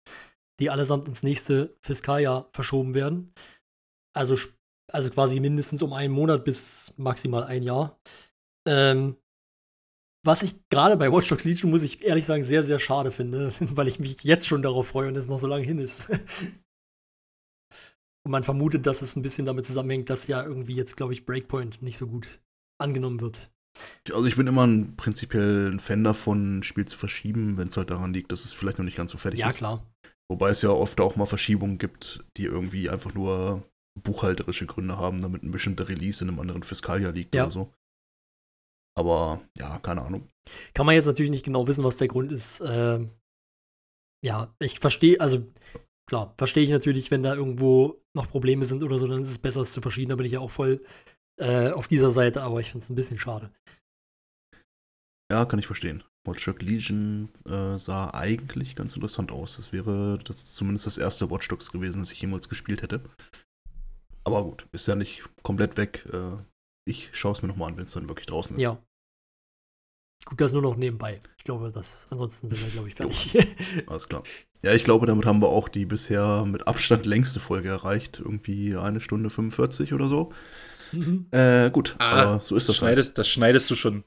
die 0.60 0.72
allesamt 0.72 1.08
ins 1.08 1.22
nächste 1.22 1.78
Fiskaljahr 1.82 2.50
verschoben 2.52 2.96
werden. 2.96 3.32
Also, 4.16 4.38
also 4.94 5.10
quasi 5.10 5.40
mindestens 5.40 5.82
um 5.82 5.92
einen 5.92 6.14
Monat 6.14 6.46
bis 6.46 6.94
maximal 6.98 7.44
ein 7.44 7.64
Jahr. 7.64 8.00
Ähm, 8.68 9.18
was 10.26 10.44
ich 10.44 10.56
gerade 10.70 10.96
bei 10.96 11.12
Watch 11.12 11.28
Dogs 11.28 11.44
Legion, 11.44 11.72
muss 11.72 11.82
ich 11.82 12.04
ehrlich 12.04 12.26
sagen, 12.26 12.44
sehr, 12.44 12.64
sehr 12.64 12.80
schade 12.80 13.12
finde, 13.12 13.54
weil 13.60 13.88
ich 13.88 14.00
mich 14.00 14.24
jetzt 14.24 14.48
schon 14.48 14.62
darauf 14.62 14.88
freue 14.88 15.10
und 15.10 15.16
es 15.16 15.28
noch 15.28 15.40
so 15.40 15.48
lange 15.48 15.66
hin 15.66 15.80
ist. 15.80 16.10
und 18.24 18.32
man 18.32 18.44
vermutet, 18.44 18.86
dass 18.86 19.02
es 19.02 19.16
ein 19.16 19.24
bisschen 19.24 19.46
damit 19.46 19.66
zusammenhängt, 19.66 20.10
dass 20.10 20.28
ja 20.28 20.44
irgendwie 20.44 20.76
jetzt, 20.76 20.96
glaube 20.96 21.14
ich, 21.14 21.26
Breakpoint 21.26 21.82
nicht 21.82 21.98
so 21.98 22.08
gut 22.08 22.28
angenommen 22.80 23.20
wird. 23.20 23.52
Also 24.12 24.28
ich 24.28 24.36
bin 24.36 24.46
immer 24.46 24.68
ein 24.68 24.96
prinzipiell 24.96 25.72
ein 25.72 25.80
Fan 25.80 26.04
davon, 26.04 26.60
ein 26.60 26.64
Spiel 26.64 26.86
zu 26.86 26.98
verschieben, 26.98 27.58
wenn 27.58 27.70
es 27.70 27.78
halt 27.78 27.90
daran 27.90 28.14
liegt, 28.14 28.32
dass 28.32 28.46
es 28.46 28.54
vielleicht 28.54 28.78
noch 28.78 28.86
nicht 28.86 28.98
ganz 28.98 29.12
so 29.12 29.18
fertig 29.18 29.40
ja, 29.40 29.50
ist. 29.50 29.58
klar. 29.58 29.84
Wobei 30.30 30.52
es 30.52 30.62
ja 30.62 30.70
oft 30.70 31.02
auch 31.02 31.16
mal 31.16 31.26
Verschiebungen 31.26 31.80
gibt, 31.80 32.24
die 32.38 32.46
irgendwie 32.46 32.90
einfach 32.90 33.16
nur 33.16 33.64
buchhalterische 34.02 34.66
Gründe 34.66 34.98
haben, 34.98 35.22
damit 35.22 35.44
ein 35.44 35.52
bestimmter 35.52 35.88
Release 35.88 36.24
in 36.24 36.30
einem 36.30 36.40
anderen 36.40 36.64
Fiskaljahr 36.64 37.12
liegt 37.12 37.36
Ja. 37.36 37.44
oder 37.44 37.52
so. 37.52 37.74
Aber 38.96 39.42
ja, 39.58 39.80
keine 39.80 40.02
Ahnung. 40.04 40.30
Kann 40.74 40.86
man 40.86 40.96
jetzt 40.96 41.06
natürlich 41.06 41.32
nicht 41.32 41.46
genau 41.46 41.68
wissen, 41.68 41.84
was 41.84 41.98
der 41.98 42.08
Grund 42.08 42.32
ist. 42.32 42.62
Ähm, 42.66 43.12
ja, 44.24 44.54
ich 44.60 44.80
verstehe, 44.80 45.20
also 45.20 45.46
klar, 46.08 46.34
verstehe 46.38 46.64
ich 46.64 46.70
natürlich, 46.70 47.10
wenn 47.12 47.24
da 47.24 47.34
irgendwo 47.36 48.02
noch 48.16 48.30
Probleme 48.30 48.66
sind 48.66 48.84
oder 48.84 49.00
so, 49.00 49.08
dann 49.08 49.20
ist 49.22 49.30
es 49.30 49.40
besser, 49.40 49.62
es 49.62 49.72
zu 49.72 49.82
verschieben. 49.82 50.10
Da 50.10 50.16
bin 50.16 50.26
ich 50.26 50.34
ja 50.34 50.40
auch 50.40 50.52
voll 50.52 50.84
äh, 51.40 51.72
auf 51.72 51.88
dieser 51.88 52.12
Seite, 52.12 52.44
aber 52.44 52.60
ich 52.62 52.70
finde 52.72 52.84
es 52.84 52.90
ein 52.90 52.96
bisschen 52.96 53.18
schade. 53.18 53.52
Ja, 55.32 55.46
kann 55.46 55.60
ich 55.60 55.66
verstehen. 55.66 56.04
Watch 56.26 56.46
Dogs 56.46 56.62
Legion 56.62 57.30
äh, 57.46 57.78
sah 57.78 58.14
eigentlich 58.14 58.76
ganz 58.76 58.96
interessant 58.96 59.32
aus. 59.32 59.58
Das 59.58 59.74
wäre 59.74 60.20
das 60.24 60.54
zumindest 60.54 60.86
das 60.86 60.98
erste 60.98 61.30
Watch 61.32 61.48
Dogs 61.48 61.72
gewesen, 61.72 62.00
das 62.00 62.12
ich 62.12 62.22
jemals 62.22 62.48
gespielt 62.48 62.82
hätte. 62.82 63.04
Aber 64.24 64.44
gut, 64.44 64.68
ist 64.72 64.88
ja 64.88 64.96
nicht 64.96 65.24
komplett 65.44 65.78
weg. 65.78 66.06
Äh, 66.12 66.38
ich 66.86 67.10
schaue 67.14 67.34
es 67.34 67.42
mir 67.42 67.48
nochmal 67.48 67.70
an, 67.70 67.78
wenn 67.78 67.86
es 67.86 67.92
dann 67.92 68.08
wirklich 68.10 68.28
draußen 68.28 68.56
ist. 68.56 68.62
Ja. 68.62 68.78
Gut, 70.26 70.40
das 70.40 70.54
nur 70.54 70.62
noch 70.62 70.78
nebenbei. 70.78 71.20
Ich 71.38 71.44
glaube, 71.44 71.70
das, 71.72 72.08
ansonsten 72.10 72.48
sind 72.48 72.62
wir, 72.62 72.70
glaube 72.70 72.88
ich, 72.88 72.96
fertig. 72.96 73.38
Alles 73.88 74.08
klar. 74.08 74.24
Ja, 74.62 74.72
ich 74.74 74.86
glaube, 74.86 75.06
damit 75.06 75.26
haben 75.26 75.42
wir 75.42 75.50
auch 75.50 75.68
die 75.68 75.86
bisher 75.86 76.46
mit 76.46 76.66
Abstand 76.68 77.06
längste 77.06 77.42
Folge 77.42 77.68
erreicht. 77.70 78.20
Irgendwie 78.24 78.78
eine 78.78 79.02
Stunde 79.02 79.30
45 79.30 79.94
oder 79.94 80.08
so. 80.08 80.32
Mhm. 80.94 81.28
Äh, 81.32 81.70
gut, 81.72 81.96
Ah, 82.00 82.22
aber 82.36 82.42
so 82.46 82.56
ist 82.56 82.70
das 82.70 82.76
halt. 82.82 82.98
schneidest, 82.98 83.18
Das 83.18 83.28
schneidest 83.28 83.70
du 83.70 83.76
schon. 83.76 84.04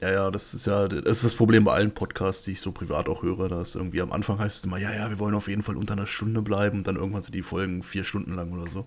Ja, 0.00 0.10
ja, 0.12 0.30
das 0.30 0.54
ist 0.54 0.66
ja 0.66 0.86
das 0.86 1.02
ist 1.16 1.24
das 1.24 1.34
Problem 1.34 1.64
bei 1.64 1.72
allen 1.74 1.92
Podcasts, 1.92 2.44
die 2.44 2.52
ich 2.52 2.60
so 2.60 2.72
privat 2.72 3.08
auch 3.08 3.22
höre. 3.22 3.48
Da 3.48 3.60
ist 3.60 3.74
irgendwie 3.74 4.00
am 4.00 4.12
Anfang 4.12 4.38
heißt 4.38 4.58
es 4.58 4.64
immer, 4.64 4.78
ja, 4.78 4.94
ja, 4.94 5.10
wir 5.10 5.18
wollen 5.18 5.34
auf 5.34 5.48
jeden 5.48 5.64
Fall 5.64 5.76
unter 5.76 5.94
einer 5.94 6.06
Stunde 6.06 6.40
bleiben. 6.40 6.78
Und 6.78 6.86
dann 6.86 6.96
irgendwann 6.96 7.22
sind 7.22 7.34
die 7.34 7.42
Folgen 7.42 7.82
vier 7.82 8.04
Stunden 8.04 8.32
lang 8.34 8.52
oder 8.52 8.70
so. 8.70 8.86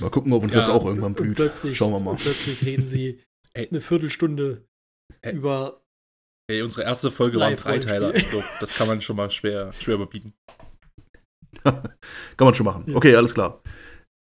Mal 0.00 0.10
gucken, 0.10 0.32
ob 0.32 0.42
uns 0.42 0.54
Ja, 0.54 0.60
das 0.60 0.68
auch 0.68 0.84
irgendwann 0.84 1.14
blüht. 1.14 1.36
plötzlich, 1.36 1.76
Schauen 1.76 1.92
wir 1.92 2.00
mal. 2.00 2.16
Plötzlich 2.16 2.62
reden 2.64 2.88
sie 2.88 3.22
Ey. 3.54 3.68
eine 3.68 3.80
Viertelstunde 3.80 4.64
Ey. 5.22 5.34
über. 5.34 5.82
Ey, 6.50 6.62
unsere 6.62 6.82
erste 6.82 7.10
Folge 7.10 7.38
war 7.38 7.46
ein 7.46 7.52
Live-Rollenspiel. 7.52 7.92
Dreiteiler. 8.00 8.14
Ich 8.14 8.28
glaube, 8.30 8.44
das 8.60 8.74
kann 8.74 8.88
man 8.88 9.00
schon 9.00 9.16
mal 9.16 9.30
schwer, 9.30 9.72
schwer 9.74 9.94
überbieten. 9.96 10.34
Kann 11.64 11.82
man 12.38 12.54
schon 12.54 12.64
machen. 12.66 12.84
Ja. 12.86 12.96
Okay, 12.96 13.14
alles 13.16 13.34
klar. 13.34 13.62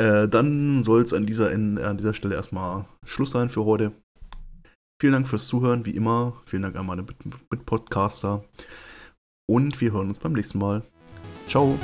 Äh, 0.00 0.26
dann 0.28 0.82
soll 0.84 1.02
es 1.02 1.12
an 1.12 1.26
dieser, 1.26 1.50
an 1.50 1.96
dieser 1.98 2.14
Stelle 2.14 2.34
erstmal 2.34 2.86
Schluss 3.04 3.30
sein 3.30 3.48
für 3.48 3.64
heute. 3.64 3.92
Vielen 5.00 5.12
Dank 5.12 5.28
fürs 5.28 5.46
Zuhören, 5.46 5.84
wie 5.84 5.90
immer. 5.90 6.40
Vielen 6.46 6.62
Dank 6.62 6.76
an 6.76 6.86
meine 6.86 7.02
Mit- 7.02 7.16
Mitpodcaster. 7.50 8.44
Und 9.48 9.80
wir 9.80 9.92
hören 9.92 10.08
uns 10.08 10.18
beim 10.18 10.32
nächsten 10.32 10.58
Mal. 10.58 10.82
Ciao. 11.48 11.78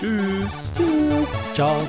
Tschüss. 0.00 0.72
Tschüss. 0.74 1.28
Ciao. 1.54 1.86